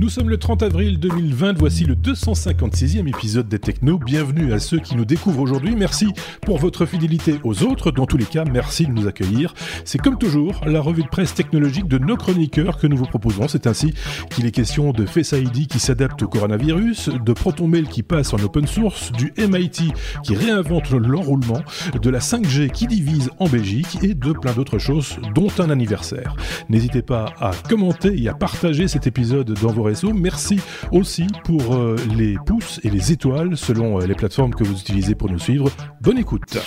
Nous 0.00 0.08
sommes 0.08 0.30
le 0.30 0.38
30 0.38 0.62
avril 0.62 0.98
2020, 0.98 1.58
voici 1.58 1.84
le 1.84 1.94
256e 1.94 3.06
épisode 3.06 3.48
des 3.50 3.58
Technos. 3.58 3.98
Bienvenue 3.98 4.54
à 4.54 4.58
ceux 4.58 4.78
qui 4.78 4.96
nous 4.96 5.04
découvrent 5.04 5.40
aujourd'hui. 5.40 5.76
Merci 5.76 6.14
pour 6.40 6.56
votre 6.56 6.86
fidélité 6.86 7.38
aux 7.44 7.64
autres. 7.64 7.90
Dans 7.90 8.06
tous 8.06 8.16
les 8.16 8.24
cas, 8.24 8.46
merci 8.46 8.86
de 8.86 8.92
nous 8.92 9.06
accueillir. 9.06 9.52
C'est 9.84 9.98
comme 9.98 10.16
toujours 10.16 10.62
la 10.64 10.80
revue 10.80 11.02
de 11.02 11.08
presse 11.08 11.34
technologique 11.34 11.86
de 11.86 11.98
nos 11.98 12.16
chroniqueurs 12.16 12.78
que 12.78 12.86
nous 12.86 12.96
vous 12.96 13.04
proposons. 13.04 13.46
C'est 13.46 13.66
ainsi 13.66 13.92
qu'il 14.30 14.46
est 14.46 14.52
question 14.52 14.92
de 14.92 15.04
Face 15.04 15.32
ID 15.32 15.66
qui 15.66 15.78
s'adapte 15.78 16.22
au 16.22 16.28
coronavirus, 16.28 17.10
de 17.22 17.32
ProtonMail 17.34 17.84
qui 17.84 18.02
passe 18.02 18.32
en 18.32 18.38
open 18.38 18.66
source, 18.66 19.12
du 19.12 19.34
MIT 19.36 19.92
qui 20.24 20.34
réinvente 20.34 20.88
l'enroulement, 20.92 21.60
de 22.00 22.08
la 22.08 22.20
5G 22.20 22.70
qui 22.70 22.86
divise 22.86 23.28
en 23.38 23.50
Belgique 23.50 23.98
et 24.02 24.14
de 24.14 24.32
plein 24.32 24.54
d'autres 24.54 24.78
choses, 24.78 25.18
dont 25.34 25.50
un 25.58 25.68
anniversaire. 25.68 26.36
N'hésitez 26.70 27.02
pas 27.02 27.34
à 27.38 27.50
commenter 27.68 28.18
et 28.18 28.30
à 28.30 28.34
partager 28.34 28.88
cet 28.88 29.06
épisode 29.06 29.52
dans 29.60 29.72
vos 29.72 29.89
Merci 30.14 30.60
aussi 30.92 31.26
pour 31.44 31.74
euh, 31.74 31.96
les 32.16 32.36
pouces 32.46 32.80
et 32.84 32.90
les 32.90 33.12
étoiles 33.12 33.56
selon 33.56 34.00
euh, 34.00 34.06
les 34.06 34.14
plateformes 34.14 34.54
que 34.54 34.64
vous 34.64 34.78
utilisez 34.78 35.14
pour 35.14 35.30
nous 35.30 35.38
suivre. 35.38 35.70
Bonne 36.00 36.18
écoute. 36.18 36.58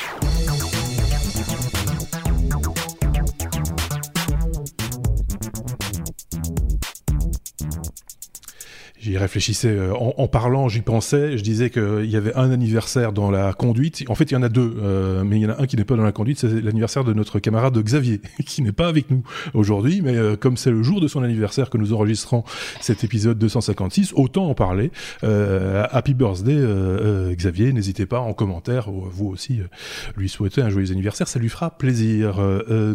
J'y 9.04 9.18
réfléchissais 9.18 9.68
euh, 9.68 9.94
en, 9.94 10.30
parlant, 10.30 10.70
j'y 10.70 10.80
pensais. 10.80 11.38
Je 11.38 11.44
disais 11.44 11.70
qu'il 11.70 12.06
y 12.06 12.16
avait 12.16 12.34
un 12.36 12.52
anniversaire 12.52 13.12
dans 13.12 13.32
la 13.32 13.52
conduite. 13.52 14.06
En 14.08 14.16
fait, 14.16 14.32
il 14.32 14.34
y 14.34 14.38
en 14.38 14.44
a 14.44 14.48
deux, 14.48 14.78
euh, 14.82 15.26
mais 15.26 15.36
il 15.36 15.42
y 15.42 15.46
en 15.46 15.50
a 15.50 15.62
un 15.62 15.66
qui 15.66 15.76
n'est 15.76 15.84
pas 15.84 15.98
dans 15.98 16.06
la 16.06 16.14
conduite. 16.14 16.40
C'est 16.40 16.62
l'anniversaire 16.62 17.04
de 17.04 17.12
notre 17.12 17.40
camarade 17.40 17.78
Xavier, 17.78 18.22
qui 18.46 18.62
n'est 18.62 18.72
pas 18.72 18.88
avec 18.88 19.12
nous 19.12 19.22
aujourd'hui. 19.54 20.02
Mais 20.02 20.16
euh, 20.16 20.38
comme 20.38 20.56
c'est 20.56 20.72
le 20.72 20.82
jour 20.84 21.02
de 21.02 21.10
son 21.10 21.22
anniversaire 21.22 21.70
que 21.70 21.78
nous 21.78 21.92
enregistrons 21.92 22.46
cet 22.80 23.04
épisode 23.04 23.38
256, 23.38 24.14
autant 24.16 24.48
en 24.48 24.54
parler. 24.54 24.90
happy 25.22 26.14
birthday, 26.14 27.36
Xavier. 27.36 27.74
N'hésitez 27.74 28.06
pas 28.06 28.22
en 28.22 28.32
commentaire, 28.32 28.90
vous 28.90 29.28
aussi, 29.28 29.60
lui 30.16 30.30
souhaiter 30.30 30.62
un 30.62 30.70
joyeux 30.70 30.92
anniversaire. 30.92 31.28
Ça 31.28 31.40
lui 31.40 31.50
fera 31.50 31.78
plaisir. 31.78 32.40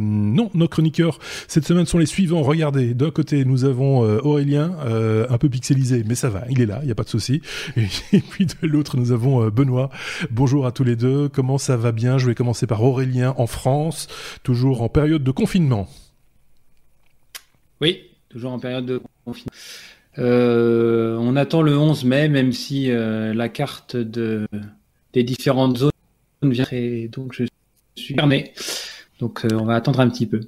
non, 0.00 0.50
nos 0.54 0.68
chroniqueurs 0.68 1.18
cette 1.48 1.66
semaine 1.66 1.84
sont 1.84 1.98
les 1.98 2.06
suivants. 2.06 2.42
Regardez, 2.42 2.94
d'un 2.94 3.10
côté, 3.10 3.44
nous 3.44 3.66
avons 3.66 4.00
Aurélien, 4.00 4.72
un 5.28 5.38
peu 5.38 5.50
pixelisé 5.50 5.97
mais 6.06 6.14
ça 6.14 6.28
va, 6.28 6.44
il 6.50 6.60
est 6.60 6.66
là, 6.66 6.78
il 6.82 6.86
n'y 6.86 6.92
a 6.92 6.94
pas 6.94 7.04
de 7.04 7.08
souci. 7.08 7.42
Et, 7.76 8.20
puis 8.20 8.46
de 8.46 8.66
l'autre, 8.66 8.96
nous 8.96 9.12
avons 9.12 9.42
euh, 9.42 9.50
Benoît. 9.50 9.90
Bonjour 10.30 10.66
à 10.66 10.72
tous 10.72 10.84
les 10.84 10.96
deux, 10.96 11.28
comment 11.28 11.58
ça 11.58 11.76
va 11.76 11.92
bien? 11.92 12.18
Je 12.18 12.26
vais 12.26 12.34
commencer 12.34 12.66
par 12.66 12.82
Aurélien 12.82 13.34
en 13.38 13.46
France, 13.46 14.08
toujours 14.42 14.82
en 14.82 14.88
période 14.88 15.24
de 15.24 15.30
confinement. 15.30 15.88
Oui, 17.80 18.02
toujours 18.28 18.52
en 18.52 18.58
période 18.58 18.86
de 18.86 19.00
confinement. 19.24 19.52
Euh, 20.18 21.16
on 21.18 21.36
attend 21.36 21.62
le 21.62 21.78
11 21.78 22.04
mai, 22.04 22.28
même 22.28 22.52
si 22.52 22.90
euh, 22.90 23.32
la 23.34 23.48
carte 23.48 23.96
de, 23.96 24.48
des 25.12 25.22
différentes 25.22 25.78
zones 25.78 25.90
vient 26.42 26.66
et 26.72 27.08
donc 27.08 27.32
je 27.34 27.44
suis 27.94 28.14
fermé. 28.14 28.52
Donc 29.20 29.46
on 29.52 29.64
va 29.64 29.74
attendre 29.74 30.00
un 30.00 30.08
petit 30.08 30.26
peu. 30.26 30.40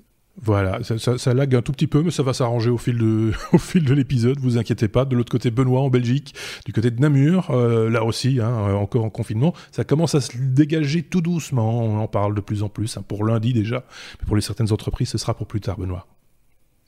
Voilà, 0.42 0.82
ça, 0.82 0.98
ça, 0.98 1.18
ça, 1.18 1.34
lag 1.34 1.54
un 1.54 1.60
tout 1.60 1.72
petit 1.72 1.86
peu, 1.86 2.02
mais 2.02 2.10
ça 2.10 2.22
va 2.22 2.32
s'arranger 2.32 2.70
au 2.70 2.78
fil 2.78 2.96
de, 2.96 3.32
au 3.52 3.58
fil 3.58 3.84
de 3.84 3.92
l'épisode. 3.92 4.38
Vous 4.40 4.56
inquiétez 4.56 4.88
pas. 4.88 5.04
De 5.04 5.14
l'autre 5.14 5.30
côté, 5.30 5.50
Benoît 5.50 5.80
en 5.80 5.90
Belgique, 5.90 6.34
du 6.64 6.72
côté 6.72 6.90
de 6.90 7.00
Namur, 7.00 7.50
euh, 7.50 7.90
là 7.90 8.04
aussi, 8.04 8.40
hein, 8.40 8.48
euh, 8.48 8.72
encore 8.74 9.04
en 9.04 9.10
confinement, 9.10 9.54
ça 9.70 9.84
commence 9.84 10.14
à 10.14 10.20
se 10.20 10.32
dégager 10.36 11.02
tout 11.02 11.20
doucement. 11.20 11.82
On 11.84 11.98
en 11.98 12.08
parle 12.08 12.34
de 12.34 12.40
plus 12.40 12.62
en 12.62 12.70
plus. 12.70 12.96
Hein, 12.96 13.04
pour 13.06 13.24
lundi 13.24 13.52
déjà, 13.52 13.84
mais 14.20 14.26
pour 14.26 14.36
les 14.36 14.42
certaines 14.42 14.72
entreprises, 14.72 15.10
ce 15.10 15.18
sera 15.18 15.34
pour 15.34 15.46
plus 15.46 15.60
tard, 15.60 15.78
Benoît. 15.78 16.06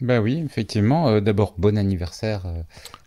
Bah 0.01 0.21
oui, 0.21 0.43
effectivement. 0.45 1.11
Euh, 1.11 1.21
d'abord, 1.21 1.55
bon 1.59 1.77
anniversaire 1.77 2.45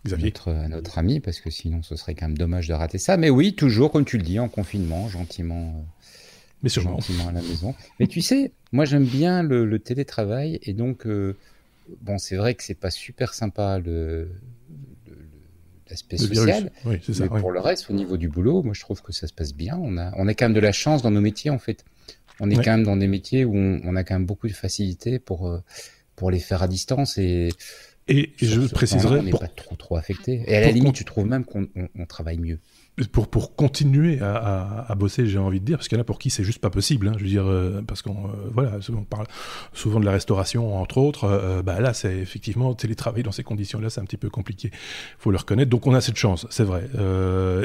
Xavier. 0.06 0.32
À, 0.46 0.68
notre, 0.68 0.98
ami, 0.98 1.18
parce 1.18 1.40
que 1.40 1.50
sinon, 1.50 1.82
ce 1.82 1.96
serait 1.96 2.14
quand 2.14 2.28
même 2.28 2.38
dommage 2.38 2.68
de 2.68 2.74
rater 2.74 2.98
ça. 2.98 3.16
Mais 3.16 3.30
oui, 3.30 3.54
toujours, 3.54 3.90
comme 3.90 4.04
tu 4.04 4.16
le 4.16 4.22
dis, 4.22 4.38
en 4.38 4.48
confinement, 4.48 5.08
gentiment 5.08 5.84
mais 6.62 6.68
sûrement. 6.68 6.98
à 7.28 7.32
la 7.32 7.42
maison. 7.42 7.74
Mais 8.00 8.06
tu 8.06 8.20
sais, 8.20 8.52
moi 8.72 8.84
j'aime 8.84 9.04
bien 9.04 9.42
le, 9.42 9.78
télétravail 9.78 10.58
et 10.62 10.72
donc 10.72 11.06
euh, 11.06 11.36
bon, 12.00 12.18
c'est 12.18 12.36
vrai 12.36 12.54
que 12.54 12.62
c'est 12.62 12.74
pas 12.74 12.90
super 12.90 13.34
sympa 13.34 13.78
le 13.78 14.28
l'aspect 15.88 16.16
social, 16.16 16.72
oui, 16.84 16.98
ça, 17.00 17.22
mais 17.22 17.40
pour 17.40 17.52
le 17.52 17.60
reste, 17.60 17.88
au 17.90 17.92
niveau 17.92 18.16
du 18.16 18.28
boulot, 18.28 18.64
moi 18.64 18.74
je 18.74 18.80
trouve 18.80 19.02
que 19.02 19.12
ça 19.12 19.28
se 19.28 19.32
passe 19.32 19.54
bien. 19.54 19.78
On 19.80 19.96
a, 19.98 20.10
on 20.16 20.26
a 20.26 20.34
quand 20.34 20.46
même 20.46 20.54
de 20.54 20.60
la 20.60 20.72
chance 20.72 21.00
dans 21.00 21.12
nos 21.12 21.20
métiers 21.20 21.50
en 21.50 21.60
fait. 21.60 21.84
On 22.40 22.50
est 22.50 22.56
quand 22.56 22.72
même 22.72 22.82
dans 22.82 22.96
des 22.96 23.06
métiers 23.06 23.44
où 23.44 23.54
on, 23.54 23.96
a 23.96 24.02
quand 24.02 24.14
même 24.14 24.26
beaucoup 24.26 24.48
de 24.48 24.52
facilité 24.52 25.18
pour 25.20 25.46
euh, 25.46 25.62
pour 26.16 26.30
les 26.30 26.40
faire 26.40 26.62
à 26.62 26.68
distance 26.68 27.18
et 27.18 27.50
et 28.08 28.32
je 28.38 28.60
préciserai, 28.68 29.20
on 29.20 29.22
n'est 29.22 29.30
pas 29.30 29.48
trop 29.48 29.76
trop 29.76 29.96
affecté. 29.96 30.44
Et 30.46 30.56
à 30.56 30.60
la 30.60 30.70
limite, 30.70 30.94
tu 30.94 31.04
trouves 31.04 31.26
même 31.26 31.44
qu'on 31.44 31.68
travaille 32.08 32.38
mieux 32.38 32.58
pour, 33.04 33.28
pour 33.28 33.54
continuer 33.54 34.20
à, 34.20 34.86
à, 34.88 34.94
bosser, 34.94 35.26
j'ai 35.26 35.38
envie 35.38 35.60
de 35.60 35.64
dire, 35.66 35.76
parce 35.76 35.88
qu'il 35.88 35.96
y 35.96 36.00
en 36.00 36.02
a 36.02 36.04
pour 36.04 36.18
qui 36.18 36.30
c'est 36.30 36.44
juste 36.44 36.60
pas 36.60 36.70
possible. 36.70 37.08
Hein, 37.08 37.12
je 37.18 37.24
veux 37.24 37.28
dire, 37.28 37.46
euh, 37.46 37.82
parce 37.86 38.00
qu'on 38.00 38.26
euh, 38.26 38.50
voilà, 38.54 38.78
on 38.90 39.04
parle 39.04 39.26
souvent 39.74 40.00
de 40.00 40.06
la 40.06 40.12
restauration, 40.12 40.80
entre 40.80 40.98
autres. 40.98 41.24
Euh, 41.24 41.62
bah 41.62 41.78
là, 41.80 41.92
c'est 41.92 42.16
effectivement 42.16 42.72
télétravail 42.74 43.22
dans 43.22 43.32
ces 43.32 43.42
conditions-là, 43.42 43.90
c'est 43.90 44.00
un 44.00 44.04
petit 44.04 44.16
peu 44.16 44.30
compliqué. 44.30 44.70
Faut 45.18 45.30
le 45.30 45.36
reconnaître. 45.36 45.68
Donc 45.68 45.86
on 45.86 45.94
a 45.94 46.00
cette 46.00 46.16
chance, 46.16 46.46
c'est 46.48 46.64
vrai. 46.64 46.88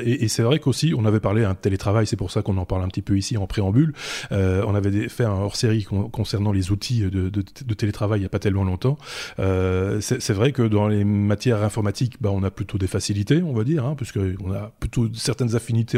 et, 0.03 0.27
c'est 0.27 0.43
vrai 0.43 0.59
qu'aussi, 0.59 0.93
on 0.97 1.05
avait 1.05 1.19
parlé 1.19 1.43
un 1.43 1.55
télétravail, 1.55 2.07
c'est 2.07 2.15
pour 2.15 2.31
ça 2.31 2.41
qu'on 2.41 2.57
en 2.57 2.65
parle 2.65 2.83
un 2.83 2.87
petit 2.87 3.01
peu 3.01 3.17
ici 3.17 3.37
en 3.37 3.47
préambule. 3.47 3.93
on 4.31 4.75
avait 4.75 5.07
fait 5.07 5.23
un 5.23 5.31
hors-série 5.31 5.85
concernant 6.11 6.51
les 6.51 6.71
outils 6.71 7.01
de, 7.01 7.29
de, 7.29 7.73
télétravail 7.73 8.19
il 8.21 8.23
y 8.23 8.25
a 8.25 8.29
pas 8.29 8.39
tellement 8.39 8.63
longtemps. 8.63 8.97
c'est 9.37 10.33
vrai 10.33 10.51
que 10.51 10.63
dans 10.63 10.87
les 10.87 11.03
matières 11.03 11.63
informatiques, 11.63 12.17
bah, 12.21 12.31
on 12.33 12.43
a 12.43 12.51
plutôt 12.51 12.77
des 12.77 12.87
facilités, 12.87 13.41
on 13.41 13.53
va 13.53 13.63
dire, 13.63 13.85
hein, 13.85 13.95
puisque 13.95 14.19
on 14.43 14.51
a 14.51 14.71
plutôt 14.79 15.07
certaines 15.21 15.55
affinités 15.55 15.97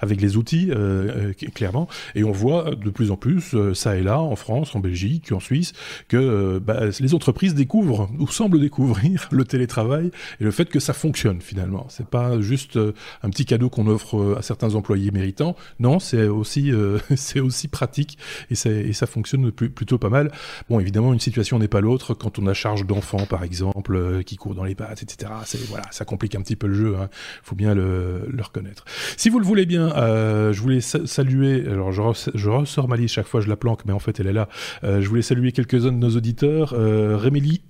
avec 0.00 0.20
les 0.20 0.36
outils, 0.36 0.70
euh, 0.70 1.30
euh, 1.30 1.50
clairement. 1.54 1.88
Et 2.14 2.24
on 2.24 2.32
voit 2.32 2.74
de 2.74 2.90
plus 2.90 3.10
en 3.10 3.16
plus, 3.16 3.54
euh, 3.54 3.74
ça 3.74 3.96
et 3.96 4.02
là, 4.02 4.20
en 4.20 4.36
France, 4.36 4.74
en 4.74 4.80
Belgique, 4.80 5.32
en 5.32 5.40
Suisse, 5.40 5.72
que 6.08 6.58
bah, 6.58 6.86
les 7.00 7.14
entreprises 7.14 7.54
découvrent, 7.54 8.08
ou 8.18 8.28
semblent 8.28 8.60
découvrir, 8.60 9.28
le 9.32 9.44
télétravail 9.44 10.10
et 10.40 10.44
le 10.44 10.50
fait 10.50 10.66
que 10.66 10.80
ça 10.80 10.92
fonctionne 10.92 11.40
finalement. 11.40 11.86
C'est 11.88 12.06
pas 12.06 12.40
juste 12.40 12.78
un 13.22 13.30
petit 13.30 13.44
cadeau 13.44 13.68
qu'on 13.68 13.86
offre 13.86 14.36
à 14.38 14.42
certains 14.42 14.74
employés 14.74 15.10
méritants. 15.10 15.56
Non, 15.78 15.98
c'est 15.98 16.26
aussi, 16.26 16.72
aussi 17.36 17.68
pratique 17.68 18.18
et, 18.50 18.54
ça 18.92 19.06
fonctionne 19.06 19.50
plutôt 19.52 19.98
pas 19.98 20.08
mal. 20.08 20.32
Bon, 20.70 20.80
évidemment, 20.80 21.12
une 21.12 21.20
situation 21.20 21.58
n'est 21.58 21.68
pas 21.68 21.80
l'autre. 21.80 22.14
Quand 22.14 22.38
on 22.38 22.46
a 22.46 22.54
charge 22.54 22.86
d'enfants, 22.86 23.26
par 23.26 23.44
exemple, 23.44 24.22
qui 24.24 24.36
courent 24.36 24.54
dans 24.54 24.64
les 24.64 24.74
pattes, 24.74 25.02
etc., 25.02 25.30
voilà, 25.68 25.84
ça 25.90 26.04
complique 26.04 26.34
un 26.34 26.40
petit 26.40 26.56
peu 26.56 26.66
le 26.66 26.74
jeu. 26.74 26.96
Hein. 26.96 27.08
faut 27.42 27.56
bien 27.56 27.74
le, 27.74 28.26
le 28.28 28.42
reconnaître. 28.46 28.84
Si 29.16 29.28
vous 29.28 29.38
le 29.38 29.44
voulez 29.44 29.66
bien, 29.66 29.92
euh, 29.96 30.52
je 30.52 30.60
voulais 30.60 30.80
saluer, 30.80 31.66
alors 31.68 31.92
je, 31.92 32.48
ressors 32.48 32.88
ma 32.88 32.96
liste 32.96 33.14
chaque 33.14 33.26
fois, 33.26 33.40
je 33.40 33.48
la 33.48 33.56
planque, 33.56 33.84
mais 33.86 33.92
en 33.92 33.98
fait 33.98 34.20
elle 34.20 34.26
est 34.26 34.32
là. 34.32 34.48
Euh, 34.84 35.00
je 35.00 35.08
voulais 35.08 35.22
saluer 35.22 35.52
quelques-uns 35.52 35.92
de 35.92 35.98
nos 35.98 36.10
auditeurs. 36.10 36.74
Euh, 36.76 37.18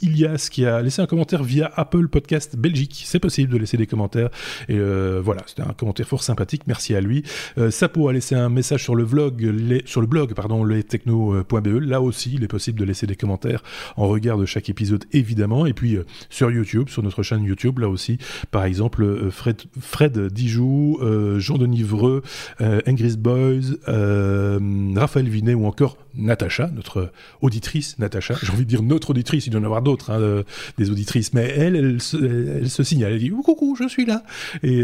Ilias 0.02 0.48
qui 0.50 0.66
a 0.66 0.82
laissé 0.82 1.02
un 1.02 1.06
commentaire 1.06 1.42
via 1.42 1.70
Apple 1.76 2.08
Podcast 2.08 2.56
Belgique. 2.56 3.02
C'est 3.06 3.18
possible 3.18 3.52
de 3.52 3.58
laisser 3.58 3.76
des 3.76 3.86
commentaires. 3.86 4.28
Et 4.68 4.76
euh, 4.78 5.20
voilà, 5.22 5.42
c'était 5.46 5.62
un 5.62 5.72
commentaire 5.72 6.06
fort 6.06 6.22
sympathique. 6.22 6.62
Merci 6.66 6.94
à 6.94 7.00
lui. 7.00 7.22
Sapo 7.70 8.08
a 8.08 8.12
laissé 8.12 8.34
un 8.34 8.48
message 8.48 8.82
sur 8.82 8.94
le 8.94 9.04
vlog, 9.04 9.40
les, 9.40 9.82
sur 9.86 10.00
le 10.00 10.06
blog, 10.06 10.34
pardon, 10.34 10.64
lestechno.be. 10.64 11.66
Là 11.80 12.00
aussi, 12.00 12.34
il 12.34 12.44
est 12.44 12.48
possible 12.48 12.78
de 12.78 12.84
laisser 12.84 13.06
des 13.06 13.16
commentaires 13.16 13.62
en 13.96 14.08
regard 14.08 14.38
de 14.38 14.46
chaque 14.46 14.68
épisode, 14.68 15.04
évidemment. 15.12 15.66
Et 15.66 15.72
puis 15.72 15.98
sur 16.30 16.50
YouTube, 16.50 16.88
sur 16.88 17.02
notre 17.02 17.22
chaîne 17.22 17.44
YouTube, 17.44 17.78
là 17.78 17.88
aussi, 17.88 18.18
par 18.50 18.64
exemple, 18.64 19.30
Fred, 19.30 19.62
Fred 19.80 20.18
Dijoux 20.32 20.65
euh, 21.00 21.38
Jean 21.38 21.58
Denis 21.58 21.82
Vreux, 21.82 22.22
euh, 22.60 22.80
Ingrid 22.86 23.18
Boys, 23.18 23.76
euh, 23.88 24.58
Raphaël 24.96 25.28
Vinet 25.28 25.54
ou 25.54 25.66
encore 25.66 25.98
Natacha, 26.14 26.70
notre 26.74 27.10
auditrice 27.42 27.98
Natacha. 27.98 28.34
J'ai 28.42 28.52
envie 28.52 28.64
de 28.64 28.68
dire 28.68 28.82
notre 28.82 29.10
auditrice, 29.10 29.46
il 29.46 29.50
doit 29.50 29.60
y 29.60 29.62
en 29.62 29.66
avoir 29.66 29.82
d'autres, 29.82 30.10
hein, 30.10 30.42
des 30.78 30.90
auditrices, 30.90 31.34
mais 31.34 31.42
elle, 31.56 31.76
elle, 31.76 32.00
se, 32.00 32.82
signale, 32.82 33.12
elle 33.12 33.18
dit 33.18 33.30
coucou, 33.30 33.76
je 33.78 33.86
suis 33.86 34.06
là. 34.06 34.22
Et, 34.62 34.82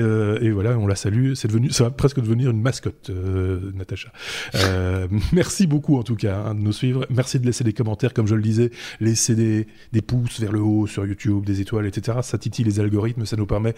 voilà, 0.50 0.78
on 0.78 0.86
la 0.86 0.96
salue. 0.96 1.32
C'est 1.34 1.48
devenu, 1.48 1.70
ça 1.70 1.84
va 1.84 1.90
presque 1.90 2.20
devenir 2.20 2.50
une 2.50 2.60
mascotte, 2.60 3.10
Natacha. 3.74 4.12
merci 5.32 5.66
beaucoup 5.66 5.96
en 5.96 6.02
tout 6.02 6.16
cas 6.16 6.42
hein, 6.46 6.54
de 6.54 6.60
nous 6.60 6.72
suivre. 6.72 7.06
Merci 7.08 7.40
de 7.40 7.46
laisser 7.46 7.64
des 7.64 7.72
commentaires, 7.72 8.12
comme 8.12 8.26
je 8.26 8.34
le 8.34 8.42
disais, 8.42 8.70
laisser 9.00 9.34
des 9.92 10.02
pouces 10.02 10.38
vers 10.38 10.52
le 10.52 10.60
haut 10.60 10.86
sur 10.86 11.06
YouTube, 11.06 11.44
des 11.44 11.60
étoiles, 11.60 11.86
etc. 11.86 12.18
Ça 12.22 12.36
titille 12.36 12.64
les 12.64 12.78
algorithmes, 12.78 13.24
ça 13.24 13.36
nous 13.36 13.46
permet 13.46 13.74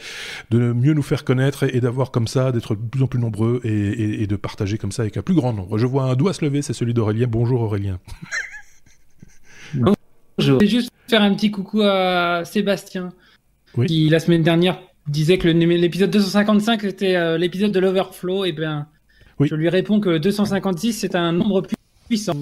de 0.50 0.72
mieux 0.72 0.92
nous 0.92 1.02
faire 1.02 1.24
connaître 1.24 1.64
et 1.64 1.80
d'avoir 1.80 1.93
comme 2.10 2.26
ça, 2.26 2.52
d'être 2.52 2.74
de 2.74 2.80
plus 2.80 3.02
en 3.02 3.06
plus 3.06 3.20
nombreux 3.20 3.60
et, 3.64 4.26
de 4.26 4.36
partager 4.36 4.78
comme 4.78 4.92
ça 4.92 5.02
avec 5.02 5.16
un 5.16 5.22
plus 5.22 5.34
grand 5.34 5.52
nombre. 5.52 5.78
Je 5.78 5.86
vois 5.86 6.04
un 6.04 6.14
doigt 6.14 6.32
se 6.32 6.44
lever, 6.44 6.62
c'est 6.62 6.72
celui 6.72 6.94
d'Aurélien. 6.94 7.26
Bonjour 7.28 7.62
Aurélien. 7.62 7.98
Bonjour. 9.74 9.96
Je 10.38 10.52
vais 10.52 10.66
juste 10.66 10.90
faire 11.08 11.22
un 11.22 11.34
petit 11.34 11.50
coucou 11.50 11.82
à 11.82 12.44
Sébastien, 12.44 13.10
qui 13.86 14.08
la 14.08 14.18
semaine 14.18 14.42
dernière 14.42 14.80
disait 15.06 15.38
que 15.38 15.48
l'épisode 15.48 16.10
255 16.10 16.84
était 16.84 17.16
euh, 17.16 17.38
l'épisode 17.38 17.72
de 17.72 17.80
l'Overflow. 17.80 18.44
Et 18.44 18.52
bien, 18.52 18.88
je 19.40 19.54
lui 19.54 19.68
réponds 19.68 20.00
que 20.00 20.18
256 20.18 20.92
c'est 20.92 21.14
un 21.14 21.32
nombre 21.32 21.62
puissant. 22.08 22.34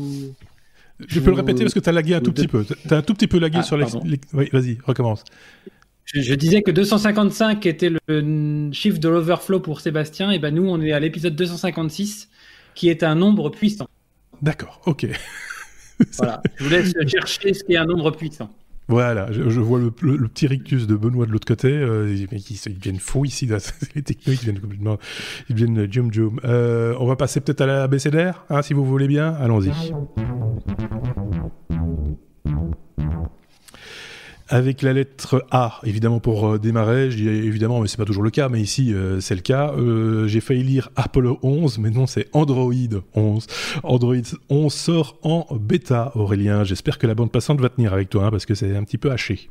Je 1.06 1.20
peux 1.20 1.30
le 1.30 1.36
répéter 1.36 1.64
parce 1.64 1.74
que 1.74 1.80
tu 1.80 1.88
as 1.88 1.92
lagué 1.92 2.14
un 2.14 2.20
tout 2.20 2.32
petit 2.32 2.48
peu. 2.48 2.64
Tu 2.64 2.94
as 2.94 2.96
un 2.96 3.02
tout 3.02 3.14
petit 3.14 3.26
peu 3.26 3.38
lagué 3.38 3.58
ah, 3.60 3.62
sur 3.62 3.76
les... 3.76 3.86
Oui, 4.32 4.48
vas-y, 4.52 4.78
recommence 4.84 5.24
je, 6.14 6.34
disais 6.34 6.62
que 6.62 6.70
255 6.70 7.66
était 7.66 7.90
le 7.90 8.70
chiffre 8.72 8.98
de 8.98 9.08
l'overflow 9.08 9.60
pour 9.60 9.80
Sébastien, 9.80 10.30
et 10.30 10.38
ben 10.38 10.54
nous 10.54 10.68
on 10.68 10.80
est 10.80 10.92
à 10.92 11.00
l'épisode 11.00 11.36
256 11.36 12.28
qui 12.74 12.88
est 12.88 13.02
un 13.02 13.14
nombre 13.14 13.50
puissant. 13.50 13.88
D'accord, 14.40 14.80
ok. 14.86 15.06
voilà, 16.18 16.42
je 16.56 16.64
vous 16.64 16.70
laisse 16.70 16.94
chercher 17.06 17.54
ce 17.54 17.64
qui 17.64 17.74
est 17.74 17.76
un 17.76 17.86
nombre 17.86 18.10
puissant. 18.10 18.50
Voilà, 18.88 19.30
je, 19.30 19.60
vois 19.60 19.78
le, 19.78 19.90
petit 19.90 20.46
rictus 20.46 20.86
de 20.86 20.96
Benoît 20.96 21.24
de 21.24 21.30
l'autre 21.30 21.46
côté. 21.46 21.68
Euh, 21.68 22.12
ils, 22.12 22.28
ils, 22.32 22.78
viennent 22.78 22.98
fous 22.98 23.24
ici, 23.24 23.48
les 23.94 24.02
technos, 24.02 24.32
ils 24.32 24.40
viennent 24.40 24.60
complètement. 24.60 24.98
Ils 25.48 25.56
viennent 25.56 25.90
jum 25.90 26.12
jum. 26.12 26.40
Euh, 26.44 26.94
on 26.98 27.06
va 27.06 27.16
passer 27.16 27.40
peut-être 27.40 27.60
à 27.62 27.66
la 27.66 27.88
BCDR, 27.88 28.44
hein, 28.50 28.60
si 28.62 28.74
vous 28.74 28.84
voulez 28.84 29.06
bien. 29.06 29.32
Allons-y 29.34 29.70
avec 34.52 34.82
la 34.82 34.92
lettre 34.92 35.46
A, 35.50 35.80
évidemment 35.82 36.20
pour 36.20 36.46
euh, 36.46 36.58
démarrer, 36.58 37.10
je 37.10 37.16
dis 37.16 37.26
évidemment, 37.26 37.80
mais 37.80 37.88
c'est 37.88 37.96
pas 37.96 38.04
toujours 38.04 38.22
le 38.22 38.28
cas, 38.28 38.50
mais 38.50 38.60
ici 38.60 38.92
euh, 38.92 39.18
c'est 39.18 39.34
le 39.34 39.40
cas. 39.40 39.72
Euh, 39.72 40.28
j'ai 40.28 40.42
failli 40.42 40.62
lire 40.62 40.90
Apple 40.94 41.26
11, 41.42 41.78
mais 41.78 41.88
non, 41.88 42.06
c'est 42.06 42.28
Android 42.34 42.74
11. 43.14 43.46
Android 43.82 44.14
11 44.50 44.70
sort 44.70 45.18
en 45.22 45.46
bêta, 45.58 46.12
Aurélien. 46.16 46.64
J'espère 46.64 46.98
que 46.98 47.06
la 47.06 47.14
bande 47.14 47.32
passante 47.32 47.62
va 47.62 47.70
tenir 47.70 47.94
avec 47.94 48.10
toi, 48.10 48.26
hein, 48.26 48.30
parce 48.30 48.44
que 48.44 48.54
c'est 48.54 48.76
un 48.76 48.84
petit 48.84 48.98
peu 48.98 49.10
haché. 49.10 49.48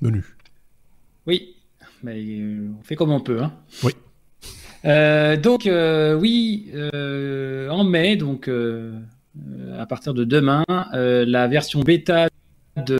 Menu. 0.00 0.24
Oui, 1.28 1.54
mais 2.02 2.20
on 2.76 2.82
fait 2.82 2.96
comme 2.96 3.12
on 3.12 3.20
peut. 3.20 3.40
Hein. 3.40 3.52
Oui. 3.84 3.92
donc 5.40 5.70
oui, 6.20 6.72
en 7.70 7.84
mai, 7.84 8.16
donc 8.16 8.50
à 9.78 9.86
partir 9.86 10.12
de 10.12 10.24
demain, 10.24 10.64
la 10.92 11.46
version 11.46 11.82
bêta 11.82 12.26
de, 12.84 12.98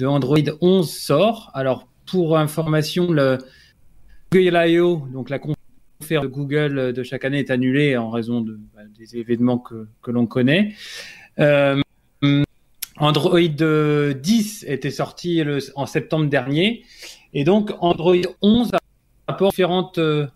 Android 0.00 0.38
11 0.60 0.90
sort. 0.90 1.50
Alors, 1.54 1.88
pour 2.06 2.38
information, 2.38 3.10
le 3.12 3.38
Google 4.30 4.58
I.O., 4.66 5.06
donc 5.12 5.30
la 5.30 5.38
conférence 5.38 5.58
de 6.24 6.26
Google 6.26 6.92
de 6.92 7.02
chaque 7.02 7.24
année, 7.24 7.38
est 7.38 7.50
annulée 7.50 7.96
en 7.96 8.10
raison 8.10 8.40
de, 8.40 8.58
bah, 8.74 8.82
des 8.98 9.16
événements 9.16 9.58
que, 9.58 9.86
l'on 10.10 10.26
connaît. 10.26 10.74
Euh, 11.38 11.80
Android 12.96 13.40
10 13.40 14.64
était 14.68 14.90
sorti 14.90 15.42
en 15.74 15.86
septembre 15.86 16.26
dernier. 16.26 16.84
Et 17.34 17.44
donc, 17.44 17.72
Android 17.80 18.16
11 18.42 18.70
apporte 19.26 19.52
différentes 19.52 19.98
euh, 19.98 20.26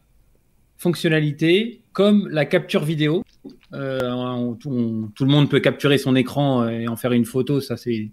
fonctionnalités 0.79 1.83
comme 1.93 2.29
la 2.29 2.45
capture 2.45 2.85
vidéo. 2.85 3.23
Euh, 3.73 4.55
tout, 4.61 4.71
le 5.21 5.27
monde 5.27 5.51
peut 5.51 5.61
capturer 5.61 5.99
son 5.99 6.17
écran 6.17 6.69
et 6.69 6.89
en 6.89 6.97
faire 6.97 7.13
une 7.13 7.25
photo, 7.25 7.61
ça 7.61 7.77
c'est 7.77 8.11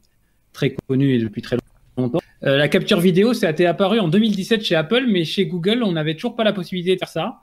très 0.54 0.76
connu 0.88 1.14
et 1.14 1.20
depuis 1.20 1.42
très 1.42 1.58
longtemps. 1.98 2.22
Euh, 2.46 2.58
la 2.58 2.68
capture 2.68 3.00
vidéo, 3.00 3.34
ça 3.34 3.48
a 3.48 3.52
été 3.52 3.66
apparu 3.66 4.00
en 4.00 4.08
2017 4.08 4.64
chez 4.64 4.76
Apple, 4.76 5.06
mais 5.08 5.24
chez 5.24 5.46
Google, 5.46 5.82
on 5.84 5.94
n'avait 5.94 6.16
toujours 6.16 6.36
pas 6.36 6.44
la 6.44 6.54
possibilité 6.54 6.94
de 6.94 7.00
faire 7.00 7.10
ça. 7.10 7.42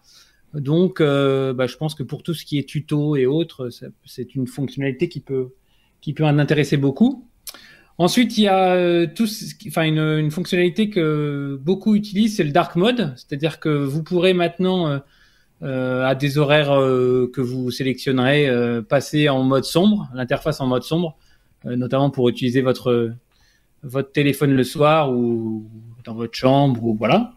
Donc, 0.55 1.01
euh, 1.01 1.55
bah, 1.55 1.67
je 1.67 1.77
pense 1.77 1.95
que 1.95 2.03
pour 2.03 2.23
tout 2.23 2.35
ce 2.35 2.45
qui 2.45 2.59
est 2.59 2.69
tuto 2.69 3.17
et 3.17 3.27
autres, 3.27 3.71
c'est 4.05 4.35
une 4.35 4.47
fonctionnalité 4.47 5.09
qui 5.09 5.21
peut, 5.21 5.51
qui 6.01 6.13
peut 6.13 6.25
en 6.25 6.39
intéresser 6.39 6.77
beaucoup. 6.77 7.27
Ensuite, 7.99 8.37
il 8.39 8.45
y 8.45 8.49
a 8.49 8.75
euh, 8.75 9.07
tout, 9.15 9.27
enfin 9.69 9.85
une, 9.85 10.31
fonctionnalité 10.31 10.91
que 10.91 11.59
beaucoup 11.63 11.95
utilisent, 11.95 12.37
c'est 12.37 12.45
le 12.45 12.53
dark 12.53 12.77
mode, 12.77 13.13
c'est-à-dire 13.17 13.61
que 13.61 13.69
vous 13.69 14.03
pourrez 14.03 14.35
maintenant, 14.35 15.01
à 15.63 16.15
des 16.15 16.39
horaires 16.39 16.71
que 16.71 17.41
vous 17.41 17.71
sélectionnerez, 17.71 18.49
passer 18.89 19.29
en 19.29 19.43
mode 19.43 19.65
sombre, 19.65 20.09
l'interface 20.15 20.61
en 20.61 20.67
mode 20.67 20.83
sombre. 20.83 21.19
Euh, 21.67 21.77
notamment 21.77 22.11
pour 22.11 22.29
utiliser 22.29 22.63
votre 22.63 23.13
votre 23.83 24.13
téléphone 24.13 24.53
le 24.53 24.65
soir 24.65 25.13
ou 25.13 25.69
dans 26.05 26.15
votre 26.15 26.35
chambre 26.35 26.85
ou 26.85 26.95
voilà. 26.95 27.33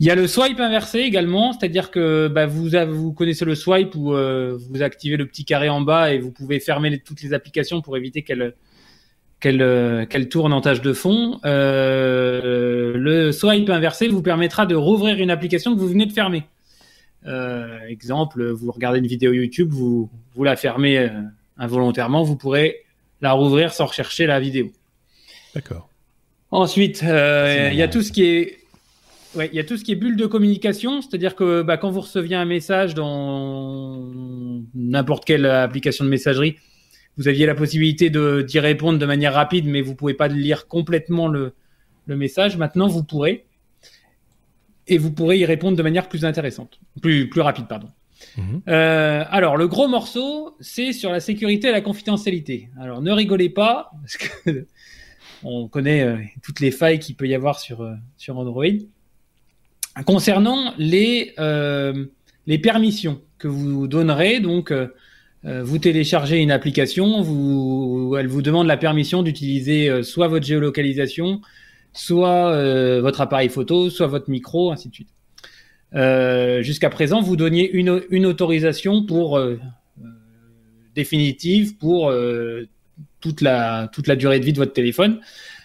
Il 0.00 0.06
y 0.06 0.10
a 0.10 0.14
le 0.14 0.26
swipe 0.26 0.58
inversé 0.58 1.00
également, 1.00 1.52
c'est-à-dire 1.52 1.90
que 1.90 2.28
bah, 2.28 2.46
vous, 2.46 2.70
vous 2.90 3.12
connaissez 3.12 3.44
le 3.44 3.54
swipe 3.54 3.94
où 3.94 4.14
euh, 4.14 4.58
vous 4.70 4.82
activez 4.82 5.16
le 5.16 5.26
petit 5.26 5.44
carré 5.44 5.68
en 5.68 5.80
bas 5.80 6.12
et 6.12 6.18
vous 6.18 6.32
pouvez 6.32 6.58
fermer 6.58 6.98
toutes 6.98 7.22
les 7.22 7.34
applications 7.34 7.82
pour 7.82 7.96
éviter 7.96 8.22
qu'elles 8.22 8.54
qu'elle, 9.42 10.06
qu'elle 10.08 10.28
tourne 10.28 10.52
en 10.52 10.60
tâche 10.60 10.80
de 10.80 10.92
fond. 10.92 11.40
Euh, 11.44 12.92
le 12.96 13.32
swipe 13.32 13.68
inversé 13.68 14.08
vous 14.08 14.22
permettra 14.22 14.66
de 14.66 14.74
rouvrir 14.74 15.18
une 15.18 15.30
application 15.30 15.74
que 15.74 15.80
vous 15.80 15.88
venez 15.88 16.06
de 16.06 16.12
fermer. 16.12 16.44
Euh, 17.26 17.78
exemple, 17.88 18.50
vous 18.50 18.70
regardez 18.70 19.00
une 19.00 19.06
vidéo 19.06 19.32
YouTube, 19.32 19.70
vous, 19.70 20.08
vous 20.34 20.44
la 20.44 20.56
fermez 20.56 20.98
euh, 20.98 21.08
involontairement, 21.58 22.22
vous 22.22 22.36
pourrez 22.36 22.81
la 23.22 23.32
rouvrir 23.32 23.72
sans 23.72 23.86
rechercher 23.86 24.26
la 24.26 24.40
vidéo. 24.40 24.70
D'accord. 25.54 25.88
Ensuite, 26.50 27.02
euh, 27.02 27.70
il 27.72 27.78
y 27.78 27.82
a 27.82 27.88
tout 27.88 28.02
ce 28.02 28.12
qui 28.12 28.24
est 28.24 28.58
Ouais, 29.34 29.48
il 29.50 29.56
y 29.56 29.60
a 29.60 29.64
tout 29.64 29.78
ce 29.78 29.84
qui 29.84 29.92
est 29.92 29.96
bulle 29.96 30.16
de 30.16 30.26
communication, 30.26 31.00
c'est-à-dire 31.00 31.34
que 31.34 31.62
bah, 31.62 31.78
quand 31.78 31.90
vous 31.90 32.02
receviez 32.02 32.36
un 32.36 32.44
message 32.44 32.92
dans 32.92 34.10
n'importe 34.74 35.24
quelle 35.24 35.46
application 35.46 36.04
de 36.04 36.10
messagerie, 36.10 36.56
vous 37.16 37.28
aviez 37.28 37.46
la 37.46 37.54
possibilité 37.54 38.10
de 38.10 38.42
d'y 38.42 38.58
répondre 38.58 38.98
de 38.98 39.06
manière 39.06 39.32
rapide, 39.32 39.66
mais 39.66 39.80
vous 39.80 39.94
pouvez 39.94 40.12
pas 40.12 40.28
lire 40.28 40.66
complètement 40.66 41.28
le, 41.28 41.54
le 42.06 42.16
message. 42.16 42.58
Maintenant, 42.58 42.88
vous 42.88 43.04
pourrez 43.04 43.46
et 44.86 44.98
vous 44.98 45.12
pourrez 45.12 45.38
y 45.38 45.46
répondre 45.46 45.78
de 45.78 45.82
manière 45.82 46.10
plus 46.10 46.26
intéressante, 46.26 46.78
plus 47.00 47.30
plus 47.30 47.40
rapide, 47.40 47.68
pardon. 47.68 47.88
Mhm. 48.36 48.62
Euh, 48.68 49.24
alors, 49.30 49.56
le 49.56 49.68
gros 49.68 49.88
morceau, 49.88 50.56
c'est 50.60 50.92
sur 50.92 51.10
la 51.10 51.20
sécurité 51.20 51.68
et 51.68 51.72
la 51.72 51.80
confidentialité. 51.80 52.68
Alors, 52.80 53.02
ne 53.02 53.12
rigolez 53.12 53.48
pas, 53.48 53.90
parce 54.00 54.16
que 54.16 54.66
on 55.44 55.68
connaît 55.68 56.02
euh, 56.02 56.16
toutes 56.42 56.60
les 56.60 56.70
failles 56.70 56.98
qu'il 56.98 57.16
peut 57.16 57.26
y 57.26 57.34
avoir 57.34 57.58
sur, 57.58 57.82
euh, 57.82 57.94
Android. 58.28 58.64
Concernant 60.06 60.72
les, 60.78 61.34
permissions 62.62 63.20
que 63.38 63.48
vous 63.48 63.86
donnerez, 63.88 64.40
donc, 64.40 64.72
vous 65.44 65.78
téléchargez 65.78 66.38
une 66.38 66.50
application, 66.50 67.18
elle 68.16 68.28
vous 68.28 68.42
demande 68.42 68.68
la 68.68 68.78
permission 68.78 69.22
d'utiliser 69.22 70.02
soit 70.02 70.28
votre 70.28 70.46
géolocalisation, 70.46 71.42
soit 71.92 73.00
votre 73.00 73.20
appareil 73.20 73.50
photo, 73.50 73.90
soit 73.90 74.06
votre 74.06 74.30
micro, 74.30 74.72
ainsi 74.72 74.88
de 74.88 74.94
suite. 74.94 75.10
Euh, 75.94 76.62
jusqu'à 76.62 76.90
présent, 76.90 77.20
vous 77.20 77.36
donniez 77.36 77.70
une, 77.70 78.26
autorisation 78.26 79.04
pour 79.04 79.36
euh, 79.36 79.58
euh 80.00 80.06
définitive 80.94 81.78
pour 81.78 82.12
toute 83.20 83.40
la 83.40 83.88
toute 83.94 84.06
la 84.06 84.14
durée 84.14 84.40
de 84.40 84.44
vie 84.44 84.52
de 84.52 84.58
votre 84.58 84.74
téléphone. 84.74 85.20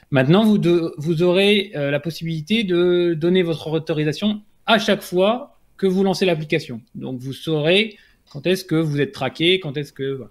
Maintenant, 0.10 0.46
vous 0.46 0.58
vous 0.98 1.22
aurez 1.22 1.72
la 1.74 2.00
possibilité 2.00 2.64
de 2.64 3.14
donner 3.14 3.44
votre 3.44 3.68
autorisation 3.68 4.42
à 4.66 4.80
chaque 4.80 5.02
fois 5.02 5.60
que 5.76 5.86
vous 5.86 6.02
lancez 6.02 6.26
l'application. 6.26 6.82
Donc, 6.96 7.20
vous 7.20 7.34
saurez 7.34 7.98
quand 8.32 8.48
est-ce 8.48 8.64
que 8.64 8.76
vous 8.76 9.02
êtes 9.02 9.12
traqué, 9.12 9.60
quand 9.60 9.76
est-ce 9.76 9.92
que. 9.92 10.22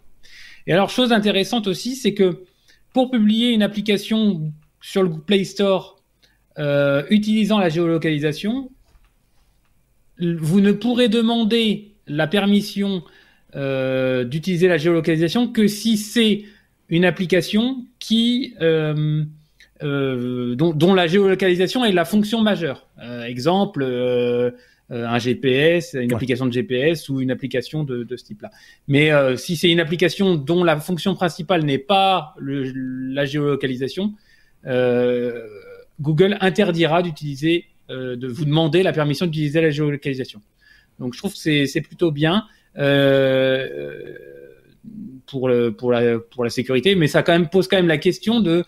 Et 0.66 0.72
alors, 0.72 0.88
chose 0.88 1.12
intéressante 1.12 1.66
aussi, 1.66 1.94
c'est 1.94 2.14
que 2.14 2.44
pour 2.94 3.10
publier 3.10 3.50
une 3.50 3.62
application 3.62 4.50
sur 4.80 5.02
le 5.02 5.10
Play 5.10 5.44
Store 5.44 6.02
utilisant 7.10 7.58
la 7.58 7.68
géolocalisation, 7.68 8.70
vous 10.18 10.60
ne 10.60 10.72
pourrez 10.72 11.08
demander 11.08 11.92
la 12.06 12.26
permission 12.26 13.02
euh, 13.54 14.24
d'utiliser 14.24 14.68
la 14.68 14.76
géolocalisation 14.76 15.48
que 15.48 15.66
si 15.66 15.96
c'est 15.96 16.42
une 16.88 17.04
application 17.04 17.84
qui 17.98 18.54
euh, 18.60 19.24
euh, 19.82 20.54
dont, 20.54 20.72
dont, 20.72 20.94
la 20.94 21.06
géolocalisation 21.06 21.84
est 21.84 21.92
la 21.92 22.04
fonction 22.04 22.42
majeure. 22.42 22.86
Exemple, 23.26 23.84
un 24.88 25.18
GPS, 25.18 25.94
une 25.94 26.12
application 26.12 26.46
de 26.46 26.52
GPS 26.52 27.08
ou 27.08 27.20
une 27.20 27.30
application 27.30 27.84
de, 27.84 28.04
de 28.04 28.16
ce 28.16 28.24
type-là. 28.24 28.50
Mais 28.88 29.10
si 29.36 29.56
c'est 29.56 29.70
une 29.70 29.80
application 29.80 30.34
dont 30.34 30.64
la 30.64 30.78
fonction 30.78 31.14
principale 31.14 31.64
n'est 31.64 31.78
pas 31.78 32.34
le, 32.38 32.72
la 33.12 33.26
géolocalisation, 33.26 34.14
Google 36.00 36.36
interdira 36.40 37.02
d'utiliser 37.02 37.66
de 37.88 38.26
vous 38.26 38.44
demander 38.44 38.82
la 38.82 38.92
permission 38.92 39.26
d'utiliser 39.26 39.60
la 39.60 39.70
géolocalisation. 39.70 40.40
Donc 40.98 41.14
je 41.14 41.18
trouve 41.18 41.32
que 41.32 41.66
c'est 41.66 41.80
plutôt 41.80 42.10
bien 42.10 42.46
euh, 42.78 44.14
pour, 45.26 45.48
le, 45.48 45.72
pour, 45.72 45.92
la, 45.92 46.18
pour 46.18 46.44
la 46.44 46.50
sécurité, 46.50 46.94
mais 46.94 47.06
ça 47.06 47.22
quand 47.22 47.32
même 47.32 47.48
pose 47.48 47.68
quand 47.68 47.76
même 47.76 47.88
la 47.88 47.98
question 47.98 48.40
de 48.40 48.64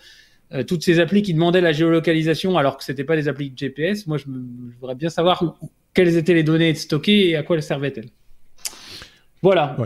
euh, 0.52 0.62
toutes 0.64 0.82
ces 0.82 0.98
applis 0.98 1.22
qui 1.22 1.34
demandaient 1.34 1.60
la 1.60 1.72
géolocalisation 1.72 2.58
alors 2.58 2.76
que 2.78 2.84
c'était 2.84 3.04
pas 3.04 3.16
des 3.16 3.28
applis 3.28 3.50
de 3.50 3.58
GPS. 3.58 4.06
Moi, 4.06 4.18
je, 4.18 4.24
voudrais 4.80 4.94
bien 4.94 5.08
savoir 5.08 5.56
quelles 5.94 6.16
étaient 6.16 6.34
les 6.34 6.42
données 6.42 6.74
stockées 6.74 7.30
et 7.30 7.36
à 7.36 7.42
quoi 7.42 7.56
elles 7.56 7.62
servaient-elles. 7.62 8.08
Voilà. 9.42 9.76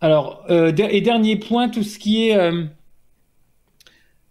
Alors, 0.00 0.46
et 0.48 1.00
dernier 1.00 1.36
point, 1.36 1.68
tout 1.68 1.82
ce 1.82 1.98
qui 1.98 2.28
est 2.28 2.66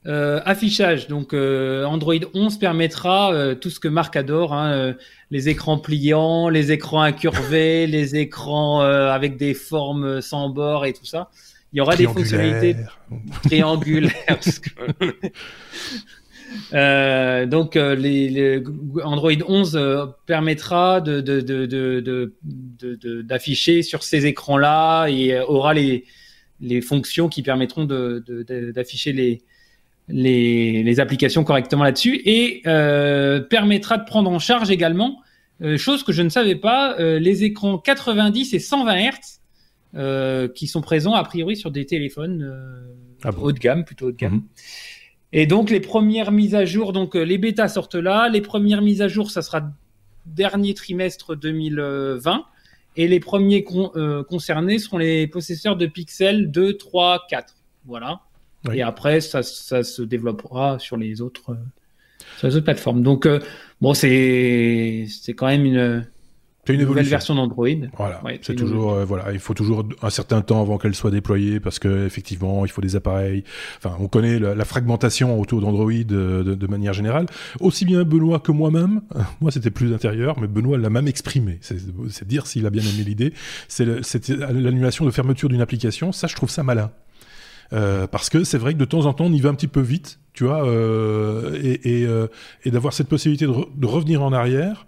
euh, 0.08 0.40
affichage, 0.46 1.08
donc 1.08 1.34
euh, 1.34 1.84
Android 1.84 2.14
11 2.36 2.60
permettra 2.60 3.34
euh, 3.34 3.56
tout 3.56 3.72
ce 3.72 3.80
que 3.80 3.88
Marc 3.88 4.16
adore, 4.16 4.54
hein, 4.54 4.94
les 5.32 5.50
écrans 5.50 5.80
pliants, 5.80 6.48
les 6.48 6.72
écrans 6.72 7.02
incurvés, 7.02 7.88
les 7.98 8.16
écrans 8.16 8.82
avec 8.82 9.38
des 9.38 9.56
formes 9.56 10.22
sans 10.22 10.50
bord 10.50 10.86
et 10.86 10.94
tout 10.94 11.06
ça. 11.06 11.32
Il 11.74 11.78
y 11.78 11.82
aura 11.82 11.96
des 11.96 12.06
fonctionnalités 12.06 12.76
triangulaires. 13.44 14.40
Donc, 17.50 17.76
les, 17.76 18.64
Android 19.04 19.32
11 19.48 19.76
euh, 19.76 20.06
permettra 20.28 21.02
d'afficher 23.24 23.82
sur 23.82 24.04
ces 24.04 24.28
écrans-là 24.28 25.08
et 25.08 25.40
aura 25.42 25.74
les, 25.74 26.06
les 26.62 26.82
fonctions 26.82 27.28
qui 27.28 27.42
permettront 27.42 27.86
d'afficher 27.86 29.12
les, 29.12 29.42
les, 30.08 30.84
les, 30.84 31.00
applications 31.00 31.44
correctement 31.44 31.84
là-dessus 31.84 32.22
et 32.26 32.62
permettra 33.50 33.98
de 33.98 34.06
prendre 34.06 34.30
en 34.30 34.40
charge 34.40 34.70
également, 34.70 35.22
chose 35.78 36.04
que 36.04 36.12
je 36.12 36.22
ne 36.22 36.30
savais 36.30 36.56
pas, 36.56 36.96
les 37.00 37.44
écrans 37.44 37.78
90 37.78 38.54
et 38.54 38.60
120 38.60 39.12
Hz 39.96 40.54
qui 40.54 40.68
sont 40.68 40.82
présents 40.82 41.14
a 41.14 41.24
priori 41.24 41.56
sur 41.56 41.72
des 41.72 41.86
téléphones 41.86 42.54
ah 43.24 43.32
haut 43.40 43.52
de 43.52 43.60
gamme, 43.60 43.84
plutôt 43.84 44.08
haut 44.08 44.12
de 44.12 44.18
gamme. 44.18 44.34
Mhm. 44.34 44.44
Et 45.34 45.48
donc 45.48 45.70
les 45.70 45.80
premières 45.80 46.32
mises 46.32 46.56
à 46.56 46.66
jour, 46.66 46.94
donc 46.94 47.16
euh, 47.16 47.24
les 47.24 47.38
bêtas 47.38 47.68
sortent 47.68 47.96
là. 47.96 48.30
Les 48.30 48.42
premières 48.42 48.82
mises 48.82 49.02
à 49.02 49.08
jour, 49.08 49.32
ça 49.32 49.42
sera 49.42 49.70
dernier 50.26 50.74
trimestre 50.74 51.36
2020. 51.36 52.46
Et 52.98 53.08
les 53.08 53.20
premiers 53.20 53.66
euh, 53.96 54.24
concernés 54.24 54.80
seront 54.80 54.98
les 54.98 55.28
possesseurs 55.28 55.76
de 55.76 55.88
Pixel 55.88 56.52
2, 56.52 56.78
3, 56.78 57.26
4. 57.30 57.54
Voilà. 57.86 58.22
Et 58.74 58.82
après, 58.82 59.22
ça, 59.22 59.44
se 59.44 60.02
développera 60.02 60.80
sur 60.80 60.98
les 60.98 61.22
autres, 61.22 61.52
euh, 61.52 61.56
sur 62.38 62.48
les 62.48 62.56
autres 62.56 62.66
plateformes. 62.66 63.02
Donc, 63.02 63.28
bon, 63.82 63.94
c'est, 63.94 65.06
c'est 65.10 65.34
quand 65.34 65.48
même 65.48 65.66
une, 65.66 66.06
une, 66.74 66.82
nouvelle 66.82 67.06
version 67.06 67.36
d'Android. 67.36 67.68
Voilà, 67.98 68.22
c'est 68.42 68.56
toujours 68.56 68.94
euh, 68.94 69.06
voilà, 69.06 69.32
il 69.32 69.40
faut 69.40 69.54
toujours 69.54 69.88
un 70.02 70.10
certain 70.10 70.42
temps 70.42 70.62
avant 70.62 70.78
qu'elle 70.78 70.96
soit 70.96 71.12
déployée 71.12 71.60
parce 71.60 71.80
que 71.80 72.06
effectivement, 72.06 72.66
il 72.66 72.72
faut 72.72 72.82
des 72.82 72.96
appareils. 72.96 73.44
Enfin, 73.78 73.96
on 74.00 74.08
connaît 74.08 74.40
la, 74.40 74.66
fragmentation 74.66 75.40
autour 75.40 75.62
d'Android 75.62 75.92
de, 75.92 76.44
de, 76.44 76.68
manière 76.68 76.94
générale. 76.94 77.28
Aussi 77.60 77.86
bien 77.86 78.04
Benoît 78.04 78.40
que 78.40 78.52
moi-même. 78.52 79.02
Moi, 79.42 79.52
c'était 79.52 79.70
plus 79.70 79.94
intérieur, 79.94 80.40
mais 80.40 80.48
Benoît 80.48 80.78
l'a 80.78 80.90
même 80.90 81.08
exprimé. 81.08 81.60
C'est 81.62 82.28
dire 82.28 82.48
s'il 82.48 82.66
a 82.66 82.70
bien 82.70 82.82
aimé 82.82 83.04
l'idée. 83.06 83.34
C'est 83.68 83.86
l'annulation 84.30 85.06
de 85.06 85.12
fermeture 85.12 85.50
d'une 85.50 85.62
application. 85.62 86.12
Ça, 86.12 86.28
je 86.28 86.36
trouve 86.36 86.50
ça 86.50 86.64
malin. 86.64 86.92
Euh, 87.74 88.08
parce 88.08 88.30
que 88.30 88.44
c'est 88.44 88.58
vrai 88.58 88.74
que 88.74 88.80
de 88.80 88.86
temps 88.86 89.06
en 89.06 89.14
temps, 89.14 89.26
on 89.26 89.34
y 89.34 89.40
va 89.40 89.50
un 89.50 89.56
petit 89.56 89.68
peu 89.68 89.82
vite, 89.82 90.20
tu 90.34 90.44
vois, 90.44 90.68
euh, 90.68 91.60
et, 91.62 92.02
et, 92.02 92.06
euh, 92.06 92.28
et 92.64 92.72
d'avoir 92.72 92.94
cette 92.94 93.08
possibilité 93.08 93.46
de, 93.46 93.86
revenir 93.86 94.22
en 94.22 94.34
arrière, 94.34 94.86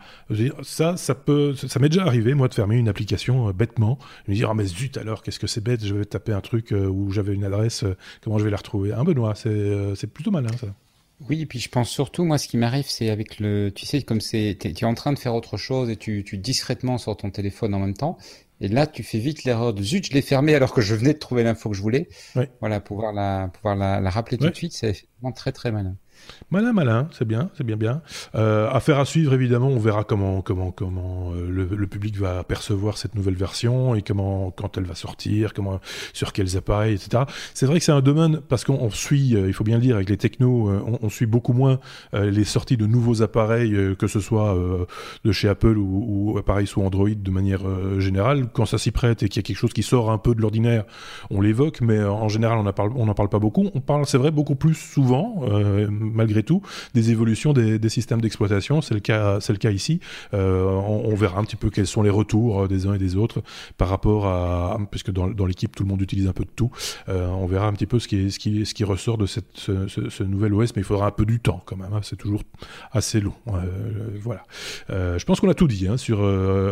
ça, 0.63 0.97
ça 0.97 1.15
peut, 1.15 1.55
ça 1.55 1.79
m'est 1.79 1.89
déjà 1.89 2.05
arrivé, 2.05 2.33
moi, 2.33 2.47
de 2.47 2.53
fermer 2.53 2.77
une 2.77 2.89
application 2.89 3.49
bêtement, 3.51 3.97
me 4.27 4.33
dire, 4.33 4.49
ah 4.49 4.53
mais 4.53 4.65
zut 4.65 4.97
alors, 4.97 5.23
qu'est-ce 5.23 5.39
que 5.39 5.47
c'est 5.47 5.63
bête, 5.63 5.85
je 5.85 5.95
vais 5.95 6.05
taper 6.05 6.33
un 6.33 6.41
truc 6.41 6.71
où 6.71 7.11
j'avais 7.11 7.33
une 7.33 7.45
adresse, 7.45 7.85
comment 8.21 8.37
je 8.37 8.43
vais 8.43 8.51
la 8.51 8.57
retrouver? 8.57 8.93
Hein, 8.93 9.03
Benoît, 9.03 9.33
c'est 9.35 10.07
plutôt 10.07 10.31
malin 10.31 10.51
ça. 10.59 10.67
Oui, 11.29 11.41
et 11.41 11.45
puis 11.47 11.59
je 11.59 11.69
pense 11.69 11.89
surtout, 11.89 12.25
moi, 12.25 12.37
ce 12.37 12.47
qui 12.47 12.57
m'arrive, 12.57 12.85
c'est 12.87 13.09
avec 13.09 13.39
le, 13.39 13.71
tu 13.73 13.87
sais, 13.87 14.03
comme 14.03 14.21
c'est, 14.21 14.55
tu 14.59 14.67
es 14.67 14.83
en 14.83 14.93
train 14.93 15.13
de 15.13 15.17
faire 15.17 15.33
autre 15.33 15.57
chose 15.57 15.89
et 15.89 15.95
tu, 15.95 16.23
tu 16.23 16.37
discrètement 16.37 16.99
sur 16.99 17.17
ton 17.17 17.31
téléphone 17.31 17.73
en 17.73 17.79
même 17.79 17.95
temps, 17.95 18.19
et 18.59 18.67
là, 18.67 18.87
tu 18.87 19.03
fais 19.03 19.19
vite 19.19 19.43
l'erreur 19.43 19.73
de 19.73 19.83
zut, 19.83 20.05
je 20.07 20.13
l'ai 20.13 20.21
fermé 20.21 20.55
alors 20.55 20.73
que 20.73 20.81
je 20.81 20.95
venais 20.95 21.13
de 21.13 21.19
trouver 21.19 21.43
l'info 21.43 21.69
que 21.69 21.75
je 21.75 21.81
voulais. 21.81 22.07
Voilà, 22.59 22.79
pouvoir 22.79 23.13
la, 23.13 23.49
pouvoir 23.53 23.75
la, 23.75 23.99
la 23.99 24.09
rappeler 24.09 24.37
tout 24.37 24.49
de 24.49 24.55
suite, 24.55 24.73
c'est 24.73 25.05
vraiment 25.21 25.31
très 25.33 25.51
très 25.51 25.71
malin. 25.71 25.95
Malin, 26.49 26.71
malin, 26.71 27.09
c'est 27.11 27.27
bien, 27.27 27.49
c'est 27.57 27.65
bien, 27.65 27.75
bien. 27.75 28.01
Euh, 28.35 28.69
affaire 28.69 28.99
à 28.99 29.05
suivre, 29.05 29.33
évidemment, 29.33 29.67
on 29.67 29.79
verra 29.79 30.05
comment, 30.05 30.41
comment, 30.41 30.71
comment 30.71 31.33
euh, 31.33 31.67
le, 31.69 31.87
public 31.87 32.17
va 32.17 32.43
percevoir 32.43 32.97
cette 32.97 33.15
nouvelle 33.15 33.35
version 33.35 33.95
et 33.95 34.01
comment, 34.01 34.51
quand 34.51 34.77
elle 34.77 34.85
va 34.85 34.95
sortir, 34.95 35.53
comment, 35.53 35.81
sur 36.13 36.31
quels 36.31 36.55
appareils, 36.55 36.93
etc. 36.93 37.23
C'est 37.53 37.65
vrai 37.65 37.79
que 37.79 37.85
c'est 37.85 37.91
un 37.91 38.01
domaine 38.01 38.39
parce 38.47 38.63
qu'on 38.63 38.89
suit, 38.91 39.35
euh, 39.35 39.47
il 39.47 39.53
faut 39.53 39.65
bien 39.65 39.75
le 39.75 39.81
dire, 39.81 39.95
avec 39.95 40.09
les 40.09 40.15
technos, 40.15 40.69
on, 41.01 41.09
suit 41.09 41.25
beaucoup 41.25 41.53
moins 41.53 41.79
les 42.13 42.43
sorties 42.43 42.77
de 42.77 42.85
nouveaux 42.85 43.21
appareils, 43.21 43.95
que 43.97 44.07
ce 44.07 44.19
soit 44.19 44.57
de 45.23 45.31
chez 45.31 45.47
Apple 45.47 45.77
ou, 45.77 46.35
appareils 46.37 46.67
sous 46.67 46.81
Android 46.81 47.09
de 47.09 47.31
manière 47.31 47.61
générale. 47.99 48.47
Quand 48.51 48.65
ça 48.65 48.77
s'y 48.77 48.91
prête 48.91 49.23
et 49.23 49.29
qu'il 49.29 49.41
y 49.41 49.43
a 49.43 49.43
quelque 49.43 49.57
chose 49.57 49.73
qui 49.73 49.83
sort 49.83 50.11
un 50.11 50.17
peu 50.17 50.35
de 50.35 50.41
l'ordinaire, 50.41 50.83
on 51.29 51.41
l'évoque, 51.41 51.79
mais 51.81 52.03
en 52.03 52.27
général, 52.27 52.57
on 52.59 52.63
n'en 52.63 52.73
parle, 52.73 52.91
parle 53.15 53.29
pas 53.29 53.39
beaucoup. 53.39 53.69
On 53.73 53.79
parle, 53.79 54.05
c'est 54.05 54.17
vrai, 54.17 54.31
beaucoup 54.31 54.55
plus 54.55 54.75
souvent 54.75 55.41
malgré 56.13 56.43
tout 56.43 56.61
des 56.93 57.11
évolutions 57.11 57.53
des, 57.53 57.89
systèmes 57.89 58.21
d'exploitation. 58.21 58.81
C'est 58.81 58.93
le 58.93 58.99
cas, 58.99 59.39
c'est 59.39 59.53
ici. 59.65 59.99
Euh, 60.33 60.65
on, 60.65 61.15
verra 61.15 61.39
un 61.39 61.43
petit 61.43 61.55
peu 61.55 61.69
quels 61.69 61.87
sont 61.87 62.03
les 62.03 62.09
retours 62.09 62.63
euh, 62.63 62.67
des 62.67 62.85
uns 62.85 62.93
et 62.93 62.97
des 62.97 63.15
autres 63.15 63.41
par 63.77 63.89
rapport 63.89 64.27
à, 64.27 64.77
puisque 64.91 65.11
dans, 65.11 65.45
l'équipe 65.45 65.75
tout 65.75 65.83
le 65.83 65.89
monde 65.89 66.01
utilise 66.01 66.27
un 66.27 66.33
peu 66.33 66.43
de 66.43 66.49
tout. 66.55 66.71
Euh, 67.09 67.27
on 67.27 67.45
verra 67.45 67.67
un 67.67 67.73
petit 67.73 67.85
peu 67.85 67.99
ce 67.99 68.07
qui, 68.07 68.83
ressort 68.83 69.17
de 69.17 69.25
ce, 69.25 70.23
nouvel 70.23 70.53
OS, 70.53 70.75
mais 70.75 70.81
il 70.81 70.85
faudra 70.85 71.07
un 71.07 71.11
peu 71.11 71.25
du 71.25 71.39
temps 71.39 71.61
quand 71.65 71.75
même. 71.75 71.93
Hein. 71.93 72.01
c'est 72.03 72.15
toujours 72.15 72.41
assez 72.91 73.19
long. 73.19 73.33
voilà. 74.21 74.43
je 74.89 75.23
pense 75.25 75.39
qu'on 75.39 75.49
a 75.49 75.53
tout 75.53 75.67
dit 75.67 75.87
hein, 75.87 75.97
sur 75.97 76.19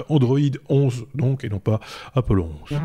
Android 0.10 0.40
11 0.70 1.08
donc 1.16 1.44
et 1.44 1.50
non 1.50 1.60
pas 1.60 1.80
Apple 2.14 2.40
11. 2.40 2.80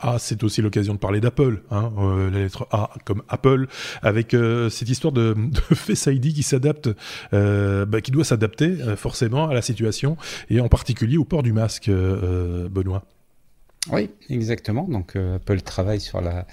A, 0.00 0.18
c'est 0.18 0.42
aussi 0.42 0.62
l'occasion 0.62 0.94
de 0.94 0.98
parler 0.98 1.20
d'Apple, 1.20 1.62
hein, 1.70 1.92
euh, 1.98 2.30
la 2.30 2.38
lettre 2.38 2.66
A 2.70 2.90
comme 3.04 3.22
Apple, 3.28 3.66
avec 4.02 4.34
euh, 4.34 4.68
cette 4.70 4.88
histoire 4.88 5.12
de, 5.12 5.34
de, 5.50 5.74
Face 5.74 6.06
ID 6.06 6.34
qui 6.34 6.42
s'adapte, 6.42 6.90
euh, 7.32 7.86
bah, 7.86 8.00
qui 8.00 8.10
doit 8.10 8.24
s'adapter 8.24 8.76
forcément 8.96 9.48
à 9.48 9.54
la 9.54 9.62
situation 9.62 10.16
et 10.50 10.60
en 10.60 10.68
particulier 10.68 11.16
au 11.16 11.24
port 11.24 11.42
du 11.42 11.52
masque, 11.52 11.90
Benoît. 11.90 13.04
Oui, 13.90 14.10
exactement. 14.28 14.86
Donc 14.88 15.16
Apple 15.16 15.60
travaille 15.62 16.00
sur 16.00 16.20
la, 16.20 16.46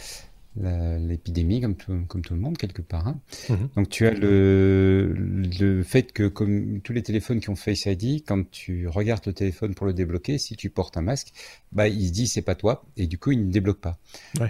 l'épidémie 0.55 1.61
comme 1.61 1.75
tout, 1.75 1.93
comme 2.07 2.21
tout 2.21 2.33
le 2.33 2.39
monde 2.39 2.57
quelque 2.57 2.81
part. 2.81 3.07
Hein. 3.07 3.19
Mhm. 3.49 3.69
Donc 3.75 3.89
tu 3.89 4.07
as 4.07 4.11
le, 4.11 5.13
le 5.13 5.83
fait 5.83 6.11
que 6.11 6.27
comme 6.27 6.81
tous 6.81 6.91
les 6.91 7.03
téléphones 7.03 7.39
qui 7.39 7.49
ont 7.49 7.55
Face 7.55 7.85
ID, 7.85 8.23
quand 8.25 8.49
tu 8.49 8.87
regardes 8.87 9.25
le 9.25 9.33
téléphone 9.33 9.75
pour 9.75 9.85
le 9.85 9.93
débloquer, 9.93 10.37
si 10.37 10.55
tu 10.55 10.69
portes 10.69 10.97
un 10.97 11.01
masque, 11.01 11.29
bah 11.71 11.87
il 11.87 12.07
se 12.07 12.11
dit 12.11 12.27
c'est 12.27 12.41
pas 12.41 12.55
toi 12.55 12.85
et 12.97 13.07
du 13.07 13.17
coup 13.17 13.31
il 13.31 13.47
ne 13.47 13.51
débloque 13.51 13.79
pas. 13.79 13.99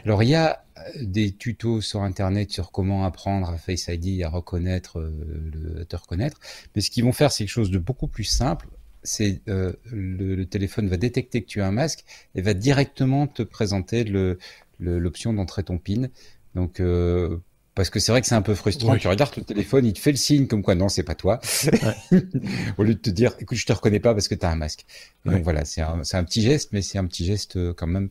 Alors 0.06 0.24
il 0.24 0.30
y 0.30 0.36
a 0.36 0.64
euh, 0.78 0.82
des 1.02 1.32
tutos 1.32 1.82
sur 1.82 2.02
internet 2.02 2.52
sur 2.52 2.72
comment 2.72 3.06
apprendre 3.06 3.50
à 3.50 3.58
Face 3.58 3.88
ID 3.90 4.24
à 4.24 4.30
reconnaître 4.30 5.00
euh, 5.00 5.12
le, 5.54 5.82
à 5.82 5.86
te 5.86 5.96
reconnaître, 5.96 6.40
mais 6.76 6.82
ce 6.82 6.90
qu'ils 6.90 7.04
vont 7.04 7.12
faire 7.12 7.32
c'est 7.32 7.44
quelque 7.44 7.54
chose 7.54 7.72
de 7.72 7.80
beaucoup 7.80 8.08
plus 8.08 8.24
simple 8.24 8.68
c'est 9.02 9.42
euh, 9.48 9.72
le, 9.86 10.36
le, 10.36 10.46
téléphone 10.46 10.90
va 10.90 10.98
détecter 10.98 11.42
que 11.42 11.48
tu 11.48 11.62
as 11.62 11.68
un 11.68 11.72
masque 11.72 12.04
et 12.36 12.42
va 12.42 12.54
directement 12.54 13.28
te 13.28 13.44
présenter 13.44 14.04
le, 14.04 14.38
l'option 14.80 15.34
d'entrer 15.34 15.64
ton 15.64 15.78
PIN. 15.78 16.08
Donc 16.56 16.80
euh, 16.80 17.38
parce 17.76 17.90
que 17.90 18.00
c'est 18.00 18.12
vrai 18.12 18.22
que 18.22 18.28
c'est 18.28 18.36
un 18.36 18.42
peu 18.42 18.56
frustrant. 18.56 18.98
Tu 18.98 19.08
regardes 19.08 19.36
le 19.38 19.44
téléphone, 19.44 19.86
il 19.86 19.94
te 19.94 20.00
fait 20.00 20.12
le 20.12 20.18
signe 20.18 20.48
comme 20.48 20.64
quoi 20.64 20.76
non, 20.76 20.90
c'est 20.90 21.04
pas 21.04 21.16
toi. 21.16 21.40
Au 22.78 22.84
lieu 22.84 22.96
de 22.96 23.00
te 23.00 23.10
dire, 23.10 23.34
écoute, 23.40 23.58
je 23.58 23.66
te 23.66 23.72
reconnais 23.72 24.00
pas 24.00 24.14
parce 24.14 24.28
que 24.28 24.36
tu 24.36 24.46
as 24.46 24.52
un 24.52 24.56
masque. 24.56 24.86
Donc 25.26 25.44
voilà, 25.44 25.64
c'est 25.64 25.82
un, 25.82 26.02
un, 26.02 26.24
petit 26.24 26.42
geste, 26.42 26.74
mais 26.74 26.82
c'est 26.82 26.98
un 26.98 27.06
petit 27.06 27.26
geste 27.26 27.56
euh, 27.56 27.74
quand 27.74 27.88
même, 27.88 28.10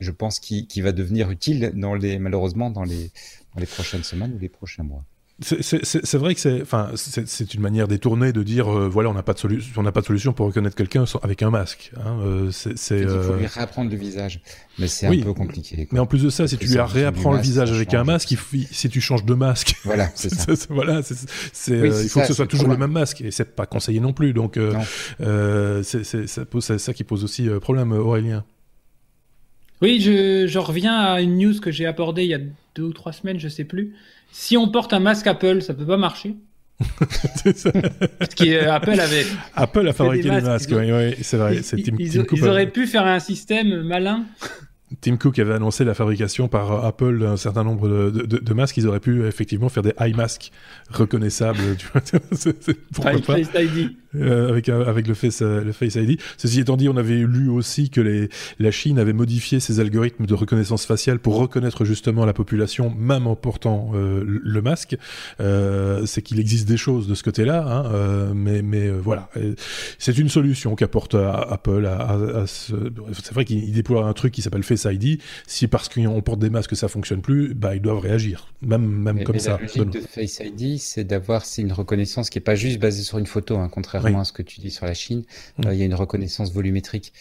je 0.00 0.10
pense, 0.10 0.38
qui, 0.38 0.66
qui 0.66 0.82
va 0.82 0.92
devenir 0.92 1.30
utile 1.30 1.72
dans 1.74 1.94
les, 1.94 2.18
malheureusement 2.18 2.68
dans 2.68 2.84
les, 2.84 3.10
dans 3.54 3.60
les 3.60 3.66
prochaines 3.66 4.04
semaines 4.04 4.34
ou 4.34 4.38
les 4.38 4.50
prochains 4.50 4.82
mois. 4.82 5.04
C'est 5.38 6.14
vrai 6.14 6.34
que 6.34 6.40
c'est, 6.40 6.62
enfin, 6.62 6.92
c'est 6.94 7.52
une 7.52 7.60
manière 7.60 7.88
détournée 7.88 8.32
de 8.32 8.42
dire, 8.42 8.74
euh, 8.74 8.88
voilà, 8.88 9.10
on 9.10 9.12
n'a 9.12 9.22
pas 9.22 9.34
de 9.34 9.38
solution, 9.38 9.70
on 9.76 9.82
n'a 9.82 9.92
pas 9.92 10.00
de 10.00 10.06
solution 10.06 10.32
pour 10.32 10.46
reconnaître 10.46 10.74
quelqu'un 10.74 11.04
avec 11.22 11.42
un 11.42 11.50
masque. 11.50 11.92
Hein, 11.98 12.20
euh, 12.24 12.50
c'est, 12.50 13.00
il 13.00 13.06
faut 13.06 13.34
lui 13.34 13.46
réapprendre 13.46 13.90
le 13.90 13.98
visage, 13.98 14.40
mais 14.78 14.88
c'est 14.88 15.06
un 15.06 15.20
peu 15.20 15.34
compliqué. 15.34 15.88
Mais 15.92 15.98
en 15.98 16.06
plus 16.06 16.22
de 16.22 16.30
ça, 16.30 16.48
si 16.48 16.56
tu 16.56 16.66
lui 16.66 16.80
réapprends 16.80 17.34
le 17.34 17.40
visage 17.40 17.70
avec 17.70 17.92
un 17.92 18.04
masque, 18.04 18.34
si 18.70 18.88
tu 18.88 19.00
changes 19.02 19.26
de 19.26 19.34
masque, 19.34 19.74
voilà, 19.84 20.10
c'est 20.14 20.32
ça. 20.34 20.54
voilà, 20.70 21.02
c'est, 21.02 21.70
euh, 21.70 22.02
il 22.02 22.08
faut 22.08 22.20
que 22.20 22.26
ce 22.26 22.32
soit 22.34 22.46
toujours 22.46 22.68
le 22.68 22.78
même 22.78 22.92
masque 22.92 23.20
et 23.20 23.30
c'est 23.30 23.54
pas 23.54 23.66
conseillé 23.66 24.00
non 24.00 24.14
plus. 24.14 24.32
Donc, 24.32 24.56
euh, 24.56 25.82
c'est 25.82 26.26
ça 26.26 26.92
qui 26.94 27.04
pose 27.04 27.24
aussi 27.24 27.46
problème, 27.60 27.92
Aurélien. 27.92 28.42
Oui, 29.82 30.00
je, 30.00 30.46
je 30.46 30.58
reviens 30.58 30.96
à 30.96 31.20
une 31.20 31.36
news 31.36 31.60
que 31.60 31.70
j'ai 31.70 31.84
abordée 31.84 32.24
il 32.24 32.30
y 32.30 32.34
a 32.34 32.40
deux 32.74 32.84
ou 32.84 32.94
trois 32.94 33.12
semaines, 33.12 33.38
je 33.38 33.48
sais 33.48 33.64
plus 33.64 33.94
si 34.30 34.56
on 34.56 34.68
porte 34.68 34.92
un 34.92 35.00
masque 35.00 35.26
Apple, 35.26 35.62
ça 35.62 35.74
peut 35.74 35.86
pas 35.86 35.96
marcher. 35.96 36.36
ça. 37.54 37.72
Parce 38.18 38.34
qu'Apple 38.34 39.00
avait. 39.00 39.24
Apple 39.54 39.88
a 39.88 39.92
fabriqué 39.92 40.30
des 40.30 40.40
masques, 40.42 40.72
oui, 40.72 40.92
oui 40.92 41.14
c'est 41.22 41.38
vrai. 41.38 41.56
Ils, 41.56 42.26
ils, 42.32 42.44
auraient 42.44 42.70
pu 42.70 42.86
faire 42.86 43.06
un 43.06 43.18
système 43.18 43.82
malin 43.82 44.24
Tim 45.00 45.16
Cook 45.16 45.38
avait 45.38 45.54
annoncé 45.54 45.84
la 45.84 45.94
fabrication 45.94 46.46
par 46.46 46.84
Apple 46.84 47.18
d'un 47.18 47.36
certain 47.36 47.64
nombre 47.64 47.88
de, 47.88 48.10
de, 48.10 48.38
de, 48.38 48.54
masques. 48.54 48.76
Ils 48.76 48.86
auraient 48.86 49.00
pu 49.00 49.26
effectivement 49.26 49.68
faire 49.68 49.82
des 49.82 49.92
eye 49.98 50.14
masks 50.14 50.52
reconnaissables. 50.90 51.58
Tu 51.76 51.86
vois, 51.92 52.02
pourquoi 52.92 53.12
pas 53.12 53.36
Face 53.36 53.48
ID. 53.54 53.90
Euh, 54.20 54.48
avec, 54.48 54.68
euh, 54.68 54.86
avec 54.86 55.06
le, 55.08 55.14
face, 55.14 55.42
euh, 55.42 55.62
le 55.62 55.72
Face 55.72 55.96
ID. 55.96 56.18
Ceci 56.36 56.60
étant 56.60 56.76
dit, 56.76 56.88
on 56.88 56.96
avait 56.96 57.18
lu 57.18 57.48
aussi 57.48 57.90
que 57.90 58.00
les, 58.00 58.28
la 58.58 58.70
Chine 58.70 58.98
avait 58.98 59.12
modifié 59.12 59.60
ses 59.60 59.80
algorithmes 59.80 60.26
de 60.26 60.34
reconnaissance 60.34 60.86
faciale 60.86 61.18
pour 61.18 61.36
reconnaître 61.36 61.84
justement 61.84 62.24
la 62.24 62.32
population, 62.32 62.94
même 62.96 63.26
en 63.26 63.36
portant 63.36 63.92
le 63.94 64.62
masque. 64.62 64.96
C'est 65.38 66.22
qu'il 66.22 66.40
existe 66.40 66.68
des 66.68 66.76
choses 66.76 67.08
de 67.08 67.14
ce 67.14 67.22
côté-là, 67.22 67.64
hein, 67.66 68.32
mais, 68.34 68.62
mais 68.62 68.90
voilà. 68.90 69.28
C'est 69.98 70.16
une 70.18 70.28
solution 70.28 70.74
qu'apporte 70.74 71.14
Apple 71.14 71.86
à, 71.86 71.96
à, 71.96 72.14
à 72.42 72.46
ce... 72.46 72.74
C'est 73.12 73.34
vrai 73.34 73.44
qu'il 73.44 73.72
déploie 73.72 74.06
un 74.06 74.12
truc 74.12 74.32
qui 74.32 74.42
s'appelle 74.42 74.62
Face 74.62 74.75
Face 74.76 74.92
ID, 74.92 75.20
si 75.46 75.66
parce 75.68 75.88
qu'on 75.88 76.20
porte 76.22 76.38
des 76.38 76.50
masques 76.50 76.76
ça 76.76 76.88
fonctionne 76.88 77.22
plus, 77.22 77.54
bah 77.54 77.74
ils 77.74 77.82
doivent 77.82 77.98
réagir, 77.98 78.52
même 78.62 78.86
même 78.86 79.24
comme 79.24 79.38
ça. 79.38 79.52
La 79.52 79.62
logique 79.62 79.90
de 79.90 80.00
Face 80.00 80.40
ID, 80.40 80.78
c'est 80.78 81.04
d'avoir 81.04 81.44
une 81.58 81.72
reconnaissance 81.72 82.30
qui 82.30 82.38
est 82.38 82.42
pas 82.42 82.54
juste 82.54 82.78
basée 82.78 83.02
sur 83.02 83.18
une 83.18 83.26
photo, 83.26 83.56
hein, 83.58 83.68
contrairement 83.70 84.20
à 84.20 84.24
ce 84.24 84.32
que 84.32 84.42
tu 84.42 84.60
dis 84.60 84.70
sur 84.70 84.86
la 84.86 84.94
Chine. 84.94 85.24
Mm. 85.58 85.66
Euh, 85.66 85.74
il 85.74 85.78
y 85.78 85.82
a 85.82 85.86
une 85.86 85.94
reconnaissance 85.94 86.52
volumétrique, 86.52 87.12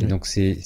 et 0.00 0.06
donc 0.06 0.26
c'est 0.26 0.58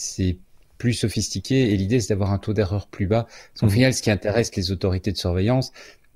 plus 0.78 0.92
sophistiqué 0.92 1.72
et 1.72 1.76
l'idée 1.76 2.00
c'est 2.00 2.10
d'avoir 2.10 2.32
un 2.32 2.38
taux 2.38 2.54
d'erreur 2.54 2.86
plus 2.86 3.06
bas. 3.06 3.24
Parce 3.24 3.60
qu'au 3.60 3.66
mm. 3.66 3.70
final, 3.70 3.94
ce 3.94 4.02
qui 4.02 4.10
intéresse 4.10 4.54
les 4.54 4.70
autorités 4.70 5.12
de 5.12 5.18
surveillance, 5.18 5.72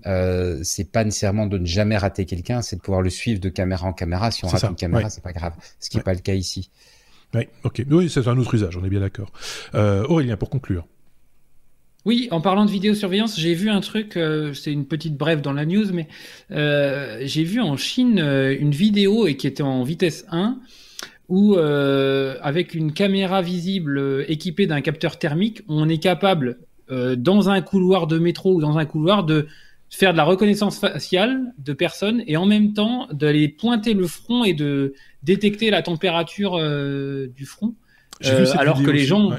euh, 0.06 0.60
c'est 0.62 0.90
pas 0.90 1.04
nécessairement 1.04 1.46
de 1.46 1.58
ne 1.58 1.66
jamais 1.66 1.96
rater 1.96 2.24
quelqu'un, 2.24 2.62
c'est 2.62 2.76
de 2.76 2.80
pouvoir 2.80 3.02
le 3.02 3.10
suivre 3.10 3.40
de 3.40 3.48
caméra 3.48 3.86
en 3.86 3.92
caméra. 3.92 4.30
Si 4.30 4.44
on 4.44 4.48
rate 4.48 4.64
une 4.64 4.76
caméra, 4.76 5.10
c'est 5.10 5.22
pas 5.22 5.32
grave. 5.32 5.54
Ce 5.80 5.90
qui 5.90 5.96
n'est 5.96 6.02
pas 6.02 6.14
le 6.14 6.20
cas 6.20 6.34
ici. 6.34 6.70
Oui, 7.34 7.44
ok. 7.64 7.84
Oui, 7.90 8.10
c'est 8.10 8.28
un 8.28 8.36
autre 8.38 8.54
usage, 8.54 8.76
on 8.76 8.84
est 8.84 8.90
bien 8.90 9.00
d'accord. 9.00 9.32
Euh, 9.74 10.04
Aurélien, 10.04 10.36
pour 10.36 10.50
conclure. 10.50 10.86
Oui, 12.04 12.28
en 12.32 12.40
parlant 12.40 12.64
de 12.64 12.70
vidéosurveillance, 12.70 13.38
j'ai 13.38 13.54
vu 13.54 13.70
un 13.70 13.80
truc, 13.80 14.16
euh, 14.16 14.52
c'est 14.54 14.72
une 14.72 14.86
petite 14.86 15.16
brève 15.16 15.40
dans 15.40 15.52
la 15.52 15.64
news, 15.64 15.86
mais 15.92 16.08
euh, 16.50 17.20
j'ai 17.22 17.44
vu 17.44 17.60
en 17.60 17.76
Chine 17.76 18.18
une 18.18 18.72
vidéo 18.72 19.26
qui 19.38 19.46
était 19.46 19.62
en 19.62 19.82
vitesse 19.84 20.26
1 20.30 20.58
où 21.28 21.56
avec 21.56 22.74
une 22.74 22.92
caméra 22.92 23.40
visible 23.40 24.26
équipée 24.28 24.66
d'un 24.66 24.82
capteur 24.82 25.18
thermique, 25.18 25.62
on 25.66 25.88
est 25.88 25.96
capable 25.96 26.58
dans 26.90 27.48
un 27.48 27.62
couloir 27.62 28.06
de 28.06 28.18
métro 28.18 28.56
ou 28.56 28.60
dans 28.60 28.76
un 28.76 28.84
couloir 28.84 29.24
de 29.24 29.46
faire 29.92 30.12
de 30.12 30.16
la 30.16 30.24
reconnaissance 30.24 30.78
faciale 30.78 31.52
de 31.58 31.72
personnes 31.74 32.24
et 32.26 32.38
en 32.38 32.46
même 32.46 32.72
temps 32.72 33.08
d'aller 33.12 33.48
pointer 33.48 33.92
le 33.92 34.06
front 34.06 34.42
et 34.42 34.54
de 34.54 34.94
détecter 35.22 35.70
la 35.70 35.82
température 35.82 36.56
euh, 36.56 37.28
du 37.36 37.44
front. 37.44 37.74
Euh, 38.24 38.46
alors 38.56 38.82
que 38.82 38.90
les 38.90 39.04
gens 39.04 39.32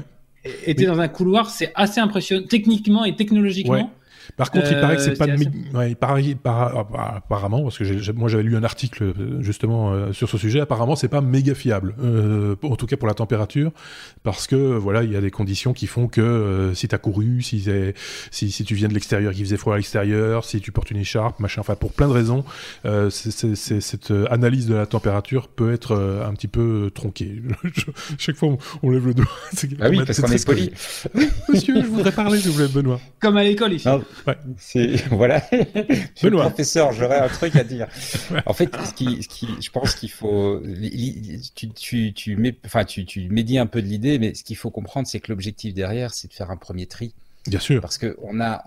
étaient 0.64 0.86
dans 0.86 1.00
un 1.00 1.08
couloir, 1.08 1.50
c'est 1.50 1.72
assez 1.74 2.00
impressionnant 2.00 2.46
techniquement 2.48 3.04
et 3.04 3.16
technologiquement. 3.16 3.90
Par 4.36 4.50
contre, 4.50 4.70
il 4.70 4.80
paraît 4.80 4.96
que 4.96 5.02
c'est 5.02 5.12
euh, 5.12 5.16
pas 5.16 5.26
de... 5.26 5.76
ouais, 5.76 5.94
par... 5.94 6.76
apparemment, 6.98 7.62
parce 7.62 7.78
que 7.78 8.12
moi 8.12 8.28
j'avais 8.28 8.42
lu 8.42 8.56
un 8.56 8.64
article 8.64 9.12
justement 9.40 9.92
euh, 9.92 10.12
sur 10.12 10.28
ce 10.28 10.38
sujet. 10.38 10.60
Apparemment, 10.60 10.96
c'est 10.96 11.08
pas 11.08 11.20
méga 11.20 11.54
fiable, 11.54 11.94
euh, 12.02 12.56
en 12.62 12.76
tout 12.76 12.86
cas 12.86 12.96
pour 12.96 13.08
la 13.08 13.14
température, 13.14 13.72
parce 14.22 14.46
que 14.46 14.56
voilà, 14.56 15.02
il 15.02 15.12
y 15.12 15.16
a 15.16 15.20
des 15.20 15.30
conditions 15.30 15.72
qui 15.72 15.86
font 15.86 16.08
que 16.08 16.20
euh, 16.20 16.74
si 16.74 16.88
t'as 16.88 16.98
couru, 16.98 17.42
si, 17.42 17.66
si, 18.30 18.50
si 18.50 18.64
tu 18.64 18.74
viens 18.74 18.88
de 18.88 18.94
l'extérieur, 18.94 19.32
qu'il 19.32 19.44
faisait 19.44 19.56
froid 19.56 19.74
à 19.74 19.76
l'extérieur, 19.76 20.44
si 20.44 20.60
tu 20.60 20.72
portes 20.72 20.90
une 20.90 20.98
écharpe, 20.98 21.40
machin, 21.40 21.60
enfin 21.60 21.74
pour 21.74 21.92
plein 21.92 22.08
de 22.08 22.12
raisons, 22.12 22.44
euh, 22.84 23.10
cette 23.10 24.12
analyse 24.30 24.66
de 24.66 24.74
la 24.74 24.86
température 24.86 25.48
peut 25.48 25.72
être 25.72 25.94
un 26.26 26.32
petit 26.34 26.48
peu 26.48 26.90
tronquée. 26.94 27.42
Chaque 28.18 28.36
fois, 28.36 28.56
on, 28.82 28.90
lève 28.90 29.06
le 29.06 29.14
doigt. 29.14 29.26
Ah 29.80 29.88
oui, 29.90 30.00
parce 30.06 30.20
qu'on 30.20 30.30
est 30.30 30.44
poli. 30.44 30.70
monsieur, 31.52 31.82
je 31.82 31.86
voudrais 31.86 32.12
parler, 32.12 32.38
je 32.38 32.50
voulais 32.50 32.68
Benoît. 32.68 33.00
Comme 33.20 33.36
à 33.36 33.44
l'école 33.44 33.72
ici. 33.72 33.88
Ouais. 34.26 34.36
C'est 34.58 34.96
voilà. 35.10 35.42
je 35.50 36.28
professeur, 36.28 36.92
j'aurais 36.92 37.18
un 37.18 37.28
truc 37.28 37.56
à 37.56 37.64
dire. 37.64 37.88
En 38.46 38.52
fait, 38.52 38.74
ce 38.84 38.94
qui, 38.94 39.22
ce 39.22 39.28
qui, 39.28 39.48
je 39.60 39.70
pense 39.70 39.94
qu'il 39.94 40.10
faut, 40.10 40.62
tu, 41.54 41.70
tu, 41.70 42.12
tu 42.12 42.36
mets, 42.36 42.56
enfin, 42.64 42.84
tu, 42.84 43.04
tu 43.04 43.28
médis 43.28 43.58
un 43.58 43.66
peu 43.66 43.82
de 43.82 43.86
l'idée, 43.86 44.18
mais 44.18 44.34
ce 44.34 44.44
qu'il 44.44 44.56
faut 44.56 44.70
comprendre, 44.70 45.06
c'est 45.06 45.20
que 45.20 45.32
l'objectif 45.32 45.74
derrière, 45.74 46.14
c'est 46.14 46.28
de 46.28 46.34
faire 46.34 46.50
un 46.50 46.56
premier 46.56 46.86
tri. 46.86 47.14
Bien 47.46 47.60
sûr. 47.60 47.80
Parce 47.80 47.98
que 47.98 48.16
on 48.22 48.40
a, 48.40 48.64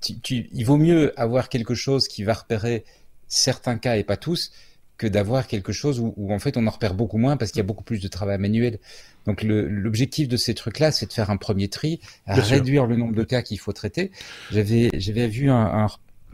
tu, 0.00 0.18
tu, 0.20 0.48
il 0.52 0.64
vaut 0.64 0.78
mieux 0.78 1.18
avoir 1.20 1.48
quelque 1.48 1.74
chose 1.74 2.08
qui 2.08 2.24
va 2.24 2.34
repérer 2.34 2.84
certains 3.28 3.76
cas 3.76 3.96
et 3.96 4.04
pas 4.04 4.16
tous, 4.16 4.52
que 4.98 5.06
d'avoir 5.06 5.46
quelque 5.46 5.72
chose 5.72 6.00
où, 6.00 6.12
où, 6.16 6.32
en 6.32 6.38
fait 6.38 6.56
on 6.56 6.66
en 6.66 6.70
repère 6.70 6.92
beaucoup 6.92 7.18
moins 7.18 7.36
parce 7.36 7.52
qu'il 7.52 7.60
y 7.60 7.64
a 7.64 7.66
beaucoup 7.66 7.84
plus 7.84 8.00
de 8.00 8.08
travail 8.08 8.38
manuel. 8.38 8.78
Donc 9.26 9.42
l'objectif 9.42 10.28
de 10.28 10.36
ces 10.36 10.54
trucs-là, 10.54 10.90
c'est 10.90 11.06
de 11.06 11.12
faire 11.12 11.30
un 11.30 11.36
premier 11.36 11.68
tri, 11.68 12.00
réduire 12.26 12.86
le 12.86 12.96
nombre 12.96 13.14
de 13.14 13.24
cas 13.24 13.42
qu'il 13.42 13.58
faut 13.58 13.72
traiter. 13.72 14.10
J'avais 14.50 14.90
j'avais 14.94 15.28
vu 15.28 15.50
un, 15.50 15.86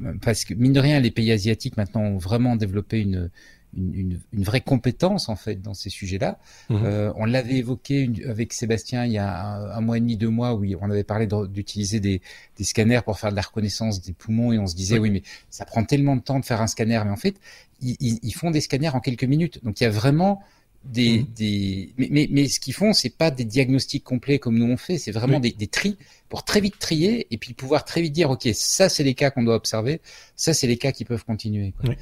un, 0.03 0.17
parce 0.23 0.45
que 0.45 0.55
mine 0.55 0.73
de 0.73 0.81
rien, 0.81 0.99
les 1.01 1.11
pays 1.11 1.31
asiatiques 1.31 1.77
maintenant 1.77 2.03
ont 2.03 2.19
vraiment 2.19 2.57
développé 2.57 3.01
une 3.01 3.31
une, 3.77 4.21
une, 4.33 4.45
vraie 4.45 4.61
compétence 4.61 5.29
en 5.29 5.37
fait 5.37 5.61
dans 5.61 5.75
ces 5.75 5.91
sujets-là. 5.91 6.39
Mhm. 6.71 6.83
Euh, 6.85 7.13
on 7.17 7.25
l'avait 7.25 7.57
évoqué 7.57 8.11
avec 8.29 8.53
Sébastien 8.53 9.05
il 9.07 9.13
y 9.13 9.19
a 9.19 9.77
un, 9.77 9.81
mois 9.81 9.97
et 9.97 10.01
demi, 10.01 10.17
deux 10.17 10.29
mois, 10.29 10.55
où 10.55 10.65
on 10.81 10.91
avait 10.91 11.05
parlé 11.05 11.27
d'utiliser 11.49 12.01
des, 12.01 12.21
des, 12.57 12.65
scanners 12.65 13.01
pour 13.05 13.19
faire 13.19 13.31
de 13.31 13.37
la 13.37 13.43
reconnaissance 13.43 14.03
des 14.03 14.13
poumons 14.13 14.53
et 14.53 14.59
on 14.59 14.67
se 14.67 14.75
disait 14.75 14.99
oui 14.99 15.11
mais 15.11 15.23
ça 15.51 15.65
prend 15.65 15.85
tellement 15.85 16.17
de 16.17 16.23
temps 16.23 16.41
de 16.41 16.45
faire 16.45 16.61
un 16.61 16.67
scanner, 16.67 17.01
mais 17.05 17.11
en 17.11 17.17
fait 17.17 17.37
ils, 17.81 18.19
ils 18.23 18.35
font 18.35 18.51
des 18.51 18.61
scanners 18.61 18.91
en 18.95 19.01
quelques 19.01 19.25
minutes. 19.25 19.61
Donc 19.65 19.81
il 19.81 19.85
y 19.85 19.87
a 19.87 19.91
vraiment 19.91 20.43
des, 20.85 21.21
mhm. 21.21 21.27
des... 21.37 21.93
Mais, 21.99 22.09
mais, 22.11 22.29
mais, 22.31 22.49
ce 22.49 22.61
qu'ils 22.61 22.75
font, 22.75 22.93
c'est 22.93 23.17
pas 23.17 23.31
des 23.31 23.45
diagnostics 23.45 24.05
complets 24.05 24.39
comme 24.39 24.59
nous 24.59 24.67
on 24.67 24.77
fait, 24.77 24.99
c'est 24.99 25.13
vraiment 25.13 25.41
des, 25.41 25.53
des 25.53 25.67
tris 25.67 25.97
pour 26.35 26.43
très 26.43 26.61
vite 26.61 26.81
trier 26.81 27.29
et 27.31 27.39
puis 27.39 27.55
pouvoir 27.55 27.85
très 27.85 28.03
vite 28.03 28.13
dire 28.13 28.29
ok 28.29 28.49
ça 28.55 28.89
c'est 28.89 29.05
les 29.05 29.15
cas 29.15 29.31
qu'on 29.31 29.45
doit 29.45 29.55
observer, 29.55 30.01
ça 30.35 30.53
c'est 30.53 30.67
les 30.67 30.77
cas 30.77 30.91
qui 30.91 31.05
peuvent 31.05 31.25
continuer. 31.25 31.75
Oui. 31.85 31.95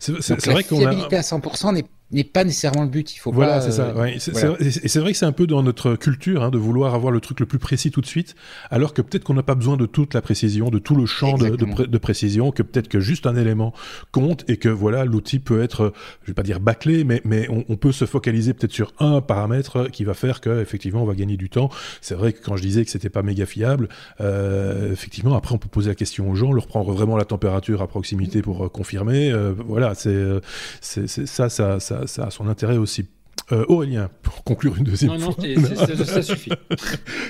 C'est 0.00 0.46
vrai 0.46 0.64
qu'on 0.64 0.86
a 0.86 0.88
à 0.88 1.20
100% 1.20 1.74
n'est 1.74 1.84
n'est 2.14 2.24
pas 2.24 2.44
nécessairement 2.44 2.82
le 2.82 2.88
but. 2.88 3.14
Il 3.14 3.18
faut 3.18 3.32
voilà, 3.32 3.60
c'est 3.60 3.72
ça. 3.72 3.94
Ouais. 3.94 4.16
Et 4.16 4.18
c'est 4.18 5.00
vrai 5.00 5.12
que 5.12 5.18
c'est 5.18 5.26
un 5.26 5.32
peu 5.32 5.46
dans 5.46 5.62
notre 5.62 5.96
culture 5.96 6.42
hein, 6.42 6.50
de 6.50 6.58
vouloir 6.58 6.94
avoir 6.94 7.12
le 7.12 7.20
truc 7.20 7.40
le 7.40 7.46
plus 7.46 7.58
précis 7.58 7.90
tout 7.90 8.00
de 8.00 8.06
suite, 8.06 8.34
alors 8.70 8.94
que 8.94 9.02
peut-être 9.02 9.24
qu'on 9.24 9.34
n'a 9.34 9.42
pas 9.42 9.54
besoin 9.54 9.76
de 9.76 9.86
toute 9.86 10.14
la 10.14 10.22
précision, 10.22 10.70
de 10.70 10.78
tout 10.78 10.94
le 10.94 11.06
champ 11.06 11.36
de, 11.36 11.50
de, 11.50 11.86
de, 11.86 11.98
précision, 11.98 12.52
que 12.52 12.62
peut-être 12.62 12.88
que 12.88 13.00
juste 13.00 13.26
un 13.26 13.36
élément 13.36 13.72
compte 14.12 14.44
et 14.48 14.58
que 14.58 14.68
voilà 14.68 15.04
l'outil 15.04 15.38
peut 15.38 15.62
être, 15.62 15.92
je 16.22 16.28
vais 16.28 16.34
pas 16.34 16.42
dire 16.42 16.60
bâclé, 16.60 17.04
mais 17.04 17.20
mais 17.24 17.48
on, 17.50 17.64
on 17.68 17.76
peut 17.76 17.92
se 17.92 18.04
focaliser 18.04 18.54
peut-être 18.54 18.72
sur 18.72 18.92
un 18.98 19.20
paramètre 19.20 19.90
qui 19.90 20.04
va 20.04 20.14
faire 20.14 20.40
que 20.40 20.60
effectivement 20.60 21.02
on 21.02 21.06
va 21.06 21.14
gagner 21.14 21.36
du 21.36 21.50
temps. 21.50 21.70
C'est 22.00 22.14
vrai 22.14 22.32
que 22.32 22.42
quand 22.44 22.56
je 22.56 22.62
disais 22.62 22.84
que 22.84 22.90
c'était 22.90 23.10
pas 23.10 23.22
méga 23.22 23.46
fiable, 23.46 23.73
euh, 24.20 24.92
effectivement 24.92 25.36
après 25.36 25.54
on 25.54 25.58
peut 25.58 25.68
poser 25.68 25.90
la 25.90 25.94
question 25.94 26.30
aux 26.30 26.34
gens, 26.34 26.52
leur 26.52 26.66
prendre 26.66 26.92
vraiment 26.92 27.16
la 27.16 27.24
température 27.24 27.82
à 27.82 27.88
proximité 27.88 28.42
pour 28.42 28.64
euh, 28.64 28.68
confirmer. 28.68 29.30
Euh, 29.30 29.52
voilà, 29.56 29.94
c'est 29.94 30.40
ça, 30.80 31.48
ça 31.48 31.80
ça, 31.80 32.24
a 32.24 32.30
son 32.30 32.48
intérêt 32.48 32.76
aussi. 32.76 33.06
Euh, 33.52 33.64
Aurélien, 33.68 34.08
pour 34.22 34.42
conclure 34.42 34.76
une 34.76 34.84
deuxième 34.84 35.12
non, 35.12 35.32
fois. 35.32 35.44
Non, 35.44 36.04
ça, 36.04 36.22
suffit. 36.22 36.50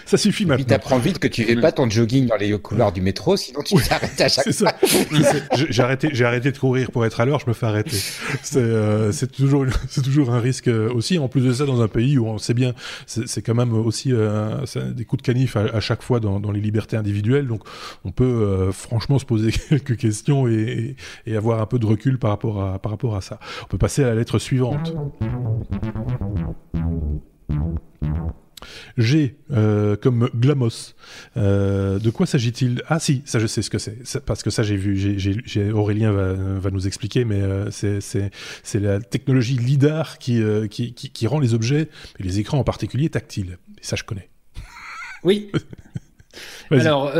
ça 0.06 0.16
suffit 0.16 0.44
maintenant. 0.44 0.56
Puis 0.56 0.66
t'apprends 0.66 0.98
vite 0.98 1.18
que 1.18 1.28
tu 1.28 1.44
fais 1.44 1.56
pas 1.56 1.72
ton 1.72 1.88
jogging 1.90 2.26
dans 2.26 2.36
les 2.36 2.56
couloirs 2.58 2.92
du 2.92 3.00
métro, 3.00 3.36
sinon 3.36 3.62
tu 3.62 3.74
t'arrêtes 3.76 4.20
à 4.20 4.28
chaque 4.28 4.52
fois. 4.52 4.72
j'ai 5.52 5.82
arrêté, 5.82 6.10
j'ai 6.12 6.24
arrêté 6.24 6.52
de 6.52 6.58
courir 6.58 6.90
pour 6.90 7.04
être 7.04 7.20
à 7.20 7.24
l'heure, 7.24 7.40
je 7.40 7.46
me 7.48 7.52
fais 7.52 7.66
arrêter. 7.66 7.96
C'est 8.42 8.58
euh, 8.58 9.12
toujours, 9.36 9.66
c'est 9.88 10.02
toujours 10.02 10.30
un 10.30 10.40
risque 10.40 10.68
euh, 10.68 10.92
aussi. 10.92 11.18
En 11.18 11.28
plus 11.28 11.42
de 11.42 11.52
ça, 11.52 11.64
dans 11.66 11.80
un 11.80 11.88
pays 11.88 12.18
où 12.18 12.26
on 12.26 12.38
sait 12.38 12.54
bien, 12.54 12.74
c'est 13.06 13.42
quand 13.42 13.54
même 13.54 13.72
aussi 13.74 14.12
euh, 14.12 14.64
des 14.92 15.04
coups 15.04 15.22
de 15.22 15.26
canif 15.26 15.56
à, 15.56 15.80
chaque 15.80 16.02
fois 16.02 16.20
dans, 16.20 16.40
dans, 16.40 16.50
les 16.50 16.60
libertés 16.60 16.96
individuelles. 16.96 17.46
Donc, 17.46 17.62
on 18.04 18.10
peut 18.10 18.24
euh, 18.24 18.72
franchement 18.72 19.18
se 19.18 19.24
poser 19.24 19.52
quelques 19.68 19.96
questions 19.96 20.46
et, 20.48 20.96
et, 21.26 21.30
et, 21.32 21.36
avoir 21.36 21.60
un 21.60 21.66
peu 21.66 21.78
de 21.78 21.86
recul 21.86 22.18
par 22.18 22.30
rapport 22.30 22.62
à, 22.62 22.78
par 22.78 22.92
rapport 22.92 23.16
à 23.16 23.20
ça. 23.20 23.38
On 23.64 23.66
peut 23.66 23.78
passer 23.78 24.04
à 24.04 24.08
la 24.08 24.14
lettre 24.14 24.38
suivante. 24.38 24.94
G 28.96 29.36
euh, 29.50 29.96
comme 29.96 30.30
glamos. 30.34 30.94
Euh, 31.36 31.98
de 31.98 32.10
quoi 32.10 32.26
s'agit-il? 32.26 32.82
Ah 32.88 32.98
si, 32.98 33.22
ça 33.24 33.38
je 33.38 33.46
sais 33.46 33.62
ce 33.62 33.70
que 33.70 33.78
c'est. 33.78 34.20
Parce 34.24 34.42
que 34.42 34.50
ça 34.50 34.62
j'ai 34.62 34.76
vu, 34.76 35.18
Aurélien 35.72 36.12
va, 36.12 36.32
va, 36.32 36.70
nous 36.70 36.86
expliquer, 36.86 37.24
mais 37.24 37.40
euh, 37.40 37.70
c'est, 37.70 38.30
la 38.74 39.00
technologie 39.00 39.56
LIDAR 39.56 40.18
qui, 40.18 40.42
qui, 40.70 40.92
qui, 40.94 41.26
rend 41.26 41.40
les 41.40 41.54
objets, 41.54 41.88
et 42.18 42.22
les 42.22 42.38
écrans 42.38 42.58
en 42.58 42.64
particulier, 42.64 43.08
tactiles. 43.08 43.58
Et 43.78 43.84
ça 43.84 43.96
je 43.96 44.04
connais. 44.04 44.28
Oui. 45.22 45.50
Alors, 46.70 47.12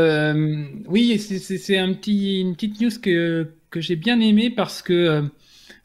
oui, 0.87 1.19
c'est, 1.19 1.77
un 1.77 1.93
petit, 1.93 2.41
une 2.41 2.53
petite 2.53 2.81
news 2.81 2.91
que, 3.01 3.47
que 3.69 3.81
j'ai 3.81 3.95
bien 3.95 4.19
aimé 4.19 4.49
parce 4.49 4.81
que 4.81 5.29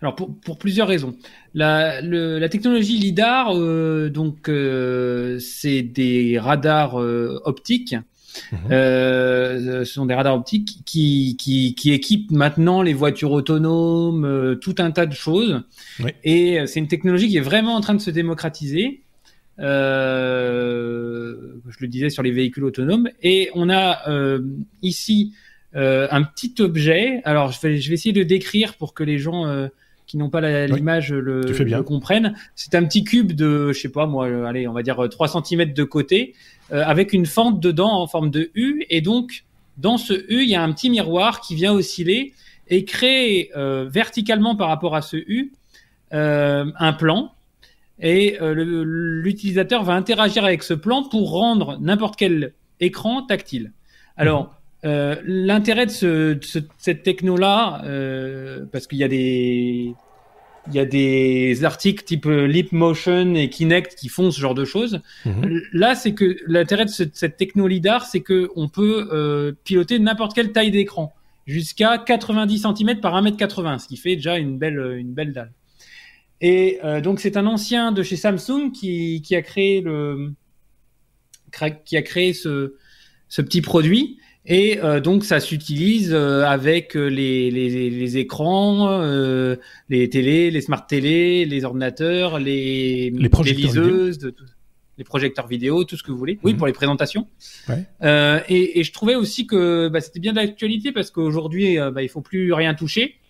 alors 0.02 0.14
pour, 0.14 0.34
pour 0.34 0.58
plusieurs 0.58 0.88
raisons. 0.88 1.14
La, 1.52 2.00
le, 2.00 2.38
la 2.38 2.48
technologie 2.48 2.96
lidar, 2.96 3.56
euh, 3.56 4.08
donc 4.08 4.48
euh, 4.48 5.38
c'est 5.40 5.82
des 5.82 6.38
radars 6.38 7.00
euh, 7.00 7.40
optiques. 7.44 7.96
Mhm. 8.52 8.58
Euh, 8.70 9.84
ce 9.84 9.92
sont 9.92 10.06
des 10.06 10.14
radars 10.14 10.36
optiques 10.36 10.78
qui, 10.86 11.36
qui, 11.36 11.74
qui, 11.74 11.92
équipent 11.92 12.30
maintenant 12.30 12.82
les 12.82 12.94
voitures 12.94 13.32
autonomes, 13.32 14.24
euh, 14.24 14.54
tout 14.54 14.76
un 14.78 14.92
tas 14.92 15.06
de 15.06 15.14
choses. 15.14 15.60
Oui. 15.98 16.12
Et 16.22 16.64
c'est 16.66 16.78
une 16.78 16.86
technologie 16.86 17.28
qui 17.28 17.36
est 17.38 17.42
vraiment 17.42 17.74
en 17.74 17.80
train 17.80 17.94
de 17.94 18.00
se 18.00 18.12
démocratiser. 18.12 19.02
je 19.58 19.64
le 21.80 21.88
disais 21.88 22.10
sur 22.10 22.22
les 22.22 22.30
véhicules 22.30 22.62
autonomes. 22.62 23.08
Et 23.24 23.50
on 23.54 23.68
a 23.68 23.98
ici 24.82 25.32
un 25.74 26.22
petit 26.22 26.54
objet. 26.60 27.20
Alors 27.24 27.50
je 27.50 27.60
vais, 27.60 27.78
je 27.78 27.88
vais 27.88 27.94
essayer 27.94 28.12
de 28.12 28.22
décrire 28.22 28.74
pour 28.74 28.94
que 28.94 29.02
les 29.02 29.18
gens 29.18 29.68
qui 30.10 30.16
n'ont 30.16 30.28
pas 30.28 30.40
l'image 30.66 31.12
le, 31.12 31.40
le, 31.42 31.82
comprennent. 31.84 32.34
C'est 32.56 32.74
un 32.74 32.82
petit 32.82 33.04
cube 33.04 33.30
de, 33.30 33.72
je 33.72 33.78
sais 33.78 33.92
pas 33.92 34.06
moi, 34.06 34.26
euh, 34.26 34.44
allez, 34.44 34.66
on 34.66 34.72
va 34.72 34.82
dire 34.82 34.96
3 35.08 35.36
euh, 35.36 35.40
cm 35.40 35.72
de 35.72 35.84
côté, 35.84 36.34
euh, 36.72 36.82
avec 36.84 37.12
une 37.12 37.26
fente 37.26 37.60
dedans 37.60 37.92
en 37.92 38.08
forme 38.08 38.28
de 38.28 38.50
U. 38.56 38.84
Et 38.90 39.02
donc, 39.02 39.44
dans 39.76 39.98
ce 39.98 40.14
U, 40.14 40.42
il 40.42 40.48
y 40.48 40.56
a 40.56 40.64
un 40.64 40.72
petit 40.72 40.90
miroir 40.90 41.40
qui 41.40 41.54
vient 41.54 41.72
osciller 41.72 42.34
et 42.66 42.84
créer 42.84 43.50
verticalement 43.54 44.54
par 44.56 44.68
rapport 44.68 44.94
à 44.94 45.02
ce 45.02 45.16
U 45.16 45.52
un 46.12 46.92
plan. 46.92 47.32
et 48.00 48.36
l'utilisateur 48.40 49.82
va 49.84 49.94
interagir 49.94 50.44
avec 50.44 50.62
ce 50.62 50.74
plan 50.74 51.04
pour 51.04 51.30
rendre 51.30 51.78
n'importe 51.80 52.16
quel 52.16 52.52
écran 52.78 53.22
tactile. 53.22 53.72
Alors, 54.16 54.59
mhm. 54.84 55.18
l'intérêt 55.24 55.86
de, 55.86 55.90
ce, 55.90 56.38
cette 56.78 57.02
techno-là, 57.02 57.82
parce 58.72 58.86
qu'il 58.86 58.98
y 58.98 59.04
a 59.04 59.08
des 59.08 59.94
il 60.68 60.74
y 60.74 60.78
a 60.78 60.84
des 60.84 61.64
articles 61.64 62.04
type 62.04 62.26
euh, 62.26 62.46
Leap 62.46 62.72
Motion 62.72 63.34
et 63.34 63.48
Kinect 63.48 63.94
qui 63.96 64.08
font 64.08 64.30
ce 64.30 64.40
genre 64.40 64.54
de 64.54 64.64
choses. 64.64 65.00
Mhm. 65.24 65.62
Là, 65.72 65.94
c'est 65.94 66.14
que 66.14 66.36
l'intérêt 66.46 66.84
de 66.84 66.90
cette 66.90 67.36
techno 67.36 67.66
lidar, 67.66 68.04
c'est 68.04 68.20
que 68.20 68.50
on 68.56 68.68
peut 68.68 69.08
euh, 69.12 69.52
piloter 69.64 69.98
n'importe 69.98 70.34
quelle 70.34 70.52
taille 70.52 70.70
d'écran, 70.70 71.12
jusqu'à 71.46 71.98
90 71.98 72.66
cm 72.76 73.00
par 73.00 73.20
1m80, 73.20 73.80
ce 73.80 73.88
qui 73.88 73.96
fait 73.96 74.16
déjà 74.16 74.38
une 74.38 74.58
belle 74.58 74.96
une 74.98 75.12
belle 75.12 75.32
dalle. 75.32 75.52
Et 76.40 76.78
euh, 76.84 77.00
donc 77.00 77.20
c'est 77.20 77.36
un 77.36 77.46
ancien 77.46 77.92
de 77.92 78.02
chez 78.02 78.16
Samsung 78.16 78.72
qui, 78.72 79.22
qui 79.22 79.36
a 79.36 79.42
créé 79.42 79.80
le 79.80 80.32
qui 81.84 81.96
a 81.96 82.02
créé 82.02 82.32
ce 82.32 82.74
ce 83.28 83.42
petit 83.42 83.60
produit 83.60 84.18
et 84.50 84.80
euh, 84.82 84.98
donc 84.98 85.24
ça 85.24 85.38
s'utilise 85.38 86.12
euh, 86.12 86.44
avec 86.44 86.96
euh, 86.96 87.06
les, 87.06 87.52
les, 87.52 87.88
les 87.88 88.16
écrans, 88.18 89.00
les 89.88 90.08
télés, 90.10 90.50
les 90.50 90.60
smart 90.60 90.84
télés, 90.84 91.46
les 91.46 91.64
ordinateurs, 91.64 92.40
les, 92.40 93.10
les, 93.10 93.52
liseuses, 93.52 94.18
de, 94.18 94.34
les 94.98 95.04
projecteurs 95.04 95.46
vidéo, 95.46 95.84
tout 95.84 95.96
ce 95.96 96.02
que 96.02 96.10
vous 96.10 96.18
voulez. 96.18 96.40
Oui, 96.42 96.52
mhm. 96.52 96.58
pour 96.58 96.66
les 96.66 96.72
présentations. 96.72 97.28
Ouais. 97.68 97.86
Et, 98.48 98.80
et, 98.80 98.82
je 98.82 98.92
trouvais 98.92 99.14
aussi 99.14 99.46
que 99.46 99.88
bah, 99.88 100.00
c'était 100.00 100.20
bien 100.20 100.32
d'actualité 100.32 100.90
parce 100.90 101.12
qu'aujourd'hui, 101.12 101.78
bah, 101.94 102.02
il 102.02 102.08
faut 102.08 102.20
plus 102.20 102.52
rien 102.52 102.74
toucher. 102.74 103.20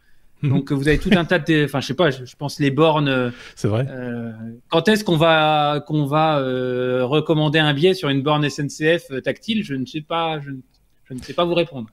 Mhm. 0.42 0.50
Donc 0.50 0.72
vous 0.72 0.88
avez 0.88 0.98
tout 0.98 1.11
un 1.12 1.26
tas 1.26 1.38
de, 1.38 1.66
enfin 1.66 1.80
je 1.80 1.87
sais 1.87 1.94
pas, 1.94 2.11
je, 2.11 2.35
pense 2.37 2.61
les 2.61 2.70
bornes. 2.70 3.30
C'est 3.56 3.68
vrai. 3.68 3.87
Euh, 3.90 4.33
quand 4.70 4.88
est-ce 4.88 5.04
qu'on 5.04 5.18
va 5.18 5.85
qu'on 5.87 6.06
va 6.06 6.38
euh, 6.38 7.04
recommander 7.04 7.59
un 7.59 7.74
billet 7.74 7.92
sur 7.92 8.09
une 8.09 8.22
borne 8.22 8.48
SNCF 8.48 9.22
tactile? 9.22 9.62
Je 9.62 9.74
ne 9.74 9.85
sais 9.85 10.00
pas. 10.00 10.40
Je, 10.40 10.52
je 11.11 11.14
ne 11.14 11.23
sais 11.23 11.35
pas 11.35 11.44
vous 11.44 11.55
répondre. 11.55 11.88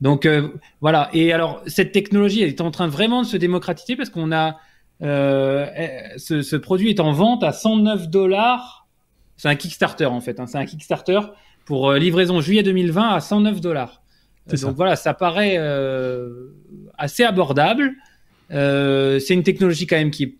Donc 0.00 0.26
euh, 0.26 0.48
voilà. 0.80 1.08
Et 1.12 1.32
alors 1.32 1.62
cette 1.66 1.92
technologie, 1.92 2.42
elle 2.42 2.48
est 2.48 2.60
en 2.60 2.70
train 2.70 2.88
vraiment 2.88 3.22
de 3.22 3.26
se 3.26 3.36
démocratiser 3.36 3.96
parce 3.96 4.10
qu'on 4.10 4.32
a 4.32 4.58
euh, 5.02 5.66
eh, 5.76 6.18
ce, 6.18 6.56
produit 6.56 6.90
est 6.90 7.00
en 7.00 7.12
vente 7.12 7.42
à 7.42 7.52
109 7.52 8.08
dollars. 8.08 8.86
C'est 9.36 9.48
un 9.48 9.56
Kickstarter 9.56 10.06
en 10.06 10.20
fait. 10.20 10.40
Hein. 10.40 10.46
C'est 10.46 10.58
un 10.58 10.66
Kickstarter 10.66 11.20
pour 11.64 11.90
euh, 11.90 11.98
livraison 11.98 12.40
juillet 12.40 12.62
2020 12.62 13.08
à 13.14 13.20
109 13.20 13.60
dollars. 13.60 14.02
Donc 14.46 14.76
voilà, 14.76 14.94
ça 14.94 15.14
paraît 15.14 15.56
assez 16.98 17.24
abordable. 17.24 17.92
c'est 18.50 19.30
une 19.30 19.42
technologie 19.42 19.86
quand 19.86 19.96
même 19.96 20.10
qui 20.10 20.24
est 20.24 20.34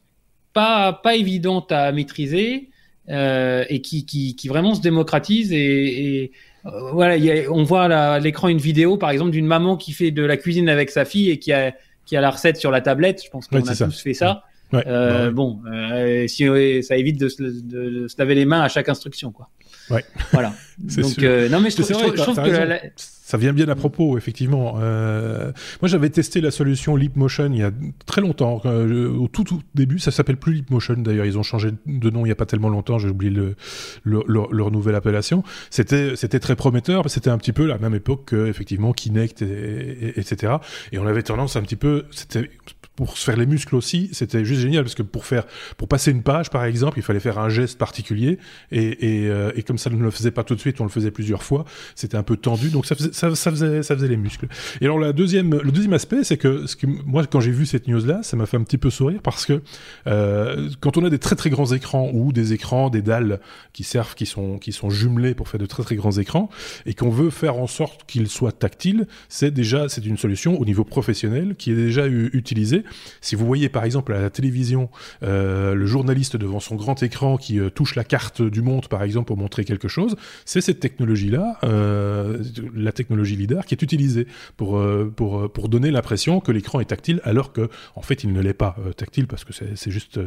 pas 0.52 0.92
pas 0.92 1.16
évidente 1.16 1.72
à 1.72 1.90
maîtriser 1.90 2.68
et 3.08 3.80
qui, 3.82 4.04
qui, 4.04 4.36
qui 4.36 4.48
vraiment 4.48 4.74
se 4.74 4.82
démocratise 4.82 5.54
et, 5.54 6.24
et 6.24 6.32
euh, 6.66 6.90
voilà, 6.92 7.16
on 7.50 7.62
voit 7.62 7.84
à 7.84 8.18
l'écran 8.18 8.48
une 8.48 8.58
vidéo, 8.58 8.96
par 8.96 9.10
exemple, 9.10 9.30
d'une 9.30 9.46
maman 9.46 9.76
qui 9.76 9.92
fait 9.92 10.10
de 10.10 10.22
la 10.22 10.36
cuisine 10.36 10.68
avec 10.68 10.90
sa 10.90 11.04
fille 11.04 11.30
et 11.30 11.38
qui 11.38 11.52
a, 11.52 11.74
qui 12.06 12.16
a 12.16 12.20
la 12.20 12.30
recette 12.30 12.56
sur 12.56 12.70
la 12.70 12.80
tablette. 12.80 13.22
Je 13.24 13.30
pense 13.30 13.48
qu'on 13.48 13.66
a 13.66 13.76
tous 13.76 14.00
fait 14.00 14.14
ça. 14.14 14.44
Euh, 14.72 15.26
bah 15.26 15.30
bon, 15.30 15.60
euh, 15.70 16.26
si 16.26 16.44
ça 16.82 16.96
évite 16.96 17.20
de 17.20 17.28
se, 17.28 17.42
de, 17.42 18.08
se, 18.08 18.14
laver 18.18 18.34
les 18.34 18.44
mains 18.44 18.62
à 18.62 18.68
chaque 18.68 18.88
instruction, 18.88 19.30
quoi. 19.30 19.48
Ouais. 19.90 20.04
Voilà. 20.32 20.54
Donc, 20.78 21.18
non 21.18 21.60
mais 21.60 21.70
je 21.70 21.82
trouve, 21.82 22.16
je 22.16 22.22
trouve 22.22 22.36
que 22.36 22.50
la, 22.50 22.80
ça 23.24 23.38
vient 23.38 23.54
bien 23.54 23.68
à 23.68 23.74
propos, 23.74 24.18
effectivement. 24.18 24.76
Euh, 24.80 25.50
moi, 25.80 25.88
j'avais 25.88 26.10
testé 26.10 26.42
la 26.42 26.50
solution 26.50 26.94
Leapmotion 26.94 27.50
il 27.52 27.58
y 27.58 27.62
a 27.62 27.70
très 28.04 28.20
longtemps, 28.20 28.60
euh, 28.66 29.16
au 29.16 29.28
tout, 29.28 29.44
tout 29.44 29.62
début. 29.74 29.98
Ça 29.98 30.10
s'appelle 30.10 30.36
plus 30.36 30.52
Leapmotion, 30.52 30.96
d'ailleurs. 30.98 31.24
Ils 31.24 31.38
ont 31.38 31.42
changé 31.42 31.70
de 31.86 32.10
nom 32.10 32.26
il 32.26 32.28
y 32.28 32.32
a 32.32 32.36
pas 32.36 32.44
tellement 32.44 32.68
longtemps. 32.68 32.98
J'ai 32.98 33.08
oublié 33.08 33.32
le, 33.32 33.56
leur 34.04 34.70
nouvelle 34.70 34.94
appellation. 34.94 35.42
C'était, 35.70 36.16
c'était 36.16 36.38
très 36.38 36.54
prometteur. 36.54 37.08
C'était 37.08 37.30
un 37.30 37.38
petit 37.38 37.52
peu 37.52 37.64
la 37.64 37.78
même 37.78 37.94
époque 37.94 38.26
que, 38.26 38.46
effectivement, 38.46 38.92
Kinect, 38.92 39.40
et, 39.40 40.20
etc. 40.20 40.56
Et 40.92 40.98
on 40.98 41.06
avait 41.06 41.22
tendance 41.22 41.56
un 41.56 41.62
petit 41.62 41.76
peu, 41.76 42.04
c'était 42.10 42.50
pour 42.96 43.18
se 43.18 43.24
faire 43.24 43.36
les 43.36 43.46
muscles 43.46 43.74
aussi, 43.74 44.08
c'était 44.12 44.44
juste 44.44 44.60
génial 44.60 44.84
parce 44.84 44.94
que 44.94 45.02
pour 45.02 45.26
faire, 45.26 45.44
pour 45.76 45.88
passer 45.88 46.12
une 46.12 46.22
page 46.22 46.50
par 46.50 46.64
exemple, 46.64 46.98
il 46.98 47.02
fallait 47.02 47.20
faire 47.20 47.38
un 47.38 47.48
geste 47.48 47.76
particulier 47.76 48.38
et, 48.70 49.24
et, 49.24 49.28
euh, 49.28 49.52
et 49.56 49.62
comme 49.62 49.78
ça 49.78 49.90
ne 49.90 49.96
le 49.96 50.10
faisait 50.10 50.30
pas 50.30 50.44
tout 50.44 50.54
de 50.54 50.60
suite, 50.60 50.80
on 50.80 50.84
le 50.84 50.90
faisait 50.90 51.10
plusieurs 51.10 51.42
fois, 51.42 51.64
c'était 51.96 52.16
un 52.16 52.22
peu 52.22 52.36
tendu, 52.36 52.68
donc 52.68 52.86
ça 52.86 52.94
faisait, 52.94 53.12
ça, 53.12 53.30
faisait, 53.34 53.82
ça 53.82 53.96
faisait 53.96 54.08
les 54.08 54.16
muscles. 54.16 54.46
Et 54.80 54.84
alors 54.84 55.00
la 55.00 55.12
deuxième, 55.12 55.60
le 55.60 55.72
deuxième 55.72 55.92
aspect, 55.92 56.22
c'est 56.22 56.36
que, 56.36 56.66
ce 56.66 56.76
que 56.76 56.86
moi 56.86 57.26
quand 57.26 57.40
j'ai 57.40 57.50
vu 57.50 57.66
cette 57.66 57.88
news 57.88 58.04
là, 58.04 58.22
ça 58.22 58.36
m'a 58.36 58.46
fait 58.46 58.56
un 58.56 58.62
petit 58.62 58.78
peu 58.78 58.90
sourire 58.90 59.20
parce 59.22 59.44
que 59.44 59.60
euh, 60.06 60.70
quand 60.80 60.96
on 60.96 61.04
a 61.04 61.10
des 61.10 61.18
très 61.18 61.34
très 61.34 61.50
grands 61.50 61.72
écrans 61.72 62.10
ou 62.12 62.32
des 62.32 62.52
écrans, 62.52 62.90
des 62.90 63.02
dalles 63.02 63.40
qui 63.72 63.82
servent, 63.82 64.14
qui 64.14 64.26
sont 64.26 64.58
qui 64.58 64.72
sont 64.72 64.90
jumelés 64.90 65.34
pour 65.34 65.48
faire 65.48 65.60
de 65.60 65.66
très 65.66 65.82
très 65.82 65.96
grands 65.96 66.12
écrans 66.12 66.48
et 66.86 66.94
qu'on 66.94 67.10
veut 67.10 67.30
faire 67.30 67.56
en 67.56 67.66
sorte 67.66 68.04
qu'ils 68.06 68.28
soient 68.28 68.52
tactiles, 68.52 69.08
c'est 69.28 69.50
déjà 69.50 69.88
c'est 69.88 70.06
une 70.06 70.16
solution 70.16 70.60
au 70.60 70.64
niveau 70.64 70.84
professionnel 70.84 71.56
qui 71.56 71.72
est 71.72 71.76
déjà 71.76 72.06
utilisée 72.06 72.83
si 73.20 73.36
vous 73.36 73.46
voyez 73.46 73.68
par 73.68 73.84
exemple 73.84 74.12
à 74.12 74.20
la 74.20 74.30
télévision 74.30 74.90
euh, 75.22 75.74
le 75.74 75.86
journaliste 75.86 76.36
devant 76.36 76.60
son 76.60 76.76
grand 76.76 77.02
écran 77.02 77.36
qui 77.36 77.58
euh, 77.58 77.70
touche 77.70 77.94
la 77.94 78.04
carte 78.04 78.42
du 78.42 78.62
monde 78.62 78.88
par 78.88 79.02
exemple 79.02 79.28
pour 79.28 79.36
montrer 79.36 79.64
quelque 79.64 79.88
chose, 79.88 80.16
c'est 80.44 80.60
cette 80.60 80.80
technologie-là, 80.80 81.58
euh, 81.64 82.42
la 82.74 82.92
technologie 82.92 83.36
LIDAR, 83.36 83.66
qui 83.66 83.74
est 83.74 83.82
utilisée 83.82 84.26
pour, 84.56 84.82
pour, 85.16 85.50
pour 85.50 85.68
donner 85.68 85.90
l'impression 85.90 86.40
que 86.40 86.52
l'écran 86.52 86.80
est 86.80 86.86
tactile 86.86 87.20
alors 87.24 87.52
que 87.52 87.68
en 87.94 88.02
fait 88.02 88.24
il 88.24 88.32
ne 88.32 88.40
l'est 88.40 88.54
pas 88.54 88.76
tactile 88.96 89.26
parce 89.26 89.44
que 89.44 89.52
c'est 89.52 89.90
juste 89.90 90.20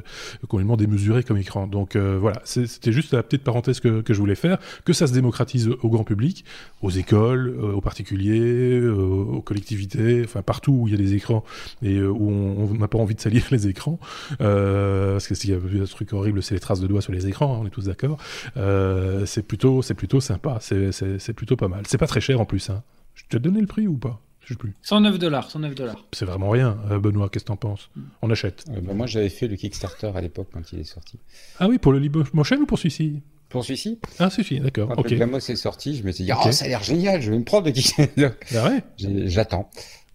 complètement 0.47 0.77
démesuré 0.77 1.23
comme 1.23 1.37
écran. 1.37 1.67
Donc 1.67 1.95
voilà, 1.95 2.41
c'était 2.43 2.91
juste 2.91 3.13
la 3.13 3.23
petite 3.23 3.43
parenthèse 3.43 3.79
que, 3.79 4.01
que 4.01 4.13
je 4.13 4.19
voulais 4.19 4.35
faire, 4.35 4.57
que 4.85 4.93
ça 4.93 5.07
se 5.07 5.13
démocratise 5.13 5.69
au 5.81 5.89
grand 5.89 6.03
public, 6.03 6.45
aux 6.81 6.89
écoles, 6.89 7.57
aux 7.59 7.81
particuliers, 7.81 8.81
aux 8.87 9.41
collectivités, 9.41 10.21
enfin 10.23 10.41
partout 10.41 10.73
où 10.73 10.87
il 10.87 10.91
y 10.91 10.93
a 10.93 10.97
des 10.97 11.13
écrans 11.13 11.43
et 11.81 12.01
où 12.01 12.29
on 12.29 12.46
on 12.47 12.73
n'a 12.73 12.87
pas 12.87 12.97
envie 12.97 13.15
de 13.15 13.21
salir 13.21 13.45
les 13.51 13.67
écrans, 13.67 13.99
euh, 14.41 15.13
parce 15.13 15.27
que 15.27 15.35
s'il 15.35 15.51
y 15.51 15.53
a 15.53 15.57
un 15.57 15.85
truc 15.85 16.13
horrible, 16.13 16.41
c'est 16.43 16.55
les 16.55 16.59
traces 16.59 16.79
de 16.79 16.87
doigts 16.87 17.01
sur 17.01 17.13
les 17.13 17.27
écrans, 17.27 17.55
hein, 17.55 17.59
on 17.61 17.67
est 17.67 17.71
tous 17.71 17.85
d'accord. 17.85 18.17
Euh, 18.57 19.25
c'est 19.25 19.43
plutôt, 19.43 19.81
c'est 19.81 19.93
plutôt 19.93 20.19
sympa, 20.19 20.59
c'est 20.61 21.33
plutôt 21.33 21.55
pas 21.55 21.67
mal. 21.67 21.83
C'est 21.87 21.97
pas 21.97 22.07
très 22.07 22.21
cher 22.21 22.39
en 22.39 22.45
plus. 22.45 22.69
Hein. 22.69 22.83
Je 23.15 23.23
te 23.29 23.37
donné 23.37 23.61
le 23.61 23.67
prix 23.67 23.87
ou 23.87 23.97
pas? 23.97 24.21
Je 24.47 24.53
sais 24.53 24.57
plus. 24.57 24.75
109 24.81 25.19
dollars, 25.19 25.51
109 25.51 25.75
dollars. 25.75 26.05
C'est 26.13 26.23
vraiment 26.23 26.49
rien, 26.49 26.77
euh, 26.89 26.99
Benoît. 26.99 27.27
Qu'est-ce 27.27 27.43
que 27.43 27.49
t'en 27.49 27.57
penses? 27.57 27.89
Mm. 27.95 28.01
On 28.21 28.31
achète. 28.31 28.63
Bah, 28.69 28.93
moi, 28.93 29.05
j'avais 29.05 29.27
fait 29.27 29.49
le 29.49 29.57
Kickstarter 29.57 30.11
à 30.15 30.21
l'époque 30.21 30.47
quand 30.53 30.71
il 30.71 30.79
est 30.79 30.85
sorti. 30.85 31.19
Ah 31.59 31.67
oui, 31.67 31.79
pour 31.79 31.91
le 31.91 31.99
Motion 32.31 32.57
ou 32.57 32.65
pour 32.65 32.77
celui-ci? 32.77 33.21
Pour 33.49 33.65
celui-ci 33.65 33.99
Ah, 34.19 34.29
celui-ci, 34.29 34.61
d'accord. 34.61 34.87
Quand 34.89 34.99
okay. 34.99 35.17
le 35.17 35.35
est 35.35 35.55
sorti, 35.57 35.97
je 35.97 36.03
me 36.03 36.11
suis 36.11 36.23
dit, 36.23 36.31
oh, 36.31 36.51
ça 36.51 36.63
a 36.63 36.67
l'air 36.69 36.81
génial, 36.83 37.21
je 37.21 37.29
vais 37.29 37.37
me 37.37 37.43
prendre 37.43 37.65
le 37.65 37.73
Kickstarter. 37.73 38.29
Ah 38.55 38.69
ouais 38.69 38.83
J'attends. 39.25 39.69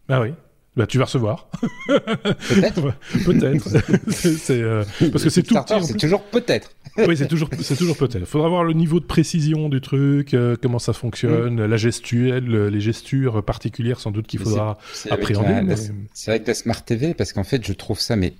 Ah 0.08 0.22
oui. 0.22 0.32
Bah, 0.74 0.87
tu 0.87 0.96
vas 0.96 1.04
recevoir. 1.04 1.50
Peut-être. 1.87 2.94
peut-être. 3.26 3.68
c'est, 4.11 4.62
euh, 4.62 4.85
parce 5.12 5.22
que 5.22 5.28
c'est 5.28 5.42
tout. 5.42 5.54
C'est 5.82 5.98
toujours 5.98 6.22
peut-être. 6.22 6.70
oui, 6.96 7.16
c'est 7.16 7.28
toujours, 7.28 7.50
c'est 7.61 7.76
toujours 7.76 7.96
peut-être. 7.96 8.24
Faudra 8.24 8.48
voir 8.48 8.64
le 8.64 8.72
niveau 8.72 8.98
de 8.98 9.04
précision 9.04 9.68
du 9.68 9.82
truc, 9.82 10.32
euh, 10.32 10.56
comment 10.61 10.78
ça 10.78 10.94
fonctionne, 10.94 11.56
mm. 11.56 11.66
la 11.66 11.76
gestuelle, 11.76 12.68
les 12.68 12.80
gestures 12.80 13.44
particulières, 13.44 14.00
sans 14.00 14.11
doute 14.11 14.26
qu'il 14.26 14.40
faudra 14.40 14.78
appréhender. 15.11 15.74
C'est 16.14 16.30
avec 16.30 16.46
la 16.46 16.54
Smart 16.54 16.82
TV, 16.82 17.12
parce 17.12 17.32
qu'en 17.35 17.44
fait, 17.44 17.66
je 17.66 17.72
trouve 17.74 18.00
ça, 18.00 18.16
mais 18.16 18.32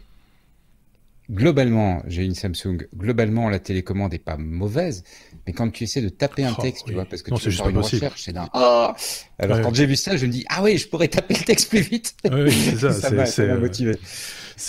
globalement, 1.33 2.03
j'ai 2.07 2.25
une 2.25 2.35
Samsung. 2.35 2.87
Globalement, 2.95 3.49
la 3.49 3.59
télécommande 3.59 4.13
est 4.15 4.19
pas 4.19 4.37
mauvaise, 4.37 5.03
mais 5.47 5.53
quand 5.53 5.71
tu 5.71 5.85
essaies 5.85 6.03
de 6.03 6.09
taper 6.09 6.45
un 6.45 6.55
oh, 6.57 6.61
texte, 6.61 6.85
tu 6.87 6.95
vois, 6.95 7.05
parce 7.05 7.23
que 7.23 7.35
tu 7.35 7.51
fais 7.51 7.71
une 7.71 7.79
recherche, 7.79 8.23
c'est 8.25 8.33
d'un 8.33 8.49
oh 8.55 8.91
Alors 9.39 9.61
quand 9.63 9.75
j'ai 9.75 9.87
vu 9.87 9.97
ça, 9.97 10.17
je 10.17 10.27
me 10.27 10.31
dis 10.31 10.45
ah 10.49 10.63
oui, 10.63 10.79
je 10.79 10.89
pourrais 10.89 11.09
taper 11.09 11.35
le 11.35 11.45
texte 11.45 11.71
plus 11.71 11.81
vite. 11.81 12.15
Oui, 12.31 12.53
c'est 12.53 12.93
ça, 12.93 13.09
euh, 13.43 13.61
motivé. 13.61 13.97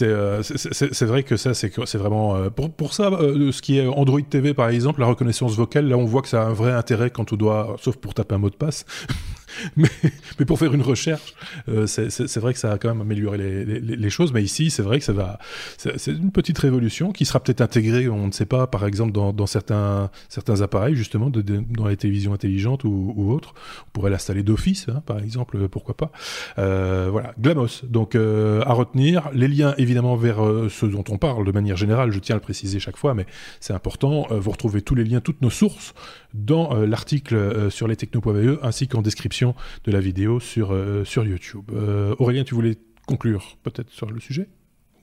Euh, 0.01 0.41
c'est 0.41 1.05
vrai 1.05 1.23
que 1.23 1.37
ça, 1.37 1.53
c'est 1.53 1.95
vraiment 1.95 2.35
euh, 2.35 2.49
pour, 2.49 2.71
pour 2.71 2.93
ça, 2.93 3.11
ce 3.11 3.61
qui 3.61 3.77
est 3.77 3.87
Android 3.87 4.21
TV 4.21 4.53
par 4.53 4.69
exemple, 4.69 5.01
la 5.01 5.07
reconnaissance 5.07 5.55
vocale, 5.55 5.87
là 5.87 5.97
on 5.97 6.05
voit 6.05 6.21
que 6.21 6.29
ça 6.29 6.43
a 6.43 6.45
un 6.45 6.53
vrai 6.53 6.71
intérêt 6.71 7.09
quand 7.09 7.33
on 7.33 7.35
doit, 7.35 7.75
sauf 7.81 7.97
pour 7.97 8.13
taper 8.13 8.35
un 8.35 8.39
mot 8.39 8.49
de 8.49 8.55
passe. 8.55 8.85
mais, 9.77 10.45
pour 10.45 10.59
faire 10.59 10.73
une 10.73 10.81
recherche, 10.81 11.33
euh, 11.69 11.87
c'est 11.87 12.37
vrai 12.37 12.53
que 12.53 12.59
ça 12.59 12.71
a 12.71 12.77
quand 12.77 12.89
même 12.89 13.01
amélioré 13.01 13.37
les, 13.37 13.65
les, 13.65 13.79
les 13.79 14.09
choses. 14.09 14.33
Mais 14.33 14.43
ici, 14.43 14.69
c'est 14.69 14.83
vrai 14.83 14.99
que 14.99 15.05
ça 15.05 15.13
va. 15.13 15.39
C'est 15.77 16.07
une 16.07 16.31
petite 16.31 16.57
révolution 16.57 17.11
qui 17.11 17.25
sera 17.25 17.39
peut-être 17.39 17.61
intégrée, 17.61 18.07
on 18.09 18.27
ne 18.27 18.31
sait 18.31 18.45
pas, 18.45 18.67
par 18.67 18.85
exemple, 18.85 19.11
dans, 19.11 19.47
certains, 19.47 20.09
certains 20.29 20.61
appareils, 20.61 20.95
justement, 20.95 21.29
dans 21.29 21.87
les 21.87 21.97
télévisions 21.97 22.33
intelligentes 22.33 22.83
ou, 22.83 23.31
autres. 23.31 23.53
On 23.87 23.91
pourrait 23.91 24.11
l'installer 24.11 24.43
d'office, 24.43 24.87
hein, 24.89 25.01
par 25.05 25.19
exemple, 25.19 25.67
pourquoi 25.67 25.95
pas. 25.95 26.11
Euh, 26.57 27.09
voilà, 27.11 27.33
Glamos. 27.39 27.83
Donc, 27.83 28.15
euh, 28.15 28.61
à 28.65 28.73
retenir. 28.73 29.29
Les 29.33 29.47
liens, 29.47 29.73
évidemment, 29.77 30.15
vers 30.15 30.43
euh, 30.43 30.69
ce 30.69 30.85
dont 30.85 31.03
on 31.09 31.17
parle 31.17 31.45
de 31.45 31.51
manière 31.51 31.77
générale, 31.77 32.11
je 32.11 32.19
tiens 32.19 32.35
à 32.35 32.37
le 32.37 32.43
préciser 32.43 32.79
chaque 32.79 32.97
fois, 32.97 33.13
mais 33.13 33.25
c'est 33.59 33.73
important. 33.73 34.27
vous 34.29 34.51
retrouvez 34.51 34.81
tous 34.81 34.95
les 34.95 35.03
liens, 35.03 35.21
toutes 35.21 35.41
nos 35.41 35.49
sources 35.49 35.93
dans 36.33 36.73
l'article 36.73 37.69
sur 37.69 37.87
lestechno.be 37.87 38.57
ainsi 38.63 38.87
qu'en 38.87 39.01
description 39.03 39.42
de 39.85 39.91
la 39.91 39.99
vidéo 39.99 40.39
sur, 40.39 40.71
euh, 40.71 41.03
sur 41.03 41.25
YouTube. 41.25 41.65
Euh, 41.73 42.15
Aurélien, 42.19 42.43
tu 42.43 42.55
voulais 42.55 42.77
conclure 43.05 43.57
peut-être 43.63 43.91
sur 43.91 44.09
le 44.09 44.19
sujet 44.19 44.47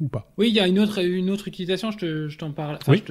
ou 0.00 0.08
pas? 0.08 0.32
Oui, 0.38 0.48
il 0.48 0.54
y 0.54 0.60
a 0.60 0.66
une 0.66 0.78
autre, 0.78 1.02
une 1.04 1.30
autre 1.30 1.48
utilisation, 1.48 1.90
je 1.90 2.36
t'en 2.36 2.52
parle. 2.52 2.78
oui. 2.88 3.02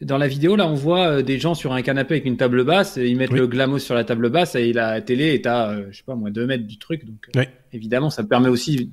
Dans 0.00 0.18
la 0.18 0.26
vidéo, 0.26 0.56
là, 0.56 0.66
on 0.66 0.74
voit 0.74 1.22
des 1.22 1.38
gens 1.38 1.54
sur 1.54 1.72
un 1.72 1.82
canapé 1.82 2.14
avec 2.14 2.26
une 2.26 2.36
table 2.36 2.64
basse, 2.64 2.96
ils 2.96 3.16
mettent 3.16 3.30
le 3.30 3.46
glamos 3.46 3.78
sur 3.78 3.94
la 3.94 4.02
table 4.02 4.28
basse 4.28 4.56
et 4.56 4.72
la 4.72 5.00
télé 5.00 5.34
est 5.34 5.46
à, 5.46 5.88
je 5.92 5.98
sais 5.98 6.02
pas, 6.04 6.16
moins 6.16 6.32
2 6.32 6.46
mètres 6.46 6.66
du 6.66 6.78
truc. 6.78 7.04
Donc, 7.04 7.28
évidemment, 7.72 8.10
ça 8.10 8.24
permet 8.24 8.48
aussi 8.48 8.90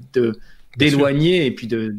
d'éloigner 0.78 1.48
et 1.48 1.52
puis 1.52 1.66
de, 1.66 1.96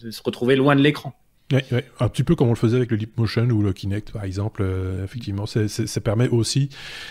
de 0.00 0.10
se 0.12 0.22
retrouver 0.22 0.54
loin 0.54 0.76
de 0.76 0.82
l'écran. 0.82 1.14
Un 1.50 2.08
petit 2.08 2.24
peu 2.24 2.34
comme 2.34 2.48
on 2.48 2.52
le 2.52 2.56
faisait 2.56 2.76
avec 2.76 2.90
le 2.90 2.98
Motion 3.16 3.44
ou 3.44 3.62
le 3.62 3.72
Kinect, 3.72 4.12
par 4.12 4.24
exemple. 4.24 4.62
Euh, 4.62 5.04
effectivement, 5.04 5.46
ça 5.46 6.00
permet 6.00 6.28
aussi 6.28 6.68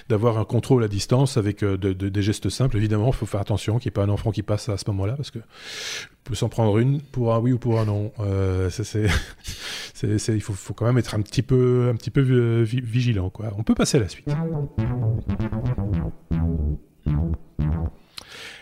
d'avoir 0.10 0.38
un 0.38 0.46
contrôle 0.46 0.84
à 0.84 0.88
distance 0.88 1.38
avec 1.38 1.64
euh, 1.64 1.78
des 1.78 2.22
gestes 2.22 2.50
simples. 2.50 2.78
Évidemment, 2.78 3.08
il 3.08 3.14
faut 3.14 3.26
faire 3.26 3.42
attention 3.42 3.80
qu'il 3.80 3.90
n'y 3.90 3.94
ait 3.94 4.00
pas 4.00 4.04
un 4.04 4.10
enfant 4.10 4.32
qui 4.32 4.44
passe 4.44 4.70
à 4.70 4.78
ce 4.78 4.84
moment-là, 4.88 5.14
parce 5.14 5.32
que 5.32 5.40
peut 6.24 6.36
s'en 6.36 6.50
prendre 6.50 6.78
une 6.78 7.02
pour 7.02 7.34
un 7.34 7.40
oui 7.40 7.54
ou 7.54 7.58
pour 7.58 7.80
un 7.80 7.86
non. 7.86 8.12
Euh, 8.20 8.70
il 10.04 10.42
faut, 10.42 10.74
quand 10.74 10.86
même 10.86 10.98
être 10.98 11.16
un 11.16 11.22
petit 11.22 11.42
peu, 11.42 11.94
vigilant. 12.62 13.32
On 13.58 13.64
peut 13.64 13.76
passer 13.76 13.98
à 13.98 14.02
la 14.02 14.10
suite. 14.10 14.28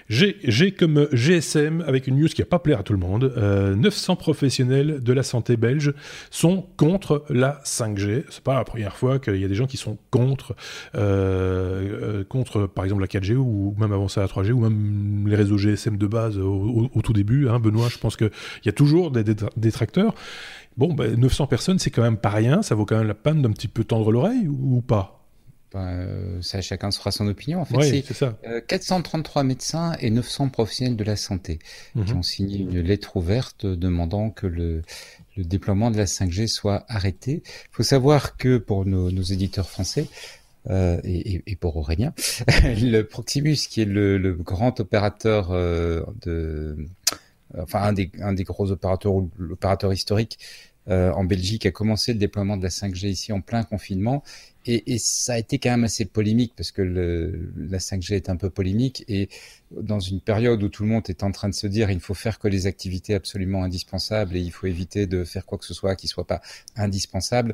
J'ai 0.08 0.72
comme 0.72 1.08
GSM, 1.12 1.84
avec 1.88 2.06
une 2.06 2.20
news 2.20 2.28
qui 2.28 2.41
va 2.41 2.46
pas 2.46 2.60
plaire 2.60 2.80
à 2.80 2.84
tout 2.84 2.94
le 2.94 3.00
monde, 3.00 3.34
900 3.36 4.13
euh, 4.13 4.15
professionnels 4.15 5.00
de 5.02 5.13
la 5.13 5.24
santé 5.24 5.58
belge 5.58 5.94
sont 6.30 6.68
contre 6.78 7.26
la 7.30 7.60
5G. 7.65 8.24
C'est 8.30 8.44
pas 8.44 8.54
la 8.54 8.63
première 8.63 8.96
fois 8.96 9.18
qu'il 9.18 9.38
y 9.38 9.46
a 9.46 9.48
des 9.48 9.56
gens 9.56 9.65
qui 9.65 9.78
sont 9.78 9.98
contre, 10.12 10.56
euh, 10.94 12.24
euh, 12.30 12.68
par 12.68 12.86
exemple 12.86 13.02
la 13.02 13.08
4G 13.08 13.36
ou 13.36 13.76
même 13.80 13.91
avant 13.91 14.08
ça 14.08 14.22
la 14.22 14.28
3G 14.28 14.52
ou 14.52 14.60
même 14.60 15.28
les 15.28 15.36
réseaux 15.36 15.58
GSM 15.58 15.98
de 15.98 16.08
base 16.08 16.38
au, 16.38 17.02
tout 17.04 17.13
début. 17.13 17.50
Hein. 17.50 17.60
Benoît, 17.60 17.89
je 17.89 17.98
pense 17.98 18.15
qu'il 18.15 18.32
y 18.63 18.70
a 18.70 18.74
toujours 18.74 19.10
des 19.10 19.24
détracteurs. 19.58 20.13
Bon, 20.78 20.94
ben, 20.94 21.20
900 21.20 21.48
personnes, 21.48 21.80
c'est 21.80 21.89
quand 21.89 22.04
même 22.04 22.18
pas 22.18 22.30
rien. 22.30 22.62
Ça 22.62 22.76
vaut 22.76 22.86
quand 22.86 22.98
même 22.98 23.08
la 23.08 23.15
peine 23.15 23.41
d'un 23.41 23.52
petit 23.52 23.68
peu 23.68 23.84
tendre 23.84 24.12
l'oreille 24.12 24.48
ou 24.48 24.82
pas? 24.82 25.25
Euh, 25.76 26.42
ça, 26.42 26.62
chacun 26.62 26.92
se 26.92 27.00
fera 27.00 27.12
son 27.12 27.28
opinion. 27.28 27.62
En 27.62 27.66
fait, 27.66 28.04
c'est 28.04 28.68
433 28.68 29.42
euh, 29.42 29.46
médecins 29.46 29.94
et 30.00 30.10
900 30.10 30.50
professionnels 30.50 30.96
de 30.96 31.04
la 31.04 31.16
santé 31.16 31.60
qui 31.94 32.14
mhm. 32.14 32.18
ont 32.18 32.24
signé 32.24 32.60
une 32.60 32.80
lettre 32.80 33.18
ouverte 33.18 33.66
demandant 33.66 34.30
que 34.30 34.48
le, 34.48 34.82
le 35.38 35.44
déploiement 35.44 35.92
de 35.92 35.98
la 35.98 36.06
5G 36.06 36.48
soit 36.48 36.86
arrêté. 36.88 37.44
Il 37.46 37.76
faut 37.76 37.84
savoir 37.84 38.38
que 38.38 38.58
pour 38.58 38.86
nos, 38.86 39.12
nos 39.12 39.24
éditeurs 39.24 39.70
français, 39.70 40.08
euh, 40.70 41.00
et, 41.04 41.44
et, 41.46 41.56
pour 41.56 41.78
Aurélien, 41.78 42.12
le 42.64 43.04
Proximus, 43.04 43.68
qui 43.70 43.82
est 43.82 43.86
le, 43.86 44.18
le 44.18 44.34
grand 44.34 44.80
opérateur 44.80 45.52
euh, 45.52 46.02
de, 46.24 46.76
enfin 47.60 47.84
un 47.84 47.94
des, 47.94 48.12
un 48.20 48.34
des 48.34 48.44
gros 48.44 48.72
opérateurs 48.72 49.14
ou 49.14 49.30
l'opérateur 49.38 49.94
historique 49.94 50.40
en 50.88 51.24
Belgique, 51.24 51.65
a 51.65 51.71
commencé 51.71 52.13
le 52.13 52.19
déploiement 52.19 52.58
de 52.58 52.63
la 52.63 52.69
5G 52.69 53.08
ici 53.08 53.34
en 53.34 53.41
plein 53.41 53.63
confinement 53.63 54.24
et, 54.67 54.93
et, 54.93 54.98
ça 54.98 55.34
a 55.34 55.38
été 55.38 55.60
quand 55.60 55.69
même 55.69 55.84
assez 55.84 56.06
polémique 56.06 56.54
parce 56.56 56.71
que 56.71 56.82
le, 56.82 57.52
la 57.56 57.78
5G 57.78 58.13
est 58.13 58.30
un 58.30 58.36
peu 58.36 58.50
polémique 58.50 59.06
et 59.08 59.30
dans 59.71 60.00
une 60.00 60.21
période 60.21 60.63
où 60.63 60.69
tout 60.69 60.84
le 60.84 60.89
monde 60.89 61.04
est 61.08 61.21
en 61.24 61.32
train 61.32 61.50
de 61.50 61.54
se 61.54 61.67
dire 61.67 61.91
il 61.91 62.00
faut 62.00 62.15
faire 62.15 62.39
que 62.39 62.48
les 62.48 62.65
activités 62.65 63.13
absolument 63.13 63.63
indispensables 63.63 64.36
et 64.36 64.39
il 64.39 64.52
faut 64.52 64.65
éviter 64.65 65.06
de 65.06 65.24
faire 65.24 65.45
quoi 65.45 65.60
que 65.60 65.65
ce 65.65 65.76
soit 65.76 65.95
qui 65.95 66.08
soit 66.08 66.26
pas 66.26 66.41
indispensable, 66.76 67.54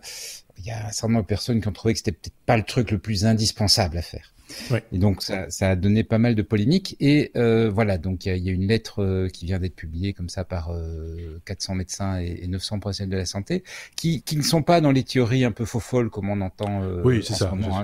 il 0.58 0.66
y 0.66 0.72
a 0.72 0.88
un 0.88 0.92
certain 0.92 1.10
nombre 1.10 1.24
de 1.24 1.28
personnes 1.28 1.60
qui 1.60 1.68
ont 1.68 1.74
trouvé 1.74 1.94
que 1.94 2.00
c'était 2.00 2.14
peut-être 2.14 2.36
pas 2.46 2.56
le 2.56 2.64
truc 2.64 2.92
le 2.92 2.98
plus 2.98 3.26
indispensable 3.26 3.98
à 3.98 4.02
faire. 4.02 4.34
Et 4.92 4.98
donc 4.98 5.22
ça, 5.22 5.50
ça, 5.50 5.70
a 5.70 5.76
donné 5.76 6.04
pas 6.04 6.18
mal 6.18 6.36
de 6.36 6.42
polémiques. 6.42 6.96
Et 7.00 7.32
euh, 7.36 7.70
voilà, 7.70 7.98
donc 7.98 8.26
il 8.26 8.36
y, 8.36 8.40
y, 8.42 8.50
a 8.50 8.52
une 8.52 8.68
lettre 8.68 9.04
euh, 9.04 9.28
qui 9.28 9.46
vient 9.46 9.60
d'être 9.60 9.76
publiée 9.76 10.14
comme 10.14 10.30
ça 10.30 10.44
par 10.44 10.72
euh, 10.72 11.42
400 11.46 11.76
médecins 11.76 12.20
et, 12.20 12.42
et, 12.44 12.48
900 12.48 12.80
professionnels 12.80 13.12
de 13.12 13.18
la 13.18 13.26
santé, 13.26 13.64
qui, 13.96 14.22
qui 14.22 14.38
ne 14.38 14.44
sont 14.44 14.64
pas 14.64 14.82
dans 14.82 14.92
les 14.92 15.04
théories 15.04 15.46
un 15.46 15.52
peu 15.52 15.66
faux 15.66 15.80
folles 15.80 16.10
comme 16.10 16.30
on 16.30 16.42
entend 16.42 16.84
euh, 16.84 17.02
oui, 17.04 17.20
en 17.20 17.22
ça, 17.24 17.36
ce 17.36 17.44
moment. 17.46 17.80
Hein. 17.80 17.84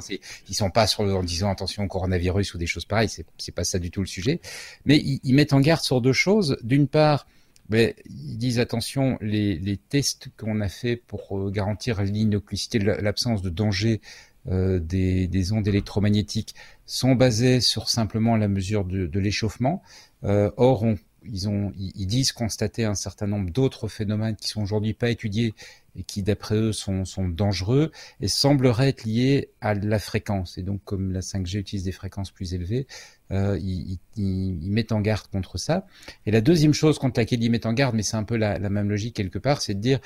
Ils 0.49 0.55
sont 0.55 0.69
pas 0.69 0.87
sur 0.87 1.03
le, 1.03 1.13
en 1.15 1.23
disant 1.23 1.49
attention 1.49 1.87
coronavirus 1.87 2.53
ou 2.53 2.57
des 2.57 2.67
choses 2.67 2.85
pareilles. 2.85 3.09
C'est 3.09 3.55
pas 3.55 3.63
ça 3.63 3.79
du 3.79 3.91
tout 3.91 4.01
le 4.01 4.07
sujet. 4.07 4.41
Mais 4.85 4.97
ils, 4.97 5.19
ils 5.23 5.33
mettent 5.33 5.53
en 5.53 5.61
garde 5.61 5.81
sur 5.81 6.01
deux 6.01 6.13
choses. 6.13 6.57
D'une 6.63 6.87
part, 6.87 7.27
ben, 7.69 7.93
ils 8.05 8.37
disent 8.37 8.59
attention, 8.59 9.17
les, 9.21 9.57
les 9.57 9.77
tests 9.77 10.29
qu'on 10.37 10.61
a 10.61 10.69
fait 10.69 10.95
pour 10.95 11.37
euh, 11.37 11.51
garantir 11.51 12.01
l'innocuité, 12.01 12.79
l'absence 12.79 13.41
de 13.41 13.49
danger 13.49 14.01
euh, 14.49 14.79
des, 14.79 15.27
des, 15.27 15.51
ondes 15.51 15.67
électromagnétiques 15.67 16.55
sont 16.85 17.15
basées 17.15 17.59
sur 17.59 17.89
simplement 17.89 18.37
la 18.37 18.47
mesure 18.47 18.85
de, 18.85 19.19
l'échauffement. 19.19 19.81
Euh, 20.23 20.51
or, 20.57 20.85
ils, 21.25 21.49
ont, 21.49 21.73
disent 21.75 22.31
constater 22.31 22.85
un 22.85 22.95
certain 22.95 23.27
nombre 23.27 23.51
d'autres 23.51 23.87
phénomènes 23.87 24.35
qui 24.35 24.47
sont 24.47 24.61
aujourd'hui 24.61 24.93
pas 24.93 25.09
étudiés 25.09 25.53
et 25.97 26.03
qui, 26.03 26.23
d'après 26.23 26.55
eux, 26.55 26.71
sont, 26.71 27.03
dangereux 27.27 27.91
et 28.21 28.27
sembleraient 28.27 28.89
être 28.89 29.03
liés 29.03 29.49
à 29.59 29.73
la 29.73 29.99
fréquence. 29.99 30.57
Et 30.57 30.63
donc, 30.63 30.81
comme 30.85 31.11
la 31.11 31.21
5G 31.21 31.57
utilise 31.57 31.83
des 31.83 31.91
fréquences 31.91 32.31
plus 32.31 32.53
élevées, 32.53 32.87
euh, 33.31 33.59
ils, 33.59 33.99
mettent 34.61 34.93
en 34.93 35.01
garde 35.01 35.27
contre 35.27 35.57
ça. 35.57 35.85
Et 36.25 36.31
la 36.31 36.41
deuxième 36.41 36.73
chose 36.73 36.99
contre 36.99 37.19
laquelle 37.19 37.43
ils 37.43 37.49
mettent 37.49 37.65
en 37.65 37.73
garde, 37.73 37.95
mais 37.95 38.03
c'est 38.03 38.17
un 38.17 38.23
peu 38.23 38.37
la, 38.37 38.59
la, 38.59 38.69
même 38.69 38.89
logique 38.89 39.15
quelque 39.15 39.39
part, 39.39 39.61
c'est 39.61 39.73
de 39.73 39.81
dire 39.81 39.99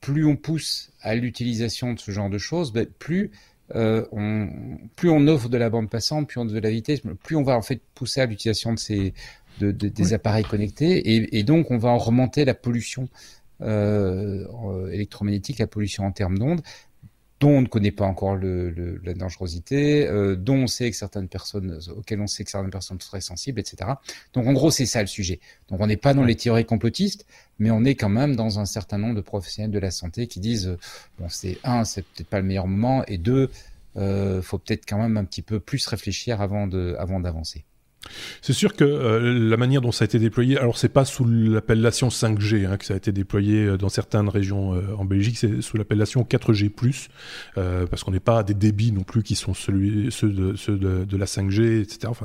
plus 0.00 0.24
on 0.24 0.36
pousse 0.36 0.92
à 1.00 1.14
l'utilisation 1.14 1.92
de 1.92 1.98
ce 1.98 2.10
genre 2.10 2.30
de 2.30 2.38
choses, 2.38 2.72
ben, 2.72 2.86
plus 2.86 3.30
euh, 3.74 4.04
on, 4.12 4.48
plus 4.96 5.10
on 5.10 5.26
offre 5.28 5.48
de 5.48 5.56
la 5.56 5.70
bande 5.70 5.88
passante, 5.90 6.28
plus 6.28 6.40
on 6.40 6.44
de 6.44 6.58
la 6.58 6.70
vitesse, 6.70 7.00
plus 7.22 7.36
on 7.36 7.42
va 7.42 7.56
en 7.56 7.62
fait 7.62 7.80
pousser 7.94 8.20
à 8.20 8.26
l'utilisation 8.26 8.72
de 8.74 8.78
ces 8.78 9.14
de, 9.60 9.72
de, 9.72 9.88
des 9.88 10.12
appareils 10.14 10.44
connectés. 10.44 11.14
Et, 11.14 11.38
et, 11.38 11.42
donc 11.42 11.70
on 11.70 11.78
va 11.78 11.90
en 11.90 11.98
remonter 11.98 12.44
la 12.44 12.54
pollution 12.54 13.08
euh, 13.62 14.90
électromagnétique, 14.90 15.58
la 15.58 15.66
pollution 15.66 16.04
en 16.04 16.12
termes 16.12 16.38
d'ondes 16.38 16.62
dont 17.40 17.56
on 17.56 17.62
ne 17.62 17.66
connaît 17.66 17.90
pas 17.90 18.04
encore 18.04 18.36
le, 18.36 18.70
le, 18.70 19.00
la 19.02 19.14
dangerosité, 19.14 20.06
euh, 20.06 20.36
dont 20.36 20.56
on 20.56 20.66
sait 20.66 20.90
que 20.90 20.96
certaines 20.96 21.28
personnes, 21.28 21.80
auxquelles 21.96 22.20
on 22.20 22.26
sait 22.26 22.44
que 22.44 22.50
certaines 22.50 22.70
personnes 22.70 23.00
sont 23.00 23.08
très 23.08 23.22
sensibles, 23.22 23.58
etc. 23.58 23.92
Donc 24.34 24.46
en 24.46 24.52
gros, 24.52 24.70
c'est 24.70 24.84
ça 24.84 25.00
le 25.00 25.06
sujet. 25.06 25.40
Donc 25.68 25.80
on 25.80 25.86
n'est 25.86 25.96
pas 25.96 26.12
dans 26.12 26.24
les 26.24 26.36
théories 26.36 26.66
complotistes, 26.66 27.26
mais 27.58 27.70
on 27.70 27.82
est 27.84 27.94
quand 27.94 28.10
même 28.10 28.36
dans 28.36 28.60
un 28.60 28.66
certain 28.66 28.98
nombre 28.98 29.14
de 29.14 29.22
professionnels 29.22 29.70
de 29.70 29.78
la 29.78 29.90
santé 29.90 30.26
qui 30.26 30.38
disent, 30.38 30.68
euh, 30.68 30.78
bon, 31.18 31.28
c'est 31.30 31.58
un, 31.64 31.84
c'est 31.84 32.02
peut-être 32.02 32.28
pas 32.28 32.40
le 32.40 32.46
meilleur 32.46 32.66
moment, 32.66 33.04
et 33.06 33.16
deux, 33.16 33.50
euh, 33.96 34.42
faut 34.42 34.58
peut-être 34.58 34.86
quand 34.86 34.98
même 34.98 35.16
un 35.16 35.24
petit 35.24 35.42
peu 35.42 35.60
plus 35.60 35.84
réfléchir 35.86 36.42
avant 36.42 36.66
de, 36.66 36.94
avant 36.98 37.20
d'avancer. 37.20 37.64
C'est 38.40 38.54
sûr 38.54 38.74
que 38.74 38.84
euh, 38.84 39.48
la 39.50 39.56
manière 39.58 39.82
dont 39.82 39.92
ça 39.92 40.04
a 40.04 40.06
été 40.06 40.18
déployé, 40.18 40.58
alors 40.58 40.78
c'est 40.78 40.88
pas 40.88 41.04
sous 41.04 41.26
l'appellation 41.26 42.08
5G 42.08 42.66
hein, 42.66 42.78
que 42.78 42.86
ça 42.86 42.94
a 42.94 42.96
été 42.96 43.12
déployé 43.12 43.66
euh, 43.66 43.76
dans 43.76 43.90
certaines 43.90 44.28
régions 44.28 44.74
euh, 44.74 44.80
en 44.96 45.04
Belgique, 45.04 45.36
c'est 45.36 45.60
sous 45.60 45.76
l'appellation 45.76 46.22
4G+, 46.22 46.70
euh, 47.58 47.86
parce 47.86 48.02
qu'on 48.02 48.12
n'est 48.12 48.20
pas 48.20 48.38
à 48.38 48.42
des 48.42 48.54
débits 48.54 48.92
non 48.92 49.02
plus 49.02 49.22
qui 49.22 49.34
sont 49.34 49.52
ceux, 49.52 49.72
de, 49.72 50.10
ceux 50.10 50.30
de, 50.78 51.16
la 51.16 51.26
5G, 51.26 51.82
etc. 51.82 52.06
Enfin, 52.06 52.24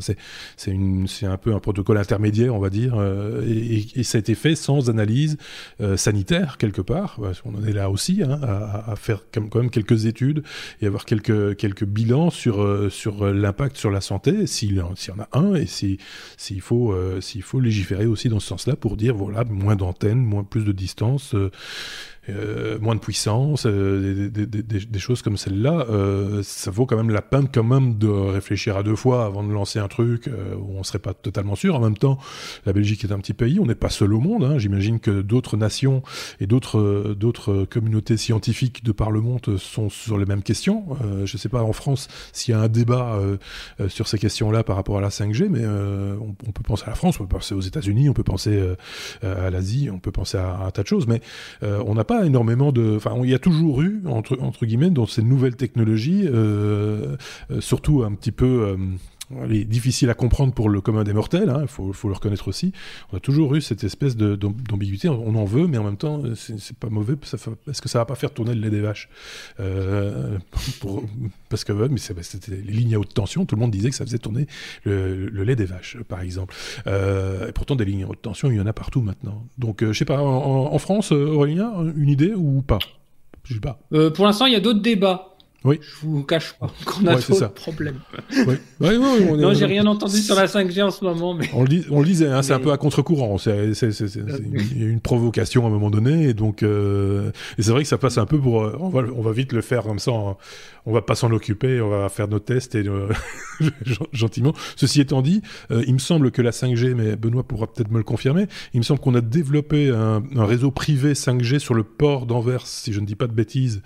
c'est 0.55 1.25
un 1.25 1.37
peu 1.37 1.53
un 1.53 1.59
protocole 1.59 1.97
intermédiaire, 1.97 2.55
on 2.55 2.59
va 2.59 2.69
dire, 2.69 2.95
et, 3.45 4.03
ça 4.03 4.17
a 4.17 4.19
été 4.19 4.35
fait 4.35 4.55
sans 4.55 4.89
analyse 4.89 5.37
sanitaire 5.95 6.57
quelque 6.57 6.81
part, 6.81 7.19
qu'on 7.43 7.55
en 7.55 7.63
est 7.65 7.73
là 7.73 7.89
aussi 7.89 8.21
hein, 8.23 8.39
à, 8.41 8.91
à, 8.91 8.95
faire 8.95 9.21
quand 9.33 9.55
même 9.55 9.71
quelques 9.71 10.05
études 10.05 10.43
et 10.81 10.87
avoir 10.87 11.05
quelques 11.05 11.57
quelques 11.57 11.85
bilans 11.85 12.29
sur 12.29 12.91
sur 12.91 13.25
l'impact 13.25 13.77
sur 13.77 13.89
la 13.89 14.01
santé, 14.01 14.47
s'il 14.47 14.75
y 14.75 14.81
en 14.81 14.93
a 15.19 15.27
un 15.37 15.64
s'il 15.67 16.61
faut, 16.61 16.91
euh, 16.91 17.21
s'il 17.21 17.41
faut 17.41 17.59
légiférer 17.59 18.05
aussi 18.05 18.29
dans 18.29 18.39
ce 18.39 18.47
sens-là 18.47 18.75
pour 18.75 18.97
dire 18.97 19.15
voilà 19.15 19.43
moins 19.43 19.75
d'antennes, 19.75 20.45
plus 20.49 20.63
de 20.63 20.71
distance. 20.71 21.35
Euh, 21.35 21.51
euh, 22.29 22.79
moins 22.79 22.95
de 22.95 22.99
puissance, 22.99 23.65
euh, 23.65 24.29
des, 24.29 24.45
des, 24.45 24.63
des, 24.63 24.85
des, 24.85 24.99
choses 24.99 25.21
comme 25.21 25.37
celle-là, 25.37 25.85
euh, 25.89 26.41
ça 26.43 26.71
vaut 26.71 26.85
quand 26.85 26.97
même 26.97 27.09
la 27.09 27.21
peine 27.21 27.47
quand 27.53 27.63
même 27.63 27.97
de 27.97 28.07
réfléchir 28.07 28.77
à 28.77 28.83
deux 28.83 28.95
fois 28.95 29.25
avant 29.25 29.43
de 29.43 29.51
lancer 29.51 29.79
un 29.79 29.87
truc 29.87 30.27
euh, 30.27 30.55
où 30.55 30.77
on 30.77 30.83
serait 30.83 30.99
pas 30.99 31.13
totalement 31.13 31.55
sûr. 31.55 31.75
En 31.75 31.79
même 31.79 31.97
temps, 31.97 32.17
la 32.65 32.73
Belgique 32.73 33.03
est 33.03 33.11
un 33.11 33.19
petit 33.19 33.33
pays, 33.33 33.59
on 33.59 33.65
n'est 33.65 33.75
pas 33.75 33.89
seul 33.89 34.13
au 34.13 34.19
monde. 34.19 34.43
Hein. 34.43 34.57
J'imagine 34.57 34.99
que 34.99 35.21
d'autres 35.21 35.57
nations 35.57 36.01
et 36.39 36.47
d'autres 36.47 37.15
d'autres 37.17 37.65
communautés 37.65 38.17
scientifiques 38.17 38.83
de 38.83 38.91
par 38.91 39.11
le 39.11 39.21
monde 39.21 39.57
sont 39.57 39.89
sur 39.89 40.17
les 40.17 40.25
mêmes 40.25 40.43
questions. 40.43 40.85
Euh, 41.03 41.25
je 41.25 41.37
sais 41.37 41.49
pas 41.49 41.61
en 41.61 41.73
France 41.73 42.07
s'il 42.33 42.53
y 42.53 42.57
a 42.57 42.61
un 42.61 42.67
débat 42.67 43.19
sur 43.87 44.07
ces 44.07 44.17
questions-là 44.17 44.63
par 44.63 44.75
rapport 44.75 44.97
à 44.97 45.01
la 45.01 45.09
5G, 45.09 45.47
mais 45.49 45.65
on, 45.65 46.35
on, 46.47 46.51
peut 46.51 46.63
penser 46.63 46.83
à 46.85 46.89
la 46.89 46.95
France, 46.95 47.19
on 47.19 47.25
peut 47.25 47.35
penser 47.35 47.53
aux 47.53 47.61
États-Unis, 47.61 48.09
on 48.09 48.13
peut 48.13 48.23
penser 48.23 48.75
à 49.21 49.49
l'Asie, 49.49 49.89
on 49.91 49.99
peut 49.99 50.11
penser 50.11 50.37
à, 50.37 50.55
à, 50.55 50.67
un 50.67 50.71
tas 50.71 50.83
de 50.83 50.87
choses, 50.87 51.07
mais 51.07 51.21
on 51.61 51.93
n'a 51.93 52.03
pas 52.03 52.14
énormément 52.23 52.71
de. 52.71 52.95
Enfin, 52.95 53.13
il 53.23 53.29
y 53.29 53.33
a 53.33 53.39
toujours 53.39 53.81
eu, 53.81 54.01
entre, 54.07 54.65
guillemets, 54.65 54.89
dans 54.89 55.05
ces 55.05 55.23
nouvelles 55.23 55.55
technologies, 55.55 56.23
euh, 56.25 57.17
euh 57.51 57.61
surtout 57.61 58.03
un 58.03 58.13
petit 58.13 58.31
peu. 58.31 58.77
Euh, 59.31 59.63
difficile 59.65 60.09
à 60.09 60.13
comprendre 60.13 60.53
pour 60.53 60.69
le 60.69 60.81
commun 60.81 61.03
des 61.03 61.13
mortels, 61.13 61.45
il 61.45 61.49
hein, 61.49 61.67
faut, 61.67 61.93
faut, 61.93 62.07
le 62.07 62.13
reconnaître 62.13 62.47
aussi. 62.47 62.71
On 63.11 63.17
a 63.17 63.19
toujours 63.19 63.55
eu 63.55 63.61
cette 63.61 63.83
espèce 63.83 64.15
d'ambiguïté, 64.15 65.09
on 65.09 65.35
en 65.35 65.45
veut, 65.45 65.67
mais 65.67 65.77
en 65.77 65.83
même 65.83 65.97
temps, 65.97 66.21
c'est 66.35 66.77
pas 66.77 66.89
mauvais. 66.89 67.15
Est-ce 67.23 67.81
que 67.81 67.89
ça 67.89 67.99
va 67.99 68.05
pas 68.05 68.15
faire 68.15 68.31
tourner 68.31 68.53
le 68.53 68.61
lait 68.61 68.69
des 68.69 68.81
vaches? 68.81 69.09
Euh, 69.59 70.37
Parce 71.49 71.63
que 71.63 71.73
mais 71.73 71.97
c'était 71.97 72.51
les 72.51 72.73
lignes 72.73 72.95
à 72.95 72.99
haute 72.99 73.13
tension, 73.13 73.45
tout 73.45 73.55
le 73.55 73.61
monde 73.61 73.71
disait 73.71 73.89
que 73.89 73.95
ça 73.95 74.05
faisait 74.05 74.17
tourner 74.17 74.47
le, 74.83 75.27
lait 75.43 75.55
des 75.55 75.65
vaches, 75.65 75.97
par 76.07 76.21
exemple. 76.21 76.55
Euh, 76.87 77.47
et 77.47 77.51
pourtant, 77.51 77.75
des 77.75 77.85
lignes 77.85 78.03
à 78.03 78.07
haute 78.07 78.21
tension, 78.21 78.51
il 78.51 78.57
y 78.57 78.61
en 78.61 78.67
a 78.67 78.73
partout 78.73 79.01
maintenant. 79.01 79.45
Donc, 79.57 79.81
euh, 79.81 79.93
je 79.93 79.99
sais 79.99 80.05
pas, 80.05 80.21
en, 80.21 80.77
France, 80.79 81.11
Aurélien, 81.11 81.73
une 81.95 82.09
idée 82.09 82.33
ou 82.35 82.61
pas? 82.61 82.79
Je 83.43 83.55
sais 83.55 83.59
pas. 83.59 83.79
pour 84.15 84.25
l'instant, 84.25 84.45
il 84.45 84.53
y 84.53 84.55
a 84.55 84.59
d'autres 84.59 84.81
débats. 84.81 85.34
Oui. 85.65 85.79
Je 85.81 86.05
vous 86.05 86.23
cache 86.23 86.53
pas 86.59 86.67
qu'on 86.85 87.07
a 87.07 87.15
trop 87.15 87.39
de 87.39 87.45
problèmes. 87.47 87.99
Oui. 88.45 88.55
non, 89.37 89.53
j'ai 89.53 89.65
rien 89.65 89.85
entendu 89.87 90.17
sur 90.17 90.35
la 90.35 90.45
5G 90.45 90.83
en 90.83 90.91
ce 90.91 91.03
moment. 91.03 91.33
Mais... 91.33 91.49
On, 91.53 91.63
le 91.63 91.81
on 91.89 92.01
le 92.01 92.05
disait, 92.05 92.27
hein, 92.27 92.43
c'est 92.43 92.53
un 92.53 92.59
peu 92.59 92.71
à 92.71 92.77
contre-courant. 92.77 93.39
C'est, 93.39 93.71
il 93.71 94.81
y 94.81 94.83
a 94.83 94.87
une 94.87 95.01
provocation 95.01 95.63
à 95.63 95.67
un 95.67 95.71
moment 95.71 95.89
donné. 95.89 96.29
Et 96.29 96.33
donc, 96.35 96.61
euh... 96.61 97.31
c'est 97.57 97.71
vrai 97.71 97.81
que 97.81 97.89
ça 97.89 97.97
passe 97.97 98.19
un 98.19 98.27
peu 98.27 98.39
pour. 98.39 98.63
Euh, 98.63 98.77
on 98.79 98.89
va, 98.89 99.01
on 99.15 99.21
va 99.21 99.31
vite 99.31 99.53
le 99.53 99.61
faire 99.61 99.83
comme 99.83 99.99
ça. 99.99 100.11
On 100.11 100.93
va 100.93 101.01
pas 101.01 101.15
s'en 101.15 101.31
occuper. 101.31 101.81
On 101.81 101.89
va 101.89 102.09
faire 102.09 102.27
nos 102.27 102.39
tests 102.39 102.75
et 102.75 102.87
euh, 102.87 103.09
gentiment. 104.13 104.53
Ceci 104.75 105.01
étant 105.01 105.23
dit, 105.23 105.41
euh, 105.71 105.83
il 105.87 105.95
me 105.95 105.99
semble 105.99 106.29
que 106.29 106.43
la 106.43 106.51
5G, 106.51 106.93
mais 106.93 107.15
Benoît 107.15 107.43
pourra 107.43 107.65
peut-être 107.65 107.89
me 107.89 107.97
le 107.97 108.03
confirmer, 108.03 108.45
il 108.75 108.79
me 108.79 108.83
semble 108.83 108.99
qu'on 108.99 109.15
a 109.15 109.21
développé 109.21 109.89
un, 109.89 110.21
un, 110.35 110.45
réseau 110.45 110.69
privé 110.69 111.13
5G 111.13 111.57
sur 111.57 111.73
le 111.73 111.83
port 111.83 112.27
d'Anvers, 112.27 112.67
si 112.67 112.93
je 112.93 112.99
ne 112.99 113.05
dis 113.05 113.15
pas 113.15 113.25
de 113.25 113.33
bêtises, 113.33 113.81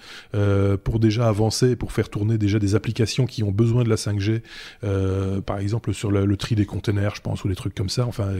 pour 0.84 1.00
déjà 1.00 1.30
avancer 1.30 1.69
pour 1.76 1.92
faire 1.92 2.10
tourner 2.10 2.38
déjà 2.38 2.60
des 2.60 2.76
applications 2.76 3.26
qui 3.26 3.44
ont 3.44 3.52
besoin 3.52 3.84
de 3.84 3.90
la 3.90 3.96
5G, 3.96 4.42
euh, 4.84 5.42
par 5.42 5.60
exemple 5.60 5.94
sur 5.94 6.12
le, 6.12 6.38
tri 6.38 6.56
des 6.56 6.66
containers, 6.66 7.16
je 7.16 7.22
pense, 7.22 7.44
ou 7.44 7.50
des 7.50 7.56
trucs 7.56 7.76
comme 7.76 7.90
ça, 7.90 8.06
enfin 8.06 8.32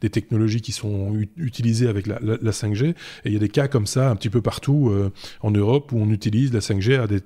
des 0.00 0.10
technologies 0.10 0.60
qui 0.60 0.72
sont 0.72 1.16
utilisées 1.36 1.88
avec 1.88 2.06
la, 2.06 2.18
5G. 2.18 2.90
Et 2.90 2.94
il 3.26 3.32
y 3.32 3.36
a 3.36 3.40
des 3.40 3.48
cas 3.48 3.68
comme 3.68 3.86
ça 3.86 4.10
un 4.10 4.16
petit 4.16 4.30
peu 4.30 4.42
partout 4.42 4.90
euh, 4.90 5.12
en 5.40 5.50
Europe 5.50 5.92
où 5.92 5.98
on 5.98 6.10
utilise 6.10 6.52
la 6.52 6.60
5G 6.60 7.00
à 7.00 7.06
des, 7.06 7.22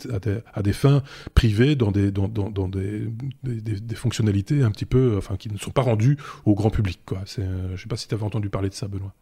à 0.55 0.63
des, 0.63 0.73
fins 0.73 1.03
privées 1.35 1.77
dans 1.77 1.91
des, 1.91 2.11
dans, 2.11 2.29
dans, 2.29 2.69
des, 2.69 3.07
des, 3.43 3.95
fonctionnalités 3.95 4.63
un 4.63 4.71
petit 4.71 4.87
peu, 4.87 5.17
enfin 5.19 5.37
qui 5.37 5.51
ne 5.51 5.59
sont 5.59 5.71
pas 5.71 5.83
rendues 5.83 6.17
au 6.45 6.55
grand 6.55 6.71
public. 6.71 7.01
Quoi. 7.05 7.19
Euh, 7.39 7.67
je 7.69 7.73
ne 7.73 7.77
sais 7.77 7.89
pas 7.89 7.97
si 7.97 8.09
tu 8.09 8.15
avais 8.15 8.25
entendu 8.25 8.49
parler 8.49 8.69
de 8.69 8.75
ça, 8.75 8.89
Benoît. 8.89 9.15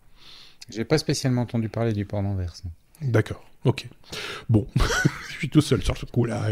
J'ai 0.68 0.85
pas 0.85 0.98
spécialement 0.98 1.42
entendu 1.42 1.68
parler 1.68 1.92
du 1.92 2.05
port 2.05 2.22
d'Anvers. 2.22 2.55
D'accord. 3.03 3.49
Ok. 3.66 3.87
Bon, 4.49 4.66
je 5.29 5.37
suis 5.37 5.51
tout 5.51 5.61
seul 5.61 5.83
sur 5.83 5.96
ce 5.96 6.07
coup-là. 6.07 6.46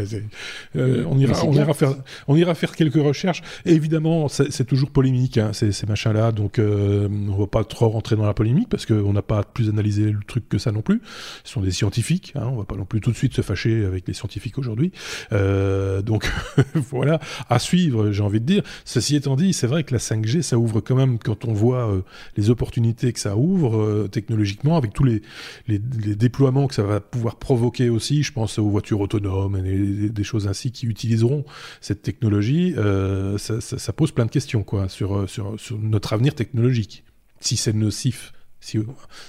Euh, 0.75 1.03
on, 1.09 1.17
ira, 1.17 1.43
on, 1.43 1.53
ira 1.53 1.73
faire, 1.73 1.95
on 2.27 2.35
ira 2.35 2.53
faire 2.53 2.75
quelques 2.75 3.01
recherches. 3.01 3.41
Et 3.65 3.73
évidemment, 3.73 4.27
c'est 4.27 4.65
toujours 4.65 4.91
polémique, 4.91 5.39
hein, 5.39 5.51
ces, 5.51 5.71
ces 5.71 5.87
machins-là. 5.87 6.31
Donc, 6.31 6.59
euh, 6.59 7.09
on 7.09 7.35
va 7.35 7.47
pas 7.47 7.63
trop 7.63 7.89
rentrer 7.89 8.15
dans 8.15 8.27
la 8.27 8.35
polémique 8.35 8.69
parce 8.69 8.85
qu'on 8.85 9.11
n'a 9.11 9.23
pas 9.23 9.43
plus 9.43 9.69
analysé 9.69 10.11
le 10.11 10.19
truc 10.25 10.47
que 10.47 10.59
ça 10.59 10.71
non 10.71 10.81
plus. 10.81 11.01
Ce 11.43 11.53
sont 11.53 11.61
des 11.61 11.71
scientifiques. 11.71 12.33
Hein, 12.35 12.47
on 12.51 12.57
va 12.57 12.65
pas 12.65 12.75
non 12.75 12.85
plus 12.85 13.01
tout 13.01 13.11
de 13.11 13.17
suite 13.17 13.33
se 13.33 13.41
fâcher 13.41 13.85
avec 13.85 14.07
les 14.07 14.13
scientifiques 14.13 14.59
aujourd'hui. 14.59 14.91
Euh, 15.31 16.03
donc, 16.03 16.31
voilà, 16.75 17.19
à 17.49 17.57
suivre, 17.57 18.11
j'ai 18.11 18.21
envie 18.21 18.39
de 18.39 18.45
dire. 18.45 18.63
Ceci 18.85 19.15
étant 19.15 19.35
dit, 19.35 19.53
c'est 19.53 19.67
vrai 19.67 19.83
que 19.83 19.93
la 19.93 19.99
5G, 19.99 20.43
ça 20.43 20.59
ouvre 20.59 20.79
quand 20.79 20.95
même, 20.95 21.17
quand 21.17 21.45
on 21.45 21.53
voit 21.53 21.91
euh, 21.91 22.01
les 22.37 22.51
opportunités 22.51 23.11
que 23.13 23.19
ça 23.19 23.35
ouvre 23.35 23.81
euh, 23.81 24.07
technologiquement, 24.07 24.77
avec 24.77 24.93
tous 24.93 25.03
les, 25.03 25.23
les, 25.67 25.81
les 26.05 26.15
déploiements 26.15 26.67
que 26.67 26.75
ça 26.75 26.83
va 26.83 26.98
pouvoir 26.99 27.37
provoquer 27.37 27.89
aussi, 27.89 28.23
je 28.23 28.31
pense 28.31 28.59
aux 28.59 28.69
voitures 28.69 28.99
autonomes 28.99 29.57
et 29.65 30.09
des 30.09 30.23
choses 30.23 30.47
ainsi 30.47 30.71
qui 30.71 30.85
utiliseront 30.85 31.45
cette 31.81 32.01
technologie, 32.01 32.73
euh, 32.77 33.37
ça, 33.37 33.93
pose 33.93 34.11
plein 34.11 34.25
de 34.25 34.31
questions 34.31 34.63
quoi, 34.63 34.89
sur, 34.89 35.29
sur, 35.29 35.57
notre 35.79 36.13
avenir 36.13 36.35
technologique. 36.35 37.03
Si 37.39 37.57
c'est 37.57 37.73
nocif, 37.73 38.33
si 38.59 38.79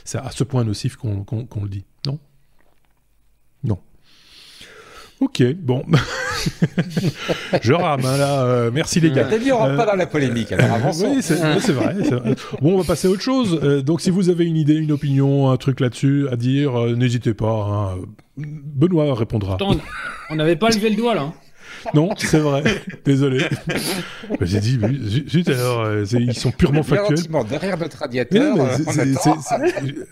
c'est 0.04 0.18
à 0.18 0.30
ce 0.30 0.44
point 0.44 0.64
nocif 0.64 0.96
qu'on 0.96 1.24
le 1.62 1.68
dit, 1.68 1.84
non 2.06 2.18
Non. 3.64 3.78
Ok, 5.20 5.42
bon. 5.54 5.82
je 7.62 7.74
rame, 7.74 8.06
hein, 8.06 8.16
là. 8.16 8.42
Euh, 8.44 8.70
merci 8.72 9.00
les 9.00 9.10
gars. 9.10 9.28
on 9.52 9.56
rentre 9.58 9.76
pas 9.76 9.84
dans 9.84 9.96
la 9.96 10.06
polémique, 10.06 10.50
alors 10.52 10.76
avançons. 10.76 11.12
oui, 11.14 11.22
c'est 11.22 11.72
vrai, 11.72 11.94
Bon, 12.62 12.74
on 12.74 12.78
va 12.78 12.84
passer 12.84 13.06
à 13.06 13.10
autre 13.10 13.20
chose. 13.20 13.60
Euh, 13.62 13.82
donc, 13.82 14.00
si 14.00 14.08
vous 14.08 14.30
avez 14.30 14.46
une 14.46 14.56
idée, 14.56 14.74
une 14.74 14.92
opinion, 14.92 15.50
un 15.50 15.56
truc 15.58 15.80
là-dessus 15.80 16.26
à 16.32 16.36
dire, 16.36 16.74
euh, 16.74 16.94
n'hésitez 16.94 17.34
pas. 17.34 17.52
Hein. 17.52 17.98
Benoît 18.38 19.14
répondra. 19.14 19.58
on 20.30 20.34
n'avait 20.36 20.56
pas 20.56 20.70
levé 20.70 20.88
le 20.88 20.96
doigt, 20.96 21.14
là. 21.14 21.32
Non, 21.94 22.10
c'est 22.16 22.38
vrai. 22.38 22.62
Désolé. 23.04 23.44
J'ai 24.40 24.60
dit, 24.60 24.78
zut 25.28 25.48
alors, 25.48 25.80
euh, 25.80 26.04
ils 26.12 26.34
sont 26.34 26.50
purement 26.50 26.82
factuels. 26.82 27.18
derrière 27.48 27.78
notre 27.78 27.98
radiateur, 27.98 28.56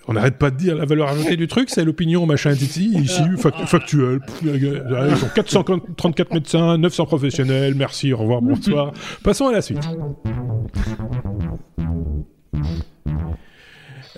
on 0.06 0.12
n'arrête 0.12 0.38
pas 0.38 0.50
de 0.50 0.56
dire 0.56 0.76
la 0.76 0.84
valeur 0.84 1.08
ajoutée 1.08 1.36
du 1.36 1.46
truc, 1.46 1.70
c'est 1.70 1.84
l'opinion 1.84 2.26
machin 2.26 2.52
ici, 2.52 2.94
ici 2.96 3.22
factuel. 3.66 4.20
Ils 4.42 5.16
sont 5.16 5.28
434 5.34 6.34
médecins, 6.34 6.78
900 6.78 7.06
professionnels. 7.06 7.74
Merci, 7.74 8.12
au 8.12 8.18
revoir, 8.18 8.42
bonsoir. 8.42 8.92
Passons 9.22 9.48
à 9.48 9.52
la 9.52 9.62
suite. 9.62 9.78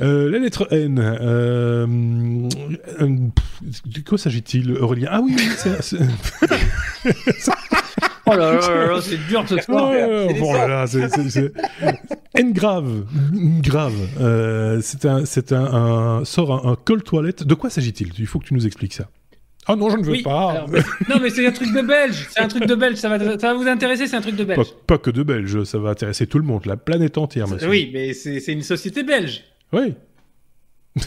Euh, 0.03 0.31
la 0.31 0.39
lettre 0.39 0.69
N. 0.73 0.99
Euh, 0.99 1.87
de 2.99 4.01
quoi 4.07 4.19
s'agit-il, 4.19 4.73
Aurélien? 4.79 5.09
Ah 5.11 5.21
oui, 5.23 5.35
oui 5.37 5.45
c'est. 5.57 5.99
oh 8.27 8.31
là 8.31 8.55
là, 8.55 8.87
là 8.87 9.01
c'est 9.03 9.19
dur 9.29 9.45
ce 9.49 9.59
soir. 9.59 9.93
bon 10.39 10.53
là 10.55 10.67
là, 10.69 10.87
c'est. 10.87 11.53
N 12.35 12.53
grave. 12.53 13.05
Grave. 13.61 14.09
Euh, 14.21 14.81
c'est 14.83 15.05
un, 15.05 15.25
c'est 15.25 15.53
un, 15.53 15.65
un, 15.65 16.25
sort 16.25 16.67
un, 16.67 16.77
col 16.77 17.03
toilette. 17.03 17.45
De 17.45 17.55
quoi 17.55 17.69
s'agit-il? 17.71 18.13
Il 18.19 18.27
faut 18.27 18.39
que 18.39 18.47
tu 18.47 18.55
nous 18.55 18.67
expliques 18.67 18.95
ça. 18.95 19.09
Ah 19.67 19.77
non, 19.77 19.91
je 19.91 19.99
ne 19.99 20.03
veux 20.03 20.23
pas. 20.23 20.67
non, 21.09 21.17
mais 21.21 21.31
c'est 21.31 21.47
un 21.47 21.53
truc 21.53 21.73
de 21.73 21.83
belge. 21.83 22.27
C'est 22.31 22.41
un 22.41 22.49
truc 22.49 22.67
de 22.67 22.75
belge. 22.75 22.97
Ça 22.97 23.09
va, 23.11 23.19
ça 23.19 23.53
va 23.53 23.55
vous 23.55 23.69
intéresser. 23.69 24.07
C'est 24.07 24.17
un 24.17 24.23
truc 24.23 24.37
de 24.37 24.45
belge. 24.45 24.57
Pas, 24.87 24.97
pas, 24.97 24.99
que 24.99 25.11
de 25.11 25.23
belge. 25.23 25.65
Ça 25.65 25.79
va 25.79 25.91
intéresser 25.91 26.27
tout 26.27 26.39
le 26.39 26.45
monde, 26.45 26.65
la 26.67 26.77
planète 26.77 27.19
entière. 27.19 27.47
Monsieur. 27.47 27.69
Oui, 27.69 27.91
mais 27.93 28.15
c'est 28.15 28.53
une 28.53 28.63
société 28.63 29.03
belge. 29.03 29.45
Oui. 29.73 29.95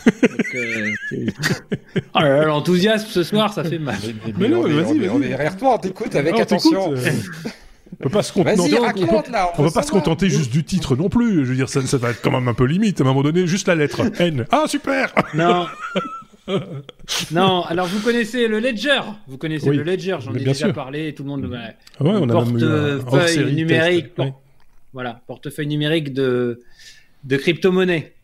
Euh, 2.15 2.43
oh 2.43 2.47
l'enthousiasme 2.47 3.07
ce 3.07 3.23
soir, 3.23 3.53
ça 3.53 3.63
fait 3.63 3.79
mal. 3.79 3.97
Mais, 4.37 4.47
non, 4.47 4.61
vas-y, 4.61 5.09
on, 5.09 5.21
est 5.21 5.29
derrière 5.29 5.57
toi, 5.57 5.75
on 5.75 5.77
t'écoute 5.77 6.15
avec 6.15 6.39
attention. 6.39 6.93
Euh, 6.93 6.97
on 7.91 8.03
peut 8.03 8.09
pas 8.09 8.23
se 8.23 8.31
contenter, 8.33 8.77
on, 9.57 9.63
va 9.63 9.71
pas 9.71 9.83
se 9.83 9.91
contenter 9.91 10.29
juste 10.29 10.51
du 10.51 10.63
titre 10.63 10.95
non 10.95 11.09
plus. 11.09 11.45
Je 11.45 11.49
veux 11.49 11.55
dire, 11.55 11.69
ça, 11.69 11.81
ça, 11.81 11.97
va 11.97 12.11
être 12.11 12.21
quand 12.21 12.31
même 12.31 12.47
un 12.47 12.53
peu 12.53 12.65
limite. 12.65 13.01
À 13.01 13.03
un 13.03 13.07
moment 13.07 13.23
donné, 13.23 13.45
juste 13.47 13.67
la 13.67 13.75
lettre 13.75 14.01
N. 14.19 14.45
Ah 14.51 14.65
super. 14.67 15.13
Non. 15.33 15.67
non, 17.31 17.63
alors 17.63 17.87
vous 17.87 17.99
connaissez 17.99 18.47
le 18.47 18.59
Ledger. 18.59 19.01
Vous 19.27 19.37
connaissez 19.37 19.69
le 19.69 19.83
Ledger. 19.83 20.17
J'en 20.21 20.33
ai 20.33 20.43
déjà 20.43 20.71
parlé. 20.71 21.13
Tout 21.13 21.23
le 21.23 21.29
monde. 21.29 21.45
Ouais, 21.45 21.75
ah 21.99 22.03
ouais 22.03 22.11
on 22.13 22.29
a 22.29 22.99
portefeuille 23.03 23.53
numérique. 23.53 24.07
Voilà, 24.93 25.21
portefeuille 25.27 25.67
numérique 25.67 26.13
de 26.13 26.61
de 27.23 27.37
crypto-monnaie. 27.37 28.13
Oui. 28.21 28.22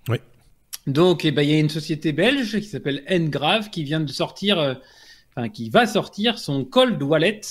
Donc, 0.89 1.23
eh 1.25 1.31
ben, 1.31 1.43
il 1.43 1.49
y 1.49 1.53
a 1.53 1.59
une 1.59 1.69
société 1.69 2.11
belge 2.11 2.59
qui 2.59 2.67
s'appelle 2.67 3.03
Ngrave 3.09 3.69
qui 3.69 3.83
vient 3.83 3.99
de 3.99 4.09
sortir, 4.11 4.59
euh, 4.59 4.73
enfin, 5.35 5.49
qui 5.49 5.69
va 5.69 5.85
sortir 5.85 6.39
son 6.39 6.65
Cold 6.65 7.01
Wallet, 7.01 7.41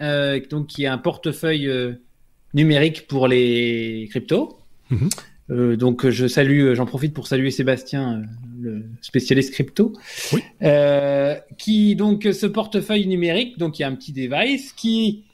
euh, 0.00 0.40
donc 0.50 0.66
qui 0.68 0.84
est 0.84 0.88
un 0.88 0.98
portefeuille 0.98 1.68
euh, 1.68 1.92
numérique 2.54 3.06
pour 3.06 3.28
les 3.28 4.08
cryptos. 4.10 4.58
Mhm. 4.90 5.76
donc, 5.76 6.08
je 6.08 6.26
salue, 6.26 6.74
j'en 6.74 6.86
profite 6.86 7.14
pour 7.14 7.28
saluer 7.28 7.52
Sébastien, 7.52 8.22
le 8.60 8.86
spécialiste 9.02 9.52
crypto, 9.52 9.92
oui. 10.32 10.42
qui 11.58 11.94
donc 11.94 12.26
ce 12.32 12.46
portefeuille 12.46 13.06
numérique, 13.06 13.56
donc 13.56 13.78
il 13.78 13.82
y 13.82 13.84
a 13.84 13.88
un 13.88 13.94
petit 13.94 14.12
device 14.12 14.72
qui 14.72 15.24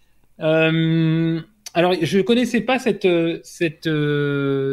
alors, 1.76 1.92
je 2.00 2.20
connaissais 2.20 2.62
pas 2.62 2.78
cette 2.78 3.06
cette 3.44 3.86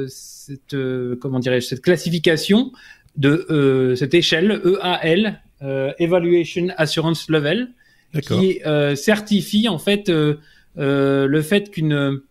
cette 0.07 0.73
euh, 0.73 1.17
comment 1.19 1.39
dirais-je 1.39 1.67
cette 1.67 1.81
classification 1.81 2.71
de 3.17 3.45
euh, 3.49 3.93
cette 3.95 4.13
échelle 4.13 4.61
EAL 4.63 5.41
euh, 5.61 5.91
Evaluation 5.99 6.67
Assurance 6.77 7.29
Level 7.29 7.71
qui 8.21 8.61
certifie 8.95 9.67
en 9.67 9.79
fait 9.79 10.09
le 10.77 11.41
fait 11.41 11.71
qu'une 11.71 12.21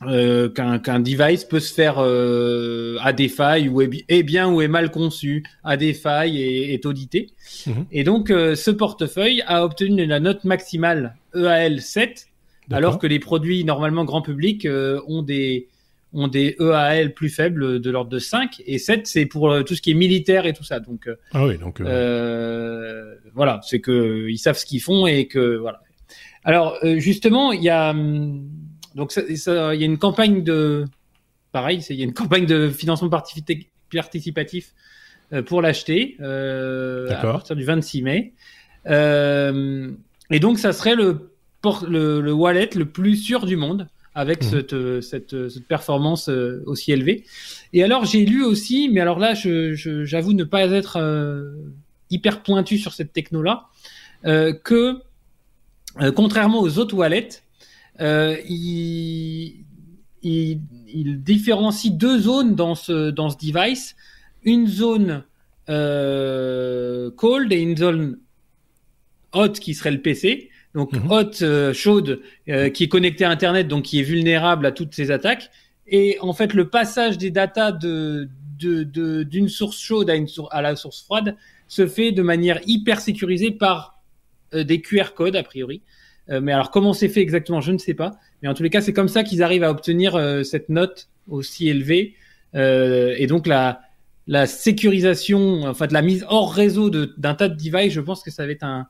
qu'un 0.00 1.00
device 1.00 1.44
peut 1.44 1.60
se 1.60 1.72
faire 1.72 1.98
à 1.98 3.12
des 3.14 3.28
failles 3.28 3.68
ou 3.70 3.80
est, 3.80 4.22
bien 4.22 4.50
ou 4.50 4.60
est 4.60 4.68
mal 4.68 4.90
conçu, 4.90 5.44
à 5.64 5.78
des 5.78 5.94
failles 5.94 6.42
et 6.42 6.74
est 6.74 6.84
audité. 6.84 7.30
Mhm. 7.66 7.86
Et 7.92 8.02
donc 8.02 8.28
ce 8.28 8.70
portefeuille 8.70 9.42
a 9.46 9.64
obtenu 9.64 10.04
la 10.04 10.18
note 10.20 10.44
maximale 10.44 11.14
EAL 11.34 11.80
7 11.80 12.26
alors 12.70 12.98
que 12.98 13.06
les 13.06 13.18
produits 13.18 13.64
normalement 13.64 14.04
grand 14.04 14.22
public 14.22 14.66
ont 15.06 15.22
des 15.22 15.68
ont 16.16 16.28
des 16.28 16.56
EAL 16.58 17.12
plus 17.12 17.28
faibles 17.28 17.80
de 17.80 17.90
l'ordre 17.90 18.10
de 18.10 18.18
5 18.18 18.62
et 18.66 18.78
7 18.78 19.06
c'est 19.06 19.26
pour 19.26 19.50
euh, 19.50 19.62
tout 19.62 19.74
ce 19.74 19.82
qui 19.82 19.90
est 19.90 19.94
militaire 19.94 20.46
et 20.46 20.52
tout 20.52 20.64
ça. 20.64 20.80
Donc, 20.80 21.06
euh, 21.06 21.16
ah 21.32 21.46
oui, 21.46 21.58
donc 21.58 21.80
euh... 21.80 23.14
voilà, 23.34 23.60
c'est 23.62 23.80
que 23.80 24.26
ils 24.28 24.38
savent 24.38 24.56
ce 24.56 24.64
qu'ils 24.64 24.80
font 24.80 25.06
et 25.06 25.26
que 25.26 25.56
voilà. 25.56 25.80
Alors 26.44 26.78
euh, 26.82 26.98
justement, 26.98 27.52
il 27.52 27.62
y 27.62 27.68
a 27.68 27.90
hum, 27.90 28.48
donc 28.94 29.14
il 29.16 29.36
y 29.36 29.48
a 29.48 29.74
une 29.74 29.98
campagne 29.98 30.42
de, 30.42 30.86
pareil, 31.52 31.84
il 31.90 31.96
y 31.96 32.00
a 32.00 32.04
une 32.04 32.14
campagne 32.14 32.46
de 32.46 32.70
financement 32.70 33.10
participatif 33.10 34.72
pour 35.46 35.60
l'acheter 35.60 36.16
à 36.20 37.16
partir 37.20 37.56
du 37.56 37.64
26 37.64 38.02
mai. 38.02 38.32
et 38.86 40.40
donc 40.40 40.58
ça 40.58 40.72
serait 40.72 40.94
le, 40.94 41.35
le, 41.88 42.20
le 42.20 42.32
wallet 42.32 42.70
le 42.74 42.86
plus 42.86 43.16
sûr 43.16 43.46
du 43.46 43.56
monde 43.56 43.88
avec 44.16 44.42
mmh. 44.42 44.48
cette, 44.48 44.72
euh, 44.72 45.00
cette, 45.02 45.34
euh, 45.34 45.48
cette, 45.50 45.68
performance 45.68 46.30
euh, 46.30 46.62
aussi 46.64 46.90
élevée. 46.90 47.24
Et 47.74 47.84
alors 47.84 48.06
j'ai 48.06 48.24
lu 48.24 48.42
aussi, 48.42 48.88
mais 48.88 49.00
alors 49.00 49.18
là 49.18 49.34
j'avoue 49.34 50.32
ne 50.32 50.44
pas 50.44 50.62
être 50.62 50.98
hyper 52.08 52.42
pointu 52.42 52.78
sur 52.78 52.94
cette 52.94 53.12
techno-là, 53.12 53.66
que 54.64 55.02
contrairement 56.14 56.60
aux 56.60 56.78
autres 56.78 56.94
wallets, 56.96 57.42
il, 58.00 59.66
il, 60.22 60.60
il, 60.88 61.22
différencie 61.22 61.92
deux 61.92 62.20
zones 62.20 62.54
dans 62.54 62.74
ce, 62.74 63.10
dans 63.10 63.28
ce 63.28 63.36
device. 63.36 63.96
Une 64.44 64.66
zone 64.66 65.24
cold 65.66 67.52
et 67.52 67.60
une 67.60 67.76
zone 67.76 68.18
hot 69.32 69.52
qui 69.52 69.74
serait 69.74 69.90
le 69.90 70.00
PC 70.00 70.48
donc 70.76 70.92
mhm. 70.92 71.10
haute, 71.10 71.42
euh, 71.42 71.72
chaude, 71.72 72.20
euh, 72.50 72.68
qui 72.68 72.84
est 72.84 72.88
connectée 72.88 73.24
à 73.24 73.30
Internet, 73.30 73.66
donc 73.66 73.84
qui 73.84 73.98
est 73.98 74.02
vulnérable 74.02 74.66
à 74.66 74.72
toutes 74.72 74.94
ces 74.94 75.10
attaques. 75.10 75.50
Et 75.88 76.18
en 76.20 76.34
fait, 76.34 76.52
le 76.52 76.68
passage 76.68 77.16
des 77.18 77.30
datas 77.30 77.72
de 77.72 78.28
d'une 78.58 79.50
source 79.50 79.78
chaude 79.78 80.08
à, 80.08 80.14
une 80.14 80.26
à 80.50 80.62
la 80.62 80.76
source 80.76 81.02
froide 81.02 81.36
se 81.68 81.86
fait 81.86 82.10
de 82.12 82.22
manière 82.22 82.58
hyper 82.66 83.00
sécurisée 83.00 83.50
par 83.50 84.00
euh, 84.54 84.64
des 84.64 84.80
QR 84.80 85.12
codes 85.14 85.36
a 85.36 85.42
priori. 85.42 85.82
mais 86.28 86.52
alors 86.52 86.70
comment 86.70 86.94
c'est 86.94 87.10
fait 87.10 87.20
exactement, 87.20 87.60
je 87.60 87.72
ne 87.72 87.78
sais 87.78 87.94
pas. 87.94 88.12
Mais 88.42 88.48
en 88.48 88.54
tous 88.54 88.62
les 88.62 88.70
cas, 88.70 88.80
c'est 88.80 88.94
comme 88.94 89.08
ça 89.08 89.24
qu'ils 89.24 89.42
arrivent 89.42 89.62
à 89.62 89.70
obtenir 89.70 90.18
cette 90.44 90.68
note 90.68 91.08
aussi 91.28 91.68
élevée. 91.68 92.14
et 92.54 93.26
donc 93.28 93.46
la 93.46 93.80
la 94.26 94.46
sécurisation, 94.46 95.62
enfin 95.64 95.86
de 95.86 95.92
la 95.92 96.02
mise 96.02 96.26
hors 96.28 96.52
réseau 96.52 96.90
d'un 96.90 97.34
tas 97.34 97.48
de 97.48 97.54
devices, 97.54 97.92
je 97.92 98.00
pense 98.00 98.24
que 98.24 98.30
ça 98.32 98.44
va 98.44 98.50
être 98.50 98.64
un, 98.64 98.88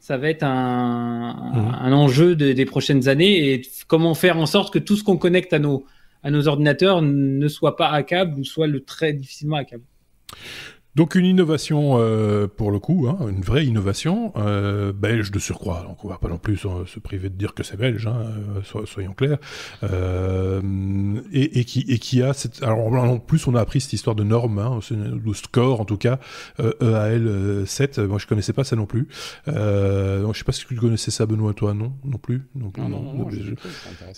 ça 0.00 0.16
va 0.16 0.28
être 0.28 0.42
un, 0.42 1.52
mhm. 1.54 1.74
un 1.80 1.92
enjeu 1.92 2.36
des 2.36 2.64
prochaines 2.64 3.08
années 3.08 3.52
et 3.52 3.62
comment 3.86 4.14
faire 4.14 4.38
en 4.38 4.46
sorte 4.46 4.72
que 4.72 4.78
tout 4.78 4.96
ce 4.96 5.04
qu'on 5.04 5.16
connecte 5.16 5.52
à 5.52 5.58
nos, 5.58 5.84
à 6.22 6.30
nos 6.30 6.48
ordinateurs 6.48 7.02
ne 7.02 7.48
soit 7.48 7.76
pas 7.76 7.88
hackable 7.88 8.38
ou 8.40 8.44
soit 8.44 8.66
le 8.66 8.80
très 8.80 9.12
difficilement 9.12 9.56
hackable. 9.56 9.84
Donc 10.98 11.14
une 11.14 11.26
innovation 11.26 11.92
euh, 12.00 12.48
pour 12.48 12.72
le 12.72 12.80
coup, 12.80 13.06
hein, 13.08 13.28
une 13.28 13.42
vraie 13.42 13.64
innovation 13.64 14.32
euh, 14.36 14.92
belge 14.92 15.30
de 15.30 15.38
surcroît. 15.38 15.84
Donc 15.86 16.04
on 16.04 16.08
va 16.08 16.18
pas 16.18 16.26
non 16.26 16.38
plus 16.38 16.56
se 16.56 16.98
priver 16.98 17.28
de 17.28 17.36
dire 17.36 17.54
que 17.54 17.62
c'est 17.62 17.76
belge, 17.76 18.08
hein, 18.08 18.16
euh, 18.74 18.84
soyons 18.84 19.12
clairs. 19.12 19.38
Euh, 19.84 20.60
et, 21.32 21.60
et, 21.60 21.64
qui 21.64 21.84
et 21.88 22.00
qui 22.00 22.20
a 22.20 22.32
cette. 22.32 22.64
Alors 22.64 22.80
en 22.80 23.20
plus 23.20 23.46
on 23.46 23.54
a 23.54 23.60
appris 23.60 23.80
cette 23.80 23.92
histoire 23.92 24.16
de 24.16 24.24
norme, 24.24 24.58
hein, 24.58 24.80
de 24.90 25.32
score 25.34 25.80
en 25.80 25.84
tout 25.84 25.98
cas 25.98 26.18
EAL 26.58 27.62
7. 27.64 28.00
Moi 28.00 28.18
je 28.18 28.26
connaissais 28.26 28.52
pas 28.52 28.64
ça 28.64 28.74
non 28.74 28.86
plus. 28.86 29.06
Euh, 29.46 30.26
je 30.32 30.38
sais 30.38 30.44
pas 30.44 30.50
si 30.50 30.66
tu 30.66 30.74
connaissais 30.74 31.12
ça 31.12 31.26
Benoît 31.26 31.54
toi 31.54 31.74
non 31.74 31.92
non 32.04 32.18
plus? 32.18 32.48
Non 32.56 32.70
plus. 32.70 32.82
Non, 32.82 32.88
non, 32.88 33.28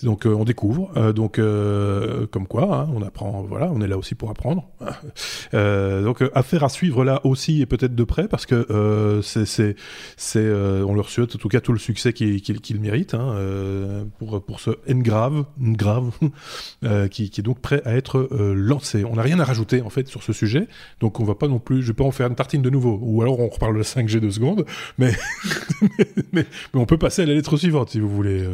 donc 0.01 0.25
on 0.25 0.45
découvre. 0.45 1.13
donc 1.13 1.35
comme 1.35 2.47
quoi 2.47 2.75
hein, 2.75 2.89
on 2.91 3.03
apprend. 3.03 3.43
Voilà 3.43 3.69
on 3.71 3.81
est 3.81 3.87
là 3.87 3.99
aussi 3.99 4.15
pour 4.15 4.31
apprendre. 4.31 4.67
donc 5.53 6.23
affaire 6.33 6.63
à 6.63 6.70
suivre 6.71 7.03
là 7.03 7.21
aussi 7.25 7.61
et 7.61 7.65
peut-être 7.65 7.95
de 7.95 8.03
près 8.03 8.27
parce 8.27 8.45
que 8.45 8.65
euh, 8.69 9.21
c'est 9.21 9.75
euh, 10.35 10.83
on 10.83 10.93
leur 10.93 11.09
souhaite 11.09 11.35
en 11.35 11.37
tout 11.37 11.49
cas 11.49 11.59
tout 11.59 11.73
le 11.73 11.79
succès 11.79 12.13
qu'il 12.13 12.41
qu'il 12.41 12.79
mérite 12.79 13.13
hein, 13.13 13.33
euh, 13.35 14.03
pour 14.19 14.43
pour 14.43 14.59
ce 14.59 14.71
Ngrave 14.87 15.45
grave 15.59 16.11
qui, 17.11 17.29
qui 17.29 17.41
est 17.41 17.43
donc 17.43 17.59
prêt 17.59 17.81
à 17.85 17.95
être 17.95 18.29
lancé. 18.55 19.05
On 19.05 19.15
n'a 19.15 19.21
rien 19.21 19.39
à 19.39 19.43
rajouter 19.43 19.81
en 19.81 19.89
fait 19.89 20.07
sur 20.07 20.23
ce 20.23 20.33
sujet, 20.33 20.67
donc 20.99 21.19
on 21.19 21.23
va 21.23 21.35
pas 21.35 21.47
non 21.47 21.59
plus, 21.59 21.81
je 21.81 21.87
vais 21.87 21.93
pas 21.93 22.03
en 22.03 22.11
faire 22.11 22.27
une 22.27 22.35
tartine 22.35 22.61
de 22.61 22.69
nouveau 22.69 22.99
ou 23.01 23.21
alors 23.21 23.39
on 23.39 23.49
reparle 23.49 23.77
de 23.77 23.83
5G 23.83 24.19
deux 24.19 24.31
secondes, 24.31 24.65
mais 24.97 25.13
mais, 26.33 26.45
mais, 26.73 26.79
on 26.79 26.85
peut 26.85 26.97
passer 26.97 27.23
à 27.23 27.25
la 27.25 27.33
lettre 27.33 27.57
suivante 27.57 27.89
si 27.91 27.99
vous 27.99 28.09
voulez. 28.09 28.45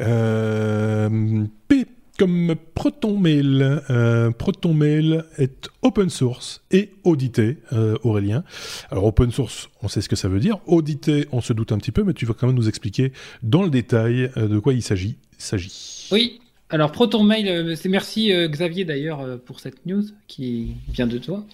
Euh, 0.00 1.44
P 1.68 1.79
comme 2.20 2.54
ProtonMail. 2.74 3.80
Euh, 3.88 4.30
ProtonMail 4.30 5.22
est 5.38 5.70
open 5.80 6.10
source 6.10 6.62
et 6.70 6.90
audité, 7.02 7.56
euh, 7.72 7.96
Aurélien. 8.02 8.44
Alors 8.90 9.04
open 9.06 9.30
source, 9.30 9.70
on 9.82 9.88
sait 9.88 10.02
ce 10.02 10.08
que 10.10 10.16
ça 10.16 10.28
veut 10.28 10.38
dire. 10.38 10.58
Audité, 10.66 11.26
on 11.32 11.40
se 11.40 11.54
doute 11.54 11.72
un 11.72 11.78
petit 11.78 11.92
peu, 11.92 12.04
mais 12.04 12.12
tu 12.12 12.26
vas 12.26 12.34
quand 12.34 12.46
même 12.46 12.56
nous 12.56 12.68
expliquer 12.68 13.12
dans 13.42 13.62
le 13.62 13.70
détail 13.70 14.30
euh, 14.36 14.48
de 14.48 14.58
quoi 14.58 14.74
il 14.74 14.82
s'agit. 14.82 15.16
s'agit. 15.38 16.10
Oui. 16.12 16.40
Alors 16.68 16.92
ProtonMail, 16.92 17.74
c'est 17.74 17.88
merci 17.88 18.30
Xavier 18.48 18.84
d'ailleurs 18.84 19.40
pour 19.40 19.58
cette 19.58 19.86
news 19.86 20.04
qui 20.28 20.74
vient 20.92 21.08
de 21.08 21.18
toi. 21.18 21.44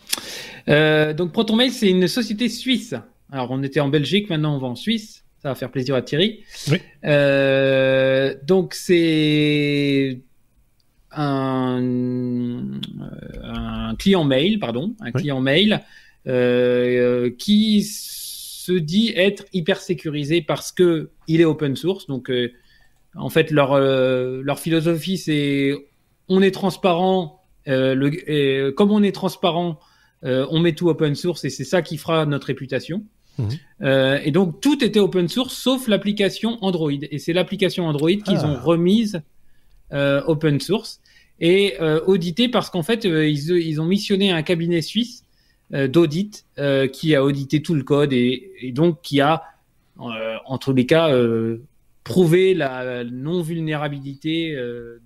donc 1.15 1.33
ProtonMail, 1.33 1.71
c'est 1.71 1.89
une 1.89 2.09
société 2.09 2.49
suisse. 2.49 2.93
Alors 3.31 3.53
on 3.53 3.63
était 3.63 3.81
en 3.81 3.89
Belgique, 3.89 4.29
maintenant 4.29 4.57
on 4.57 4.59
va 4.59 4.67
en 4.67 4.75
Suisse. 4.75 5.25
Ça 5.41 5.49
va 5.49 5.55
faire 5.55 5.71
plaisir 5.71 5.95
à 5.95 6.03
Thierry. 6.03 6.41
Oui. 6.69 6.81
donc 8.47 8.75
c'est 8.75 10.19
un, 11.17 12.63
un 13.43 13.95
client 13.97 14.25
mail, 14.25 14.59
pardon, 14.59 14.95
un 15.01 15.11
client 15.13 15.41
mail 15.41 15.83
euh, 16.29 17.31
qui 17.39 17.85
se 17.85 18.73
dit 18.73 19.13
être 19.15 19.45
hyper 19.53 19.81
sécurisé 19.81 20.43
parce 20.43 20.73
que 20.73 21.11
il 21.29 21.41
est 21.41 21.45
open 21.45 21.77
source. 21.77 22.09
Donc, 22.09 22.31
euh, 22.31 22.53
en 23.15 23.29
fait, 23.29 23.53
leur 23.53 23.73
euh, 23.73 24.43
leur 24.43 24.59
philosophie 24.59 25.19
c'est 25.19 25.75
on 26.29 26.43
est 26.43 26.51
transparent. 26.51 27.43
le, 27.67 28.71
comme 28.71 28.91
on 28.91 29.03
est 29.05 29.15
transparent, 29.15 29.79
on 30.23 30.59
met 30.59 30.73
tout 30.73 30.89
open 30.89 31.15
source 31.15 31.45
et 31.45 31.51
c'est 31.51 31.65
ça 31.65 31.83
qui 31.83 31.97
fera 31.97 32.27
notre 32.27 32.49
réputation. 32.49 33.05
Mmh. 33.39 33.85
et 34.25 34.31
donc 34.31 34.63
tout 34.63 34.83
était 34.83 34.99
open 34.99 35.29
source 35.29 35.55
sauf 35.55 35.89
l'application 35.89 36.59
Android. 36.63 36.91
Et 36.91 37.19
c'est 37.19 37.35
l'application 37.35 37.87
Android 37.87 38.11
qu'ils 38.11 38.39
ah. 38.39 38.49
ont 38.49 38.59
remise 38.61 39.23
open 39.93 40.61
source 40.61 41.01
et 41.41 41.75
euh, 41.81 42.01
audité 42.07 42.49
parce 42.49 42.71
qu'en 42.71 42.83
fait, 42.83 43.05
euh, 43.05 43.29
ils, 43.29 43.51
ils, 43.51 43.81
ont 43.81 43.85
missionné 43.85 44.31
un 44.31 44.43
cabinet 44.43 44.81
suisse 44.81 45.25
euh, 45.75 45.89
d'audit 45.89 46.47
euh, 46.59 46.89
qui 46.89 47.15
a 47.15 47.25
audité 47.25 47.63
tout 47.63 47.75
le 47.75 47.83
code 47.83 48.13
et, 48.13 48.51
et 48.61 48.73
donc 48.73 49.03
qui 49.03 49.21
a, 49.21 49.43
en 49.99 50.59
tous 50.59 50.75
les 50.75 50.85
cas, 50.85 51.11
prouvé 52.05 52.53
la 52.53 53.03
non-vulnérabilité 53.03 54.55
de, 54.55 55.01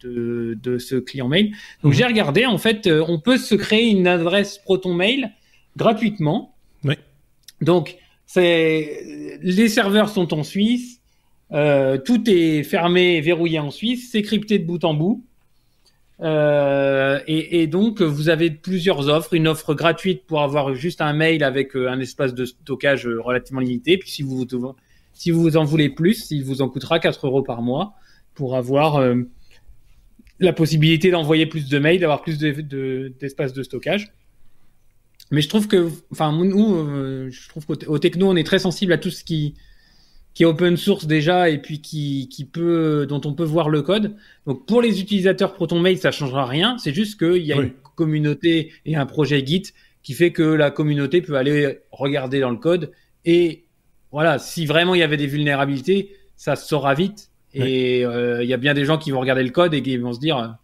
de, 0.00 0.58
de, 0.60 0.78
ce 0.78 0.96
client 0.96 1.28
mail. 1.28 1.54
Donc 1.82 1.92
mhm. 1.92 1.98
j'ai 1.98 2.04
regardé, 2.06 2.46
en 2.46 2.56
fait, 2.56 2.88
on 3.06 3.20
peut 3.20 3.36
se 3.36 3.54
créer 3.54 3.90
une 3.90 4.06
adresse 4.06 4.56
Proton 4.56 4.94
Mail 4.94 5.30
gratuitement. 5.76 6.54
Oui. 6.84 6.94
Donc, 7.60 7.98
c'est 8.24 9.38
les 9.42 9.68
serveurs 9.68 10.08
sont 10.08 10.32
en 10.32 10.42
Suisse, 10.42 10.99
euh, 11.52 11.98
tout 11.98 12.28
est 12.28 12.62
fermé, 12.62 13.20
verrouillé 13.20 13.58
en 13.58 13.70
Suisse, 13.70 14.10
c'est 14.12 14.22
crypté 14.22 14.58
de 14.58 14.64
bout 14.64 14.84
en 14.84 14.94
bout. 14.94 15.24
Euh, 16.22 17.18
et, 17.26 17.62
et, 17.62 17.66
donc, 17.66 18.02
vous 18.02 18.28
avez 18.28 18.50
plusieurs 18.50 19.08
offres. 19.08 19.34
Une 19.34 19.48
offre 19.48 19.74
gratuite 19.74 20.24
pour 20.26 20.42
avoir 20.42 20.74
juste 20.74 21.00
un 21.00 21.12
mail 21.12 21.42
avec 21.42 21.74
euh, 21.74 21.88
un 21.88 21.98
espace 21.98 22.34
de 22.34 22.44
stockage 22.44 23.06
euh, 23.06 23.20
relativement 23.20 23.60
limité. 23.60 23.96
Puis 23.96 24.10
si 24.10 24.22
vous, 24.22 24.46
si 25.14 25.30
vous 25.30 25.56
en 25.56 25.64
voulez 25.64 25.88
plus, 25.88 26.30
il 26.30 26.44
vous 26.44 26.62
en 26.62 26.68
coûtera 26.68 26.98
4 26.98 27.26
euros 27.26 27.42
par 27.42 27.62
mois 27.62 27.94
pour 28.34 28.56
avoir 28.56 28.96
euh, 28.96 29.22
la 30.38 30.52
possibilité 30.52 31.10
d'envoyer 31.10 31.46
plus 31.46 31.68
de 31.68 31.78
mails, 31.78 32.00
d'avoir 32.00 32.22
plus 32.22 32.38
d'espace 32.38 33.52
de, 33.52 33.58
de, 33.58 33.62
stockage. 33.62 34.12
Mais 35.30 35.40
je 35.40 35.48
trouve 35.48 35.68
que, 35.68 35.90
enfin, 36.12 36.32
nous, 36.32 37.30
je 37.30 37.48
trouve 37.48 37.64
qu'au 37.64 37.98
techno, 37.98 38.28
on 38.28 38.36
est 38.36 38.44
très 38.44 38.58
sensible 38.58 38.92
à 38.92 38.98
tout 38.98 39.10
ce 39.10 39.22
qui 39.22 39.54
qui 40.34 40.44
est 40.44 40.46
open 40.46 40.76
source 40.76 41.06
déjà 41.06 41.50
et 41.50 41.58
puis 41.58 41.80
qui, 41.80 42.28
qui 42.28 42.44
peut, 42.44 43.06
dont 43.08 43.20
on 43.24 43.34
peut 43.34 43.44
voir 43.44 43.68
le 43.68 43.82
code. 43.82 44.16
Donc 44.46 44.66
pour 44.66 44.80
les 44.80 45.00
utilisateurs 45.00 45.54
ProtonMail, 45.54 45.98
ça 45.98 46.10
changera 46.12 46.46
rien. 46.46 46.78
C'est 46.78 46.94
juste 46.94 47.18
qu'il 47.18 47.42
y 47.44 47.52
a 47.52 47.56
une 47.56 47.72
communauté 47.96 48.72
et 48.86 48.96
un 48.96 49.06
projet 49.06 49.44
Git 49.44 49.72
qui 50.02 50.14
fait 50.14 50.32
que 50.32 50.42
la 50.42 50.70
communauté 50.70 51.20
peut 51.20 51.36
aller 51.36 51.80
regarder 51.90 52.40
dans 52.40 52.50
le 52.50 52.56
code 52.56 52.92
et 53.24 53.64
voilà, 54.12 54.38
si 54.38 54.66
vraiment 54.66 54.94
il 54.94 54.98
y 54.98 55.02
avait 55.02 55.16
des 55.16 55.26
vulnérabilités, 55.26 56.16
ça 56.36 56.56
se 56.56 56.66
saura 56.66 56.94
vite. 56.94 57.30
Et 57.52 58.04
euh, 58.04 58.42
il 58.42 58.48
y 58.48 58.54
a 58.54 58.56
bien 58.56 58.74
des 58.74 58.84
gens 58.84 58.98
qui 58.98 59.10
vont 59.10 59.20
regarder 59.20 59.42
le 59.42 59.50
code 59.50 59.74
et 59.74 59.82
qui 59.82 59.96
vont 59.96 60.12
se 60.12 60.20
dire, 60.20 60.56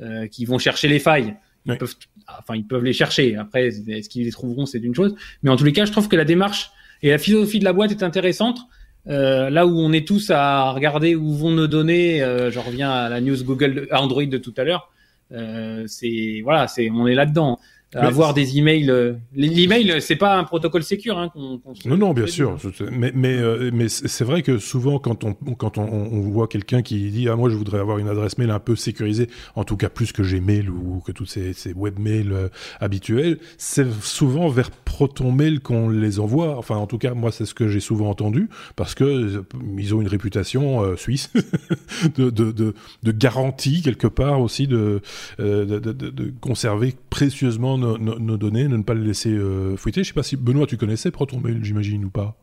euh, 0.00 0.26
qui 0.26 0.44
vont 0.44 0.58
chercher 0.58 0.88
les 0.88 0.98
failles. 0.98 1.36
Ils 1.66 1.78
peuvent, 1.78 1.94
enfin, 2.28 2.56
ils 2.56 2.66
peuvent 2.66 2.84
les 2.84 2.92
chercher. 2.92 3.36
Après, 3.36 3.68
est-ce 3.68 4.08
qu'ils 4.08 4.24
les 4.24 4.30
trouveront, 4.30 4.66
c'est 4.66 4.78
une 4.78 4.94
chose. 4.94 5.14
Mais 5.42 5.50
en 5.50 5.56
tous 5.56 5.64
les 5.64 5.72
cas, 5.72 5.86
je 5.86 5.92
trouve 5.92 6.08
que 6.08 6.16
la 6.16 6.24
démarche 6.24 6.70
et 7.02 7.10
la 7.10 7.18
philosophie 7.18 7.58
de 7.58 7.64
la 7.64 7.72
boîte 7.72 7.90
est 7.90 8.02
intéressante 8.02 8.58
euh, 9.06 9.50
là 9.50 9.66
où 9.66 9.78
on 9.78 9.92
est 9.92 10.06
tous 10.06 10.30
à 10.30 10.70
regarder 10.70 11.14
où 11.14 11.34
vont 11.34 11.50
nos 11.50 11.66
données, 11.66 12.22
euh, 12.22 12.50
je 12.50 12.58
reviens 12.58 12.90
à 12.90 13.08
la 13.08 13.20
news 13.20 13.42
Google 13.44 13.88
Android 13.92 14.24
de 14.24 14.38
tout 14.38 14.54
à 14.56 14.64
l'heure. 14.64 14.90
Euh, 15.32 15.84
c'est 15.86 16.40
voilà, 16.42 16.68
c'est 16.68 16.90
on 16.90 17.06
est 17.06 17.14
là-dedans. 17.14 17.58
Avoir 17.94 18.34
des 18.34 18.58
emails. 18.58 18.90
Euh, 18.90 19.14
l'email, 19.34 20.00
c'est 20.00 20.16
pas 20.16 20.36
un 20.36 20.44
protocole 20.44 20.82
sécure. 20.82 21.18
Hein, 21.18 21.30
non, 21.34 21.96
non, 21.96 22.12
bien 22.12 22.26
sûr. 22.26 22.56
Mais, 22.90 23.12
mais, 23.14 23.36
euh, 23.36 23.70
mais 23.72 23.88
c'est 23.88 24.24
vrai 24.24 24.42
que 24.42 24.58
souvent, 24.58 24.98
quand 24.98 25.24
on, 25.24 25.34
quand 25.34 25.78
on, 25.78 25.84
on 25.84 26.20
voit 26.20 26.48
quelqu'un 26.48 26.82
qui 26.82 27.10
dit 27.10 27.28
Ah, 27.28 27.36
moi, 27.36 27.50
je 27.50 27.56
voudrais 27.56 27.78
avoir 27.78 27.98
une 27.98 28.08
adresse 28.08 28.38
mail 28.38 28.50
un 28.50 28.58
peu 28.58 28.76
sécurisée, 28.76 29.28
en 29.54 29.64
tout 29.64 29.76
cas 29.76 29.88
plus 29.88 30.12
que 30.12 30.22
Gmail 30.22 30.68
ou 30.68 31.00
que 31.00 31.12
toutes 31.12 31.28
ces, 31.28 31.52
ces 31.52 31.72
webmails 31.72 32.32
euh, 32.32 32.48
habituels, 32.80 33.38
c'est 33.58 33.90
souvent 34.02 34.48
vers 34.48 34.70
ProtonMail 34.70 35.60
qu'on 35.60 35.88
les 35.88 36.20
envoie. 36.20 36.58
Enfin, 36.58 36.76
en 36.76 36.86
tout 36.86 36.98
cas, 36.98 37.14
moi, 37.14 37.32
c'est 37.32 37.46
ce 37.46 37.54
que 37.54 37.68
j'ai 37.68 37.80
souvent 37.80 38.10
entendu 38.10 38.48
parce 38.76 38.94
que 38.94 39.44
ils 39.78 39.94
ont 39.94 40.00
une 40.00 40.08
réputation 40.08 40.96
suisse 40.96 41.32
de, 42.16 42.30
de, 42.30 42.52
de, 42.52 42.74
de, 43.02 43.12
garantie, 43.12 43.82
quelque 43.82 44.06
part 44.06 44.40
aussi, 44.40 44.66
de, 44.66 45.00
de, 45.38 45.78
de 45.78 46.32
conserver 46.40 46.94
précieusement 47.10 47.78
nos, 47.84 48.36
données, 48.36 48.68
de 48.68 48.76
ne 48.76 48.82
pas 48.82 48.94
les 48.94 49.04
laisser 49.04 49.30
euh, 49.30 49.76
fouetter. 49.76 50.02
Je 50.02 50.08
sais 50.08 50.14
pas 50.14 50.22
si 50.22 50.36
Benoît, 50.36 50.66
tu 50.66 50.76
connaissais 50.76 51.10
ProtonMail, 51.10 51.60
j'imagine 51.62 52.04
ou 52.04 52.10
pas? 52.10 52.36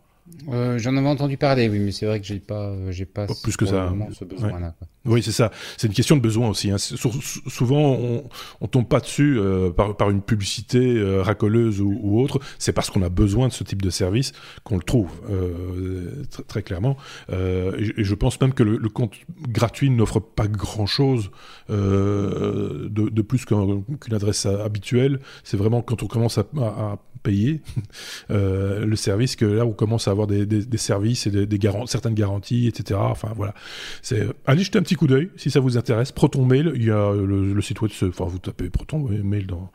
Euh, 0.50 0.78
j'en 0.78 0.96
avais 0.98 1.08
entendu 1.08 1.38
parler, 1.38 1.70
oui, 1.70 1.80
mais 1.80 1.92
c'est 1.92 2.06
vrai 2.06 2.20
que 2.20 2.26
j'ai 2.26 2.40
pas, 2.40 2.74
j'ai 2.90 3.06
pas, 3.06 3.28
plus 3.44 3.58
que 3.58 3.66
ça. 3.66 3.94
ce 4.14 4.26
besoin-là. 4.26 4.76
Oui, 5.04 5.24
c'est 5.24 5.32
ça. 5.32 5.52
C'est 5.78 5.88
une 5.88 5.94
question 5.94 6.16
de 6.16 6.22
besoin 6.22 6.50
aussi. 6.50 6.70
Hein. 6.70 6.78
Souvent, 6.78 7.94
on, 7.94 8.24
on 8.62 8.68
tombe 8.68 8.88
pas 8.88 9.00
dessus 9.00 9.40
euh, 9.40 9.72
par, 9.72 9.98
par, 9.98 10.12
une 10.12 10.22
publicité 10.22 10.78
euh, 10.80 11.24
racoleuse 11.24 11.82
ou, 11.82 12.00
ou 12.04 12.22
autre. 12.22 12.40
C'est 12.60 12.72
parce 12.72 12.92
qu'on 12.92 13.02
a 13.02 13.10
besoin 13.10 13.48
de 13.48 13.54
ce 13.54 13.64
type 13.64 13.82
de 13.82 13.90
service 13.90 14.32
qu'on 14.64 14.78
le 14.78 14.84
trouve 14.84 15.10
euh, 15.32 16.24
très, 16.48 16.62
clairement. 16.62 16.98
Et, 17.32 17.94
et, 17.98 18.04
je 18.04 18.16
pense 18.16 18.40
même 18.42 18.54
que 18.54 18.62
le, 18.62 18.78
le 18.78 18.90
compte 18.90 19.14
gratuit 19.48 19.90
n'offre 19.90 20.20
pas 20.20 20.48
grand-chose 20.48 21.32
de, 21.70 22.90
de, 22.90 23.22
plus 23.22 23.46
qu'une 23.46 23.84
adresse 24.12 24.46
habituelle. 24.46 25.20
C'est 25.44 25.58
vraiment 25.58 25.82
quand 25.82 26.04
on 26.04 26.08
commence 26.08 26.38
à, 26.38 26.46
à, 26.60 27.00
payer 27.22 27.62
le 28.30 28.96
service 28.96 29.36
que 29.36 29.46
là, 29.46 29.66
on 29.66 29.74
commence 29.74 30.08
à 30.08 30.12
avoir 30.12 30.28
des, 30.28 30.78
services 30.78 31.28
et 31.28 31.46
des, 31.46 31.60
certaines 31.86 32.14
garanties, 32.14 32.68
etc. 32.68 33.00
Enfin 33.02 33.32
voilà. 33.36 33.54
C'est 34.02 34.28
allez 34.46 34.64
jeter 34.64 34.80
un 34.80 34.84
petit 34.84 34.96
coup 34.96 35.08
d'œil 35.08 35.30
si 35.38 35.52
ça 35.52 35.60
vous 35.60 35.78
intéresse. 35.78 36.12
Proton 36.12 36.46
Mail, 36.46 36.72
il 36.76 36.86
y 36.86 36.92
a 36.92 37.14
le, 37.14 37.62
site 37.62 37.82
web, 37.82 37.92
enfin 38.04 38.26
vous 38.26 38.40
tapez 38.40 38.70
Proton 38.70 39.00
Mail 39.00 39.48
dans, 39.48 39.72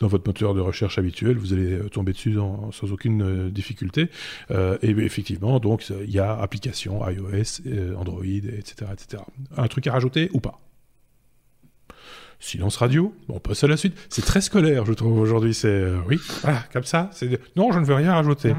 votre 0.00 0.26
moteur 0.26 0.54
de 0.54 0.60
recherche 0.60 0.98
habituel, 0.98 1.36
vous 1.36 1.52
allez 1.52 1.72
euh, 1.72 1.88
tomber 1.88 2.12
dessus 2.12 2.34
sans 2.34 2.92
aucune 2.92 3.22
euh, 3.22 3.50
difficulté. 3.50 4.08
Euh, 4.50 4.78
et 4.82 4.90
effectivement, 4.90 5.58
donc 5.60 5.88
il 5.88 6.10
y 6.10 6.18
a 6.18 6.34
application 6.38 7.00
iOS, 7.08 7.62
Android, 7.98 8.24
etc., 8.24 8.90
etc. 8.92 9.22
Un 9.56 9.68
truc 9.68 9.86
à 9.86 9.92
rajouter 9.92 10.30
ou 10.32 10.40
pas? 10.40 10.60
Silence 12.44 12.76
radio, 12.76 13.14
on 13.30 13.40
passe 13.40 13.64
à 13.64 13.68
la 13.68 13.78
suite. 13.78 13.96
C'est 14.10 14.20
très 14.22 14.42
scolaire, 14.42 14.84
je 14.84 14.92
trouve, 14.92 15.18
aujourd'hui. 15.18 15.54
C'est. 15.54 15.82
oui, 16.06 16.20
ah, 16.44 16.62
comme 16.74 16.84
ça. 16.84 17.08
Non, 17.56 17.72
je 17.72 17.78
ne 17.78 17.86
veux 17.86 17.94
rien 17.94 18.12
rajouter. 18.12 18.52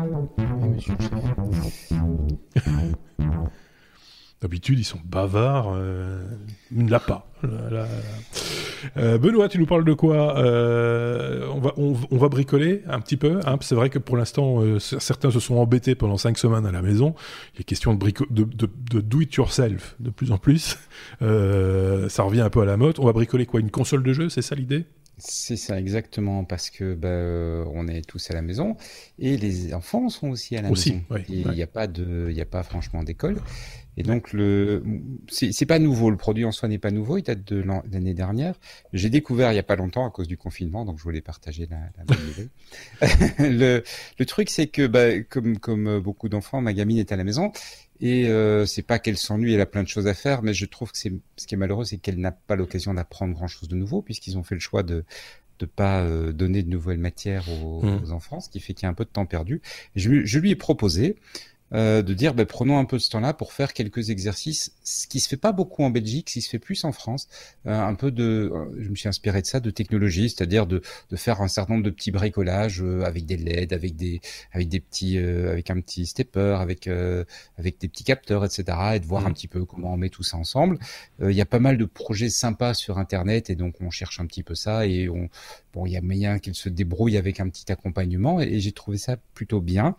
D'habitude, 4.41 4.77
ils 4.77 4.85
sont 4.85 4.99
bavards. 5.05 5.73
Euh, 5.75 6.23
il 6.71 6.85
ne 6.85 6.91
l'a 6.91 6.99
pas. 6.99 7.27
Euh, 8.97 9.17
Benoît, 9.17 9.49
tu 9.49 9.57
nous 9.57 9.65
parles 9.65 9.85
de 9.85 9.93
quoi 9.93 10.37
euh, 10.37 11.47
on, 11.51 11.59
va, 11.59 11.73
on, 11.77 12.17
va 12.17 12.29
bricoler 12.29 12.83
un 12.87 12.99
petit 12.99 13.17
peu. 13.17 13.39
Hein, 13.45 13.57
c'est 13.61 13.73
vrai 13.73 13.89
que 13.89 13.97
pour 13.97 14.15
l'instant, 14.15 14.61
certains 14.79 15.31
se 15.31 15.39
sont 15.39 15.55
embêtés 15.55 15.95
pendant 15.95 16.17
cinq 16.17 16.37
semaines 16.37 16.67
à 16.67 16.71
la 16.71 16.83
maison. 16.83 17.15
Il 17.55 17.61
est 17.61 17.63
question 17.63 17.95
de, 17.95 18.11
de, 18.29 19.01
do 19.01 19.21
it 19.21 19.33
yourself 19.33 19.95
de 19.99 20.11
plus 20.11 20.31
en 20.31 20.37
plus. 20.37 20.77
Ça 21.19 22.23
revient 22.23 22.41
un 22.41 22.51
peu 22.51 22.61
à 22.61 22.65
la 22.65 22.77
mode. 22.77 22.99
On 22.99 23.05
va 23.05 23.13
bricoler 23.13 23.47
quoi 23.47 23.59
Une 23.59 23.71
console 23.71 24.03
de 24.03 24.13
jeu, 24.13 24.29
c'est 24.29 24.43
ça 24.43 24.53
l'idée? 24.53 24.85
C'est 25.17 25.57
ça 25.57 25.79
exactement 25.79 26.43
parce 26.43 26.69
que 26.69 26.93
bah, 26.93 27.69
on 27.73 27.87
est 27.87 28.05
tous 28.07 28.29
à 28.31 28.33
la 28.33 28.41
maison 28.41 28.75
et 29.19 29.37
les 29.37 29.73
enfants 29.73 30.09
sont 30.09 30.29
aussi 30.29 30.57
à 30.57 30.61
la 30.61 30.69
maison. 30.69 31.01
il 31.29 31.49
n'y 31.49 31.63
a 31.63 31.67
pas 31.67 31.87
de, 31.87 32.29
il 32.31 32.41
a 32.41 32.45
pas 32.45 32.63
franchement 32.63 33.03
d'école 33.03 33.37
et 33.97 34.03
donc 34.03 34.33
le, 34.33 34.83
c'est 35.29 35.65
pas 35.65 35.79
nouveau. 35.79 36.09
Le 36.09 36.17
produit 36.17 36.43
en 36.43 36.51
soi 36.51 36.67
n'est 36.67 36.77
pas 36.77 36.91
nouveau. 36.91 37.17
Il 37.17 37.23
date 37.23 37.45
de 37.45 37.63
l'année 37.91 38.13
dernière. 38.13 38.55
J'ai 38.91 39.09
découvert 39.09 39.53
il 39.53 39.55
y 39.55 39.59
a 39.59 39.63
pas 39.63 39.77
longtemps 39.77 40.05
à 40.05 40.09
cause 40.09 40.27
du 40.27 40.37
confinement, 40.37 40.83
donc 40.83 40.97
je 40.97 41.03
voulais 41.03 41.21
partager 41.21 41.67
la, 41.69 41.77
la 41.97 42.03
bonne 42.03 42.25
nouvelle. 42.25 42.49
le, 43.39 43.83
le 44.19 44.25
truc 44.25 44.49
c'est 44.49 44.67
que 44.67 44.85
bah, 44.87 45.21
comme 45.21 45.59
comme 45.59 45.99
beaucoup 45.99 46.27
d'enfants, 46.27 46.59
ma 46.59 46.73
gamine 46.73 46.97
est 46.97 47.11
à 47.11 47.15
la 47.15 47.23
maison 47.23 47.51
et 48.01 48.27
euh, 48.27 48.65
c'est 48.65 48.81
pas 48.81 48.99
qu'elle 48.99 49.17
s'ennuie, 49.17 49.53
elle 49.53 49.61
a 49.61 49.65
plein 49.65 49.83
de 49.83 49.87
choses 49.87 50.07
à 50.07 50.13
faire, 50.13 50.41
mais 50.41 50.53
je 50.53 50.65
trouve 50.65 50.91
que 50.91 50.97
c'est 50.97 51.13
ce 51.37 51.47
qui 51.47 51.55
est 51.55 51.57
malheureux, 51.57 51.85
c'est 51.85 51.97
qu'elle 51.97 52.19
n'a 52.19 52.31
pas 52.31 52.55
l'occasion 52.55 52.93
d'apprendre 52.93 53.33
grand 53.33 53.47
chose 53.47 53.69
de 53.69 53.75
nouveau 53.75 54.01
puisqu'ils 54.01 54.37
ont 54.37 54.43
fait 54.43 54.55
le 54.55 54.61
choix 54.61 54.83
de 54.83 55.03
de 55.59 55.65
pas 55.65 56.01
euh, 56.01 56.33
donner 56.33 56.63
de 56.63 56.69
nouvelles 56.69 56.97
matières 56.97 57.45
aux, 57.49 57.81
mmh. 57.81 58.03
aux, 58.03 58.11
enfants, 58.11 58.41
ce 58.41 58.49
qui 58.49 58.59
fait 58.59 58.73
qu'il 58.73 58.83
y 58.83 58.87
a 58.87 58.89
un 58.89 58.93
peu 58.93 59.05
de 59.05 59.09
temps 59.09 59.25
perdu. 59.25 59.61
Je, 59.95 60.25
je 60.25 60.39
lui 60.39 60.51
ai 60.51 60.55
proposé 60.57 61.15
euh, 61.75 62.01
de 62.01 62.13
dire 62.13 62.33
ben, 62.33 62.45
prenons 62.45 62.77
un 62.77 62.85
peu 62.85 62.95
de 62.97 63.01
ce 63.01 63.09
temps-là 63.09 63.33
pour 63.33 63.51
faire 63.51 63.73
quelques 63.73 64.09
exercices, 64.09 64.71
ce 64.83 65.07
qui 65.07 65.19
se 65.19 65.27
fait 65.27 65.35
pas 65.35 65.51
beaucoup 65.51 65.83
en 65.83 65.89
Belgique, 65.89 66.29
ce 66.29 66.35
qui 66.35 66.41
se 66.41 66.49
fait 66.49 66.59
plus 66.59 66.85
en 66.85 66.93
France, 66.93 67.27
euh, 67.65 67.77
un 67.77 67.95
peu 67.95 68.11
de, 68.11 68.49
euh, 68.53 68.65
je 68.79 68.89
me 68.89 68.95
suis 68.95 69.09
inspiré 69.09 69.41
de 69.41 69.45
ça, 69.45 69.59
de 69.59 69.69
technologie, 69.71 70.29
c'est-à-dire 70.29 70.67
de, 70.67 70.81
de 71.09 71.15
faire 71.17 71.41
un 71.41 71.49
certain 71.49 71.73
nombre 71.73 71.85
de 71.85 71.89
petits 71.89 72.11
bricolages 72.11 72.81
avec 73.03 73.25
des 73.25 73.35
LED, 73.35 73.73
avec 73.73 73.97
des, 73.97 74.21
avec 74.53 74.69
des 74.69 74.79
petits, 74.79 75.17
avec 75.17 75.69
un 75.69 75.81
petit 75.81 76.05
stepper, 76.05 76.57
avec, 76.59 76.87
avec 77.57 77.79
des 77.79 77.87
petits 77.89 78.03
capteurs, 78.03 78.45
etc., 78.45 78.63
et 78.95 78.99
de 78.99 79.05
voir 79.05 79.23
mmh. 79.23 79.27
un 79.27 79.31
petit 79.31 79.47
peu 79.47 79.65
comment 79.65 79.93
on 79.93 79.97
met 79.97 80.09
tout 80.09 80.23
ça 80.23 80.37
ensemble. 80.37 80.79
Il 81.21 81.31
y 81.31 81.41
a 81.41 81.45
pas 81.45 81.59
mal 81.59 81.77
de 81.77 81.85
projets 81.85 82.29
sympas 82.29 82.73
sur 82.73 82.97
Internet, 82.97 83.49
et 83.49 83.55
donc 83.55 83.75
on 83.81 83.89
cherche 83.89 84.19
un 84.19 84.25
petit 84.25 84.43
peu 84.43 84.55
ça, 84.55 84.87
et 84.87 85.09
on, 85.09 85.29
bon, 85.73 85.85
il 85.85 85.91
y 85.91 85.97
a 85.97 86.01
moyen 86.01 86.39
qu'il 86.39 86.55
se 86.55 86.69
débrouille 86.69 87.17
avec 87.17 87.39
un 87.39 87.49
petit 87.49 87.69
accompagnement, 87.71 88.41
et, 88.41 88.45
et 88.45 88.59
j'ai 88.59 88.71
trouvé 88.71 88.97
ça 88.97 89.17
plutôt 89.33 89.61
bien. 89.61 89.95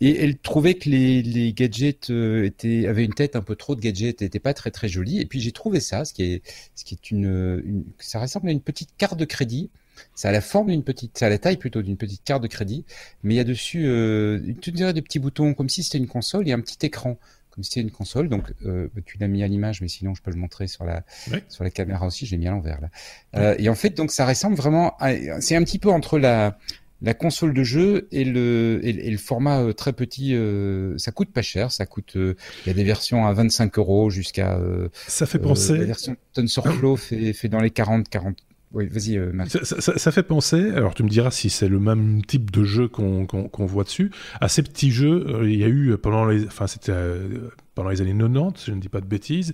Et 0.00 0.22
elle 0.22 0.38
trouvait 0.38 0.74
que 0.74 0.88
les 0.88 1.15
les, 1.22 1.52
gadgets 1.52 2.10
euh, 2.10 2.44
étaient, 2.44 2.86
avaient 2.86 3.04
une 3.04 3.14
tête 3.14 3.36
un 3.36 3.42
peu 3.42 3.56
trop 3.56 3.74
de 3.74 3.80
gadgets, 3.80 4.20
n'étaient 4.20 4.40
pas 4.40 4.54
très 4.54 4.70
très 4.70 4.88
jolis. 4.88 5.20
Et 5.20 5.26
puis 5.26 5.40
j'ai 5.40 5.52
trouvé 5.52 5.80
ça, 5.80 6.04
ce 6.04 6.12
qui 6.12 6.22
est, 6.22 6.42
ce 6.74 6.84
qui 6.84 6.94
est 6.94 7.10
une, 7.10 7.84
ça 7.98 8.20
ressemble 8.20 8.48
à 8.48 8.52
une 8.52 8.60
petite 8.60 8.90
carte 8.96 9.18
de 9.18 9.24
crédit. 9.24 9.70
Ça 10.14 10.28
a 10.28 10.32
la 10.32 10.42
forme 10.42 10.68
d'une 10.68 10.82
petite, 10.84 11.16
ça 11.16 11.26
a 11.26 11.28
la 11.30 11.38
taille 11.38 11.56
plutôt 11.56 11.80
d'une 11.80 11.96
petite 11.96 12.22
carte 12.22 12.42
de 12.42 12.48
crédit, 12.48 12.84
mais 13.22 13.34
il 13.34 13.36
y 13.38 13.40
a 13.40 13.44
dessus, 13.44 13.86
euh, 13.86 14.40
tu 14.60 14.70
dirais 14.70 14.92
des 14.92 15.00
petits 15.00 15.18
boutons 15.18 15.54
comme 15.54 15.70
si 15.70 15.82
c'était 15.82 15.98
une 15.98 16.06
console 16.06 16.46
et 16.48 16.52
un 16.52 16.60
petit 16.60 16.84
écran 16.84 17.18
comme 17.56 17.64
si 17.64 17.70
c'était 17.70 17.80
une 17.80 17.90
console. 17.90 18.28
Donc, 18.28 18.52
euh, 18.66 18.88
tu 19.06 19.16
l'as 19.18 19.28
mis 19.28 19.42
à 19.42 19.48
l'image, 19.48 19.80
mais 19.80 19.88
sinon, 19.88 20.14
je 20.14 20.22
peux 20.22 20.30
le 20.30 20.36
montrer 20.36 20.66
sur 20.66 20.84
la 20.84 21.02
sur 21.48 21.64
la 21.64 21.70
caméra 21.70 22.06
aussi. 22.06 22.26
Je 22.26 22.32
l'ai 22.32 22.36
mis 22.36 22.46
à 22.46 22.50
l'envers 22.50 22.80
là. 22.82 22.90
Euh, 23.36 23.56
et 23.58 23.70
en 23.70 23.74
fait, 23.74 23.90
donc, 23.90 24.12
ça 24.12 24.26
ressemble 24.26 24.56
vraiment. 24.56 24.94
C'est 25.40 25.56
un 25.56 25.64
petit 25.64 25.78
peu 25.78 25.90
entre 25.90 26.18
la 26.18 26.58
la 27.02 27.14
console 27.14 27.52
de 27.52 27.62
jeu 27.62 28.08
et 28.10 28.24
le, 28.24 28.80
et, 28.82 29.10
le 29.10 29.18
format 29.18 29.60
euh, 29.60 29.72
très 29.72 29.92
petit, 29.92 30.34
euh, 30.34 30.96
ça 30.98 31.12
coûte 31.12 31.30
pas 31.30 31.42
cher. 31.42 31.70
Ça 31.70 31.86
coûte, 31.86 32.16
euh, 32.16 32.34
il 32.64 32.68
y 32.68 32.70
a 32.70 32.74
des 32.74 32.84
versions 32.84 33.26
à 33.26 33.32
25 33.32 33.78
euros 33.78 34.10
jusqu'à. 34.10 34.58
ça 34.92 35.26
fait 35.26 35.38
penser. 35.38 35.76
la 35.76 35.84
version 35.84 36.16
TensorFlow 36.32 36.96
fait, 36.96 37.32
fait 37.32 37.48
dans 37.48 37.60
les 37.60 37.70
40, 37.70 38.08
40. 38.08 38.36
Oui, 38.72 38.88
vas-y, 38.88 39.18
ça, 39.48 39.64
ça, 39.64 39.96
ça, 39.96 40.10
fait 40.10 40.24
penser, 40.24 40.70
alors 40.70 40.92
tu 40.92 41.02
me 41.04 41.08
diras 41.08 41.30
si 41.30 41.50
c'est 41.50 41.68
le 41.68 41.78
même 41.78 42.22
type 42.24 42.50
de 42.50 42.64
jeu 42.64 42.88
qu'on 42.88 43.24
qu'on 43.24 43.64
voit 43.64 43.84
dessus, 43.84 44.10
à 44.40 44.48
ces 44.48 44.62
petits 44.62 44.90
jeux, 44.90 45.42
il 45.44 45.54
y 45.54 45.64
a 45.64 45.68
eu 45.68 45.96
pendant 45.96 46.26
les. 46.26 46.44
Enfin, 46.44 46.66
c'était 46.66 46.92
pendant 47.76 47.90
les 47.90 48.00
années 48.00 48.16
90, 48.16 48.64
je 48.66 48.72
ne 48.72 48.80
dis 48.80 48.88
pas 48.88 49.00
de 49.00 49.06
bêtises, 49.06 49.52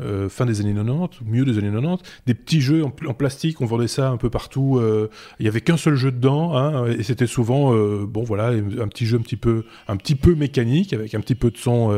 euh, 0.00 0.30
fin 0.30 0.46
des 0.46 0.60
années 0.60 0.72
90, 0.72 1.20
mieux 1.26 1.44
des 1.44 1.58
années 1.58 1.72
90, 1.72 2.02
des 2.24 2.34
petits 2.34 2.60
jeux 2.60 2.84
en, 2.84 2.90
plastique, 2.90 3.60
on 3.60 3.66
vendait 3.66 3.88
ça 3.88 4.08
un 4.08 4.16
peu 4.16 4.30
partout. 4.30 4.78
Euh, 4.78 5.10
il 5.40 5.44
y 5.44 5.48
avait 5.48 5.60
qu'un 5.60 5.76
seul 5.76 5.96
jeu 5.96 6.12
dedans, 6.12 6.56
hein, 6.56 6.86
et 6.86 7.02
c'était 7.02 7.26
souvent, 7.26 7.74
euh, 7.74 8.06
bon 8.06 8.22
voilà, 8.22 8.48
un 8.48 8.88
petit 8.88 9.06
jeu 9.06 9.18
un 9.18 9.22
petit 9.22 9.36
peu, 9.36 9.64
un 9.88 9.96
petit 9.96 10.14
peu 10.14 10.34
mécanique 10.36 10.92
avec 10.92 11.14
un 11.14 11.20
petit 11.20 11.34
peu 11.34 11.50
de 11.50 11.58
son 11.58 11.90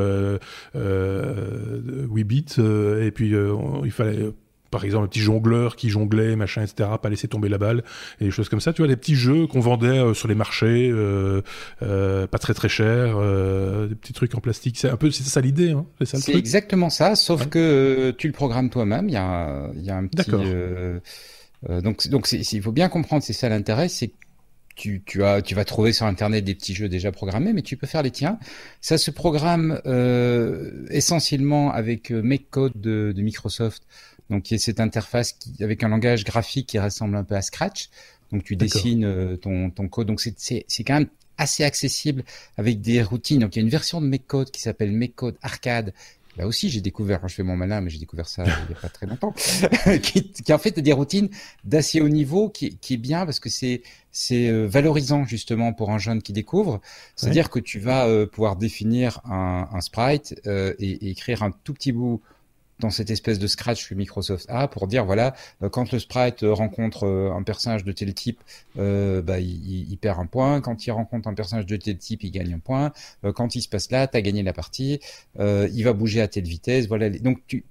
8 0.75 2.25
bits, 2.25 2.45
et 2.59 3.11
puis 3.11 3.35
il 3.85 3.91
fallait 3.91 4.33
par 4.71 4.85
exemple, 4.85 5.05
un 5.05 5.09
petit 5.09 5.21
jongleur 5.21 5.77
qui 5.77 5.91
jonglait, 5.91 6.37
machin, 6.37 6.63
etc., 6.63 6.91
pas 7.01 7.09
laisser 7.09 7.29
tomber 7.29 7.49
la 7.49 7.59
balle, 7.59 7.85
et 8.21 8.25
des 8.25 8.31
choses 8.31 8.49
comme 8.49 8.61
ça. 8.61 8.73
Tu 8.73 8.83
vois, 8.83 8.89
des 8.89 8.97
petits 8.97 9.15
jeux 9.15 9.47
qu'on 9.47 9.61
vendait 9.61 9.99
euh, 9.99 10.15
sur 10.15 10.29
les 10.29 10.35
marchés, 10.35 10.91
euh, 10.91 11.43
euh, 11.83 12.27
pas 12.27 12.39
très 12.39 12.55
très 12.55 12.69
cher, 12.69 13.19
des 13.89 13.95
petits 13.95 14.13
trucs 14.13 14.35
en 14.35 14.41
plastique. 14.41 14.79
C'est 14.79 14.89
un 14.89 14.97
peu, 14.97 15.11
c'est 15.11 15.25
ça 15.25 15.41
l'idée, 15.41 15.73
hein 15.73 15.87
C'est 16.01 16.17
ça 16.17 16.33
exactement 16.33 16.91
ça, 16.91 17.17
sauf 17.17 17.47
que 17.49 18.15
tu 18.19 18.27
le 18.27 18.33
programmes 18.33 18.71
toi-même. 18.71 19.09
Il 19.09 19.13
y 19.13 19.17
a, 19.17 19.71
il 19.75 19.85
y 19.85 19.91
a 19.91 19.97
un 19.97 20.07
petit. 20.07 20.31
donc, 21.83 22.09
donc, 22.09 22.33
il 22.33 22.63
faut 22.63 22.73
bien 22.73 22.89
comprendre, 22.89 23.23
c'est 23.23 23.33
ça 23.33 23.49
l'intérêt, 23.49 23.89
c'est 23.89 24.11
tu, 24.75 25.03
tu, 25.07 25.25
as, 25.25 25.41
tu 25.41 25.55
vas 25.55 25.65
trouver 25.65 25.95
sur 25.95 26.05
Internet 26.05 26.45
des 26.45 26.55
petits 26.55 26.75
jeux 26.75 26.91
déjà 26.91 27.11
programmés, 27.11 27.55
mais 27.55 27.63
tu 27.63 27.79
peux 27.79 27.87
faire 27.87 28.03
les 28.03 28.11
tiens. 28.11 28.39
Ça 28.83 28.99
se 28.99 29.11
programme 29.11 29.81
essentiellement 30.91 31.73
avec 31.73 32.11
MakeCode 32.11 32.73
de, 32.75 33.13
de 33.17 33.23
Microsoft. 33.23 33.83
Donc 34.31 34.51
il 34.51 34.55
y 34.55 34.57
a 34.57 34.59
cette 34.59 34.81
interface 34.81 35.33
qui, 35.33 35.63
avec 35.63 35.83
un 35.83 35.89
langage 35.89 36.25
graphique 36.25 36.67
qui 36.69 36.79
ressemble 36.79 37.17
un 37.17 37.25
peu 37.25 37.35
à 37.35 37.43
Scratch. 37.43 37.91
Donc 38.33 38.45
tu 38.45 38.57
dessines 38.57 39.05
euh, 39.05 39.37
ton, 39.37 39.71
ton 39.71 39.89
code. 39.89 40.09
Donc 40.09 40.21
c'est 40.21 40.65
quand 40.85 40.95
même 40.95 41.09
assez 41.39 41.65
accessible 41.65 42.25
avec 42.57 42.81
des 42.81 43.03
routines. 43.03 43.41
Donc 43.41 43.57
il 43.57 43.61
y 43.61 43.63
a 43.63 43.65
une 43.65 43.71
version 43.71 44.01
de 44.01 44.07
MakeCode 44.07 44.51
qui 44.51 44.61
s'appelle 44.61 44.93
MakeCode 44.93 45.37
Arcade 45.43 45.93
là 46.37 46.47
aussi 46.47 46.69
j'ai 46.69 46.81
découvert, 46.81 47.21
quand 47.21 47.29
je 47.29 47.35
fais 47.35 47.43
mon 47.43 47.57
malin, 47.57 47.81
mais 47.81 47.91
j'ai 47.91 47.99
découvert 47.99 48.29
ça 48.29 48.45
il 48.45 48.69
n'y 48.69 48.75
a 48.75 48.81
pas 48.81 48.89
très 48.89 49.07
longtemps, 49.07 49.33
qui, 50.03 50.33
qui, 50.33 50.53
en 50.53 50.59
fait 50.59 50.79
des 50.79 50.93
routines 50.93 51.29
d'assez 51.65 52.01
haut 52.01 52.09
niveau, 52.09 52.49
qui, 52.49 52.77
qui 52.77 52.95
est 52.95 52.99
bien 52.99 53.25
parce 53.25 53.41
que 53.41 53.49
c'est 53.49 53.83
c'est 54.13 54.49
euh, 54.49 54.67
valorisant 54.67 55.25
justement 55.25 55.73
pour 55.73 55.91
un 55.91 55.99
jeune 55.99 56.23
qui 56.23 56.33
découvre. 56.33 56.81
C'est-à-dire 57.17 57.51
que 57.51 57.59
tu 57.59 57.79
vas 57.79 58.07
euh, 58.07 58.27
pouvoir 58.27 58.57
définir 58.57 59.21
un, 59.25 59.69
un 59.71 59.81
sprite 59.83 60.41
euh, 60.47 60.75
et, 60.79 61.07
et, 61.07 61.11
écrire 61.11 61.43
un 61.43 61.51
tout 61.51 61.75
petit 61.75 61.93
bout 61.93 62.23
dans 62.81 62.91
cette 62.91 63.11
espèce 63.11 63.39
de 63.39 63.47
scratch 63.47 63.89
que 63.89 63.95
Microsoft 63.95 64.47
a 64.49 64.69
pour 64.69 64.87
dire 64.87 65.05
voilà 65.05 65.35
euh, 65.63 65.69
quand 65.69 65.93
le 65.93 65.99
sprite 65.99 66.43
euh, 66.43 66.53
rencontre 66.53 67.07
euh, 67.07 67.33
un 67.33 67.43
personnage 67.43 67.85
de 67.85 67.93
tel 67.93 68.13
type 68.15 68.41
euh, 68.79 69.23
bah, 69.23 69.41
il, 69.41 69.91
il, 69.91 69.97
perd 69.97 70.19
un 70.21 70.27
point. 70.27 70.61
Quand 70.61 70.87
il 70.87 70.91
rencontre 70.91 71.29
un 71.29 71.35
personnage 71.35 71.67
de 71.67 71.77
tel 71.77 71.97
type 71.97 72.23
il 72.23 72.31
gagne 72.31 72.55
un 72.55 72.59
point. 72.59 72.93
Quand 73.35 73.55
il 73.55 73.63
se 73.63 73.69
passe 73.69 73.91
là 73.91 74.07
tu 74.07 74.17
as 74.17 74.23
gagné 74.23 74.43
la 74.43 74.53
partie. 74.53 75.01
Il 75.39 75.83
va 75.83 75.93
bouger 75.93 76.21
à 76.21 76.29
telle 76.29 76.45
vitesse. 76.45 76.87
Voilà 76.87 77.11
donc 77.11 77.41
tu 77.47 77.65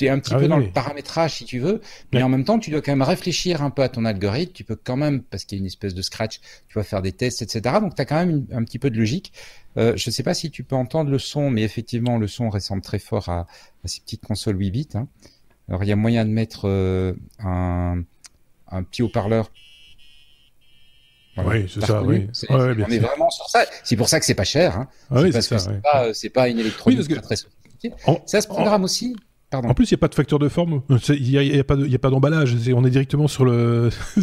tu 0.00 0.06
es 0.06 0.08
un 0.08 0.18
petit 0.18 0.32
ah 0.34 0.38
peu 0.38 0.48
dans 0.48 0.56
le 0.56 0.70
paramétrage 0.70 1.34
si 1.34 1.44
tu 1.44 1.58
veux, 1.58 1.82
mais 2.10 2.22
en 2.22 2.30
même 2.30 2.44
temps, 2.44 2.58
tu 2.58 2.70
dois 2.70 2.80
quand 2.80 2.92
même 2.92 3.02
réfléchir 3.02 3.62
un 3.62 3.68
peu 3.68 3.82
à 3.82 3.90
ton 3.90 4.06
algorithme. 4.06 4.52
Tu 4.52 4.64
peux 4.64 4.76
quand 4.76 4.96
même, 4.96 5.22
parce 5.22 5.44
qu'il 5.44 5.58
y 5.58 5.60
a 5.60 5.60
une 5.60 5.66
espèce 5.66 5.92
de 5.92 6.00
scratch, 6.00 6.40
tu 6.68 6.78
vas 6.78 6.84
faire 6.84 7.02
des 7.02 7.12
tests, 7.12 7.42
etc. 7.42 7.76
Donc, 7.82 7.94
tu 7.94 8.00
as 8.00 8.06
quand 8.06 8.16
même 8.16 8.46
un 8.50 8.64
petit 8.64 8.78
peu 8.78 8.88
de 8.88 8.96
logique. 8.96 9.34
Euh, 9.76 9.96
je 9.96 10.08
ne 10.08 10.12
sais 10.12 10.22
pas 10.22 10.34
si 10.34 10.50
tu 10.50 10.64
peux 10.64 10.76
entendre 10.76 11.10
le 11.10 11.18
son, 11.18 11.50
mais 11.50 11.62
effectivement, 11.62 12.18
le 12.18 12.26
son 12.26 12.50
ressemble 12.50 12.82
très 12.82 12.98
fort 12.98 13.28
à, 13.28 13.46
à 13.84 13.88
ces 13.88 14.00
petites 14.00 14.24
consoles 14.24 14.58
8 14.58 14.70
bits. 14.70 14.88
Hein. 14.94 15.06
Alors, 15.68 15.84
il 15.84 15.88
y 15.88 15.92
a 15.92 15.96
moyen 15.96 16.24
de 16.24 16.30
mettre 16.30 16.68
euh, 16.68 17.14
un, 17.38 18.02
un 18.68 18.82
petit 18.82 19.02
haut-parleur 19.02 19.50
oui, 21.46 21.66
c'est 21.72 21.84
ça, 21.84 22.02
oui. 22.02 22.28
on 22.50 22.90
est 22.90 22.98
vraiment 22.98 23.30
sur 23.30 23.48
ça. 23.48 23.64
C'est 23.84 23.96
pour 23.96 24.08
ça 24.08 24.18
que 24.20 24.26
c'est 24.26 24.34
pas 24.34 24.44
cher. 24.44 24.76
Hein. 24.76 24.88
Ah 25.10 25.22
c'est 25.22 25.30
parce 25.30 25.48
que 25.48 25.58
c'est 26.12 26.30
pas, 26.30 26.42
pas, 26.42 26.48
une 26.48 26.58
électronique 26.58 27.08
très, 27.08 27.20
très 27.20 27.36
sophistiquée. 27.36 27.92
Ça 28.26 28.40
se 28.40 28.48
programme 28.48 28.84
aussi 28.84 29.16
en 29.52 29.74
plus, 29.74 29.90
il 29.90 29.94
n'y 29.94 29.98
a 29.98 29.98
pas 29.98 30.08
de 30.08 30.14
facteur 30.14 30.38
de 30.38 30.48
forme. 30.48 30.82
Il 31.08 31.22
n'y 31.22 31.58
a, 31.58 31.60
a, 31.60 31.64
pas 31.64 32.10
d'emballage. 32.10 32.56
On 32.74 32.84
est 32.84 32.90
directement 32.90 33.26
sur 33.26 33.44
le. 33.44 33.90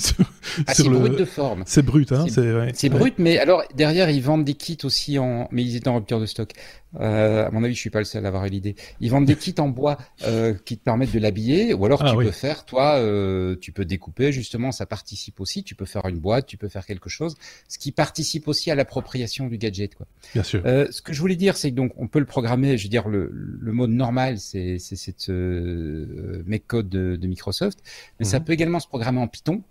ah, 0.68 0.74
c'est 0.74 0.88
brut 0.88 1.18
de 1.18 1.26
forme. 1.26 1.64
C'est 1.66 1.82
brut, 1.82 2.12
hein. 2.12 2.26
C'est 2.74 2.90
brut, 2.90 3.16
mais 3.18 3.38
alors 3.38 3.64
derrière, 3.76 4.10
ils 4.10 4.22
vendent 4.22 4.46
des 4.46 4.54
kits 4.54 4.78
aussi 4.84 5.20
en. 5.20 5.48
Mais 5.52 5.64
ils 5.64 5.76
étaient 5.76 5.90
en 5.90 5.96
rupture 5.96 6.20
de 6.20 6.26
stock. 6.26 6.54
Euh, 7.00 7.46
à 7.46 7.52
mon 7.52 7.64
avis, 7.64 7.76
je 7.76 7.80
suis 7.80 7.90
pas 7.90 8.00
le 8.00 8.06
seul 8.06 8.26
à 8.26 8.30
avoir 8.30 8.46
eu 8.46 8.50
l'idée. 8.50 8.76
Ils 9.02 9.12
vendent 9.12 9.26
des 9.26 9.36
kits 9.36 9.54
en 9.60 9.68
bois 9.68 9.98
euh, 10.24 10.54
qui 10.66 10.78
te 10.78 10.84
permettent 10.84 11.14
de 11.14 11.20
l'habiller, 11.20 11.74
ou 11.74 11.86
alors 11.86 12.02
ah 12.04 12.12
tu 12.12 12.18
peux 12.18 12.32
faire, 12.32 12.66
toi, 12.66 12.96
euh, 12.96 13.56
tu 13.60 13.72
peux 13.72 13.86
découper. 13.86 14.32
Justement, 14.32 14.72
ça 14.72 14.86
participe 14.86 15.40
aussi. 15.42 15.64
Tu 15.64 15.76
peux 15.76 15.86
faire 15.86 16.06
une 16.08 16.20
boîte, 16.20 16.48
tu 16.48 16.58
peux 16.58 16.70
faire 16.70 16.86
quelque 16.86 17.10
chose, 17.10 17.36
ce 17.68 17.78
qui 17.78 17.92
participe 17.92 18.48
aussi 18.48 18.72
à 18.72 18.76
l'appropriation 18.76 19.48
du 19.48 19.58
gadget, 19.58 19.96
quoi. 19.96 20.08
Bien 20.34 20.44
sûr. 20.44 20.62
Euh, 20.66 20.88
ce 20.90 21.02
que 21.02 21.14
je 21.14 21.20
voulais 21.20 21.36
dire, 21.36 21.58
c'est 21.58 21.72
que 21.72 21.76
donc 21.76 21.92
on 21.98 22.08
peut 22.08 22.20
le 22.20 22.26
programmer. 22.26 22.78
Je 22.78 22.84
veux 22.84 22.90
dire, 22.90 23.10
le, 23.10 23.30
le 23.32 23.72
mode 23.74 23.92
normal, 23.92 24.40
c'est 24.40 24.78
cette 25.18 25.30
euh, 25.30 26.44
make 26.46 26.68
code 26.68 26.90
de, 26.90 27.16
de, 27.16 27.28
Microsoft, 27.28 27.80
mais 28.20 28.26
ça 28.26 28.40
mhm. 28.40 28.46
peut 28.46 28.54
également 28.54 28.80
se 28.80 28.88
programmer 28.88 29.20
en 29.20 29.28
Python. 29.28 29.64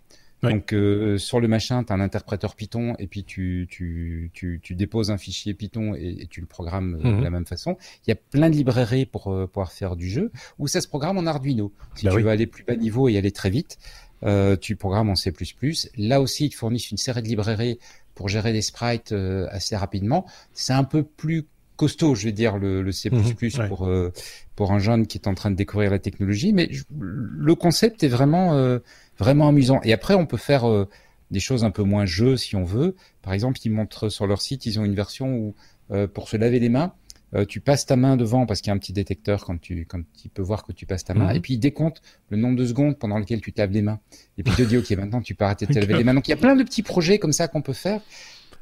Donc 0.42 0.72
euh, 0.72 1.18
sur 1.18 1.40
le 1.40 1.49
machin, 1.49 1.82
tu 1.84 1.92
as 1.92 1.97
un 1.97 2.01
interpréteur 2.01 2.55
Python 2.55 2.94
et 2.99 3.07
puis 3.07 3.24
tu, 3.24 3.66
tu, 3.70 4.30
tu, 4.34 4.61
tu 4.62 4.74
déposes 4.74 5.11
un 5.11 5.18
fichier 5.18 5.55
Python 5.55 5.94
et, 5.94 6.26
tu 6.28 6.40
le 6.40 6.47
programmes 6.47 6.97
euh, 6.97 7.03
de 7.03 7.16
mhm. 7.16 7.22
la 7.22 7.30
même 7.30 7.47
façon. 7.47 7.76
Il 8.07 8.11
y 8.11 8.12
a 8.12 8.16
plein 8.16 8.51
de 8.51 8.55
librairies 8.55 9.07
pour 9.07 9.32
euh, 9.32 9.47
pouvoir 9.47 9.72
faire 9.72 9.97
du 9.97 10.09
jeu 10.09 10.30
ou 10.59 10.68
ça 10.68 10.80
se 10.80 10.88
programme 10.88 11.18
en 11.18 11.26
Arduino. 11.26 11.72
Si 11.94 12.05
bah 12.05 12.12
tu 12.14 12.22
veux 12.22 12.30
aller 12.30 12.47
plus 12.47 12.64
bas 12.64 12.76
niveau 12.76 13.09
et 13.09 13.16
aller 13.16 13.32
très 13.32 13.51
vite, 13.51 13.78
euh, 14.24 14.57
tu 14.57 14.76
programmes 14.76 15.11
en 15.11 15.14
C++. 15.14 15.32
Là 15.97 16.20
aussi, 16.20 16.47
ils 16.47 16.51
te 16.51 16.57
fournissent 16.57 16.90
une 16.90 16.99
série 16.99 17.22
de 17.22 17.28
librairies 17.28 17.78
pour 18.14 18.28
gérer 18.28 18.53
des 18.53 18.62
sprites 18.62 19.12
assez 19.51 19.76
rapidement. 19.76 20.26
C'est 20.55 20.72
un 20.72 20.84
peu 20.84 21.03
plus 21.03 21.47
costaud, 21.77 22.14
je 22.14 22.24
vais 22.24 22.33
dire, 22.33 22.59
le, 22.59 22.83
le 22.83 22.93
C++ 22.93 23.11
mhm. 23.11 23.68
pour 23.68 23.89
pour 24.55 24.72
un 24.72 24.79
jeune 24.79 25.07
qui 25.07 25.18
est 25.18 25.29
en 25.29 25.35
train 25.35 25.51
de 25.51 25.57
découvrir 25.57 25.91
la 25.91 25.99
technologie, 25.99 26.53
mais 26.53 26.70
le 26.99 27.55
concept 27.55 28.03
est 28.03 28.09
vraiment 28.09 28.81
vraiment 29.18 29.49
amusant. 29.49 29.81
Et 29.83 29.93
après, 29.93 30.14
on 30.14 30.27
peut 30.27 30.37
faire 30.37 30.68
euh, 30.68 30.89
des 31.31 31.41
choses 31.41 31.64
un 31.64 31.70
peu 31.70 31.83
moins 31.83 32.07
jeux 32.07 32.37
si 32.37 32.57
on 32.57 32.64
veut. 32.64 32.95
Par 33.22 33.33
exemple, 33.33 33.59
ils 33.64 33.70
montrent 33.70 34.09
sur 34.09 34.27
leur 34.27 34.41
site, 34.41 34.66
ils 34.66 34.79
ont 34.79 34.85
une 34.85 34.95
version 34.95 35.35
où 35.35 35.55
euh, 35.91 36.07
pour 36.07 36.29
se 36.29 36.37
laver 36.37 36.61
les 36.61 36.68
mains, 36.68 36.93
euh, 37.35 37.45
tu 37.45 37.61
passes 37.61 37.87
ta 37.87 37.97
main 37.97 38.16
devant 38.16 38.47
parce 38.47 38.61
qu'il 38.61 38.68
y 38.68 38.72
a 38.72 38.74
un 38.74 38.79
petit 38.79 38.93
détecteur 38.93 39.45
quand 39.45 39.61
tu 39.61 39.85
quand 39.85 40.01
il 40.24 40.31
peut 40.31 40.43
voir 40.43 40.62
que 40.62 40.70
tu 40.70 40.87
passes 40.87 41.05
ta 41.05 41.12
main 41.12 41.31
mhm. 41.31 41.37
et 41.37 41.41
puis 41.41 41.55
il 41.55 41.59
décompte 41.59 42.01
le 42.31 42.37
nombre 42.37 42.57
de 42.57 42.64
secondes 42.64 42.97
pendant 42.99 43.18
lesquelles 43.18 43.41
tu 43.41 43.53
te 43.53 43.61
laves 43.61 43.72
les 43.72 43.83
mains 43.83 43.99
et 44.39 44.45
puis 44.45 44.53
il 44.57 44.64
te 44.64 44.68
dit 44.68 44.77
ok 44.77 44.89
maintenant 44.93 45.20
tu 45.20 45.35
peux 45.35 45.45
arrêter 45.45 45.66
de 45.66 45.72
te 45.72 45.79
laver 45.81 45.95
les 45.95 46.05
mains 46.05 46.14
donc 46.14 46.29
il 46.29 46.31
y 46.31 46.35
a 46.35 46.37
plein 46.37 46.55
de 46.55 46.62
petits 46.62 46.85
projets 46.85 47.18
comme 47.18 47.33
ça 47.33 47.49
qu'on 47.49 47.62
peut 47.62 47.72
faire 47.72 48.01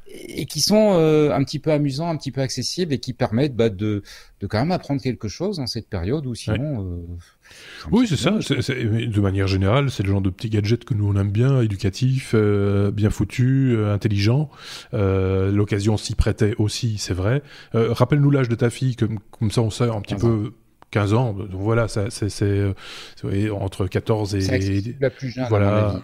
et 0.07 0.45
qui 0.45 0.61
sont 0.61 0.93
euh, 0.93 1.31
un 1.31 1.43
petit 1.43 1.59
peu 1.59 1.71
amusants, 1.71 2.09
un 2.09 2.15
petit 2.15 2.31
peu 2.31 2.41
accessibles 2.41 2.93
et 2.93 2.99
qui 2.99 3.13
permettent 3.13 3.55
bah, 3.55 3.69
de, 3.69 4.03
de 4.39 4.47
quand 4.47 4.59
même 4.59 4.71
apprendre 4.71 5.01
quelque 5.01 5.27
chose 5.27 5.57
dans 5.57 5.67
cette 5.67 5.89
période 5.89 6.25
où 6.27 6.35
sinon. 6.35 6.85
Euh, 6.85 7.87
oui, 7.91 8.07
c'est 8.07 8.15
ça. 8.15 8.31
de 8.31 9.19
manière 9.19 9.47
générale, 9.47 9.89
c'est 9.89 10.03
le 10.03 10.09
genre 10.09 10.21
de 10.21 10.29
petits 10.29 10.49
gadgets 10.49 10.83
que 10.83 10.93
nous 10.93 11.07
on 11.07 11.15
aime 11.19 11.31
bien, 11.31 11.61
éducatif, 11.61 12.31
euh, 12.33 12.91
bien 12.91 13.09
foutu, 13.09 13.77
intelligent. 13.85 14.49
L'occasion 14.93 15.97
s'y 15.97 16.15
prêtait 16.15 16.55
aussi, 16.57 16.97
c'est 16.97 17.13
vrai. 17.13 17.41
Rappelle-nous 17.73 18.31
l'âge 18.31 18.49
de 18.49 18.55
ta 18.55 18.69
fille, 18.69 18.95
comme, 18.95 19.19
comme 19.31 19.51
ça 19.51 19.61
on 19.61 19.69
sait 19.69 19.89
un 19.89 20.01
petit 20.01 20.15
peu. 20.15 20.53
15 20.91 21.13
ans, 21.13 21.33
donc 21.33 21.49
voilà, 21.51 21.87
c'est 21.89 22.73
entre 23.51 23.87
14 23.87 24.35
et... 24.35 24.95
La 25.01 25.09
plus 25.09 25.29
jeune, 25.29 25.45
voilà. 25.49 26.01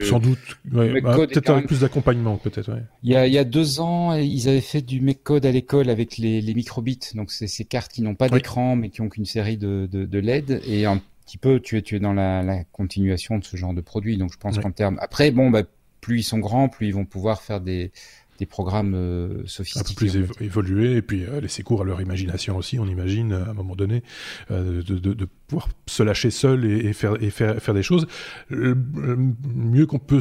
Sans 0.00 0.18
doute. 0.18 0.38
Bah, 0.64 0.84
peut-être 1.16 1.50
avec 1.50 1.66
plus 1.66 1.80
d'accompagnement, 1.80 2.36
peut-être. 2.36 2.70
Il, 3.02 3.10
y 3.10 3.16
a, 3.16 3.26
il 3.26 3.32
y 3.32 3.38
a 3.38 3.44
deux 3.44 3.80
ans, 3.80 4.14
ils 4.14 4.48
avaient 4.48 4.60
fait 4.60 4.82
du 4.82 5.02
code 5.14 5.46
à 5.46 5.50
l'école 5.50 5.90
avec 5.90 6.18
les, 6.18 6.40
les 6.40 6.54
microbits. 6.54 7.00
Donc, 7.14 7.30
c'est 7.30 7.46
ces 7.46 7.64
cartes 7.64 7.92
qui 7.92 8.02
n'ont 8.02 8.14
pas 8.14 8.28
d'écran, 8.28 8.76
mais 8.76 8.90
qui 8.90 9.00
ont 9.00 9.08
qu'une 9.08 9.26
série 9.26 9.56
de, 9.56 9.88
de, 9.90 10.04
de, 10.04 10.18
LED. 10.18 10.62
Et 10.66 10.86
un 10.86 11.00
petit 11.26 11.38
peu, 11.38 11.60
tu 11.60 11.76
es, 11.78 11.82
tu 11.82 11.96
es 11.96 12.00
dans 12.00 12.12
la, 12.12 12.42
la 12.42 12.64
continuation 12.64 13.38
de 13.38 13.44
ce 13.44 13.56
genre 13.56 13.74
de 13.74 13.80
produit. 13.80 14.16
Donc, 14.16 14.32
je 14.32 14.38
pense 14.38 14.58
qu'en 14.58 14.72
termes. 14.72 14.98
Après, 15.00 15.30
bon, 15.30 15.50
bah, 15.50 15.62
plus 16.00 16.20
ils 16.20 16.24
sont 16.24 16.38
grands, 16.38 16.68
plus 16.68 16.88
ils 16.88 16.94
vont 16.94 17.04
pouvoir 17.06 17.42
faire 17.42 17.60
des, 17.60 17.92
des 18.42 18.46
programmes 18.46 18.94
euh, 18.96 19.46
sophistiqués. 19.46 20.08
Un 20.18 20.24
peu 20.24 20.34
plus 20.34 20.44
évolués, 20.44 20.96
et 20.96 21.02
puis 21.02 21.24
euh, 21.24 21.40
laisser 21.40 21.62
cours 21.62 21.82
à 21.82 21.84
leur 21.84 22.00
imagination 22.00 22.56
aussi, 22.56 22.76
on 22.80 22.86
imagine, 22.86 23.32
à 23.32 23.50
un 23.50 23.54
moment 23.54 23.76
donné, 23.76 24.02
euh, 24.50 24.82
de, 24.82 24.98
de, 24.98 25.14
de, 25.14 25.28
pouvoir 25.46 25.68
se 25.86 26.02
lâcher 26.02 26.32
seul 26.32 26.64
et, 26.64 26.88
et, 26.88 26.92
faire, 26.92 27.22
et 27.22 27.30
faire, 27.30 27.62
faire 27.62 27.74
des 27.74 27.84
choses. 27.84 28.08
Le, 28.48 28.74
mieux 29.54 29.86
qu'on 29.86 30.00
peut 30.00 30.20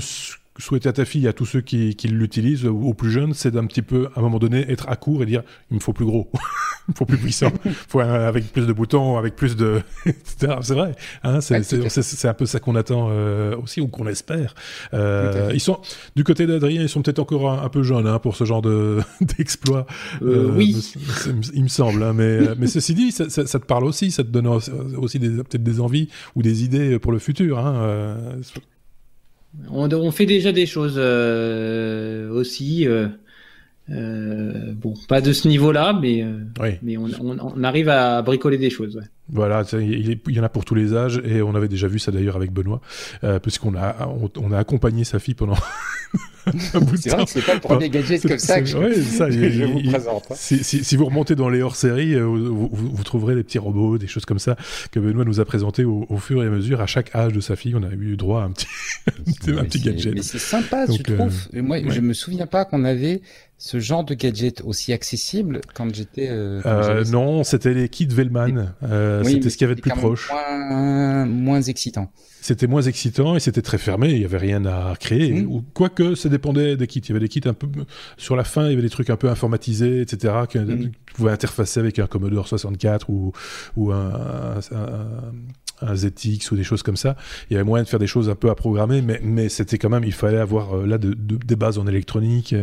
souhaiter 0.57 0.89
à 0.89 0.93
ta 0.93 1.05
fille, 1.05 1.27
à 1.27 1.33
tous 1.33 1.45
ceux 1.45 1.61
qui, 1.61 1.95
qui 1.95 2.07
l'utilisent, 2.07 2.65
aux 2.65 2.93
plus 2.93 3.09
jeunes, 3.09 3.33
c'est 3.33 3.51
d'un 3.51 3.65
petit 3.65 3.81
peu, 3.81 4.09
à 4.15 4.19
un 4.19 4.21
moment 4.21 4.39
donné, 4.39 4.69
être 4.69 4.89
à 4.89 4.95
court 4.95 5.23
et 5.23 5.25
dire, 5.25 5.43
il 5.69 5.75
me 5.75 5.79
faut 5.79 5.93
plus 5.93 6.05
gros, 6.05 6.29
il 6.87 6.91
me 6.91 6.95
faut 6.95 7.05
plus 7.05 7.17
puissant, 7.17 7.51
il 7.65 7.71
faut 7.71 7.99
avec 8.01 8.51
plus 8.51 8.67
de 8.67 8.73
boutons, 8.73 9.17
avec 9.17 9.35
plus 9.35 9.55
de. 9.55 9.81
C'est 10.37 10.73
vrai, 10.73 10.95
hein, 11.23 11.39
c'est 11.41 12.25
un 12.27 12.33
peu 12.33 12.45
ça 12.45 12.59
qu'on 12.59 12.75
attend 12.75 13.09
euh, 13.11 13.55
aussi 13.57 13.79
ou 13.79 13.87
qu'on 13.87 14.07
espère. 14.07 14.55
Euh, 14.93 15.51
ils 15.53 15.59
sont 15.59 15.79
du 16.15 16.23
côté 16.23 16.47
d'Adrien, 16.47 16.81
ils 16.81 16.89
sont 16.89 17.01
peut-être 17.01 17.19
encore 17.19 17.51
un, 17.51 17.69
peu 17.69 17.83
jeunes 17.83 18.07
hein, 18.07 18.19
pour 18.19 18.35
ce 18.35 18.43
genre 18.43 18.61
de 18.61 18.99
d'exploit. 19.21 19.85
Euh, 20.21 20.51
oui, 20.55 20.93
il 21.53 21.63
me 21.63 21.67
semble. 21.67 22.03
Hein, 22.03 22.13
mais 22.13 22.39
mais 22.57 22.67
ceci 22.67 22.93
dit, 22.93 23.11
ça, 23.11 23.29
ça, 23.29 23.45
ça, 23.45 23.59
te 23.59 23.65
parle 23.65 23.85
aussi, 23.85 24.11
ça 24.11 24.23
te 24.23 24.29
donne 24.29 24.47
aussi 24.47 25.19
peut-être 25.19 25.63
des 25.63 25.79
envies 25.79 26.09
ou 26.35 26.41
des 26.41 26.63
idées 26.63 26.99
pour 26.99 27.11
le 27.11 27.19
futur. 27.19 27.59
Hein, 27.59 28.17
on, 29.69 30.11
fait 30.11 30.25
déjà 30.25 30.51
des 30.51 30.65
choses 30.65 30.95
euh, 30.97 32.29
aussi. 32.31 32.87
Euh, 32.87 33.07
euh, 33.89 34.73
bon, 34.73 34.93
pas 35.07 35.21
de 35.21 35.33
ce 35.33 35.47
niveau-là, 35.47 35.97
mais, 35.99 36.25
mais 36.81 36.97
on, 36.97 37.63
arrive 37.63 37.89
à 37.89 38.21
bricoler 38.21 38.57
des 38.57 38.69
choses. 38.69 39.01
Voilà, 39.29 39.63
il, 39.73 40.19
y 40.27 40.39
en 40.39 40.43
a 40.43 40.49
pour 40.49 40.65
tous 40.65 40.75
les 40.75 40.93
âges 40.93 41.21
et 41.25 41.41
on 41.41 41.55
avait 41.55 41.67
déjà 41.67 41.87
vu 41.87 41.99
ça 41.99 42.11
d'ailleurs 42.11 42.35
avec 42.35 42.51
Benoît, 42.51 42.81
puisqu'on 43.41 43.75
a 43.75 44.07
on, 44.37 44.51
a 44.51 44.57
accompagné 44.57 45.03
sa 45.03 45.19
fille 45.19 45.35
pendant 45.35 45.55
c'est 46.97 47.09
vrai 47.09 47.25
que 47.25 47.29
c'est 47.29 47.45
pas 47.45 47.53
le 47.53 47.59
premier 47.59 47.89
gadget 47.89 48.21
comme 48.27 48.37
ça 48.37 48.59
que 48.59 48.65
je, 48.65 48.77
vous 49.65 49.89
présente. 49.89 50.23
Hein. 50.31 50.35
Si, 50.35 50.95
vous 50.95 51.05
remontez 51.05 51.35
dans 51.35 51.49
les 51.49 51.61
hors-séries, 51.61 52.15
euh, 52.15 52.25
vous, 52.25 53.03
trouverez 53.03 53.35
des 53.35 53.43
petits 53.43 53.59
robots, 53.59 53.97
des 53.97 54.07
choses 54.07 54.25
comme 54.25 54.39
ça 54.39 54.55
que 54.91 54.99
Benoît 54.99 55.25
nous 55.25 55.39
a 55.39 55.45
présenté 55.45 55.83
au, 55.85 56.17
fur 56.17 56.43
et 56.43 56.47
à 56.47 56.49
mesure. 56.49 56.81
À 56.81 56.87
chaque 56.87 57.15
âge 57.15 57.33
de 57.33 57.39
sa 57.39 57.55
fille, 57.55 57.75
on 57.75 57.83
a 57.83 57.91
eu 57.91 58.17
droit 58.17 58.41
à 58.41 58.45
un 58.45 58.51
petit, 58.51 58.67
un 59.51 59.63
petit 59.63 59.79
gadget. 59.79 60.13
Mais 60.13 60.21
c'est 60.21 60.39
sympa, 60.39 60.85
je 60.87 60.93
euh, 60.93 61.17
trouve. 61.17 61.61
moi, 61.61 61.77
je 61.87 62.01
me 62.01 62.13
souviens 62.13 62.47
pas 62.47 62.65
qu'on 62.65 62.83
avait 62.83 63.21
ce 63.61 63.79
genre 63.79 64.03
de 64.03 64.15
gadget 64.15 64.61
aussi 64.61 64.91
accessible 64.91 65.61
quand 65.75 65.93
j'étais. 65.93 66.29
Euh, 66.31 66.63
euh 66.65 67.03
non, 67.05 67.43
c'était 67.43 67.75
les 67.75 67.89
kits 67.89 68.07
Vellman. 68.07 68.73
Euh, 68.81 69.23
c'était 69.23 69.51
ce 69.51 69.55
qu'il 69.55 69.65
y 69.65 69.69
avait 69.69 69.75
de 69.75 69.81
plus 69.81 69.91
proche. 69.91 70.31
Moins, 70.31 71.27
moins 71.27 71.61
excitant. 71.61 72.11
C'était 72.41 72.65
moins 72.65 72.81
excitant 72.81 73.35
et 73.35 73.39
c'était 73.39 73.61
très 73.61 73.77
fermé. 73.77 74.09
Il 74.13 74.17
y 74.17 74.25
avait 74.25 74.39
rien 74.39 74.65
à 74.65 74.95
créer. 74.99 75.31
Mmh. 75.31 75.47
Ou 75.47 75.63
quoique, 75.75 76.15
ça 76.15 76.27
dépendait 76.27 76.75
des 76.75 76.87
kits. 76.87 77.01
Il 77.01 77.09
y 77.09 77.11
avait 77.11 77.19
des 77.19 77.29
kits 77.29 77.41
un 77.45 77.53
peu 77.53 77.67
sur 78.17 78.35
la 78.35 78.43
fin. 78.43 78.65
Il 78.65 78.71
y 78.71 78.73
avait 78.73 78.81
des 78.81 78.89
trucs 78.89 79.11
un 79.11 79.15
peu 79.15 79.29
informatisés, 79.29 80.01
etc. 80.01 80.33
Que 80.49 80.57
mmh. 80.57 80.91
tu 81.05 81.13
pouvais 81.13 81.31
interfacer 81.31 81.79
avec 81.79 81.99
un 81.99 82.07
Commodore 82.07 82.47
64 82.47 83.11
ou 83.11 83.31
ou 83.75 83.91
un, 83.91 84.59
un 84.71 84.75
un 84.75 85.31
ZX 85.95 86.51
ou 86.51 86.55
des 86.55 86.63
choses 86.63 86.83
comme 86.83 86.95
ça. 86.95 87.15
Il 87.49 87.53
y 87.53 87.55
avait 87.55 87.63
moyen 87.63 87.83
de 87.83 87.89
faire 87.89 87.99
des 87.99 88.07
choses 88.07 88.29
un 88.29 88.35
peu 88.35 88.49
à 88.49 88.55
programmer, 88.55 89.01
mais, 89.01 89.19
mais 89.23 89.49
c'était 89.49 89.77
quand 89.77 89.89
même, 89.89 90.03
il 90.03 90.13
fallait 90.13 90.39
avoir 90.39 90.77
là 90.77 90.97
de, 90.97 91.13
des 91.13 91.55
bases 91.55 91.77
en 91.77 91.87
électronique 91.87 92.55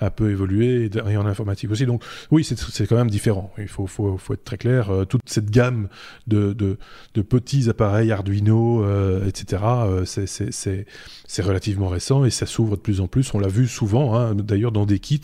un 0.00 0.10
peu 0.10 0.30
évoluées 0.30 0.90
et, 0.92 1.16
en 1.16 1.26
informatique 1.26 1.70
aussi. 1.70 1.86
Donc 1.86 2.02
oui, 2.30 2.44
c'est 2.44 2.86
quand 2.86 2.96
même 2.96 3.10
différent. 3.10 3.52
Il 3.58 3.68
faut, 3.68 3.86
faut, 3.86 4.16
faut 4.16 4.34
être 4.34 4.44
très 4.44 4.58
clair. 4.58 4.90
toute 5.08 5.22
cette 5.26 5.50
gamme 5.50 5.88
de, 6.26 6.52
de, 6.52 7.22
petits 7.22 7.68
appareils 7.68 8.12
Arduino, 8.12 8.84
etc., 9.26 9.62
c'est 10.04 11.42
relativement 11.42 11.88
récent 11.88 12.24
et 12.24 12.30
ça 12.30 12.46
s'ouvre 12.46 12.76
de 12.76 12.80
plus 12.80 13.00
en 13.00 13.06
plus. 13.06 13.32
On 13.34 13.38
l'a 13.38 13.48
vu 13.48 13.66
souvent, 13.66 14.16
hein, 14.16 14.34
d'ailleurs, 14.34 14.72
dans 14.72 14.86
des 14.86 14.98
kits 14.98 15.20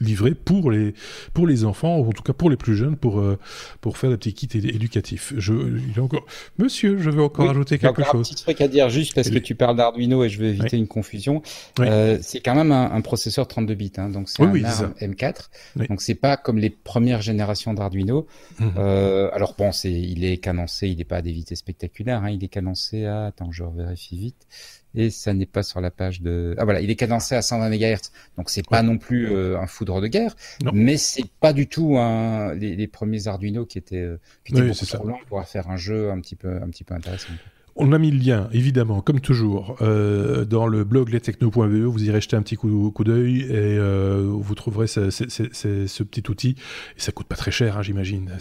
livrés 0.00 0.34
pour 0.34 0.70
les, 0.70 0.94
pour 1.34 1.46
les 1.46 1.64
enfants, 1.64 1.98
ou 1.98 2.08
en 2.08 2.12
tout 2.12 2.22
cas 2.22 2.32
pour 2.32 2.50
les 2.50 2.56
plus 2.56 2.76
jeunes, 2.76 2.96
pour, 2.96 3.20
euh, 3.20 3.38
pour 3.80 3.98
faire 3.98 4.10
des 4.10 4.16
petits 4.16 4.34
kits 4.34 4.58
éducatifs. 4.58 5.32
Je, 5.36 5.54
encore... 6.00 6.24
Monsieur, 6.70 6.98
je 6.98 7.10
veux 7.10 7.22
encore 7.24 7.50
ajouter 7.50 7.78
quelque 7.78 8.04
chose. 8.04 8.28
Un 8.28 8.34
petit 8.34 8.42
truc 8.42 8.60
à 8.60 8.68
dire 8.68 8.88
juste 8.90 9.12
parce 9.12 9.28
que 9.28 9.38
tu 9.38 9.56
parles 9.56 9.76
d'Arduino 9.76 10.22
et 10.22 10.28
je 10.28 10.38
veux 10.38 10.46
éviter 10.46 10.76
une 10.76 10.86
confusion. 10.86 11.42
Euh, 11.80 12.18
c'est 12.22 12.38
quand 12.38 12.54
même 12.54 12.70
un, 12.70 13.00
processeur 13.00 13.48
32 13.48 13.74
bits, 13.74 13.92
hein, 13.96 14.08
donc 14.08 14.28
c'est 14.28 14.40
un 14.40 14.64
ARM 14.64 14.94
M4. 15.00 15.48
Donc 15.88 16.00
c'est 16.00 16.14
pas 16.14 16.36
comme 16.36 16.58
les 16.58 16.70
premières 16.70 17.22
générations 17.22 17.74
d'Arduino. 17.74 18.28
Mhm. 18.60 18.74
Euh, 18.78 19.30
alors 19.32 19.56
bon, 19.58 19.72
c'est, 19.72 19.90
il 19.90 20.24
est 20.24 20.36
cadencé, 20.36 20.88
il 20.88 20.98
n'est 20.98 21.04
pas 21.04 21.16
à 21.16 21.22
des 21.22 21.32
vitesses 21.32 21.58
spectaculaires, 21.58 22.22
hein, 22.22 22.30
il 22.30 22.44
est 22.44 22.48
cadencé 22.48 23.04
à, 23.04 23.26
attends, 23.26 23.50
je 23.50 23.64
vérifie 23.64 24.16
vite 24.16 24.46
et 24.94 25.10
ça 25.10 25.32
n'est 25.34 25.46
pas 25.46 25.62
sur 25.62 25.80
la 25.80 25.90
page 25.90 26.20
de. 26.20 26.54
Ah 26.58 26.64
voilà, 26.64 26.80
il 26.80 26.90
est 26.90 26.96
cadencé 26.96 27.34
à 27.34 27.42
120 27.42 27.70
MHz, 27.70 28.10
donc 28.36 28.50
c'est 28.50 28.66
pas 28.66 28.82
non 28.82 28.98
plus 28.98 29.30
euh, 29.30 29.58
un 29.58 29.66
foudre 29.66 30.00
de 30.00 30.06
guerre, 30.06 30.34
mais 30.72 30.96
c'est 30.96 31.28
pas 31.40 31.52
du 31.52 31.68
tout 31.68 31.96
un... 31.98 32.54
les, 32.54 32.86
premiers 32.88 33.28
Arduino 33.28 33.66
qui 33.66 33.78
étaient, 33.78 33.96
euh, 33.96 34.20
qui 34.44 34.52
étaient 34.52 34.68
beaucoup 34.68 34.86
trop 34.86 35.06
longs 35.06 35.18
pour 35.28 35.44
faire 35.44 35.68
un 35.70 35.76
jeu 35.76 36.10
un 36.10 36.20
petit 36.20 36.36
peu, 36.36 36.56
un 36.56 36.68
petit 36.68 36.84
peu 36.84 36.94
intéressant. 36.94 37.32
On 37.76 37.92
a 37.92 37.98
mis 37.98 38.10
le 38.10 38.18
lien, 38.18 38.48
évidemment, 38.52 39.00
comme 39.00 39.20
toujours, 39.20 39.76
euh, 39.80 40.44
dans 40.44 40.66
le 40.66 40.84
blog 40.84 41.10
lestechno.be. 41.10 41.84
Vous 41.84 42.04
irez 42.04 42.20
jeter 42.20 42.36
un 42.36 42.42
petit 42.42 42.56
coup, 42.56 42.90
coup 42.90 43.04
d'œil 43.04 43.42
et 43.42 43.48
euh, 43.50 44.28
vous 44.28 44.54
trouverez 44.54 44.86
ce, 44.86 46.02
petit 46.02 46.30
outil. 46.30 46.56
Et 46.96 47.00
ça 47.00 47.12
coûte 47.12 47.26
pas 47.26 47.36
très 47.36 47.50
cher, 47.50 47.78
hein, 47.78 47.82
j'imagine. 47.82 48.36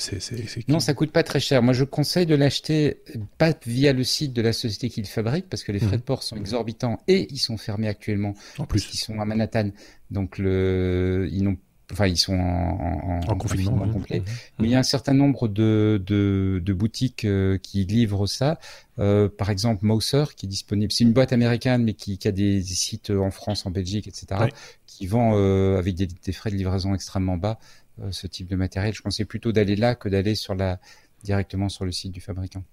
Non, 0.68 0.80
ça 0.80 0.94
coûte 0.94 1.12
pas 1.12 1.24
très 1.24 1.40
cher. 1.40 1.62
Moi, 1.62 1.74
je 1.74 1.84
conseille 1.84 2.26
de 2.26 2.36
l'acheter 2.36 3.02
pas 3.38 3.54
via 3.66 3.94
le 3.94 4.04
site 4.04 4.34
de 4.34 4.42
la 4.42 4.54
société 4.54 4.90
qui 4.90 5.02
le 5.02 5.08
fabrique, 5.08 5.48
parce 5.50 5.64
que 5.64 5.72
les 5.72 5.80
frais 5.80 5.92
mhm. 5.92 5.98
de 5.98 6.04
port 6.04 6.24
sont 6.24 6.36
exorbitants 6.36 7.00
et 7.08 7.28
ils 7.32 7.40
sont 7.40 7.58
fermés 7.58 7.88
actuellement. 7.88 8.34
En 8.58 8.66
plus, 8.66 8.94
ils 8.94 8.98
sont 8.98 9.20
à 9.20 9.26
Manhattan, 9.26 9.70
donc 10.12 10.38
le, 10.38 11.30
ils 11.32 11.44
n'ont 11.44 11.58
enfin 11.92 12.08
ils 12.08 12.18
sont 12.18 12.38
en, 12.38 13.22
en, 13.28 13.38
confinement, 13.38 13.88
complet. 13.88 14.24
Mais 14.60 14.68
il 14.68 14.72
y 14.72 14.76
a 14.76 14.80
un 14.80 14.84
certain 14.84 15.14
nombre 15.14 15.48
de, 15.48 16.02
de, 16.06 16.62
de 16.64 16.74
boutiques 16.74 17.26
euh, 17.26 17.58
qui 17.58 17.86
livrent 17.86 18.28
ça. 18.28 18.60
Euh, 19.00 19.30
par 19.30 19.50
exemple, 19.50 19.86
Mouser 19.86 20.26
qui 20.36 20.46
est 20.46 20.50
disponible. 20.50 20.92
C'est 20.92 21.04
une 21.04 21.14
boîte 21.14 21.34
américaine, 21.34 21.84
mais 21.84 21.94
qui, 21.94 22.18
qui 22.18 22.28
a 22.28 22.32
des, 22.32 22.62
sites 22.62 23.10
en 23.10 23.32
France, 23.32 23.66
en 23.66 23.72
Belgique, 23.72 24.08
etc. 24.08 24.50
Qui 24.86 25.08
vend 25.08 25.34
euh, 25.36 25.78
avec 25.78 25.96
des, 25.96 26.08
des, 26.08 26.32
frais 26.32 26.52
de 26.52 26.56
livraison 26.56 26.94
extrêmement 26.94 27.38
bas 27.38 27.60
euh, 28.02 28.12
ce 28.12 28.28
type 28.28 28.48
de 28.48 28.56
matériel. 28.56 28.94
Je 28.94 29.02
conseille 29.02 29.26
plutôt 29.26 29.52
d'aller 29.52 29.76
là 29.76 29.96
que 29.96 30.10
d'aller 30.10 30.36
sur 30.36 30.56
la 30.56 30.80
directement 31.24 31.70
sur 31.70 31.86
le 31.86 31.92
site 31.92 32.12
du 32.12 32.22
fabricant. 32.22 32.64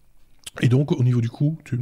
Et 0.63 0.69
donc, 0.69 0.93
au 0.93 1.03
niveau 1.03 1.21
du 1.21 1.29
coût 1.29 1.59
tu, 1.65 1.79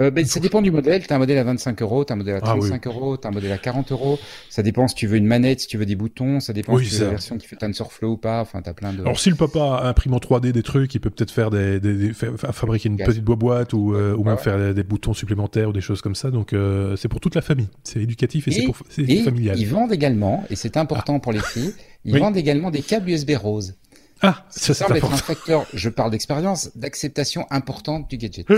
euh, 0.00 0.10
ben, 0.10 0.24
Ça 0.24 0.40
dépend 0.40 0.60
du 0.60 0.70
modèle. 0.70 1.06
Tu 1.06 1.12
as 1.12 1.16
un 1.16 1.18
modèle 1.18 1.38
à 1.38 1.44
25 1.44 1.80
euros, 1.82 2.04
tu 2.04 2.12
as 2.12 2.14
un 2.14 2.18
modèle 2.18 2.36
à 2.36 2.40
35 2.40 2.82
ah 2.84 2.88
euros, 2.88 3.16
tu 3.16 3.26
as 3.26 3.30
un 3.30 3.32
modèle 3.32 3.52
à 3.52 3.58
40 3.58 3.92
euros. 3.92 4.18
Ça 4.50 4.62
dépend 4.62 4.86
si 4.88 4.94
tu 4.94 5.06
veux 5.06 5.16
une 5.16 5.26
manette, 5.26 5.60
si 5.60 5.66
tu 5.66 5.78
veux 5.78 5.86
des 5.86 5.96
boutons, 5.96 6.40
ça 6.40 6.52
dépend 6.52 6.78
si 6.78 6.88
tu 6.88 6.94
veux 6.96 7.04
la 7.04 7.10
version 7.10 7.38
qui 7.38 7.46
fait 7.46 7.56
TensorFlow 7.56 8.12
ou 8.12 8.16
pas. 8.16 8.40
Enfin, 8.40 8.60
tu 8.62 8.68
as 8.68 8.74
plein 8.74 8.92
de... 8.92 9.00
Alors, 9.00 9.18
si 9.18 9.30
le 9.30 9.36
papa 9.36 9.82
imprime 9.84 10.14
en 10.14 10.18
3D 10.18 10.52
des 10.52 10.62
trucs, 10.62 10.94
il 10.94 11.00
peut 11.00 11.10
peut-être 11.10 11.30
faire 11.30 11.50
des, 11.50 11.80
des, 11.80 12.12
fabriquer 12.12 12.88
une 12.88 12.98
petite 12.98 13.24
boîte 13.24 13.72
ou, 13.72 13.94
euh, 13.94 14.14
ou 14.14 14.24
même 14.24 14.38
faire 14.38 14.74
des, 14.74 14.82
boutons 14.82 15.14
supplémentaires 15.14 15.70
ou 15.70 15.72
des 15.72 15.80
choses 15.80 16.02
comme 16.02 16.14
ça. 16.14 16.30
Donc, 16.30 16.52
euh, 16.52 16.96
c'est 16.96 17.08
pour 17.08 17.20
toute 17.20 17.34
la 17.34 17.42
famille. 17.42 17.68
C'est 17.84 18.00
éducatif 18.00 18.48
et, 18.48 18.66
c'est 18.90 19.22
familial. 19.22 19.58
Ils 19.58 19.68
vendent 19.68 19.92
également, 19.92 20.44
et 20.50 20.56
c'est 20.56 20.76
important 20.76 21.20
pour 21.20 21.32
les 21.32 21.40
filles, 21.40 21.72
ils 22.04 22.18
vendent 22.18 22.36
également 22.36 22.70
des 22.70 22.82
câbles 22.82 23.08
USB 23.08 23.30
roses. 23.36 23.74
Ah, 24.22 24.44
ça, 24.50 24.74
semble 24.74 24.98
être 24.98 25.10
un 25.10 25.16
facteur, 25.16 25.66
je 25.72 25.88
parle 25.88 26.10
d'expérience, 26.10 26.76
d'acceptation 26.76 27.46
importante 27.50 28.10
du 28.10 28.18
gadget. 28.18 28.46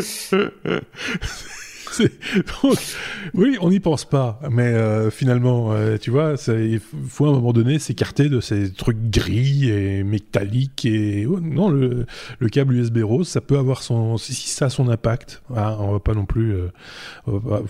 oui, 3.34 3.56
on 3.60 3.70
n'y 3.70 3.80
pense 3.80 4.04
pas, 4.04 4.40
mais 4.50 4.62
euh, 4.62 5.10
finalement, 5.10 5.72
euh, 5.72 5.98
tu 5.98 6.10
vois, 6.10 6.34
il 6.48 6.80
faut 6.80 7.26
à 7.26 7.28
un 7.28 7.32
moment 7.32 7.52
donné 7.52 7.78
s'écarter 7.78 8.28
de 8.28 8.40
ces 8.40 8.72
trucs 8.72 9.10
gris 9.10 9.70
et 9.70 10.02
métalliques 10.02 10.84
et 10.84 11.26
oh, 11.26 11.40
non, 11.40 11.68
le, 11.68 12.06
câble 12.50 12.74
USB 12.74 12.98
rose, 13.02 13.28
ça 13.28 13.40
peut 13.40 13.58
avoir 13.58 13.82
son, 13.82 14.16
si 14.18 14.34
ça 14.34 14.66
a 14.66 14.70
son 14.70 14.88
impact, 14.88 15.42
hein, 15.54 15.76
on 15.80 15.92
va 15.92 16.00
pas 16.00 16.14
non 16.14 16.26
plus. 16.26 16.54
Euh, 16.54 16.68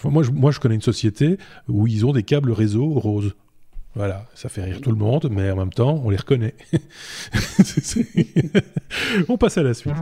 moi, 0.04 0.22
je, 0.22 0.30
moi, 0.30 0.50
je 0.50 0.60
connais 0.60 0.74
une 0.74 0.82
société 0.82 1.38
où 1.68 1.86
ils 1.86 2.06
ont 2.06 2.12
des 2.12 2.22
câbles 2.22 2.52
réseau 2.52 2.88
roses. 2.88 3.34
Voilà, 3.94 4.24
ça 4.34 4.48
fait 4.48 4.62
rire 4.62 4.80
tout 4.80 4.90
le 4.90 4.96
monde, 4.96 5.28
mais 5.30 5.50
en 5.50 5.56
même 5.56 5.72
temps, 5.72 6.00
on 6.04 6.08
les 6.08 6.16
reconnaît. 6.16 6.54
on 9.28 9.36
passe 9.36 9.58
à 9.58 9.62
la 9.62 9.74
suite. 9.74 9.92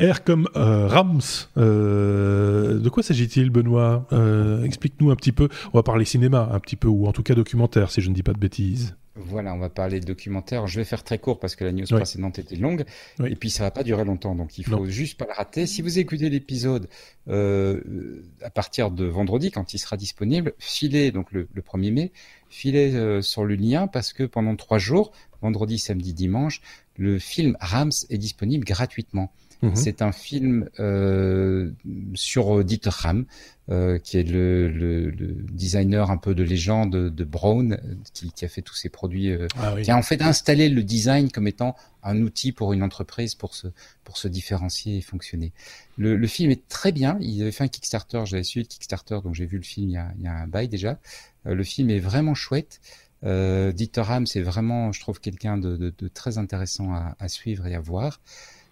R 0.00 0.22
comme 0.24 0.48
euh, 0.56 0.86
Rams. 0.86 1.20
Euh, 1.56 2.78
de 2.78 2.88
quoi 2.88 3.02
s'agit-il, 3.02 3.50
Benoît? 3.50 4.06
Euh, 4.12 4.62
Explique-nous 4.62 5.10
un 5.10 5.16
petit 5.16 5.32
peu. 5.32 5.48
On 5.72 5.78
va 5.78 5.82
parler 5.82 6.04
cinéma, 6.04 6.48
un 6.52 6.60
petit 6.60 6.76
peu, 6.76 6.88
ou 6.88 7.06
en 7.06 7.12
tout 7.12 7.22
cas 7.22 7.34
documentaire, 7.34 7.90
si 7.90 8.00
je 8.00 8.08
ne 8.08 8.14
dis 8.14 8.22
pas 8.22 8.32
de 8.32 8.38
bêtises. 8.38 8.96
Voilà, 9.20 9.52
on 9.52 9.58
va 9.58 9.68
parler 9.68 9.98
de 10.00 10.04
documentaire. 10.04 10.66
Je 10.66 10.78
vais 10.78 10.84
faire 10.84 11.02
très 11.02 11.18
court 11.18 11.40
parce 11.40 11.56
que 11.56 11.64
la 11.64 11.72
news 11.72 11.86
précédente 11.86 12.38
était 12.38 12.56
longue. 12.56 12.84
Et 13.24 13.34
puis 13.34 13.50
ça 13.50 13.64
va 13.64 13.70
pas 13.70 13.82
durer 13.82 14.04
longtemps, 14.04 14.34
donc 14.34 14.58
il 14.58 14.64
faut 14.64 14.86
juste 14.86 15.18
pas 15.18 15.26
le 15.26 15.32
rater. 15.32 15.66
Si 15.66 15.82
vous 15.82 15.98
écoutez 15.98 16.30
l'épisode 16.30 16.88
euh, 17.28 18.22
à 18.42 18.50
partir 18.50 18.90
de 18.90 19.04
vendredi, 19.04 19.50
quand 19.50 19.74
il 19.74 19.78
sera 19.78 19.96
disponible, 19.96 20.54
filez 20.58 21.10
donc 21.10 21.32
le, 21.32 21.48
1er 21.56 21.92
mai, 21.92 22.12
filez 22.48 22.94
euh, 22.94 23.20
sur 23.20 23.44
le 23.44 23.56
lien 23.56 23.88
parce 23.88 24.12
que 24.12 24.22
pendant 24.22 24.54
trois 24.56 24.78
jours, 24.78 25.12
vendredi, 25.42 25.78
samedi, 25.78 26.14
dimanche, 26.14 26.60
le 26.96 27.18
film 27.18 27.56
Rams 27.60 27.92
est 28.10 28.18
disponible 28.18 28.64
gratuitement. 28.64 29.32
Mhm. 29.62 29.74
C'est 29.76 30.02
un 30.02 30.12
film 30.12 30.68
euh, 30.78 31.72
sur 32.14 32.64
Dieter 32.64 32.90
Ram, 32.92 33.26
euh, 33.70 33.98
qui 33.98 34.16
est 34.16 34.22
le, 34.22 34.68
le, 34.68 35.10
le, 35.10 35.34
designer 35.50 36.10
un 36.10 36.16
peu 36.16 36.34
de 36.34 36.42
légende 36.42 36.90
de 36.90 37.24
Brown, 37.24 37.78
qui, 38.14 38.30
qui 38.32 38.44
a 38.44 38.48
fait 38.48 38.62
tous 38.62 38.76
ces 38.76 38.88
produits, 38.88 39.30
euh, 39.30 39.48
ah 39.58 39.74
qui 39.82 39.90
a 39.90 39.96
en 39.96 40.02
fait 40.02 40.22
installé 40.22 40.68
le 40.68 40.82
design 40.82 41.30
comme 41.30 41.48
étant 41.48 41.74
un 42.02 42.22
outil 42.22 42.52
pour 42.52 42.72
une 42.72 42.82
entreprise 42.82 43.34
pour 43.34 43.54
se 43.54 43.66
pour 44.04 44.16
se 44.16 44.28
différencier 44.28 44.98
et 44.98 45.00
fonctionner. 45.00 45.52
Le, 45.96 46.16
le 46.16 46.26
film 46.26 46.50
est 46.50 46.66
très 46.68 46.92
bien. 46.92 47.18
Il 47.20 47.42
avait 47.42 47.50
fait 47.50 47.64
un 47.64 47.68
Kickstarter, 47.68 48.22
j'avais 48.24 48.44
suivi 48.44 48.64
le 48.64 48.68
Kickstarter, 48.68 49.18
donc 49.24 49.34
j'ai 49.34 49.46
vu 49.46 49.56
le 49.58 49.64
film 49.64 49.90
il 49.90 49.94
y 49.94 49.96
a, 49.96 50.12
il 50.18 50.24
y 50.24 50.28
a 50.28 50.32
un 50.32 50.46
bail 50.46 50.68
déjà. 50.68 50.98
Euh, 51.46 51.54
le 51.54 51.64
film 51.64 51.90
est 51.90 52.00
vraiment 52.00 52.34
chouette. 52.34 52.80
Euh, 53.24 53.72
Dieter 53.72 54.02
Ram, 54.02 54.26
c'est 54.26 54.42
vraiment, 54.42 54.92
je 54.92 55.00
trouve, 55.00 55.20
quelqu'un 55.20 55.58
de, 55.58 55.76
de, 55.76 55.92
de, 55.96 56.08
très 56.08 56.38
intéressant 56.38 56.94
à, 56.94 57.16
à, 57.18 57.28
suivre 57.28 57.66
et 57.66 57.74
à 57.74 57.80
voir. 57.80 58.20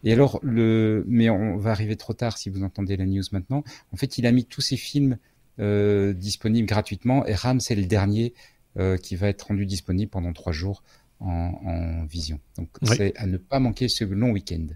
Et 0.07 0.13
alors, 0.13 0.39
le, 0.41 1.05
mais 1.09 1.29
on 1.31 1.57
va 1.57 1.73
arriver 1.73 1.97
trop 1.97 2.13
tard 2.13 2.39
si 2.39 2.49
vous 2.49 2.63
entendez 2.63 2.97
la 2.97 3.07
news 3.07 3.25
maintenant. 3.33 3.65
En 3.93 3.97
fait, 3.97 4.19
il 4.19 4.27
a 4.27 4.31
mis 4.31 4.45
tous 4.45 4.61
ses 4.61 4.77
films 4.77 5.19
euh, 5.59 6.13
disponibles 6.13 6.69
gratuitement 6.69 7.27
et 7.27 7.35
Ram, 7.35 7.59
c'est 7.59 7.75
le 7.75 7.87
dernier 7.87 8.33
euh, 8.79 8.97
qui 8.99 9.17
va 9.17 9.27
être 9.27 9.49
rendu 9.49 9.67
disponible 9.67 10.09
pendant 10.09 10.33
trois 10.33 10.53
jours 10.53 10.85
en, 11.19 11.51
en 11.65 12.05
vision. 12.05 12.39
Donc, 12.57 12.69
c'est 12.85 13.17
à 13.17 13.27
ne 13.27 13.37
pas 13.37 13.59
manquer 13.59 13.89
ce 13.89 14.05
long 14.05 14.31
week-end. 14.31 14.69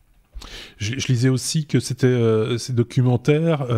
Je, 0.79 0.99
je, 0.99 1.07
lisais 1.07 1.29
aussi 1.29 1.67
que 1.67 1.79
c'était 1.79 2.09
euh, 2.09 2.59
ces 2.59 2.73
documentaires. 2.73 3.69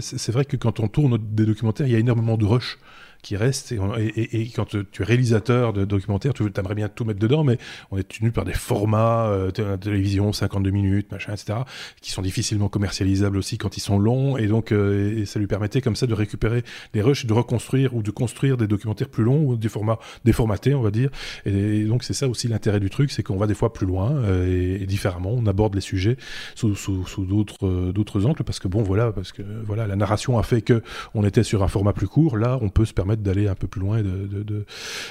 C'est 0.00 0.30
vrai 0.30 0.44
que 0.44 0.56
quand 0.56 0.78
on 0.78 0.86
tourne 0.86 1.18
des 1.34 1.44
documentaires, 1.44 1.88
il 1.88 1.92
y 1.92 1.96
a 1.96 1.98
énormément 1.98 2.36
de 2.36 2.44
rush 2.44 2.78
qui 3.22 3.36
reste. 3.36 3.72
Et, 3.72 4.50
quand 4.54 4.66
tu 4.66 4.78
es 4.78 5.04
réalisateur 5.04 5.72
de 5.72 5.84
documentaire, 5.84 6.34
tu 6.34 6.44
aimerais 6.56 6.74
bien 6.74 6.88
tout 6.88 7.04
mettre 7.04 7.18
dedans, 7.18 7.44
mais 7.44 7.58
on 7.90 7.98
est 7.98 8.08
tenu 8.08 8.32
par 8.32 8.44
des 8.44 8.52
formats, 8.52 9.26
euh, 9.26 9.50
télévision, 9.50 10.32
52 10.32 10.70
minutes, 10.70 11.12
machin, 11.12 11.32
etc., 11.32 11.60
qui 12.00 12.10
sont 12.10 12.22
difficilement 12.22 12.68
commercialisables 12.68 13.36
aussi 13.36 13.58
quand 13.58 13.76
ils 13.76 13.80
sont 13.80 13.98
longs. 13.98 14.36
Et 14.36 14.46
donc, 14.46 14.72
euh, 14.72 15.24
ça 15.26 15.38
lui 15.38 15.46
permettait 15.46 15.80
comme 15.80 15.96
ça 15.96 16.06
de 16.06 16.14
récupérer 16.14 16.62
des 16.92 17.02
rushs, 17.02 17.26
de 17.26 17.32
reconstruire 17.32 17.94
ou 17.94 18.02
de 18.02 18.10
construire 18.10 18.56
des 18.56 18.66
documentaires 18.66 19.08
plus 19.08 19.24
longs 19.24 19.44
ou 19.44 19.56
des 19.56 19.68
formats 19.68 19.98
déformatés, 20.24 20.74
on 20.74 20.82
va 20.82 20.90
dire. 20.90 21.10
Et, 21.44 21.84
donc, 21.84 22.04
c'est 22.04 22.14
ça 22.14 22.28
aussi 22.28 22.48
l'intérêt 22.48 22.80
du 22.80 22.90
truc, 22.90 23.10
c'est 23.10 23.22
qu'on 23.22 23.36
va 23.36 23.46
des 23.46 23.54
fois 23.54 23.72
plus 23.72 23.86
loin 23.86 24.12
euh, 24.12 24.80
et, 24.80 24.86
différemment. 24.86 25.32
On 25.32 25.46
aborde 25.46 25.74
les 25.74 25.80
sujets 25.80 26.16
sous, 26.54 26.74
d'autres, 27.18 27.92
d'autres 27.92 28.26
angles 28.26 28.44
parce 28.44 28.58
que 28.58 28.68
bon, 28.68 28.82
voilà, 28.82 29.12
parce 29.12 29.32
que 29.32 29.42
voilà, 29.66 29.86
la 29.86 29.96
narration 29.96 30.38
a 30.38 30.42
fait 30.42 30.62
que 30.62 30.82
on 31.14 31.24
était 31.24 31.42
sur 31.42 31.62
un 31.62 31.68
format 31.68 31.92
plus 31.92 32.08
court. 32.08 32.36
Là, 32.36 32.58
on 32.60 32.68
peut 32.68 32.84
se 32.84 32.92
permettre 32.92 33.09
permettent 33.10 33.22
d'aller 33.22 33.48
un 33.48 33.54
peu 33.54 33.66
plus 33.66 33.80
loin 33.80 33.98
et 33.98 34.02
de, 34.02 34.64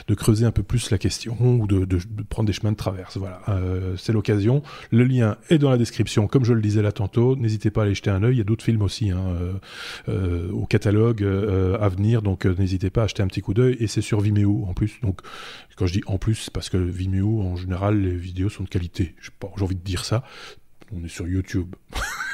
de, 0.08 0.16
creuser 0.16 0.46
un 0.46 0.52
peu 0.52 0.64
plus 0.64 0.92
la 0.92 0.98
question 0.98 1.38
ou 1.40 1.68
de, 1.68 1.86
prendre 2.30 2.48
des 2.48 2.54
chemins 2.54 2.72
de 2.72 2.78
traverse. 2.78 3.18
Voilà, 3.18 3.42
euh, 3.50 3.96
c'est 3.98 4.14
l'occasion. 4.14 4.64
Le 4.92 5.04
lien 5.04 5.38
est 5.50 5.58
dans 5.58 5.70
la 5.70 5.78
description, 5.78 6.28
comme 6.28 6.46
je 6.46 6.54
le 6.54 6.62
disais 6.62 6.82
là 6.82 6.92
tantôt. 6.92 7.36
N'hésitez 7.36 7.72
pas 7.72 7.82
à 7.82 7.84
aller 7.86 7.96
jeter 7.96 8.10
un 8.10 8.24
œil. 8.24 8.36
Il 8.36 8.38
y 8.38 8.42
a 8.42 8.46
d'autres 8.46 8.64
films 8.64 8.82
aussi 8.82 9.12
hein, 9.12 9.22
au 10.08 10.66
catalogue 10.66 11.24
à 11.24 11.90
venir, 11.90 12.22
donc 12.22 12.46
n'hésitez 12.46 12.90
pas 12.90 13.02
à 13.02 13.04
acheter 13.06 13.24
un 13.24 13.28
petit 13.28 13.42
coup 13.42 13.54
d'œil. 13.54 13.78
Et 13.80 13.88
c'est 13.88 14.02
sur 14.02 14.22
Vimeo 14.22 14.66
en 14.68 14.74
plus. 14.74 15.00
Donc 15.02 15.22
quand 15.76 15.86
je 15.86 15.94
dis 15.94 16.04
en 16.08 16.18
plus, 16.18 16.36
c'est 16.36 16.54
parce 16.54 16.70
que 16.70 16.78
Vimeo 16.78 17.42
en 17.42 17.56
général 17.56 18.00
les 18.00 18.16
vidéos 18.16 18.50
sont 18.50 18.64
de 18.64 18.70
qualité. 18.70 19.16
J'ai 19.22 19.64
envie 19.64 19.76
de 19.76 19.84
dire 19.84 20.06
ça. 20.06 20.24
On 20.92 21.04
est 21.04 21.10
sur 21.10 21.28
YouTube. 21.28 21.76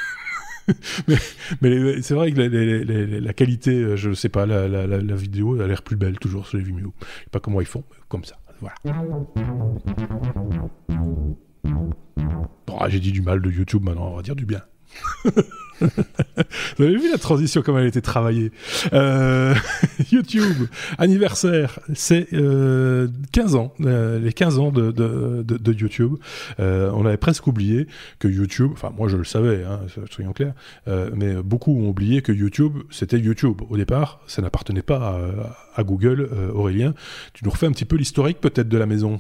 mais, 1.62 2.02
c'est 2.02 2.14
vrai 2.14 2.32
que 2.32 2.40
la, 2.40 3.34
qualité, 3.34 3.72
euh, 3.72 3.96
je 3.96 4.10
ne 4.10 4.16
sais 4.16 4.30
pas, 4.30 4.46
la, 4.46 5.16
vidéo 5.16 5.60
a 5.62 5.68
l'air 5.68 5.84
plus 5.84 5.96
belle 5.96 6.18
toujours 6.20 6.48
sur 6.48 6.58
les 6.58 6.64
Vimeo. 6.64 6.94
Je 7.00 7.06
sais 7.06 7.30
pas 7.32 7.40
comment 7.40 7.62
ils 7.62 7.68
font, 7.68 7.84
comme 8.08 8.24
ça. 8.24 8.36
Voilà. 8.60 8.76
Bon, 12.68 12.78
ah, 12.80 12.90
j'ai 12.90 13.00
dit 13.00 13.12
du 13.12 13.22
mal 13.22 13.42
de 13.42 13.52
YouTube, 13.52 13.84
maintenant 13.84 14.10
on 14.12 14.16
va 14.16 14.22
dire 14.22 14.36
du 14.36 14.46
bien. 14.46 14.62
Vous 16.78 16.84
avez 16.84 16.96
vu 16.96 17.12
la 17.12 17.18
transition, 17.18 17.62
comme 17.62 17.78
elle 17.78 17.88
été 17.88 18.02
travaillée? 18.02 18.52
Euh, 18.94 19.54
YouTube, 20.12 20.68
anniversaire, 20.98 21.80
c'est 21.94 22.34
euh, 22.34 23.08
15 23.32 23.56
ans, 23.56 23.74
euh, 23.82 24.20
les 24.20 24.34
15 24.34 24.60
ans 24.60 24.72
de, 24.72 25.74
YouTube. 25.74 26.16
Euh, 26.60 26.92
on 26.94 27.06
avait 27.06 27.18
presque 27.18 27.48
oublié 27.48 27.88
que 28.20 28.28
YouTube, 28.28 28.72
enfin 28.74 28.92
moi 28.96 29.08
je 29.08 29.18
le 29.18 29.24
savais, 29.24 29.64
hein, 29.64 29.82
soyons 30.10 30.34
clairs, 30.34 30.54
euh, 30.88 31.10
mais 31.14 31.36
beaucoup 31.36 31.72
ont 31.78 31.90
oublié 31.90 32.22
que 32.22 32.32
YouTube, 32.32 32.78
c'était 32.90 33.20
YouTube. 33.20 33.62
Au 33.70 33.78
départ, 33.78 34.22
ça 34.28 34.42
n'appartenait 34.42 34.82
pas 34.82 35.20
à, 35.76 35.82
à 35.82 35.84
Google. 35.84 36.30
Aurélien, 36.54 36.94
tu 37.34 37.44
nous 37.44 37.52
refais 37.52 37.66
un 37.66 37.72
petit 37.72 37.86
peu 37.86 37.96
l'historique 37.98 38.40
peut-être 38.40 38.70
de 38.70 38.78
la 38.78 38.86
maison? 38.86 39.20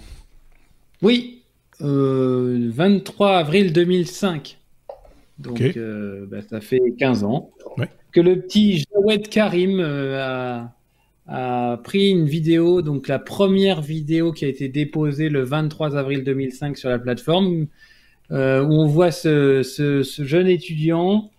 Oui, 1.01 1.41
23 1.79 3.37
avril 3.37 3.73
2005. 3.73 4.57
Donc, 5.39 5.61
euh, 5.61 6.25
bah, 6.29 6.41
ça 6.49 6.61
fait 6.61 6.81
15 6.97 7.23
ans 7.23 7.51
que 8.11 8.21
le 8.21 8.39
petit 8.39 8.85
Jawed 8.93 9.27
Karim 9.27 9.79
euh, 9.81 10.63
a, 11.27 11.77
pris 11.83 12.09
une 12.09 12.25
vidéo, 12.25 12.81
donc 12.81 13.09
la 13.09 13.19
première 13.19 13.81
vidéo 13.81 14.31
qui 14.31 14.45
a 14.45 14.47
été 14.47 14.69
déposée 14.69 15.27
le 15.27 15.43
23 15.43 15.97
avril 15.97 16.23
2005 16.23 16.77
sur 16.77 16.89
la 16.89 16.99
plateforme, 16.99 17.67
euh, 18.31 18.63
où 18.63 18.71
on 18.71 18.87
voit 18.87 19.11
ce, 19.11 19.61
jeune 20.19 20.47
étudiant 20.47 21.31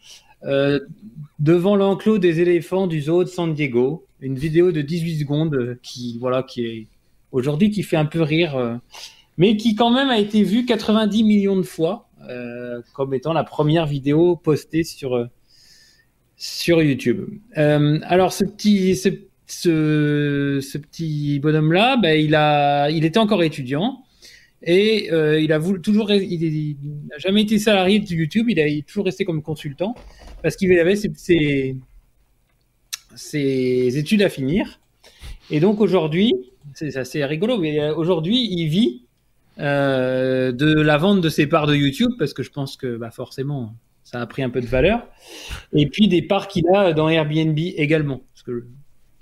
devant 1.38 1.76
l'enclos 1.76 2.18
des 2.18 2.40
éléphants 2.40 2.86
du 2.86 3.03
zoo 3.03 3.24
de 3.24 3.28
San 3.28 3.53
Diego. 3.55 4.05
Une 4.20 4.36
vidéo 4.36 4.72
de 4.72 4.80
18 4.80 5.20
secondes 5.20 5.78
qui, 5.82 6.18
voilà, 6.20 6.42
qui 6.42 6.66
est 6.66 6.86
aujourd'hui 7.32 7.70
qui 7.70 7.82
fait 7.82 7.97
un 7.97 8.07
peu 8.07 8.22
rire, 8.22 8.80
mais 9.38 9.57
qui 9.57 9.74
quand 9.74 9.90
même 9.90 10.09
a 10.11 10.18
été 10.18 10.42
vue 10.42 10.66
90 10.66 11.24
millions 11.24 11.57
de 11.57 11.62
fois. 11.62 12.05
Euh, 12.29 12.81
comme 12.93 13.14
étant 13.14 13.33
la 13.33 13.45
première 13.45 13.87
vidéo 13.87 14.37
postée 14.37 14.85
sur 14.85 15.14
euh, 15.14 15.27
sur 16.37 16.83
YouTube. 16.83 17.29
Euh, 17.57 18.01
alors 18.05 18.33
ce 18.33 18.45
petit 18.45 18.97
ce, 18.97 19.11
ce, 19.47 20.79
petit 20.79 21.39
bonhomme 21.39 21.72
là, 21.72 21.97
ben, 21.97 22.18
il 22.18 22.37
il 22.97 23.05
était 23.05 23.18
encore 23.18 23.43
étudiant 23.43 24.03
et 24.62 25.09
il 25.09 25.53
a 25.53 25.61
toujours 25.83 26.11
il 26.11 26.77
n'a 27.09 27.18
jamais 27.18 27.43
été 27.43 27.59
salarié 27.59 28.01
de 28.01 28.12
YouTube, 28.12 28.51
il 28.51 28.59
a, 28.61 28.83
toujours 28.83 29.05
resté 29.05 29.24
comme 29.24 29.43
consultant 29.43 29.95
parce 30.43 30.57
qu'il 30.57 30.77
avait 30.79 30.97
ses, 30.97 31.77
ses, 33.14 33.99
études 33.99 34.22
à 34.22 34.29
finir. 34.29 34.81
Et 35.51 35.61
donc 35.61 35.81
aujourd'hui, 35.81 36.33
c'est 36.74 36.97
assez 36.97 37.24
rigolo, 37.24 37.59
mais 37.59 37.91
aujourd'hui 37.91 38.49
il 38.51 38.66
vit 38.68 39.05
euh, 39.59 40.52
de 40.52 40.72
la 40.80 40.98
vente 40.98 41.20
de 41.20 41.28
ses 41.28 41.46
parts 41.46 41.66
de 41.66 41.74
YouTube, 41.74 42.11
parce 42.18 42.34
que 42.34 42.42
je 42.42 42.50
pense 42.50 42.76
que 42.76 42.96
bah, 42.96 43.11
forcément, 43.11 43.74
ça 44.04 44.20
a 44.20 44.26
pris 44.26 44.42
un 44.42 44.50
peu 44.50 44.61
de 44.61 44.66
valeur. 44.66 45.07
Et 45.72 45.86
puis 45.86 46.09
des 46.09 46.22
parts 46.22 46.48
qu'il 46.48 46.64
a 46.74 46.92
dans 46.92 47.09
Airbnb 47.09 47.59
également. 47.59 48.22
Parce 48.34 48.42
que 48.42 48.66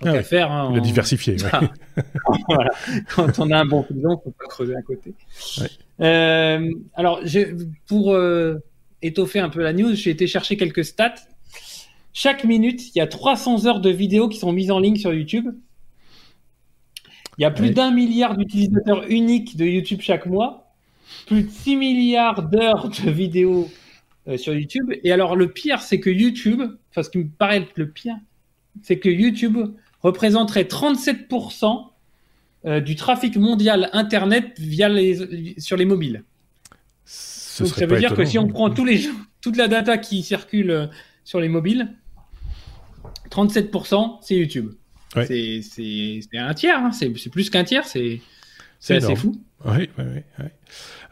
ah 0.05 0.23
faire. 0.23 0.51
Hein, 0.51 0.73
le 0.75 0.81
diversifier. 0.81 1.37
voilà. 2.49 2.71
Quand 3.15 3.39
on 3.39 3.51
a 3.51 3.59
un 3.59 3.65
bon 3.65 3.83
filon, 3.83 4.21
faut 4.23 4.33
pas 4.33 4.47
creuser 4.47 4.75
à 4.75 4.83
côté. 4.83 5.15
Euh, 6.01 6.71
alors, 6.95 7.21
pour 7.87 8.13
euh, 8.13 8.57
étoffer 9.03 9.39
un 9.39 9.49
peu 9.49 9.63
la 9.63 9.73
news, 9.73 9.95
j'ai 9.95 10.11
été 10.11 10.27
chercher 10.27 10.57
quelques 10.57 10.85
stats. 10.85 11.15
Chaque 12.13 12.45
minute, 12.45 12.95
il 12.95 12.99
y 12.99 13.01
a 13.01 13.07
300 13.07 13.67
heures 13.67 13.81
de 13.81 13.91
vidéos 13.91 14.29
qui 14.29 14.39
sont 14.39 14.53
mises 14.53 14.71
en 14.71 14.79
ligne 14.79 14.97
sur 14.97 15.13
YouTube. 15.13 15.49
Il 17.39 17.43
y 17.43 17.45
a 17.45 17.51
plus 17.51 17.71
d'un 17.71 17.91
milliard 17.91 18.37
d'utilisateurs 18.37 19.05
uniques 19.09 19.57
de 19.57 19.65
YouTube 19.65 20.01
chaque 20.01 20.27
mois, 20.27 20.73
plus 21.27 21.43
de 21.45 21.51
6 21.51 21.77
milliards 21.77 22.43
d'heures 22.43 22.89
de 22.89 23.11
vidéos 23.11 23.69
euh, 24.29 24.37
sur 24.37 24.55
YouTube. 24.55 24.93
Et 25.03 25.13
alors 25.13 25.37
le 25.37 25.51
pire, 25.51 25.83
c'est 25.83 26.01
que 26.01 26.11
YouTube, 26.11 26.63
enfin 26.91 27.03
ce 27.03 27.11
qui 27.11 27.19
me 27.19 27.29
paraît 27.29 27.67
le 27.77 27.91
pire, 27.91 28.17
c'est 28.83 28.99
que 28.99 29.09
YouTube 29.09 29.59
représenterait 30.03 30.65
37% 30.65 31.91
euh, 32.67 32.81
du 32.81 32.95
trafic 32.95 33.37
mondial 33.37 33.91
Internet 33.93 34.59
via 34.59 34.89
les, 34.89 35.55
sur 35.59 35.77
les 35.77 35.85
mobiles. 35.85 36.25
Donc 37.59 37.69
ça 37.69 37.87
veut 37.87 37.99
dire 37.99 38.15
que 38.15 38.25
si 38.25 38.39
on 38.39 38.49
prend 38.49 38.71
tous 38.71 38.85
les, 38.85 39.09
toute 39.41 39.57
la 39.57 39.69
data 39.69 39.99
qui 39.99 40.23
circule 40.23 40.71
euh, 40.71 40.87
sur 41.25 41.41
les 41.41 41.49
mobiles, 41.49 41.95
37% 43.31 44.19
c'est 44.23 44.37
YouTube. 44.37 44.73
C'est 45.15 46.25
un 46.35 46.55
tiers, 46.55 46.79
hein. 46.79 46.93
c'est 46.93 47.31
plus 47.31 47.51
qu'un 47.51 47.65
tiers, 47.65 47.87
c'est 47.87 48.21
assez 48.89 49.17
fou. 49.17 49.41
Oui, 49.65 49.89
oui, 49.99 50.05
oui. 50.39 50.45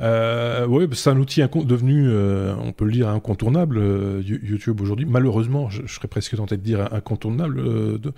Euh, 0.01 0.67
oui, 0.67 0.87
c'est 0.93 1.11
un 1.11 1.19
outil 1.19 1.43
devenu, 1.65 2.07
euh, 2.09 2.55
on 2.61 2.73
peut 2.73 2.85
le 2.85 2.93
dire, 2.93 3.09
incontournable, 3.09 3.79
euh, 3.79 4.23
YouTube 4.25 4.81
aujourd'hui. 4.81 5.07
Malheureusement, 5.07 5.71
je, 5.71 5.87
serais 5.87 6.09
presque 6.09 6.37
tenté 6.37 6.57
de 6.57 6.63
dire 6.63 6.93
incontournable, 6.93 8.01
de, 8.01 8.13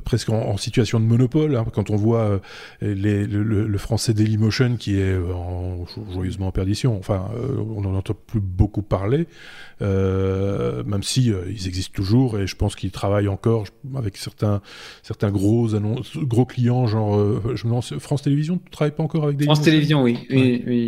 presque 0.00 0.30
en, 0.30 0.56
situation 0.56 1.00
de 1.00 1.04
monopole. 1.04 1.56
Hein, 1.56 1.64
quand 1.72 1.90
on 1.90 1.96
voit 1.96 2.40
les, 2.80 3.26
le, 3.26 3.78
français 3.78 4.14
Dailymotion 4.14 4.76
qui 4.76 4.98
est 4.98 5.16
en, 5.16 5.84
joyeusement 6.12 6.48
en 6.48 6.52
perdition, 6.52 6.96
enfin, 6.98 7.30
on 7.76 7.80
n'en 7.80 7.94
entend 7.94 8.14
plus 8.14 8.40
beaucoup 8.40 8.82
parler, 8.82 9.26
même 9.80 11.02
si 11.02 11.32
ils 11.48 11.66
existent 11.66 11.94
toujours 11.94 12.38
et 12.38 12.46
je 12.46 12.56
pense 12.56 12.76
qu'ils 12.76 12.90
travaillent 12.90 13.28
encore 13.28 13.64
avec 13.96 14.16
certains, 14.16 14.60
certains 15.02 15.30
gros, 15.30 15.74
annonces, 15.74 16.16
gros 16.16 16.44
clients, 16.44 16.86
genre, 16.86 17.18
je 17.54 17.66
me 17.66 17.72
lance, 17.72 17.96
France 17.98 18.22
Télévisions, 18.22 18.60
tu 18.64 18.70
travailles 18.70 18.94
pas 18.94 19.02
encore 19.02 19.24
avec 19.24 19.36
Dailymotion? 19.36 19.62
France 19.62 19.64
Télévisions, 19.64 20.02
oui. 20.02 20.18
oui, 20.30 20.64
oui 20.66 20.81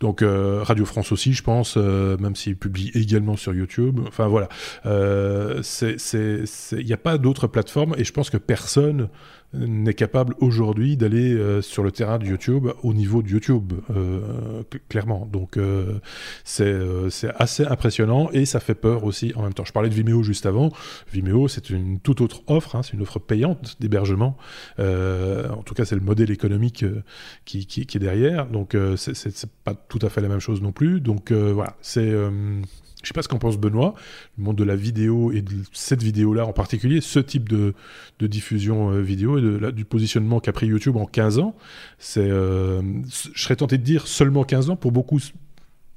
donc 0.00 0.22
euh, 0.22 0.62
Radio 0.62 0.84
France 0.84 1.12
aussi, 1.12 1.32
je 1.32 1.42
pense, 1.42 1.74
euh, 1.76 2.16
même 2.18 2.36
s'il 2.36 2.56
publie 2.56 2.90
également 2.94 3.36
sur 3.36 3.54
YouTube. 3.54 4.00
Enfin 4.06 4.26
voilà, 4.26 4.48
euh, 4.86 5.62
il 5.82 6.86
n'y 6.86 6.92
a 6.92 6.98
pas 6.98 7.18
d'autres 7.18 7.46
plateformes 7.46 7.94
et 7.98 8.04
je 8.04 8.12
pense 8.12 8.30
que 8.30 8.36
personne 8.36 9.08
n'est 9.54 9.94
capable 9.94 10.34
aujourd'hui 10.40 10.96
d'aller 10.96 11.60
sur 11.62 11.82
le 11.82 11.92
terrain 11.92 12.18
de 12.18 12.26
YouTube 12.26 12.68
au 12.82 12.94
niveau 12.94 13.22
de 13.22 13.28
YouTube, 13.28 13.72
clairement. 14.88 15.28
Donc 15.30 15.58
c'est 16.44 16.74
assez 17.36 17.64
impressionnant 17.64 18.30
et 18.32 18.44
ça 18.44 18.60
fait 18.60 18.74
peur 18.74 19.04
aussi 19.04 19.32
en 19.36 19.42
même 19.42 19.54
temps. 19.54 19.64
Je 19.64 19.72
parlais 19.72 19.88
de 19.88 19.94
Vimeo 19.94 20.22
juste 20.22 20.46
avant. 20.46 20.70
Vimeo, 21.12 21.48
c'est 21.48 21.70
une 21.70 22.00
toute 22.00 22.20
autre 22.20 22.42
offre, 22.46 22.76
hein, 22.76 22.82
c'est 22.82 22.94
une 22.94 23.02
offre 23.02 23.18
payante 23.18 23.76
d'hébergement. 23.80 24.36
en 24.78 25.62
tout 25.64 25.74
cas, 25.74 25.84
c'est 25.84 25.96
le 25.96 26.00
modèle 26.00 26.30
économique 26.30 26.84
qui, 27.44 27.66
qui, 27.66 27.86
qui, 27.86 27.96
est 27.96 28.00
derrière. 28.00 28.46
Donc 28.46 28.76
c'est 28.96 29.50
pas 29.64 29.74
tout 29.74 29.98
à 30.02 30.08
fait 30.08 30.20
la 30.20 30.28
même 30.28 30.40
chose 30.40 30.62
non 30.62 30.72
plus. 30.72 31.00
Donc 31.00 31.30
euh, 31.30 31.52
voilà, 31.52 31.76
c'est. 31.80 32.12
Euh, 33.02 33.04
je 33.04 33.08
sais 33.08 33.14
pas 33.14 33.22
ce 33.22 33.28
qu'en 33.28 33.38
pense 33.38 33.58
Benoît, 33.58 33.94
le 34.38 34.44
monde 34.44 34.56
de 34.56 34.64
la 34.64 34.76
vidéo 34.76 35.32
et 35.32 35.42
de 35.42 35.52
cette 35.72 36.02
vidéo-là 36.02 36.46
en 36.46 36.52
particulier, 36.52 37.00
ce 37.00 37.18
type 37.18 37.48
de, 37.48 37.74
diffusion 38.20 38.92
euh, 38.92 39.00
vidéo 39.00 39.38
et 39.38 39.72
du 39.72 39.84
positionnement 39.84 40.38
qu'a 40.40 40.52
pris 40.52 40.66
YouTube 40.66 40.96
en 40.96 41.06
15 41.06 41.38
ans. 41.38 41.56
C'est, 41.98 42.28
je 42.28 43.02
serais 43.34 43.56
tenté 43.56 43.78
de 43.78 43.82
dire 43.82 44.06
seulement 44.06 44.44
15 44.44 44.70
ans. 44.70 44.76
Pour 44.76 44.92
beaucoup 44.92 45.18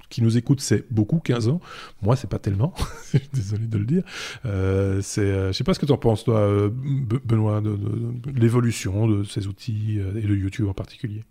qui 0.10 0.22
nous 0.22 0.38
écoutent, 0.38 0.62
c'est 0.62 0.86
beaucoup 0.92 1.20
15 1.20 1.50
ans. 1.50 1.62
Moi, 2.02 2.16
c'est 2.16 2.30
pas 2.30 2.40
tellement. 2.40 2.74
Désolé 3.34 3.68
de 3.68 3.78
le 3.78 3.86
dire. 3.86 4.04
c'est, 5.04 5.48
je 5.48 5.52
sais 5.52 5.64
pas 5.64 5.74
ce 5.74 5.80
que 5.80 5.86
tu 5.86 5.92
en 5.92 5.98
penses, 5.98 6.24
toi, 6.24 6.70
Benoît, 7.26 7.62
de 7.62 7.78
l'évolution 8.36 9.08
de 9.08 9.24
ces 9.24 9.48
outils 9.48 10.00
et 10.00 10.22
de 10.22 10.36
YouTube 10.36 10.68
en 10.68 10.74
particulier 10.74 11.22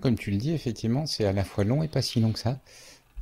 comme 0.00 0.16
tu 0.16 0.30
le 0.30 0.36
dis, 0.36 0.52
effectivement, 0.52 1.06
c'est 1.06 1.24
à 1.24 1.32
la 1.32 1.44
fois 1.44 1.64
long 1.64 1.82
et 1.82 1.88
pas 1.88 2.02
si 2.02 2.20
long 2.20 2.32
que 2.32 2.38
ça. 2.38 2.60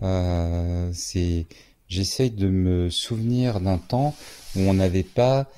Euh, 0.03 0.91
c'est, 0.93 1.47
j'essaye 1.89 2.31
de 2.31 2.49
me 2.49 2.91
souvenir 2.91 3.61
d'un 3.61 3.79
temps 3.79 4.15
où 4.57 4.61
on 4.61 4.75
n'avait 4.75 5.03
pas 5.03 5.49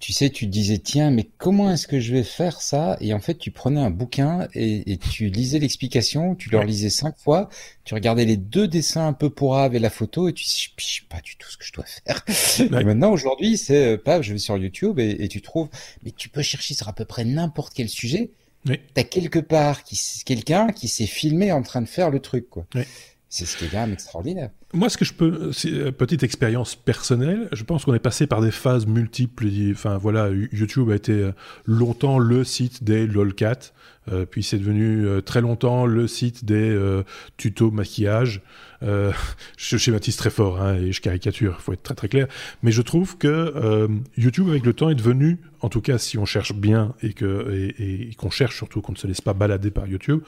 tu 0.00 0.12
sais, 0.12 0.30
tu 0.30 0.46
disais, 0.46 0.78
tiens, 0.78 1.10
mais 1.10 1.28
comment 1.38 1.72
est-ce 1.72 1.86
que 1.88 1.98
je 1.98 2.12
vais 2.12 2.22
faire 2.22 2.60
ça? 2.60 2.96
Et 3.00 3.12
en 3.12 3.20
fait, 3.20 3.34
tu 3.34 3.50
prenais 3.50 3.80
un 3.80 3.90
bouquin 3.90 4.46
et, 4.54 4.96
tu 4.98 5.28
lisais 5.28 5.58
l'explication, 5.58 6.34
tu 6.34 6.50
le 6.50 6.62
lisais 6.62 6.90
cinq 6.90 7.16
fois, 7.18 7.48
tu 7.84 7.94
regardais 7.94 8.24
les 8.24 8.36
deux 8.36 8.68
dessins 8.68 9.06
un 9.06 9.12
peu 9.12 9.30
pourraves 9.30 9.74
et 9.74 9.78
la 9.78 9.90
photo 9.90 10.28
et 10.28 10.32
tu 10.32 10.44
sais, 10.44 10.68
je 10.76 10.84
sais 10.84 11.02
pas 11.08 11.20
du 11.20 11.36
tout 11.36 11.50
ce 11.50 11.56
que 11.56 11.64
je 11.64 11.72
dois 11.72 11.84
faire. 11.84 12.24
Et 12.80 12.84
maintenant, 12.84 13.10
aujourd'hui, 13.10 13.56
c'est, 13.56 13.94
euh, 13.94 13.96
pas, 13.96 14.22
je 14.22 14.32
vais 14.32 14.38
sur 14.38 14.56
YouTube 14.56 14.98
et, 14.98 15.28
tu 15.28 15.40
trouves, 15.42 15.68
mais 16.04 16.10
tu 16.10 16.28
peux 16.28 16.42
chercher 16.42 16.74
sur 16.74 16.88
à 16.88 16.92
peu 16.92 17.04
près 17.04 17.24
n'importe 17.24 17.72
quel 17.74 17.88
sujet. 17.88 18.30
Oui. 18.66 18.78
T'as 18.94 19.04
quelque 19.04 19.38
part 19.38 19.82
qui, 19.82 19.98
quelqu'un 20.24 20.68
qui 20.68 20.88
s'est 20.88 21.06
filmé 21.06 21.52
en 21.52 21.62
train 21.62 21.80
de 21.80 21.88
faire 21.88 22.10
le 22.10 22.20
truc, 22.20 22.48
quoi. 22.50 22.66
Oui. 22.74 22.82
C'est 23.30 23.44
ce 23.44 23.58
qui 23.58 23.66
est 23.66 23.68
quand 23.68 23.80
même 23.80 23.92
extraordinaire. 23.92 24.50
Moi, 24.72 24.88
ce 24.88 24.96
que 24.96 25.04
je 25.04 25.12
peux, 25.12 25.50
euh, 25.66 25.92
petite 25.92 26.22
expérience 26.22 26.76
personnelle. 26.76 27.48
Je 27.52 27.62
pense 27.62 27.84
qu'on 27.84 27.92
est 27.92 27.98
passé 27.98 28.26
par 28.26 28.40
des 28.40 28.50
phases 28.50 28.86
multiples. 28.86 29.46
Enfin, 29.70 29.98
voilà, 29.98 30.30
YouTube 30.30 30.90
a 30.90 30.94
été 30.94 31.12
euh, 31.12 31.32
longtemps 31.66 32.18
le 32.18 32.42
site 32.42 32.84
des 32.84 33.06
lolcat, 33.06 33.72
euh, 34.10 34.24
puis 34.24 34.42
c'est 34.42 34.56
devenu 34.56 35.22
très 35.22 35.42
longtemps 35.42 35.84
le 35.84 36.06
site 36.06 36.46
des 36.46 37.02
tutos 37.36 37.70
maquillage. 37.70 38.40
je 38.80 39.76
schématise 39.76 40.16
très 40.16 40.30
fort 40.30 40.62
hein, 40.62 40.76
et 40.76 40.92
je 40.92 41.00
caricature. 41.02 41.56
Il 41.58 41.62
faut 41.62 41.72
être 41.74 41.82
très 41.82 41.94
très 41.94 42.08
clair. 42.08 42.28
Mais 42.62 42.72
je 42.72 42.80
trouve 42.80 43.18
que 43.18 43.88
YouTube, 44.16 44.48
avec 44.48 44.64
le 44.64 44.72
temps, 44.72 44.88
est 44.88 44.94
devenu, 44.94 45.38
en 45.60 45.68
tout 45.68 45.82
cas, 45.82 45.98
si 45.98 46.16
on 46.16 46.24
cherche 46.24 46.54
bien 46.54 46.94
et 47.02 47.12
qu'on 47.12 48.30
cherche 48.30 48.56
surtout 48.56 48.80
qu'on 48.80 48.92
ne 48.92 48.98
se 48.98 49.06
laisse 49.06 49.20
pas 49.20 49.34
balader 49.34 49.70
par 49.70 49.86
YouTube, 49.86 50.22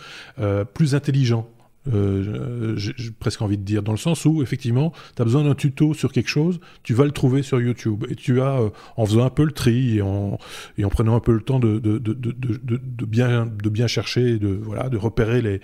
plus 0.74 0.94
intelligent 0.94 1.48
euh, 1.88 2.74
j'ai 2.76 3.10
presque 3.18 3.40
envie 3.40 3.56
de 3.56 3.62
dire, 3.62 3.82
dans 3.82 3.92
le 3.92 3.98
sens 3.98 4.24
où, 4.26 4.42
effectivement, 4.42 4.92
tu 5.16 5.22
as 5.22 5.24
besoin 5.24 5.44
d'un 5.44 5.54
tuto 5.54 5.94
sur 5.94 6.12
quelque 6.12 6.28
chose, 6.28 6.60
tu 6.82 6.94
vas 6.94 7.04
le 7.04 7.10
trouver 7.10 7.42
sur 7.42 7.60
YouTube. 7.60 8.04
Et 8.10 8.16
tu 8.16 8.40
as, 8.40 8.60
euh, 8.60 8.70
en 8.96 9.06
faisant 9.06 9.24
un 9.24 9.30
peu 9.30 9.44
le 9.44 9.52
tri 9.52 9.98
et 9.98 10.02
en, 10.02 10.38
et 10.76 10.84
en 10.84 10.90
prenant 10.90 11.16
un 11.16 11.20
peu 11.20 11.32
le 11.32 11.40
temps 11.40 11.58
de, 11.58 11.78
de, 11.78 11.98
de, 11.98 12.14
de 12.14 13.04
bien, 13.06 13.46
de 13.46 13.68
bien 13.68 13.86
chercher, 13.86 14.38
de, 14.38 14.48
voilà, 14.48 14.88
de 14.88 14.96
repérer 14.96 15.40
les, 15.40 15.60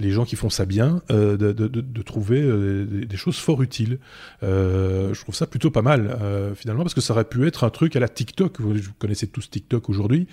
les 0.00 0.10
gens 0.10 0.24
qui 0.24 0.36
font 0.36 0.50
ça 0.50 0.64
bien, 0.64 1.02
euh, 1.10 1.36
de, 1.36 2.02
trouver 2.02 2.42
euh, 2.42 2.84
des, 2.84 3.16
choses 3.16 3.38
fort 3.38 3.62
utiles. 3.62 3.98
je 4.42 5.20
trouve 5.20 5.34
ça 5.34 5.46
plutôt 5.46 5.70
pas 5.70 5.82
mal, 5.82 6.18
finalement, 6.56 6.82
parce 6.82 6.94
que 6.94 7.00
ça 7.00 7.12
aurait 7.12 7.24
pu 7.24 7.46
être 7.46 7.64
un 7.64 7.70
truc 7.70 7.94
à 7.94 8.00
la 8.00 8.08
TikTok. 8.08 8.60
Vous, 8.60 8.74
connaissez 8.98 9.28
tous 9.28 9.48
TikTok 9.48 9.88
aujourd'hui 9.88 10.26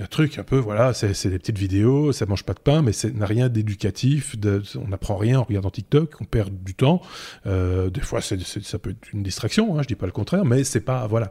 un 0.00 0.06
truc 0.06 0.38
un 0.38 0.42
peu, 0.42 0.56
voilà, 0.56 0.94
c'est 0.94 1.28
des 1.28 1.38
petites 1.38 1.58
vidéos, 1.58 2.12
ça 2.12 2.26
mange 2.26 2.44
pas 2.44 2.54
de 2.54 2.60
pain, 2.60 2.82
mais 2.82 2.92
ça 2.92 3.10
n'a 3.10 3.26
rien 3.26 3.48
d'éducatif, 3.48 4.36
on 4.76 4.88
n'apprend 4.88 5.16
rien 5.16 5.40
en 5.40 5.44
regardant 5.44 5.70
TikTok, 5.70 6.20
on 6.20 6.24
perd 6.24 6.52
du 6.62 6.74
temps. 6.74 7.02
Euh, 7.46 7.90
des 7.90 8.00
fois, 8.00 8.20
ça 8.20 8.78
peut 8.78 8.90
être 8.90 9.12
une 9.12 9.22
distraction, 9.22 9.76
hein, 9.76 9.82
je 9.82 9.88
dis 9.88 9.94
pas 9.94 10.06
le 10.06 10.12
contraire, 10.12 10.44
mais 10.44 10.64
c'est 10.64 10.80
pas, 10.80 11.06
voilà, 11.06 11.30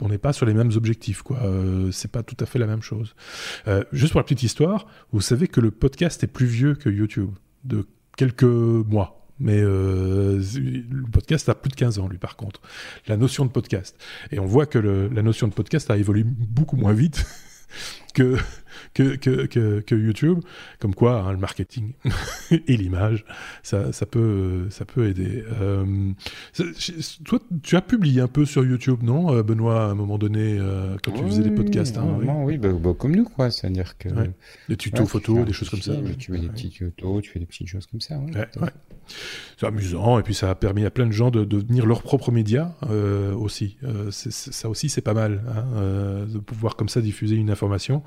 on 0.00 0.08
n'est 0.08 0.18
pas 0.18 0.32
sur 0.32 0.46
les 0.46 0.54
mêmes 0.54 0.72
objectifs, 0.74 1.22
quoi. 1.22 1.38
Euh, 1.42 1.90
c'est 1.92 2.10
pas 2.10 2.22
tout 2.22 2.36
à 2.40 2.46
fait 2.46 2.58
la 2.58 2.66
même 2.66 2.82
chose. 2.82 3.14
Euh, 3.68 3.84
juste 3.92 4.12
pour 4.12 4.20
la 4.20 4.24
petite 4.24 4.42
histoire, 4.42 4.86
vous 5.12 5.20
savez 5.20 5.48
que 5.48 5.60
le 5.60 5.70
podcast 5.70 6.22
est 6.24 6.28
plus 6.28 6.46
vieux 6.46 6.74
que 6.74 6.88
YouTube, 6.88 7.30
de 7.64 7.86
quelques 8.16 8.42
mois. 8.44 9.16
Mais 9.42 9.62
le 9.62 10.40
podcast 11.10 11.48
a 11.48 11.54
plus 11.54 11.70
de 11.70 11.74
15 11.74 11.98
ans, 11.98 12.08
lui, 12.08 12.18
par 12.18 12.36
contre. 12.36 12.60
La 13.06 13.16
notion 13.16 13.46
de 13.46 13.50
podcast. 13.50 13.96
Et 14.32 14.38
on 14.38 14.44
voit 14.44 14.66
que 14.66 14.78
la 14.78 15.22
notion 15.22 15.48
de 15.48 15.54
podcast 15.54 15.90
a 15.90 15.96
évolué 15.96 16.24
beaucoup 16.26 16.76
moins 16.76 16.92
vite 16.92 17.24
que, 18.12 18.36
que, 18.94 19.46
que, 19.46 19.80
que, 19.80 19.94
YouTube. 19.94 20.40
Comme 20.78 20.94
quoi, 20.94 21.22
hein, 21.22 21.32
le 21.32 21.38
marketing 21.38 21.92
et 22.50 22.76
l'image, 22.76 23.24
ça, 23.62 23.92
ça, 23.92 24.06
peut, 24.06 24.66
ça 24.70 24.84
peut 24.84 25.08
aider. 25.08 25.44
Euh, 25.60 26.12
toi, 27.24 27.38
tu 27.62 27.76
as 27.76 27.82
publié 27.82 28.20
un 28.20 28.28
peu 28.28 28.44
sur 28.44 28.64
YouTube, 28.64 29.02
non, 29.02 29.34
euh, 29.34 29.42
Benoît, 29.42 29.84
à 29.84 29.88
un 29.88 29.94
moment 29.94 30.18
donné, 30.18 30.58
euh, 30.58 30.96
quand 31.02 31.12
tu 31.12 31.22
faisais 31.24 31.42
des 31.42 31.50
podcasts 31.50 31.98
hein, 31.98 32.18
Oui, 32.44 32.58
bah, 32.58 32.68
bah, 32.72 32.94
comme 32.98 33.14
nous, 33.14 33.24
quoi. 33.24 33.50
C'est-à-dire 33.50 33.96
que. 33.98 34.08
Des 34.68 34.76
tutos 34.76 35.06
photos, 35.06 35.44
des 35.44 35.52
choses 35.52 35.70
comme 35.70 35.82
ça. 35.82 35.94
Tu 36.18 36.32
fais 36.32 36.38
des 36.38 36.48
petits 36.48 36.70
tutos, 36.70 37.20
tu 37.20 37.30
fais 37.30 37.38
des 37.38 37.46
petites 37.46 37.68
choses 37.68 37.86
comme 37.86 38.00
ça. 38.00 38.20
C'est 39.58 39.66
amusant, 39.66 40.18
et 40.18 40.22
puis 40.22 40.34
ça 40.34 40.50
a 40.50 40.54
permis 40.54 40.84
à 40.84 40.90
plein 40.90 41.06
de 41.06 41.12
gens 41.12 41.30
de, 41.30 41.44
devenir 41.44 41.86
leur 41.86 42.02
propre 42.02 42.30
média 42.32 42.76
aussi. 43.36 43.76
ça 44.10 44.68
aussi, 44.68 44.88
c'est 44.88 45.00
pas 45.00 45.14
mal, 45.14 45.42
hein, 45.48 46.26
de 46.26 46.38
pouvoir 46.38 46.76
comme 46.76 46.88
ça 46.88 47.00
diffuser 47.00 47.36
une 47.36 47.50
information 47.50 47.99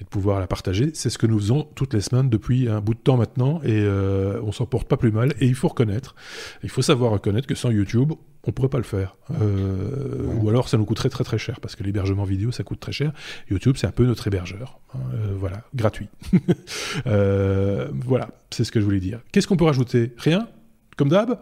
et 0.00 0.04
de 0.04 0.08
pouvoir 0.08 0.40
la 0.40 0.46
partager. 0.46 0.90
C'est 0.94 1.10
ce 1.10 1.18
que 1.18 1.26
nous 1.26 1.38
faisons 1.38 1.68
toutes 1.74 1.94
les 1.94 2.00
semaines 2.00 2.28
depuis 2.28 2.68
un 2.68 2.80
bout 2.80 2.94
de 2.94 2.98
temps 3.00 3.16
maintenant 3.16 3.60
et 3.62 3.70
euh, 3.72 4.40
on 4.42 4.52
s'en 4.52 4.66
porte 4.66 4.88
pas 4.88 4.96
plus 4.96 5.12
mal. 5.12 5.34
Et 5.40 5.46
il 5.46 5.54
faut 5.54 5.68
reconnaître, 5.68 6.14
il 6.62 6.70
faut 6.70 6.82
savoir 6.82 7.12
reconnaître 7.12 7.46
que 7.46 7.54
sans 7.54 7.70
YouTube, 7.70 8.12
on 8.44 8.52
pourrait 8.52 8.68
pas 8.68 8.78
le 8.78 8.84
faire. 8.84 9.16
Euh, 9.40 10.24
ou 10.40 10.48
alors 10.48 10.68
ça 10.68 10.78
nous 10.78 10.84
coûterait 10.84 11.10
très 11.10 11.24
très 11.24 11.38
cher 11.38 11.60
parce 11.60 11.76
que 11.76 11.82
l'hébergement 11.82 12.24
vidéo 12.24 12.52
ça 12.52 12.62
coûte 12.64 12.80
très 12.80 12.92
cher. 12.92 13.12
YouTube 13.50 13.76
c'est 13.78 13.86
un 13.86 13.92
peu 13.92 14.06
notre 14.06 14.26
hébergeur. 14.26 14.80
Hein, 14.94 14.98
euh, 15.14 15.34
voilà, 15.36 15.64
gratuit. 15.74 16.08
voilà, 17.04 18.30
c'est 18.50 18.64
ce 18.64 18.72
que 18.72 18.80
je 18.80 18.84
voulais 18.84 19.00
dire. 19.00 19.20
Qu'est-ce 19.32 19.46
qu'on 19.46 19.56
peut 19.56 19.64
rajouter? 19.64 20.12
Rien? 20.18 20.48
Comme 20.96 21.08
d'hab? 21.08 21.38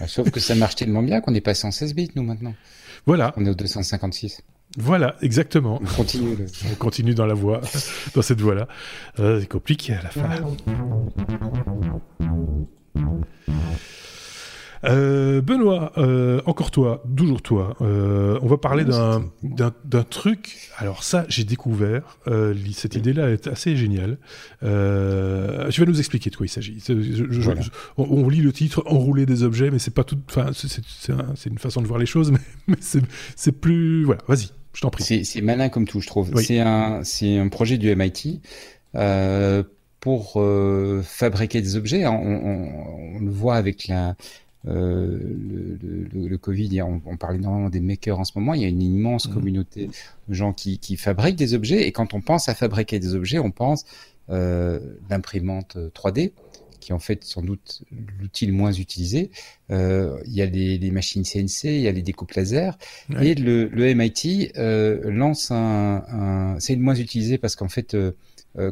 Ah, 0.00 0.08
Sauf 0.08 0.30
que 0.30 0.40
ça 0.40 0.54
marche 0.54 0.76
tellement 0.76 1.02
bien 1.02 1.20
qu'on 1.20 1.34
est 1.34 1.42
passé 1.42 1.66
en 1.66 1.70
16 1.70 1.94
bits 1.94 2.10
nous 2.16 2.22
maintenant. 2.22 2.54
Voilà. 3.06 3.32
On 3.36 3.44
est 3.44 3.50
au 3.50 3.54
256. 3.54 4.42
Voilà, 4.78 5.16
exactement. 5.20 5.80
On 5.82 5.96
continue. 5.96 6.36
On 6.70 6.74
continue 6.76 7.14
dans 7.14 7.26
la 7.26 7.34
voie, 7.34 7.60
dans 8.14 8.22
cette 8.22 8.40
voie-là. 8.40 8.68
Euh, 9.18 9.40
c'est 9.40 9.48
compliqué 9.48 9.94
à 9.94 10.02
la 10.02 10.10
fin. 10.10 10.28
Euh, 14.82 15.42
Benoît, 15.42 15.92
euh, 15.98 16.40
encore 16.46 16.70
toi, 16.70 17.02
toujours 17.14 17.42
toi. 17.42 17.76
on 17.80 18.46
va 18.46 18.56
parler 18.58 18.84
d'un 18.84 20.02
truc. 20.08 20.70
Alors 20.78 21.02
ça, 21.02 21.26
j'ai 21.28 21.42
découvert. 21.42 22.18
cette 22.72 22.94
idée-là 22.94 23.30
est 23.30 23.48
assez 23.48 23.76
géniale. 23.76 24.18
tu 24.60 24.66
vas 24.66 25.86
nous 25.86 25.98
expliquer 25.98 26.30
de 26.30 26.36
quoi 26.36 26.46
il 26.46 26.48
s'agit. 26.48 26.80
On, 27.98 28.28
lit 28.28 28.40
le 28.40 28.52
titre 28.52 28.84
"Enrouler 28.86 29.26
des 29.26 29.42
objets", 29.42 29.72
mais 29.72 29.80
c'est 29.80 29.94
pas 29.94 30.04
tout. 30.04 30.18
Enfin, 30.28 30.52
c'est 30.54 31.50
une 31.50 31.58
façon 31.58 31.82
de 31.82 31.88
voir 31.88 31.98
les 31.98 32.06
choses, 32.06 32.30
mais, 32.30 32.38
mais 32.68 32.76
c'est 33.34 33.52
plus. 33.52 34.04
Voilà, 34.04 34.22
vas-y. 34.28 34.50
Je 34.72 34.80
t'en 34.80 34.90
prie. 34.90 35.24
C'est 35.24 35.40
malin 35.40 35.68
comme 35.68 35.86
tout, 35.86 36.00
je 36.00 36.06
trouve. 36.06 36.32
C'est 36.42 36.60
un, 36.60 37.02
un 37.02 37.48
projet 37.48 37.78
du 37.78 37.94
MIT 37.94 38.40
euh, 38.94 39.62
pour 40.00 40.34
euh, 40.36 41.02
fabriquer 41.02 41.60
des 41.60 41.76
objets. 41.76 42.06
On, 42.06 42.22
on, 42.22 43.16
on, 43.16 43.18
le 43.18 43.30
voit 43.30 43.56
avec 43.56 43.88
la, 43.88 44.16
euh, 44.66 45.18
le, 45.18 45.78
le, 46.12 46.28
le, 46.28 46.38
Covid, 46.38 46.82
on, 46.82 47.00
on, 47.06 47.16
parle 47.16 47.36
énormément 47.36 47.70
des 47.70 47.80
makers 47.80 48.18
en 48.18 48.24
ce 48.24 48.32
moment. 48.36 48.54
Il 48.54 48.62
y 48.62 48.64
a 48.64 48.68
une 48.68 48.82
immense 48.82 49.28
mmh. 49.28 49.34
communauté 49.34 49.90
de 50.28 50.34
gens 50.34 50.52
qui, 50.52 50.78
qui, 50.78 50.96
fabriquent 50.96 51.36
des 51.36 51.54
objets. 51.54 51.86
Et 51.86 51.92
quand 51.92 52.14
on 52.14 52.20
pense 52.20 52.48
à 52.48 52.54
fabriquer 52.54 52.98
des 52.98 53.14
objets, 53.14 53.38
on 53.38 53.50
pense 53.50 53.84
euh, 54.30 54.78
d'imprimante 55.08 55.76
3D 55.94 56.32
qui 56.80 56.92
est 56.92 56.94
en 56.94 56.98
fait 56.98 57.24
sans 57.24 57.42
doute 57.42 57.82
l'outil 58.18 58.46
le 58.46 58.52
moins 58.52 58.72
utilisé. 58.72 59.30
Euh, 59.70 60.20
il 60.26 60.32
y 60.32 60.42
a 60.42 60.46
les, 60.46 60.90
machines 60.90 61.24
CNC, 61.24 61.64
il 61.64 61.80
y 61.80 61.88
a 61.88 61.92
les 61.92 62.02
découpes 62.02 62.32
laser, 62.32 62.76
et 63.20 63.34
le, 63.34 63.68
le 63.68 63.94
MIT 63.94 64.52
euh, 64.56 65.10
lance 65.10 65.50
un, 65.50 66.04
un 66.08 66.60
c'est 66.60 66.74
le 66.74 66.82
moins 66.82 66.94
utilisé 66.94 67.38
parce 67.38 67.54
qu'en 67.54 67.68
fait, 67.68 67.94
euh, 67.94 68.12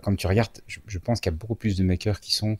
quand 0.03 0.17
tu 0.17 0.27
regardes, 0.27 0.61
je, 0.67 0.81
je 0.87 0.99
pense 0.99 1.21
qu'il 1.21 1.31
y 1.31 1.35
a 1.35 1.37
beaucoup 1.37 1.55
plus 1.55 1.77
de 1.77 1.85
makers 1.85 2.21
qui 2.21 2.35
sont 2.35 2.59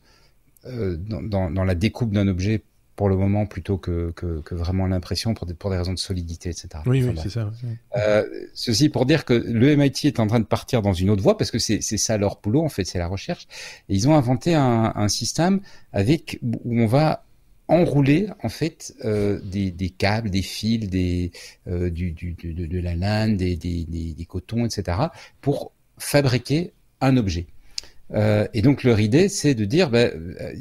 dans, 0.65 1.21
dans, 1.23 1.49
dans, 1.49 1.63
la 1.63 1.73
découpe 1.73 2.11
d'un 2.11 2.27
objet 2.27 2.63
pour 2.99 3.07
le 3.07 3.15
moment 3.15 3.45
plutôt 3.45 3.77
que, 3.77 4.11
que, 4.11 4.41
que 4.41 4.55
vraiment 4.55 4.85
l'impression 4.85 5.33
pour 5.33 5.47
des, 5.47 5.53
pour 5.53 5.69
des 5.69 5.77
raisons 5.77 5.93
de 5.93 5.97
solidité, 5.97 6.49
etc. 6.49 6.67
Oui, 6.85 7.01
oui, 7.01 7.15
c'est 7.15 7.29
ça. 7.29 7.49
Euh, 7.95 8.27
ceci 8.53 8.89
pour 8.89 9.05
dire 9.05 9.23
que 9.23 9.33
le 9.33 9.73
MIT 9.77 10.03
est 10.03 10.19
en 10.19 10.27
train 10.27 10.41
de 10.41 10.45
partir 10.45 10.81
dans 10.81 10.91
une 10.91 11.09
autre 11.09 11.23
voie 11.23 11.37
parce 11.37 11.49
que 11.49 11.59
c'est 11.59 11.79
ça 11.79 12.17
leur 12.17 12.41
boulot 12.41 12.61
en 12.61 12.67
fait, 12.67 12.83
c'est 12.83 12.99
la 12.99 13.07
recherche. 13.07 13.47
Et 13.87 13.95
ils 13.95 14.09
ont 14.09 14.15
inventé 14.15 14.53
un, 14.53 14.91
un 14.93 15.07
système 15.07 15.61
avec 15.93 16.39
où 16.43 16.59
on 16.65 16.87
va 16.87 17.23
enrouler 17.69 18.27
en 18.43 18.49
fait 18.49 18.93
euh, 19.05 19.39
des, 19.45 19.71
des, 19.71 19.91
câbles, 19.91 20.29
des 20.29 20.41
fils, 20.41 20.89
des, 20.89 21.31
euh, 21.69 21.89
du, 21.89 22.11
du, 22.11 22.33
de, 22.33 22.65
de, 22.65 22.79
la 22.81 22.95
laine, 22.95 23.37
des, 23.37 23.55
des, 23.55 23.85
des, 23.85 24.13
des 24.13 24.25
cotons, 24.25 24.65
etc. 24.65 24.97
pour 25.39 25.71
fabriquer 25.97 26.73
un 26.99 27.15
objet. 27.15 27.47
Euh, 28.13 28.47
et 28.53 28.61
donc 28.61 28.83
leur 28.83 28.99
idée, 28.99 29.29
c'est 29.29 29.55
de 29.55 29.65
dire, 29.65 29.89
bah, 29.89 30.07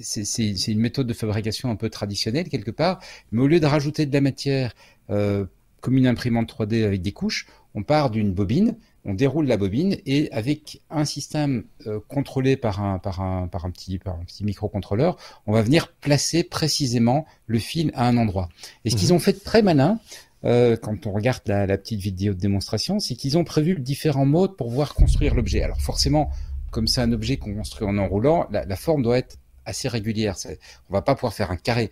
c'est 0.03 0.69
une 0.69 0.81
méthode 0.81 1.07
de 1.07 1.15
fabrication 1.15 1.71
un 1.71 1.77
peu 1.77 1.89
traditionnelle 1.89 2.49
quelque 2.49 2.71
part, 2.71 3.01
mais 3.33 3.43
au 3.43 3.47
lieu 3.47 3.61
de 3.61 3.67
rajouter 3.67 4.07
de 4.07 4.13
la 4.13 4.21
matière 4.21 4.75
euh, 5.11 5.47
comme 5.81 5.97
une 5.97 6.07
imprimante 6.07 6.53
3D 6.53 6.85
avec 6.85 7.03
des 7.03 7.13
couches, 7.13 7.47
on 7.75 7.83
part 7.83 8.11
d'une 8.11 8.33
bobine, 8.33 8.77
on 9.05 9.15
déroule 9.15 9.47
la 9.47 9.57
bobine 9.57 9.97
et 10.07 10.31
avec 10.33 10.83
un 10.91 11.05
système 11.05 11.65
euh, 11.87 12.01
contrôlé 12.09 12.57
par 12.57 12.83
un, 12.83 12.99
par, 12.99 13.21
un, 13.21 13.47
par, 13.47 13.65
un 13.65 13.71
petit, 13.71 13.99
par 13.99 14.17
un 14.17 14.25
petit 14.25 14.45
microcontrôleur, 14.45 15.17
on 15.47 15.53
va 15.53 15.63
venir 15.63 15.93
placer 16.01 16.43
précisément 16.43 17.25
le 17.47 17.59
fil 17.59 17.91
à 17.95 18.07
un 18.07 18.17
endroit. 18.17 18.49
Et 18.85 18.91
ce 18.91 18.97
qu'ils 18.97 19.09
mhm. 19.09 19.17
ont 19.17 19.19
fait 19.19 19.33
de 19.33 19.39
très 19.39 19.63
malin, 19.63 20.01
euh, 20.45 20.77
quand 20.77 21.07
on 21.07 21.13
regarde 21.13 21.43
la, 21.47 21.67
la, 21.67 21.79
petite 21.79 22.01
vidéo 22.01 22.35
de 22.35 22.39
démonstration, 22.39 23.01
c'est 23.01 23.15
qu'ils 23.15 23.39
ont 23.39 23.45
prévu 23.45 23.79
différents 23.79 24.27
modes 24.27 24.57
pour 24.57 24.69
pouvoir 24.69 24.95
construire 24.95 25.35
l'objet. 25.35 25.63
Alors 25.63 25.81
forcément, 25.81 26.31
comme 26.71 26.87
c'est 26.87 27.01
un 27.01 27.13
objet 27.13 27.37
qu'on 27.37 27.55
construit 27.55 27.87
en 27.87 27.99
enroulant, 27.99 28.47
la, 28.51 28.65
la, 28.65 28.77
forme 28.77 29.03
doit 29.03 29.19
être 29.19 29.39
assez 29.65 29.89
régulière. 29.89 30.37
On 30.89 30.95
va 30.95 31.03
pas 31.03 31.15
pouvoir 31.15 31.35
faire 31.35 31.51
un 31.51 31.57
carré. 31.57 31.91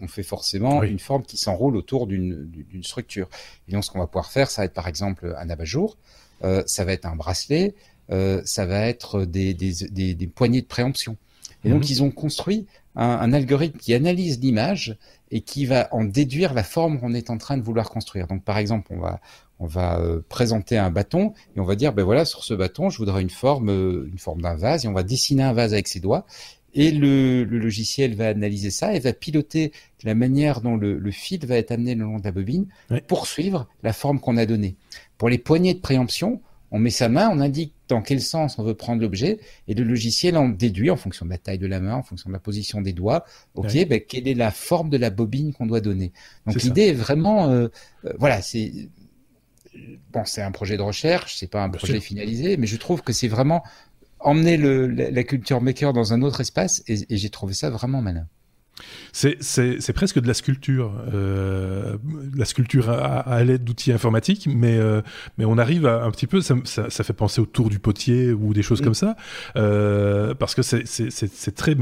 on, 0.00 0.08
fait 0.08 0.22
forcément 0.22 0.82
une 0.82 0.98
forme 0.98 1.22
qui 1.22 1.36
s'enroule 1.36 1.76
autour 1.76 2.06
d'une 2.06 2.82
structure. 2.82 3.28
Et 3.68 3.72
donc, 3.72 3.84
ce 3.84 3.90
qu'on 3.90 3.98
va 3.98 4.06
pouvoir 4.06 4.30
faire, 4.30 4.50
ça 4.50 4.62
va 4.62 4.66
être 4.66 4.74
par 4.74 4.88
exemple 4.88 5.34
un 5.36 5.50
abat-jour, 5.50 5.96
euh, 6.44 6.62
ça 6.66 6.84
va 6.84 6.92
être 6.92 7.06
un 7.06 7.16
bracelet, 7.16 7.74
euh, 8.10 8.40
ça 8.44 8.64
va 8.64 8.86
être 8.86 9.24
des, 9.24 9.52
des, 9.54 10.14
des, 10.14 10.26
poignées 10.26 10.62
de 10.62 10.66
préemption. 10.66 11.16
Et 11.64 11.70
donc, 11.70 11.82
mhm. 11.82 11.88
ils 11.90 12.02
ont 12.02 12.10
construit 12.10 12.66
un, 12.96 13.32
algorithme 13.32 13.78
qui 13.78 13.94
analyse 13.94 14.40
l'image 14.40 14.96
et 15.30 15.42
qui 15.42 15.64
va 15.64 15.88
en 15.92 16.04
déduire 16.04 16.54
la 16.54 16.64
forme 16.64 16.98
qu'on 16.98 17.14
est 17.14 17.30
en 17.30 17.38
train 17.38 17.56
de 17.56 17.62
vouloir 17.62 17.88
construire. 17.88 18.26
Donc, 18.26 18.44
par 18.44 18.58
exemple, 18.58 18.88
on 18.90 18.98
va, 18.98 19.20
on 19.60 19.66
va 19.66 20.00
euh, 20.00 20.20
présenter 20.28 20.76
un 20.76 20.90
bâton 20.90 21.32
et 21.56 21.60
on 21.60 21.64
va 21.64 21.76
dire, 21.76 21.92
ben 21.92 22.02
voilà, 22.02 22.24
sur 22.24 22.42
ce 22.42 22.52
bâton, 22.52 22.90
je 22.90 22.98
voudrais 22.98 23.22
une 23.22 23.30
forme, 23.30 23.68
une 23.70 24.18
forme 24.18 24.42
d'un 24.42 24.56
vase 24.56 24.84
et 24.84 24.88
on 24.88 24.92
va 24.92 25.04
dessiner 25.04 25.44
un 25.44 25.52
vase 25.52 25.72
avec 25.72 25.86
ses 25.86 26.00
doigts 26.00 26.26
et 26.74 26.90
le, 26.92 27.44
logiciel 27.44 28.14
va 28.14 28.28
analyser 28.28 28.70
ça 28.70 28.94
et 28.94 29.00
va 29.00 29.12
piloter 29.12 29.72
la 30.04 30.14
manière 30.14 30.60
dont 30.60 30.76
le, 30.76 31.10
fil 31.10 31.44
va 31.46 31.56
être 31.56 31.72
amené 31.72 31.94
le 31.94 32.04
long 32.04 32.18
de 32.18 32.24
la 32.24 32.32
bobine 32.32 32.66
pour 33.06 33.26
suivre 33.26 33.68
la 33.82 33.92
forme 33.92 34.20
qu'on 34.20 34.36
a 34.36 34.46
donnée. 34.46 34.76
Pour 35.18 35.28
les 35.28 35.38
poignées 35.38 35.74
de 35.74 35.80
préemption, 35.80 36.40
on 36.70 36.78
met 36.78 36.90
sa 36.90 37.08
main, 37.08 37.28
on 37.30 37.40
indique 37.40 37.74
dans 37.88 38.02
quel 38.02 38.20
sens 38.20 38.58
on 38.58 38.62
veut 38.62 38.74
prendre 38.74 39.02
l'objet, 39.02 39.40
et 39.68 39.74
le 39.74 39.84
logiciel 39.84 40.36
en 40.36 40.48
déduit 40.48 40.90
en 40.90 40.96
fonction 40.96 41.26
de 41.26 41.30
la 41.30 41.38
taille 41.38 41.58
de 41.58 41.66
la 41.66 41.80
main, 41.80 41.94
en 41.94 42.02
fonction 42.02 42.30
de 42.30 42.32
la 42.32 42.38
position 42.40 42.80
des 42.80 42.92
doigts, 42.92 43.24
ok, 43.54 43.86
ben, 43.88 44.00
quelle 44.00 44.28
est 44.28 44.34
la 44.34 44.50
forme 44.50 44.90
de 44.90 44.96
la 44.96 45.10
bobine 45.10 45.52
qu'on 45.52 45.66
doit 45.66 45.80
donner? 45.80 46.12
Donc 46.46 46.62
l'idée 46.62 46.88
est 46.88 46.94
vraiment, 46.94 47.50
euh, 47.50 47.68
euh, 48.04 48.12
voilà, 48.18 48.42
c'est 48.42 48.72
bon, 50.12 50.24
c'est 50.24 50.42
un 50.42 50.52
projet 50.52 50.76
de 50.76 50.82
recherche, 50.82 51.36
c'est 51.36 51.50
pas 51.50 51.62
un 51.62 51.70
projet 51.70 52.00
finalisé, 52.00 52.56
mais 52.56 52.66
je 52.66 52.76
trouve 52.76 53.02
que 53.02 53.12
c'est 53.12 53.28
vraiment 53.28 53.62
emmener 54.18 54.56
le, 54.56 54.86
la, 54.86 55.24
culture 55.24 55.60
maker 55.60 55.92
dans 55.92 56.12
un 56.12 56.22
autre 56.22 56.40
espace 56.40 56.82
et, 56.86 56.98
et 57.08 57.16
j'ai 57.16 57.30
trouvé 57.30 57.54
ça 57.54 57.70
vraiment 57.70 58.02
malin. 58.02 58.26
C'est 59.12 59.92
presque 59.92 60.20
de 60.20 60.26
la 60.26 60.34
sculpture, 60.34 60.92
euh, 61.12 61.96
la 62.36 62.44
sculpture 62.44 62.90
à, 62.90 63.42
l'aide 63.44 63.64
d'outils 63.64 63.92
informatiques, 63.92 64.48
mais, 64.50 64.78
euh, 64.78 65.02
mais 65.38 65.44
on 65.44 65.58
arrive 65.58 65.86
à 65.86 66.04
un 66.04 66.10
petit 66.10 66.26
peu, 66.26 66.40
ça, 66.40 66.54
ça, 66.64 66.90
ça, 66.90 67.04
fait 67.04 67.12
penser 67.12 67.40
au 67.40 67.46
tour 67.46 67.70
du 67.70 67.78
potier 67.78 68.32
ou 68.32 68.52
des 68.54 68.62
choses 68.62 68.80
mm. 68.80 68.84
comme 68.84 68.94
ça, 68.94 69.16
euh, 69.56 70.34
parce 70.34 70.54
que 70.54 70.62
c'est 70.62 71.54
très, 71.54 71.76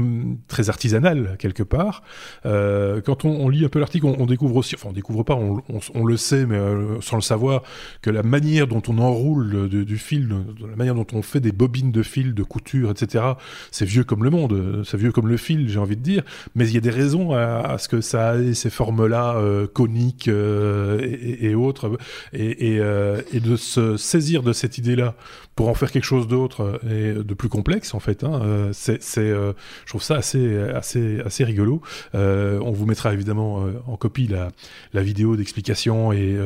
très 0.47 0.69
artisanal 0.69 1.35
quelque 1.39 1.63
part. 1.63 2.03
Euh, 2.45 3.01
quand 3.01 3.25
on, 3.25 3.29
on, 3.29 3.49
lit 3.49 3.65
un 3.65 3.69
peu 3.69 3.79
l'article, 3.79 4.05
on, 4.05 4.15
on, 4.19 4.25
découvre 4.25 4.55
aussi, 4.55 4.75
enfin 4.75 4.89
on 4.89 4.93
découvre 4.93 5.23
pas, 5.23 5.35
on, 5.35 5.61
on 5.93 6.05
le 6.05 6.17
sait, 6.17 6.45
mais 6.45 6.59
sans 7.01 7.15
le 7.15 7.21
savoir, 7.21 7.63
que 8.01 8.09
la 8.09 8.23
manière 8.23 8.67
dont 8.67 8.81
on 8.87 8.97
enroule 8.97 9.69
du 9.69 9.97
fil, 9.97 10.29
la 10.59 10.75
manière 10.75 10.95
dont 10.95 11.07
on 11.13 11.21
fait 11.21 11.39
des 11.39 11.51
bobines 11.51 11.91
de 11.91 12.03
fil, 12.03 12.33
de 12.33 12.43
couture, 12.43 12.91
etc., 12.91 13.23
c'est 13.71 13.85
vieux 13.85 14.03
comme 14.03 14.23
le 14.23 14.29
monde, 14.29 14.83
c'est 14.85 14.97
vieux 14.97 15.11
comme 15.11 15.27
le 15.27 15.37
fil, 15.37 15.69
j'ai 15.69 15.79
envie 15.79 15.97
de 15.97 16.01
dire, 16.01 16.23
mais 16.55 16.67
il 16.67 16.73
y 16.73 16.77
a 16.77 16.81
des 16.81 16.88
raisons 16.89 17.33
à, 17.33 17.77
ce 17.77 17.87
que 17.87 18.01
ça 18.01 18.37
ait 18.37 18.53
ces 18.53 18.69
formes-là 18.69 19.35
euh, 19.35 19.67
coniques 19.67 20.27
euh, 20.27 20.99
et, 21.01 21.55
autres, 21.55 21.97
et, 22.33 22.79
euh, 22.79 23.21
et, 23.33 23.39
de 23.39 23.55
se 23.55 23.97
saisir 23.97 24.43
de 24.43 24.53
cette 24.53 24.77
idée-là 24.77 25.15
pour 25.55 25.67
en 25.67 25.73
faire 25.73 25.91
quelque 25.91 26.05
chose 26.05 26.27
d'autre 26.27 26.79
et 26.89 27.13
de 27.13 27.33
plus 27.33 27.49
complexe 27.49 27.93
en 27.93 27.99
fait. 27.99 28.23
Hein, 28.23 28.69
c'est, 28.71 29.01
je 29.01 29.53
trouve 29.87 30.01
ça 30.01 30.15
assez, 30.15 30.57
assez, 30.57 31.19
assez 31.25 31.43
rigolo. 31.43 31.81
on 32.13 32.71
vous 32.71 32.85
mettra 32.85 33.13
évidemment 33.13 33.65
en 33.85 33.97
copie 33.97 34.27
la, 34.27 34.49
la 34.93 35.03
vidéo 35.03 35.35
d'explication 35.35 36.13
et 36.13 36.37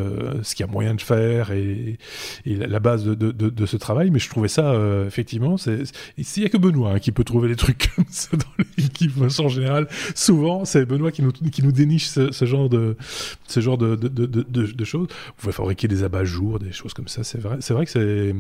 ce 0.42 0.56
qu'il 0.56 0.66
y 0.66 0.70
a 0.70 0.72
moyen 0.72 0.96
de 0.96 1.02
faire 1.02 1.52
et, 1.52 2.00
la, 2.46 2.80
base 2.80 3.06
de, 3.06 3.14
de, 3.32 3.66
ce 3.68 3.78
travail. 3.78 4.10
Mais 4.10 4.18
je 4.18 4.30
trouvais 4.30 4.48
ça 4.48 4.74
effectivement, 5.06 5.58
c'est, 5.58 5.84
il 6.18 6.44
y 6.44 6.46
a 6.46 6.50
que 6.50 6.58
Benoît 6.58 6.94
hein, 6.94 7.00
qui 7.00 7.12
peut 7.12 7.24
trouver 7.24 7.50
des 7.50 7.56
trucs 7.56 7.92
comme 7.96 8.06
ça 8.10 8.36
dans 8.36 8.64
l'équipe 8.78 9.12
en 9.22 9.48
général 9.48 9.88
souvent, 10.34 10.66
c'est 10.66 10.86
Benoît 10.86 11.12
qui 11.12 11.22
nous, 11.22 11.72
déniche 11.72 12.08
ce, 12.08 12.46
genre 12.46 12.68
de, 12.70 12.96
choses. 14.84 15.08
Vous 15.08 15.34
pouvez 15.38 15.54
fabriquer 15.54 15.88
des 15.88 16.04
abat-jours, 16.04 16.58
des 16.60 16.72
choses 16.72 16.94
comme 16.94 17.08
ça. 17.08 17.24
C'est 17.24 17.40
vrai, 17.40 17.58
c'est 17.60 17.74
vrai 17.74 17.86
que 17.86 17.92
c'est, 17.92 18.34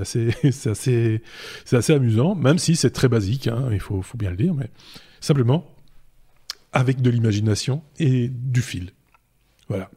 assez, 1.76 1.92
amusant, 1.92 2.34
même 2.34 2.58
si 2.58 2.74
c'est 2.74 2.90
très 2.90 3.08
basique, 3.08 3.46
hein, 3.46 3.68
il 3.70 3.80
faut, 3.80 4.02
bien 4.14 4.30
le 4.30 4.36
dire, 4.36 4.54
mais 4.54 4.70
simplement 5.20 5.64
avec 6.72 7.00
de 7.00 7.10
l'imagination 7.10 7.82
et 7.98 8.28
du 8.28 8.62
fil. 8.62 8.90
Voilà. 9.68 9.88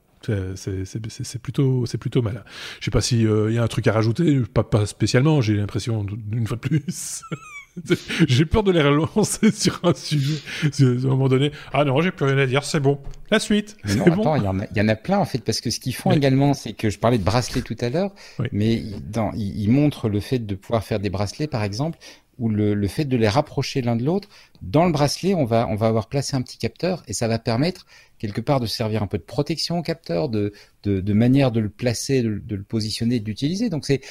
C'est 0.55 1.39
plutôt, 1.41 1.85
malin. 2.21 2.43
Je 2.79 2.85
sais 2.85 2.91
pas 2.91 3.01
s'il 3.01 3.27
euh, 3.27 3.51
y 3.51 3.57
a 3.57 3.63
un 3.63 3.67
truc 3.67 3.87
à 3.87 3.93
rajouter, 3.93 4.41
pas, 4.53 4.63
pas 4.63 4.85
spécialement, 4.85 5.41
j'ai 5.41 5.55
l'impression, 5.55 6.05
une 6.31 6.47
fois 6.47 6.57
de 6.57 6.61
plus. 6.61 7.23
j'ai 8.27 8.45
peur 8.45 8.63
de 8.63 8.71
les 8.71 8.81
relancer 8.81 9.51
sur 9.53 9.79
un 9.83 9.93
sujet. 9.93 10.39
À 10.63 10.83
un 10.83 11.07
moment 11.07 11.27
donné, 11.27 11.51
ah 11.73 11.83
non, 11.83 12.01
j'ai 12.01 12.11
plus 12.11 12.25
rien 12.25 12.37
à 12.37 12.45
dire, 12.45 12.63
c'est 12.63 12.79
bon. 12.79 12.99
La 13.31 13.39
suite. 13.39 13.77
Non, 13.95 14.05
attends, 14.05 14.35
il 14.35 14.77
y, 14.77 14.81
en 14.81 14.87
a 14.87 14.95
plein 14.95 15.17
en 15.17 15.25
fait, 15.25 15.39
parce 15.39 15.59
que 15.59 15.69
ce 15.69 15.79
qu'ils 15.79 15.95
font 15.95 16.11
également, 16.11 16.53
c'est 16.53 16.73
que 16.73 16.89
je 16.89 16.99
parlais 16.99 17.17
de 17.17 17.23
bracelets 17.23 17.61
tout 17.61 17.77
à 17.79 17.89
l'heure, 17.89 18.13
mais 18.51 18.83
dans, 19.09 19.31
ils, 19.33 19.69
montrent 19.69 20.09
le 20.09 20.19
fait 20.19 20.39
de 20.39 20.55
pouvoir 20.55 20.83
faire 20.83 20.99
des 20.99 21.09
bracelets, 21.09 21.47
par 21.47 21.63
exemple, 21.63 21.97
ou 22.37 22.49
le, 22.49 22.73
le 22.73 22.87
fait 22.87 23.05
de 23.05 23.17
les 23.17 23.27
rapprocher 23.27 23.81
l'un 23.81 23.95
de 23.95 24.03
l'autre. 24.03 24.27
Dans 24.61 24.85
le 24.85 24.91
bracelet, 24.91 25.33
on 25.33 25.45
va, 25.45 25.67
on 25.69 25.75
va 25.75 25.87
avoir 25.87 26.07
placé 26.07 26.35
un 26.35 26.41
petit 26.41 26.57
capteur 26.57 27.03
et 27.07 27.13
ça 27.13 27.27
va 27.27 27.39
permettre 27.39 27.85
quelque 28.19 28.41
part 28.41 28.59
de 28.59 28.65
servir 28.65 29.03
un 29.03 29.07
peu 29.07 29.17
de 29.17 29.23
protection 29.23 29.79
au 29.79 29.81
capteur, 29.81 30.29
de, 30.29 30.53
de, 30.83 31.01
de 31.01 31.13
manière 31.13 31.51
de 31.51 31.59
le 31.59 31.69
placer, 31.69 32.21
de, 32.21 32.39
de 32.43 32.55
le 32.55 32.63
positionner, 32.63 33.19
d'utiliser. 33.19 33.69
Donc 33.69 33.85
c'est 33.85 34.01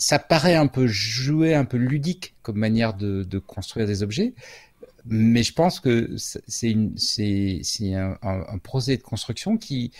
ça 0.00 0.18
paraît 0.18 0.56
un 0.56 0.66
peu 0.66 0.86
joué, 0.86 1.54
un 1.54 1.66
peu 1.66 1.76
ludique 1.76 2.34
comme 2.42 2.56
manière 2.56 2.94
de, 2.94 3.22
de 3.22 3.38
construire 3.38 3.86
des 3.86 4.02
objets, 4.02 4.32
mais 5.04 5.42
je 5.42 5.52
pense 5.52 5.78
que 5.78 6.16
c'est 6.16 6.74
un, 6.74 8.18
un, 8.22 8.44
un 8.48 8.58
projet 8.58 8.96
de 8.96 9.02
construction 9.02 9.58
qui, 9.58 9.92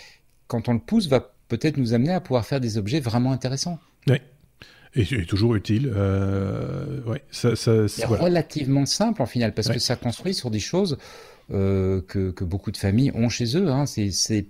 quand 0.47 0.69
on 0.69 0.73
le 0.73 0.81
pousse, 0.81 1.07
va 1.07 1.35
peut-être 1.49 1.77
nous 1.77 1.93
amener 1.93 2.13
à 2.13 2.21
pouvoir 2.21 2.47
faire 2.47 2.61
des 2.61 2.79
objets 2.79 3.01
vraiment 3.01 3.31
intéressants. 3.31 3.79
Oui. 4.09 4.17
Et, 4.95 5.27
toujours 5.27 5.55
utile. 5.55 5.93
Euh, 5.95 7.03
ouais, 7.05 7.23
ça, 7.31 7.55
ça, 7.55 7.87
c'est 7.87 8.07
relativement 8.07 8.87
simple 8.87 9.21
en 9.21 9.27
final, 9.27 9.55
parce 9.55 9.69
que 9.69 9.79
ça 9.79 9.97
construit 9.97 10.35
sur 10.35 10.51
des 10.51 10.61
choses 10.61 10.97
euh, 11.53 12.01
que, 12.09 12.31
que, 12.31 12.43
beaucoup 12.43 12.73
de 12.73 12.77
familles 12.79 13.13
ont 13.15 13.29
chez 13.29 13.57
eux. 13.57 13.69
Hein. 13.69 13.85
C'est 13.85 14.47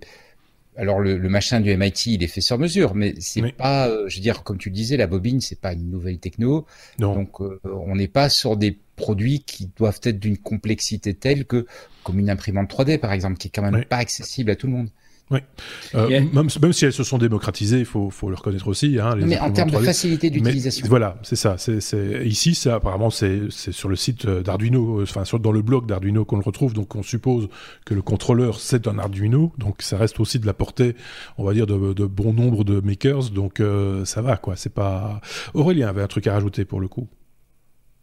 alors 0.80 0.98
le, 0.98 1.18
machin 1.28 1.60
du 1.60 1.76
MIT, 1.76 2.06
il 2.06 2.22
est 2.22 2.26
fait 2.26 2.40
sur 2.40 2.58
mesure, 2.58 2.94
mais 2.94 3.14
c'est 3.18 3.52
pas, 3.52 3.88
euh, 3.88 4.08
je 4.08 4.16
veux 4.16 4.22
dire, 4.22 4.42
comme 4.42 4.56
tu 4.56 4.70
le 4.70 4.74
disais, 4.74 4.96
la 4.96 5.06
bobine, 5.06 5.42
c'est 5.42 5.60
pas 5.60 5.74
une 5.74 5.90
nouvelle 5.90 6.18
techno. 6.18 6.64
Donc 6.98 7.42
euh, 7.42 7.60
on 7.64 7.96
n'est 7.96 8.08
pas 8.08 8.30
sur 8.30 8.56
des 8.56 8.78
produits 8.96 9.40
qui 9.40 9.70
doivent 9.76 10.00
être 10.04 10.18
d'une 10.18 10.38
complexité 10.38 11.12
telle 11.12 11.44
que, 11.44 11.66
comme 12.02 12.18
une 12.18 12.30
imprimante 12.30 12.72
3D 12.72 12.98
par 12.98 13.12
exemple, 13.12 13.36
qui 13.36 13.48
est 13.48 13.50
quand 13.50 13.70
même 13.70 13.84
pas 13.84 13.98
accessible 13.98 14.50
à 14.50 14.56
tout 14.56 14.68
le 14.68 14.72
monde. 14.72 14.88
Oui. 15.30 15.38
Euh, 15.94 16.08
même, 16.08 16.48
même, 16.60 16.72
si 16.72 16.84
elles 16.84 16.92
se 16.92 17.04
sont 17.04 17.18
démocratisées, 17.18 17.78
il 17.78 17.84
faut, 17.84 18.10
faut 18.10 18.30
le 18.30 18.34
reconnaître 18.34 18.66
aussi. 18.66 18.98
Hein, 18.98 19.14
les 19.14 19.26
mais 19.26 19.38
en 19.38 19.52
termes 19.52 19.70
de 19.70 19.78
facilité 19.78 20.28
d'utilisation. 20.28 20.86
Voilà, 20.88 21.18
c'est 21.22 21.36
ça. 21.36 21.56
C'est 21.56 22.26
ici, 22.26 22.56
ça 22.56 22.76
apparemment, 22.76 23.10
c'est 23.10 23.50
sur 23.50 23.88
le 23.88 23.94
site 23.94 24.26
d'Arduino, 24.26 25.00
euh, 25.00 25.02
enfin 25.04 25.24
sur, 25.24 25.38
dans 25.38 25.52
le 25.52 25.62
blog 25.62 25.86
d'Arduino 25.86 26.24
qu'on 26.24 26.36
le 26.36 26.42
retrouve. 26.42 26.72
Donc 26.74 26.96
on 26.96 27.04
suppose 27.04 27.48
que 27.84 27.94
le 27.94 28.02
contrôleur 28.02 28.58
c'est 28.58 28.88
un 28.88 28.98
Arduino, 28.98 29.52
donc 29.56 29.82
ça 29.82 29.96
reste 29.96 30.18
aussi 30.18 30.40
de 30.40 30.46
la 30.46 30.54
portée, 30.54 30.96
on 31.38 31.44
va 31.44 31.54
dire, 31.54 31.66
de, 31.66 31.92
de 31.92 32.06
bon 32.06 32.32
nombre 32.32 32.64
de 32.64 32.80
makers. 32.80 33.30
Donc 33.30 33.60
euh, 33.60 34.04
ça 34.04 34.22
va, 34.22 34.36
quoi. 34.36 34.56
C'est 34.56 34.74
pas. 34.74 35.20
Aurélien 35.54 35.88
avait 35.88 36.02
un 36.02 36.08
truc 36.08 36.26
à 36.26 36.32
rajouter 36.32 36.64
pour 36.64 36.80
le 36.80 36.88
coup. 36.88 37.08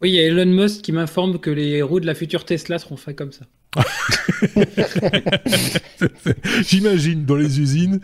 Oui, 0.00 0.10
il 0.10 0.14
y 0.14 0.20
a 0.20 0.22
Elon 0.22 0.46
Musk 0.46 0.82
qui 0.82 0.92
m'informe 0.92 1.38
que 1.38 1.50
les 1.50 1.82
roues 1.82 2.00
de 2.00 2.06
la 2.06 2.14
future 2.14 2.44
Tesla 2.44 2.78
seront 2.78 2.96
faites 2.96 3.16
comme 3.16 3.32
ça. 3.32 3.44
J'imagine 6.62 7.24
dans 7.24 7.36
les 7.36 7.60
usines 7.60 8.00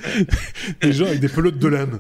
des 0.81 0.93
gens 0.93 1.07
avec 1.07 1.21
des 1.21 1.29
pelotes 1.29 1.59
de 1.59 1.69
laine 1.69 1.99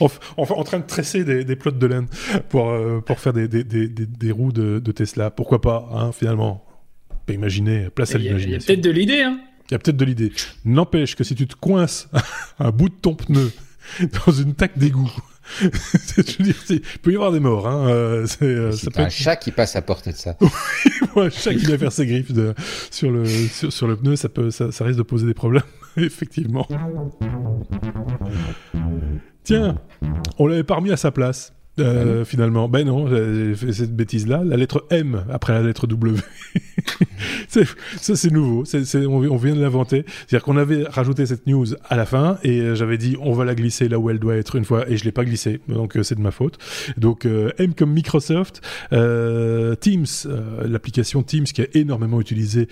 en, 0.00 0.08
en, 0.36 0.64
train 0.64 0.78
de 0.78 0.86
tresser 0.86 1.24
des, 1.24 1.44
des 1.44 1.56
pelotes 1.56 1.78
de 1.78 1.86
laine 1.86 2.06
pour, 2.48 2.70
euh, 2.70 3.00
pour 3.00 3.20
faire 3.20 3.32
des, 3.32 3.48
des, 3.48 3.64
des, 3.64 3.88
des 3.88 4.32
roues 4.32 4.52
de, 4.52 4.78
de, 4.78 4.92
Tesla. 4.92 5.30
Pourquoi 5.30 5.60
pas, 5.60 5.88
hein, 5.94 6.12
finalement 6.12 6.64
peut 7.26 7.34
imaginer, 7.34 7.90
place 7.90 8.14
à 8.14 8.18
l'imagination. 8.18 8.48
Il 8.48 8.52
y 8.52 8.56
a 8.56 8.66
peut-être 8.66 8.84
de 8.84 8.90
l'idée. 8.90 9.22
Hein. 9.22 9.40
Il 9.70 9.72
y 9.72 9.74
a 9.74 9.78
peut-être 9.78 9.96
de 9.96 10.04
l'idée. 10.04 10.32
N'empêche 10.64 11.14
que 11.14 11.24
si 11.24 11.34
tu 11.34 11.46
te 11.46 11.54
coinces 11.54 12.08
un 12.58 12.70
bout 12.70 12.88
de 12.88 12.94
ton 12.94 13.14
pneu 13.14 13.52
dans 14.26 14.32
une 14.32 14.54
taque 14.54 14.78
d'égout 14.78 15.12
je 15.60 16.42
dire, 16.42 16.54
il 16.70 16.80
peut 17.02 17.12
y 17.12 17.14
avoir 17.14 17.32
des 17.32 17.40
morts. 17.40 17.66
Hein. 17.66 17.88
Euh, 17.88 18.26
c'est 18.26 18.42
euh, 18.44 18.72
un 18.96 19.08
chat 19.08 19.36
qui 19.36 19.50
passe 19.50 19.76
à 19.76 19.82
portée 19.82 20.12
de 20.12 20.16
ça. 20.16 20.36
oui, 21.16 21.24
un 21.26 21.30
chat 21.30 21.54
qui 21.54 21.66
vient 21.66 21.78
faire 21.78 21.92
ses 21.92 22.06
griffes 22.06 22.32
de, 22.32 22.54
sur, 22.90 23.10
le, 23.10 23.24
sur, 23.26 23.86
le 23.86 23.96
pneu, 23.96 24.16
ça, 24.16 24.28
peut, 24.28 24.50
ça, 24.50 24.66
risque 24.84 24.98
de 24.98 25.02
poser 25.02 25.26
des 25.26 25.34
problèmes, 25.34 25.62
effectivement. 25.96 26.66
Tiens, 29.44 29.78
on 30.38 30.46
l'avait 30.46 30.64
pas 30.64 30.76
remis 30.76 30.92
à 30.92 30.96
sa 30.96 31.10
place. 31.10 31.52
Euh, 31.78 32.24
finalement, 32.24 32.68
ben 32.68 32.86
non, 32.86 33.06
j'ai 33.08 33.54
fait 33.54 33.72
cette 33.72 33.94
bêtise-là. 33.94 34.42
La 34.44 34.56
lettre 34.56 34.86
M 34.90 35.24
après 35.30 35.52
la 35.52 35.62
lettre 35.62 35.86
W. 35.86 36.18
ça, 37.48 38.16
c'est 38.16 38.30
nouveau. 38.30 38.64
on, 39.08 39.36
vient 39.36 39.54
de 39.54 39.60
l'inventer. 39.60 40.04
C'est-à-dire 40.06 40.44
qu'on 40.44 40.56
avait 40.56 40.84
rajouté 40.84 41.26
cette 41.26 41.46
news 41.46 41.66
à 41.88 41.96
la 41.96 42.06
fin 42.06 42.38
et 42.42 42.60
euh, 42.60 42.74
j'avais 42.74 42.98
dit 42.98 43.16
on 43.20 43.32
va 43.32 43.44
la 43.44 43.54
glisser 43.54 43.88
là 43.88 43.98
où 43.98 44.10
elle 44.10 44.18
doit 44.18 44.36
être 44.36 44.56
une 44.56 44.64
fois 44.64 44.88
et 44.90 44.96
je 44.96 45.04
l'ai 45.04 45.12
pas 45.12 45.24
glissée. 45.24 45.60
Donc 45.68 45.96
euh, 45.96 46.02
c'est 46.02 46.16
de 46.16 46.20
ma 46.20 46.30
faute. 46.30 46.58
Donc 46.96 47.26
M 47.58 47.74
comme 47.74 47.92
Microsoft, 47.92 48.60
Teams, 48.90 50.06
l'application 50.64 51.22
Teams 51.22 51.44
qui 51.44 51.62
est 51.62 51.76
énormément 51.76 52.20
utilisée 52.20 52.68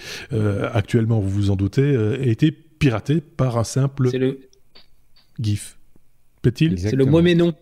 actuellement, 0.72 1.20
vous 1.20 1.30
vous 1.30 1.50
en 1.50 1.56
doutez, 1.56 1.96
a 1.96 2.26
été 2.26 2.50
piratée 2.50 3.20
par 3.20 3.58
un 3.58 3.64
simple 3.64 4.10
le... 4.12 4.40
GIF. 5.40 5.78
C'est 6.44 6.92
le 6.94 7.04
mot 7.04 7.22
mais 7.22 7.34
non. 7.34 7.54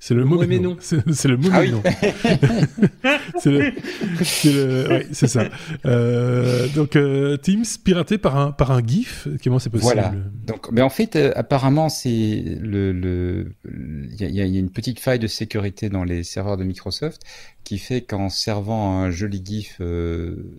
C'est 0.00 0.14
le, 0.14 0.24
mot 0.24 0.46
mais 0.46 0.60
non. 0.60 0.76
C'est 0.80 1.26
le 1.26 1.36
mot 1.36 1.48
ah 1.52 1.60
mais 1.60 1.70
non. 1.70 1.82
c'est 3.38 3.50
le, 3.50 5.06
c'est 5.12 5.26
ça. 5.26 5.48
Euh, 5.86 6.68
donc 6.68 6.94
euh, 6.94 7.36
Teams 7.36 7.64
piraté 7.82 8.16
par 8.16 8.36
un 8.36 8.52
par 8.52 8.70
un 8.70 8.80
GIF. 8.84 9.26
Comment 9.42 9.58
c'est 9.58 9.70
possible? 9.70 9.94
Voilà. 9.94 10.14
Donc, 10.46 10.70
mais 10.70 10.82
en 10.82 10.88
fait, 10.88 11.16
euh, 11.16 11.32
apparemment, 11.34 11.88
c'est 11.88 12.58
le 12.60 12.92
le 12.92 13.54
il 13.64 14.20
y 14.20 14.24
a, 14.40 14.46
y 14.46 14.56
a, 14.56 14.58
une 14.58 14.70
petite 14.70 15.00
faille 15.00 15.18
de 15.18 15.26
sécurité 15.26 15.88
dans 15.88 16.04
les 16.04 16.22
serveurs 16.22 16.56
de 16.56 16.64
Microsoft 16.64 17.22
qui 17.64 17.78
fait 17.78 18.02
qu'en 18.02 18.28
servant 18.28 19.00
un 19.00 19.10
joli 19.10 19.42
GIF 19.44 19.80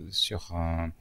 sur 0.09 0.53
un 0.53 0.91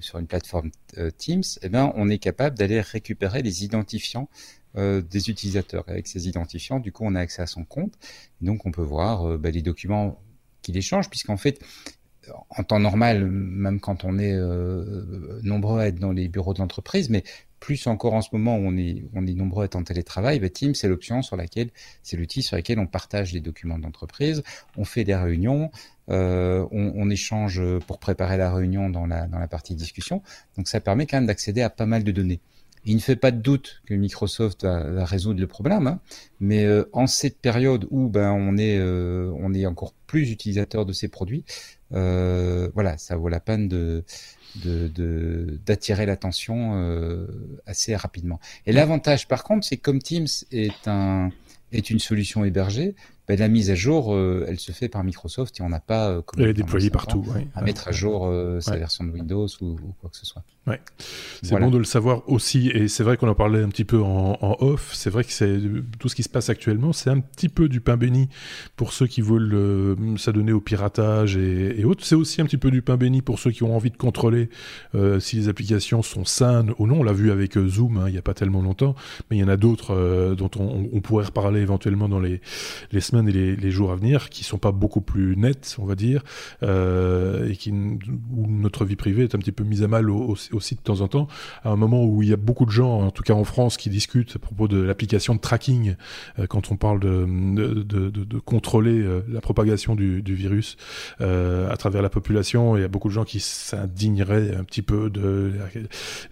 sur 0.00 0.18
une 0.18 0.26
plateforme 0.26 0.70
Teams, 1.18 1.44
eh 1.62 1.68
ben, 1.68 1.92
on 1.94 2.08
est 2.08 2.18
capable 2.18 2.56
d'aller 2.58 2.80
récupérer 2.80 3.42
les 3.42 3.62
identifiants 3.64 4.28
euh, 4.76 5.02
des 5.02 5.30
utilisateurs. 5.30 5.82
Avec 5.88 6.06
ces 6.06 6.28
identifiants, 6.28 6.78
du 6.78 6.92
coup, 6.92 7.02
on 7.04 7.16
a 7.16 7.20
accès 7.20 7.42
à 7.42 7.46
son 7.46 7.64
compte. 7.64 7.94
Donc, 8.40 8.66
on 8.66 8.70
peut 8.70 8.82
voir 8.82 9.28
euh, 9.28 9.36
bah, 9.36 9.50
les 9.50 9.62
documents 9.62 10.20
qu'il 10.62 10.76
échange, 10.76 11.10
puisqu'en 11.10 11.36
fait, 11.36 11.58
en 12.50 12.62
temps 12.62 12.78
normal, 12.78 13.26
même 13.26 13.80
quand 13.80 14.04
on 14.04 14.16
est 14.16 14.32
euh, 14.32 15.40
nombreux 15.42 15.80
à 15.80 15.88
être 15.88 15.98
dans 15.98 16.12
les 16.12 16.28
bureaux 16.28 16.54
de 16.54 16.60
l'entreprise, 16.60 17.10
mais 17.10 17.24
plus 17.58 17.88
encore 17.88 18.14
en 18.14 18.22
ce 18.22 18.28
moment 18.32 18.56
où 18.58 18.60
on 18.60 18.76
est, 18.76 19.02
on 19.12 19.26
est 19.26 19.34
nombreux 19.34 19.62
à 19.62 19.64
être 19.64 19.74
en 19.74 19.82
télétravail, 19.82 20.38
bah, 20.38 20.48
Teams, 20.48 20.76
c'est 20.76 20.88
l'option 20.88 21.22
sur 21.22 21.36
laquelle, 21.36 21.70
c'est 22.04 22.16
l'outil 22.16 22.42
sur 22.42 22.56
lequel 22.56 22.78
on 22.78 22.86
partage 22.86 23.32
les 23.32 23.40
documents 23.40 23.78
d'entreprise, 23.78 24.44
on 24.76 24.84
fait 24.84 25.02
des 25.02 25.16
réunions, 25.16 25.72
on, 26.06 26.68
on, 26.70 27.10
échange 27.10 27.60
pour 27.86 27.98
préparer 27.98 28.36
la 28.36 28.52
réunion 28.52 28.88
dans 28.88 29.06
la, 29.06 29.26
dans 29.26 29.38
la 29.38 29.48
partie 29.48 29.74
discussion. 29.74 30.22
Donc 30.56 30.68
ça 30.68 30.80
permet 30.80 31.06
quand 31.06 31.18
même 31.18 31.26
d'accéder 31.26 31.60
à 31.60 31.70
pas 31.70 31.86
mal 31.86 32.02
de 32.02 32.12
données. 32.12 32.40
Il 32.84 32.96
ne 32.96 33.00
fait 33.00 33.16
pas 33.16 33.30
de 33.30 33.40
doute 33.40 33.82
que 33.86 33.94
Microsoft 33.94 34.64
va, 34.64 35.04
résoudre 35.04 35.40
le 35.40 35.46
problème, 35.46 35.86
hein. 35.86 36.00
mais 36.40 36.64
euh, 36.64 36.88
en 36.92 37.06
cette 37.06 37.38
période 37.38 37.86
où 37.90 38.08
ben 38.08 38.32
on 38.32 38.56
est 38.56 38.78
euh, 38.78 39.32
on 39.38 39.52
est 39.52 39.66
encore 39.66 39.92
plus 40.06 40.30
utilisateur 40.30 40.86
de 40.86 40.92
ces 40.92 41.08
produits, 41.08 41.44
euh, 41.92 42.70
voilà, 42.74 42.96
ça 42.96 43.16
vaut 43.16 43.28
la 43.28 43.40
peine 43.40 43.68
de 43.68 44.04
d'attirer 45.64 46.06
l'attention 46.06 47.28
assez 47.66 47.94
rapidement. 47.94 48.40
Et 48.66 48.72
l'avantage 48.72 49.28
par 49.28 49.44
contre, 49.44 49.66
c'est 49.66 49.76
comme 49.76 50.00
Teams 50.00 50.26
est 50.50 50.88
un 50.88 51.30
est 51.72 51.90
une 51.90 52.00
solution 52.00 52.44
hébergée, 52.44 52.96
ben, 53.30 53.38
la 53.38 53.46
mise 53.46 53.70
à 53.70 53.76
jour, 53.76 54.12
euh, 54.12 54.44
elle 54.48 54.58
se 54.58 54.72
fait 54.72 54.88
par 54.88 55.04
Microsoft 55.04 55.60
et 55.60 55.62
on 55.62 55.68
n'a 55.68 55.78
pas 55.78 56.10
euh, 56.10 56.22
elle 56.36 56.48
est 56.48 56.52
déployée 56.52 56.90
partout, 56.90 57.24
à 57.54 57.62
mettre 57.62 57.86
à 57.86 57.92
jour 57.92 58.26
euh, 58.26 58.60
sa 58.60 58.76
version 58.76 59.04
de 59.04 59.10
Windows 59.10 59.46
ou, 59.60 59.76
quoi 60.00 60.10
que 60.10 60.16
ce 60.16 60.26
soit. 60.26 60.42
Ouais. 60.70 60.80
C'est 61.42 61.58
bon 61.58 61.70
de 61.70 61.78
le 61.78 61.84
savoir 61.84 62.22
aussi, 62.28 62.68
et 62.68 62.88
c'est 62.88 63.02
vrai 63.02 63.16
qu'on 63.16 63.28
en 63.28 63.34
parlait 63.34 63.62
un 63.62 63.68
petit 63.68 63.84
peu 63.84 64.00
en, 64.00 64.56
off. 64.60 64.90
C'est 64.92 65.10
vrai 65.10 65.24
que 65.24 65.32
c'est 65.32 65.58
tout 65.98 66.08
ce 66.08 66.14
qui 66.14 66.22
se 66.22 66.28
passe 66.28 66.50
actuellement, 66.50 66.92
c'est 66.92 67.10
un 67.10 67.20
petit 67.20 67.48
peu 67.48 67.68
du 67.68 67.80
pain 67.80 67.96
béni 67.96 68.28
pour 68.76 68.92
ceux 68.92 69.06
qui 69.06 69.20
veulent 69.20 69.96
s'adonner 70.18 70.52
au 70.52 70.60
piratage 70.60 71.36
et, 71.36 71.84
autres. 71.84 72.04
C'est 72.04 72.14
aussi 72.14 72.40
un 72.40 72.44
petit 72.44 72.58
peu 72.58 72.70
du 72.70 72.82
pain 72.82 72.96
béni 72.96 73.22
pour 73.22 73.38
ceux 73.38 73.50
qui 73.50 73.62
ont 73.62 73.74
envie 73.74 73.90
de 73.90 73.96
contrôler 73.96 74.50
si 75.18 75.36
les 75.36 75.48
applications 75.48 76.02
sont 76.02 76.24
saines 76.24 76.72
ou 76.78 76.86
non. 76.86 77.00
On 77.00 77.02
l'a 77.02 77.12
vu 77.12 77.30
avec 77.30 77.58
Zoom 77.58 77.96
hein, 77.98 78.04
il 78.08 78.12
n'y 78.12 78.18
a 78.18 78.22
pas 78.22 78.34
tellement 78.34 78.62
longtemps, 78.62 78.94
mais 79.30 79.38
il 79.38 79.40
y 79.40 79.44
en 79.44 79.48
a 79.48 79.56
d'autres 79.56 80.34
dont 80.36 80.50
on, 80.58 80.88
on, 80.92 81.00
pourrait 81.00 81.24
reparler 81.24 81.60
éventuellement 81.60 82.08
dans 82.08 82.20
les, 82.20 82.40
les 82.92 83.00
semaines 83.00 83.28
et 83.28 83.56
les, 83.56 83.70
jours 83.70 83.92
à 83.92 83.96
venir, 83.96 84.28
qui 84.28 84.44
sont 84.44 84.58
pas 84.58 84.72
beaucoup 84.72 85.00
plus 85.00 85.36
nets, 85.36 85.76
on 85.78 85.84
va 85.84 85.94
dire, 85.94 86.22
euh, 86.62 87.48
et 87.48 87.56
qui, 87.56 87.70
où 87.70 88.46
notre 88.46 88.84
vie 88.84 88.96
privée 88.96 89.24
est 89.24 89.34
un 89.34 89.38
petit 89.38 89.52
peu 89.52 89.64
mise 89.64 89.82
à 89.82 89.88
mal 89.88 90.10
aussi 90.60 90.74
de 90.74 90.80
temps 90.80 91.00
en 91.00 91.08
temps, 91.08 91.28
à 91.64 91.70
un 91.70 91.76
moment 91.76 92.04
où 92.04 92.22
il 92.22 92.28
y 92.28 92.32
a 92.32 92.36
beaucoup 92.36 92.66
de 92.66 92.70
gens, 92.70 93.00
en 93.00 93.10
tout 93.10 93.22
cas 93.22 93.34
en 93.34 93.44
France, 93.44 93.76
qui 93.76 93.90
discutent 93.90 94.36
à 94.36 94.38
propos 94.38 94.68
de 94.68 94.80
l'application 94.80 95.34
de 95.34 95.40
tracking, 95.40 95.94
euh, 96.38 96.46
quand 96.46 96.70
on 96.70 96.76
parle 96.76 97.00
de, 97.00 97.24
de, 97.24 98.38
contrôler 98.38 99.00
euh, 99.00 99.22
la 99.28 99.40
propagation 99.40 99.94
du, 99.94 100.22
virus 100.22 100.76
à 101.20 101.76
travers 101.76 102.02
la 102.02 102.08
population. 102.08 102.76
Il 102.76 102.82
y 102.82 102.84
a 102.84 102.88
beaucoup 102.88 103.08
de 103.08 103.12
gens 103.12 103.24
qui 103.24 103.40
s'indigneraient 103.40 104.54
un 104.54 104.64
petit 104.64 104.82
peu 104.82 105.10
de 105.10 105.52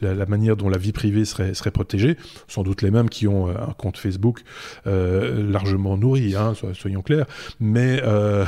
la, 0.00 0.26
manière 0.26 0.56
dont 0.56 0.68
la 0.68 0.78
vie 0.78 0.92
privée 0.92 1.24
serait, 1.24 1.54
serait 1.54 1.70
protégée, 1.70 2.16
sans 2.46 2.62
doute 2.62 2.82
les 2.82 2.90
mêmes 2.90 3.08
qui 3.08 3.26
ont 3.26 3.48
un 3.48 3.72
compte 3.76 3.96
Facebook 3.96 4.42
largement 4.84 5.96
nourri, 5.96 6.36
hein, 6.36 6.54
soyons 6.74 7.02
clairs, 7.02 7.26
mais 7.60 8.00
euh, 8.02 8.44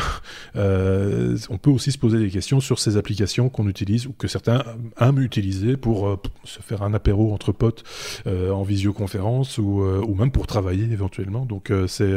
euh, 0.57 1.37
on 1.49 1.59
peut 1.59 1.71
aussi 1.71 1.93
se 1.93 1.99
poser 1.99 2.19
des 2.19 2.31
questions 2.31 2.61
sur 2.61 2.79
ces 2.79 2.97
applications 2.97 3.49
qu'on 3.49 3.69
utilise 3.69 4.07
ou 4.07 4.13
que 4.13 4.29
certains 4.29 4.63
aiment 5.01 5.21
utiliser 5.21 5.60
pour 5.77 6.09
euh, 6.09 6.17
se 6.45 6.61
faire 6.61 6.83
un 6.83 6.95
apéro 6.95 7.33
entre 7.33 7.53
potes 7.53 7.85
en 8.27 8.63
visioconférence 8.63 9.59
ou, 9.59 9.83
ou, 9.83 10.15
même 10.15 10.31
pour 10.31 10.47
travailler 10.47 10.85
éventuellement. 10.85 11.47
Donc 11.47 11.73
c'est 11.87 12.13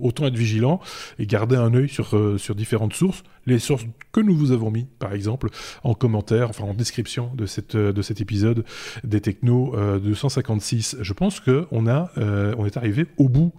autant 0.00 0.26
être 0.26 0.36
vigilant 0.36 0.80
et 1.18 1.26
garder 1.26 1.56
un 1.56 1.74
œil 1.74 1.88
sur, 1.88 2.14
sur 2.38 2.54
différentes 2.54 2.94
sources, 2.94 3.22
les 3.46 3.58
sources 3.58 3.86
que 4.12 4.20
nous 4.20 4.36
vous 4.36 4.52
avons 4.52 4.70
mis, 4.70 4.86
par 4.98 5.12
exemple, 5.12 5.48
en 5.82 5.94
commentaire, 5.94 6.50
enfin 6.50 6.64
en 6.64 6.74
description 6.74 7.32
de, 7.34 7.46
cette, 7.46 7.76
de 7.76 8.02
cet 8.02 8.20
épisode 8.20 8.64
des 9.04 9.20
Technos 9.20 9.74
256. 9.98 10.96
Je 11.00 11.12
pense 11.12 11.40
qu'on 11.40 11.86
a, 11.86 12.10
on 12.16 12.66
est 12.66 12.76
arrivé 12.76 13.06
au 13.16 13.28
bout 13.28 13.52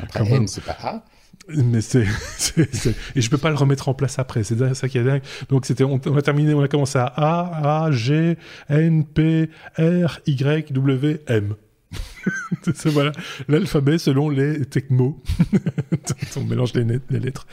Après 0.00 0.30
M, 0.30 0.46
c'est 0.46 0.64
pas 0.64 0.76
A. 0.82 1.04
Mais 1.56 1.80
c'est, 1.80 2.06
et 3.14 3.20
je 3.20 3.30
peux 3.30 3.38
pas 3.38 3.50
le 3.50 3.56
remettre 3.56 3.88
en 3.88 3.94
place 3.94 4.18
après. 4.18 4.44
C'est 4.44 4.74
ça 4.74 4.88
qui 4.88 4.98
est 4.98 5.04
dingue. 5.04 5.22
Donc 5.48 5.66
c'était, 5.66 5.84
on, 5.84 5.96
a 5.96 6.22
terminé, 6.22 6.54
on 6.54 6.62
a 6.62 6.68
commencé 6.68 6.98
à 6.98 7.06
A, 7.06 7.84
A, 7.84 7.90
G, 7.90 8.36
N, 8.68 9.04
P, 9.04 9.50
R, 9.78 10.20
Y, 10.26 10.72
W, 10.72 11.20
M. 11.26 11.54
voilà 12.86 13.12
l'alphabet 13.48 13.98
selon 13.98 14.28
les 14.28 14.64
technos. 14.64 15.20
On 16.36 16.44
mélange 16.44 16.72
les, 16.74 17.20
lettres. 17.20 17.46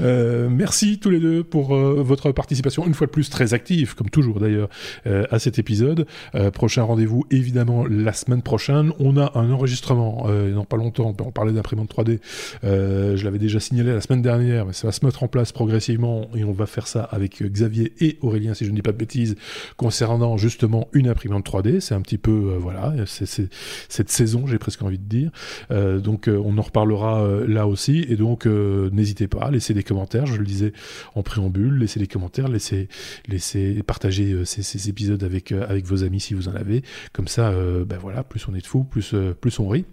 Euh, 0.00 0.48
merci 0.48 0.98
tous 0.98 1.10
les 1.10 1.20
deux 1.20 1.44
pour 1.44 1.74
euh, 1.74 2.02
votre 2.02 2.32
participation, 2.32 2.86
une 2.86 2.94
fois 2.94 3.06
de 3.06 3.12
plus 3.12 3.30
très 3.30 3.54
active, 3.54 3.94
comme 3.94 4.10
toujours 4.10 4.40
d'ailleurs, 4.40 4.68
euh, 5.06 5.24
à 5.30 5.38
cet 5.38 5.58
épisode. 5.58 6.06
prochain 6.52 6.82
rendez-vous 6.82 7.24
évidemment 7.30 7.86
la 7.86 8.12
semaine 8.12 8.42
prochaine. 8.42 8.92
On 8.98 9.16
a 9.16 9.32
un 9.38 9.50
enregistrement, 9.50 10.28
dans 10.54 10.64
pas 10.64 10.76
longtemps, 10.76 11.14
on 11.18 11.30
parlait 11.30 11.52
d'imprimante 11.52 11.90
3D. 11.94 12.18
je 12.62 13.24
l'avais 13.24 13.38
déjà 13.38 13.60
signalé 13.60 13.92
la 13.92 14.00
semaine 14.00 14.22
dernière, 14.22 14.66
mais 14.66 14.72
ça 14.72 14.88
va 14.88 14.92
se 14.92 15.04
mettre 15.04 15.22
en 15.22 15.28
place 15.28 15.52
progressivement 15.52 16.28
et 16.34 16.44
on 16.44 16.52
va 16.52 16.66
faire 16.66 16.86
ça 16.86 17.02
avec 17.04 17.42
Xavier 17.42 17.92
et 18.00 18.18
Aurélien, 18.22 18.54
si 18.54 18.64
je 18.64 18.70
ne 18.70 18.76
dis 18.76 18.82
pas 18.82 18.92
de 18.92 18.98
bêtises, 18.98 19.36
concernant 19.76 20.36
justement 20.36 20.88
une 20.92 21.08
imprimante 21.08 21.46
3D. 21.46 21.80
C'est 21.80 21.94
un 21.94 22.00
petit 22.00 22.18
peu, 22.18 22.56
voilà, 22.58 22.94
c'est 23.06 23.48
cette 23.88 24.10
saison, 24.10 24.46
j'ai 24.46 24.58
presque 24.58 24.82
envie 24.82 24.98
de 24.98 25.04
dire. 25.04 25.30
Euh, 25.70 25.98
donc 25.98 26.28
euh, 26.28 26.40
on 26.44 26.58
en 26.58 26.62
reparlera 26.62 27.22
euh, 27.22 27.46
là 27.46 27.66
aussi. 27.66 28.04
Et 28.08 28.16
donc 28.16 28.46
n'hésitez 28.46 29.28
pas, 29.28 29.50
laissez 29.50 29.74
des 29.74 29.82
commentaires. 29.82 30.26
Je 30.26 30.36
le 30.36 30.44
disais 30.44 30.72
en 31.14 31.22
préambule, 31.22 31.78
laissez 31.78 32.00
des 32.00 32.06
commentaires, 32.06 32.48
laissez, 32.48 32.88
laissez 33.28 33.82
partager 33.82 34.44
ces, 34.44 34.88
épisodes 34.88 35.22
avec 35.22 35.86
vos 35.86 36.04
amis 36.04 36.20
si 36.20 36.34
vous 36.34 36.48
en 36.48 36.54
avez. 36.54 36.82
Comme 37.12 37.28
ça, 37.28 37.52
ben 37.52 37.98
voilà, 38.00 38.24
plus 38.24 38.46
on 38.48 38.54
est 38.54 38.60
de 38.60 38.66
fous, 38.66 38.84
plus 38.84 39.14
plus 39.40 39.58
on 39.58 39.68
rit. 39.68 39.84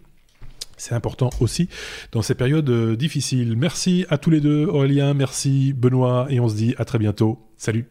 C'est 0.78 0.96
important 0.96 1.30
aussi 1.42 1.68
dans 2.12 2.22
ces 2.22 2.36
périodes 2.36 2.96
difficiles. 2.96 3.56
Merci 3.58 4.06
à 4.10 4.18
tous 4.18 4.30
les 4.30 4.40
deux, 4.40 4.66
Aurélien, 4.66 5.14
merci 5.14 5.74
Benoît, 5.74 6.28
et 6.30 6.40
on 6.40 6.48
se 6.48 6.56
dit 6.56 6.74
à 6.78 6.86
très 6.86 7.00
bientôt. 7.00 7.40
Salut 7.58 7.88